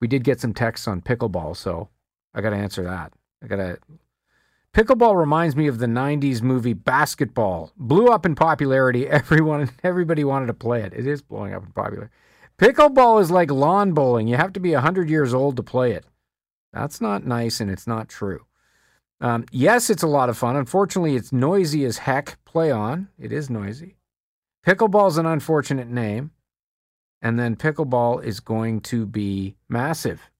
we 0.00 0.06
did 0.08 0.22
get 0.24 0.40
some 0.40 0.52
texts 0.54 0.86
on 0.86 1.00
pickleball, 1.00 1.56
so 1.56 1.88
I 2.34 2.40
got 2.42 2.50
to 2.50 2.56
answer 2.56 2.84
that. 2.84 3.12
I 3.42 3.46
got 3.46 3.56
to. 3.56 3.78
Pickleball 4.78 5.18
reminds 5.18 5.56
me 5.56 5.66
of 5.66 5.80
the 5.80 5.86
'90s 5.86 6.40
movie 6.40 6.72
BASEketball. 6.72 7.72
Blew 7.76 8.06
up 8.06 8.24
in 8.24 8.36
popularity. 8.36 9.08
Everyone, 9.10 9.68
everybody 9.82 10.22
wanted 10.22 10.46
to 10.46 10.54
play 10.54 10.82
it. 10.82 10.92
It 10.94 11.04
is 11.04 11.20
blowing 11.20 11.52
up 11.52 11.64
in 11.64 11.72
popularity. 11.72 12.12
Pickleball 12.58 13.20
is 13.20 13.28
like 13.28 13.50
lawn 13.50 13.92
bowling. 13.92 14.28
You 14.28 14.36
have 14.36 14.52
to 14.52 14.60
be 14.60 14.74
100 14.74 15.10
years 15.10 15.34
old 15.34 15.56
to 15.56 15.64
play 15.64 15.94
it. 15.94 16.04
That's 16.72 17.00
not 17.00 17.26
nice 17.26 17.58
and 17.58 17.72
it's 17.72 17.88
not 17.88 18.08
true. 18.08 18.46
Um, 19.20 19.46
yes, 19.50 19.90
it's 19.90 20.04
a 20.04 20.06
lot 20.06 20.28
of 20.28 20.38
fun. 20.38 20.54
Unfortunately, 20.54 21.16
it's 21.16 21.32
noisy 21.32 21.84
as 21.84 21.98
heck. 21.98 22.38
Play 22.44 22.70
on. 22.70 23.08
It 23.18 23.32
is 23.32 23.50
noisy. 23.50 23.96
Pickleball's 24.64 25.18
an 25.18 25.26
unfortunate 25.26 25.88
name. 25.88 26.30
And 27.20 27.36
then 27.36 27.56
pickleball 27.56 28.22
is 28.22 28.38
going 28.38 28.82
to 28.82 29.06
be 29.06 29.56
massive. 29.68 30.30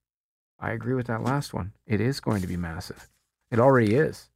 I 0.61 0.71
agree 0.71 0.95
with 0.95 1.09
that 1.09 1.25
last 1.25 1.53
one. 1.53 1.73
It 1.89 2.01
is 2.01 2.21
going 2.21 2.41
to 2.43 2.47
be 2.47 2.57
massive. 2.57 3.09
It 3.51 3.59
already 3.59 3.95
is. 3.95 4.31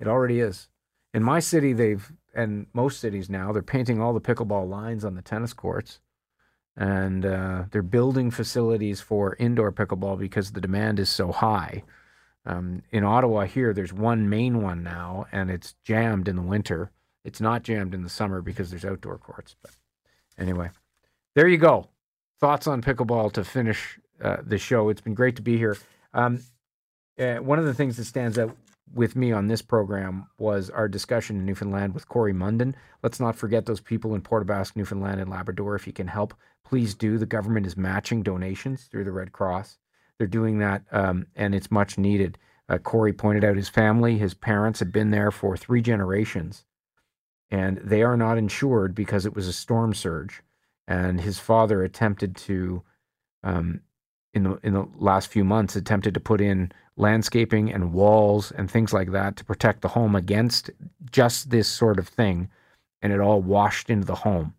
It 0.00 0.08
already 0.08 0.40
is. 0.40 0.68
In 1.14 1.22
my 1.22 1.40
city, 1.40 1.72
they've, 1.72 2.12
and 2.34 2.66
most 2.72 3.00
cities 3.00 3.30
now, 3.30 3.52
they're 3.52 3.62
painting 3.62 4.00
all 4.00 4.12
the 4.12 4.20
pickleball 4.20 4.68
lines 4.68 5.04
on 5.04 5.14
the 5.14 5.22
tennis 5.22 5.52
courts 5.52 6.00
and 6.76 7.24
uh, 7.24 7.64
they're 7.70 7.82
building 7.82 8.30
facilities 8.30 9.00
for 9.00 9.34
indoor 9.38 9.72
pickleball 9.72 10.18
because 10.18 10.52
the 10.52 10.60
demand 10.60 10.98
is 10.98 11.08
so 11.08 11.32
high. 11.32 11.82
Um, 12.44 12.82
in 12.90 13.02
Ottawa, 13.02 13.44
here, 13.44 13.72
there's 13.72 13.92
one 13.92 14.28
main 14.28 14.62
one 14.62 14.82
now, 14.82 15.26
and 15.32 15.50
it's 15.50 15.74
jammed 15.84 16.28
in 16.28 16.36
the 16.36 16.42
winter. 16.42 16.90
It's 17.24 17.40
not 17.40 17.62
jammed 17.62 17.94
in 17.94 18.02
the 18.02 18.08
summer 18.08 18.42
because 18.42 18.70
there's 18.70 18.84
outdoor 18.84 19.18
courts. 19.18 19.56
But 19.62 19.72
anyway, 20.38 20.70
there 21.34 21.48
you 21.48 21.56
go. 21.56 21.88
Thoughts 22.38 22.66
on 22.66 22.82
pickleball 22.82 23.32
to 23.32 23.42
finish 23.42 23.98
uh, 24.22 24.36
the 24.44 24.58
show. 24.58 24.90
It's 24.90 25.00
been 25.00 25.14
great 25.14 25.36
to 25.36 25.42
be 25.42 25.56
here. 25.56 25.76
Um, 26.12 26.42
uh, 27.18 27.36
one 27.36 27.58
of 27.58 27.64
the 27.64 27.74
things 27.74 27.96
that 27.96 28.04
stands 28.04 28.38
out 28.38 28.56
with 28.94 29.16
me 29.16 29.32
on 29.32 29.48
this 29.48 29.62
program 29.62 30.26
was 30.38 30.70
our 30.70 30.88
discussion 30.88 31.36
in 31.36 31.46
Newfoundland 31.46 31.94
with 31.94 32.08
Corey 32.08 32.32
Munden. 32.32 32.76
Let's 33.02 33.20
not 33.20 33.36
forget 33.36 33.66
those 33.66 33.80
people 33.80 34.14
in 34.14 34.20
Port 34.20 34.42
aux 34.42 34.46
Basques, 34.46 34.76
Newfoundland, 34.76 35.20
and 35.20 35.30
Labrador. 35.30 35.74
If 35.74 35.86
you 35.86 35.92
can 35.92 36.06
help, 36.06 36.34
please 36.64 36.94
do. 36.94 37.18
The 37.18 37.26
government 37.26 37.66
is 37.66 37.76
matching 37.76 38.22
donations 38.22 38.84
through 38.84 39.04
the 39.04 39.12
Red 39.12 39.32
Cross. 39.32 39.78
They're 40.18 40.26
doing 40.26 40.58
that, 40.58 40.84
um, 40.92 41.26
and 41.34 41.54
it's 41.54 41.70
much 41.70 41.98
needed. 41.98 42.38
Uh, 42.68 42.78
Corey 42.78 43.12
pointed 43.12 43.44
out 43.44 43.56
his 43.56 43.68
family, 43.68 44.18
his 44.18 44.34
parents 44.34 44.78
had 44.78 44.92
been 44.92 45.10
there 45.10 45.30
for 45.30 45.56
three 45.56 45.82
generations, 45.82 46.64
and 47.50 47.78
they 47.78 48.02
are 48.02 48.16
not 48.16 48.38
insured 48.38 48.94
because 48.94 49.26
it 49.26 49.34
was 49.34 49.46
a 49.46 49.52
storm 49.52 49.94
surge. 49.94 50.42
And 50.88 51.20
his 51.20 51.38
father 51.38 51.82
attempted 51.82 52.36
to, 52.36 52.82
um, 53.42 53.80
in 54.32 54.44
the 54.44 54.58
in 54.62 54.72
the 54.72 54.88
last 54.96 55.28
few 55.28 55.44
months, 55.44 55.76
attempted 55.76 56.14
to 56.14 56.20
put 56.20 56.40
in 56.40 56.72
landscaping 56.96 57.72
and 57.72 57.92
walls 57.92 58.50
and 58.50 58.70
things 58.70 58.92
like 58.92 59.12
that 59.12 59.36
to 59.36 59.44
protect 59.44 59.82
the 59.82 59.88
home 59.88 60.16
against 60.16 60.70
just 61.10 61.50
this 61.50 61.68
sort 61.68 61.98
of 61.98 62.08
thing, 62.08 62.48
and 63.02 63.12
it 63.12 63.20
all 63.20 63.40
washed 63.40 63.90
into 63.90 64.06
the 64.06 64.16
home. 64.16 64.54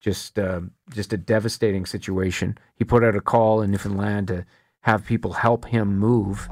Just 0.00 0.38
uh, 0.38 0.62
just 0.90 1.12
a 1.12 1.16
devastating 1.16 1.86
situation. 1.86 2.58
He 2.74 2.84
put 2.84 3.04
out 3.04 3.16
a 3.16 3.20
call 3.20 3.62
in 3.62 3.70
Newfoundland 3.70 4.28
to 4.28 4.44
have 4.80 5.04
people 5.04 5.32
help 5.32 5.64
him 5.66 5.98
move. 5.98 6.48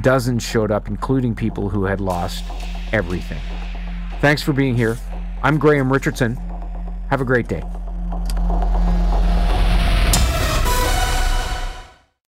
Dozens 0.00 0.42
showed 0.42 0.70
up, 0.70 0.88
including 0.88 1.34
people 1.34 1.68
who 1.68 1.84
had 1.84 2.00
lost 2.00 2.44
everything. 2.92 3.40
Thanks 4.20 4.42
for 4.42 4.52
being 4.52 4.74
here. 4.74 4.96
I'm 5.42 5.58
Graham 5.58 5.92
Richardson. 5.92 6.36
Have 7.10 7.20
a 7.20 7.24
great 7.24 7.48
day. 7.48 7.62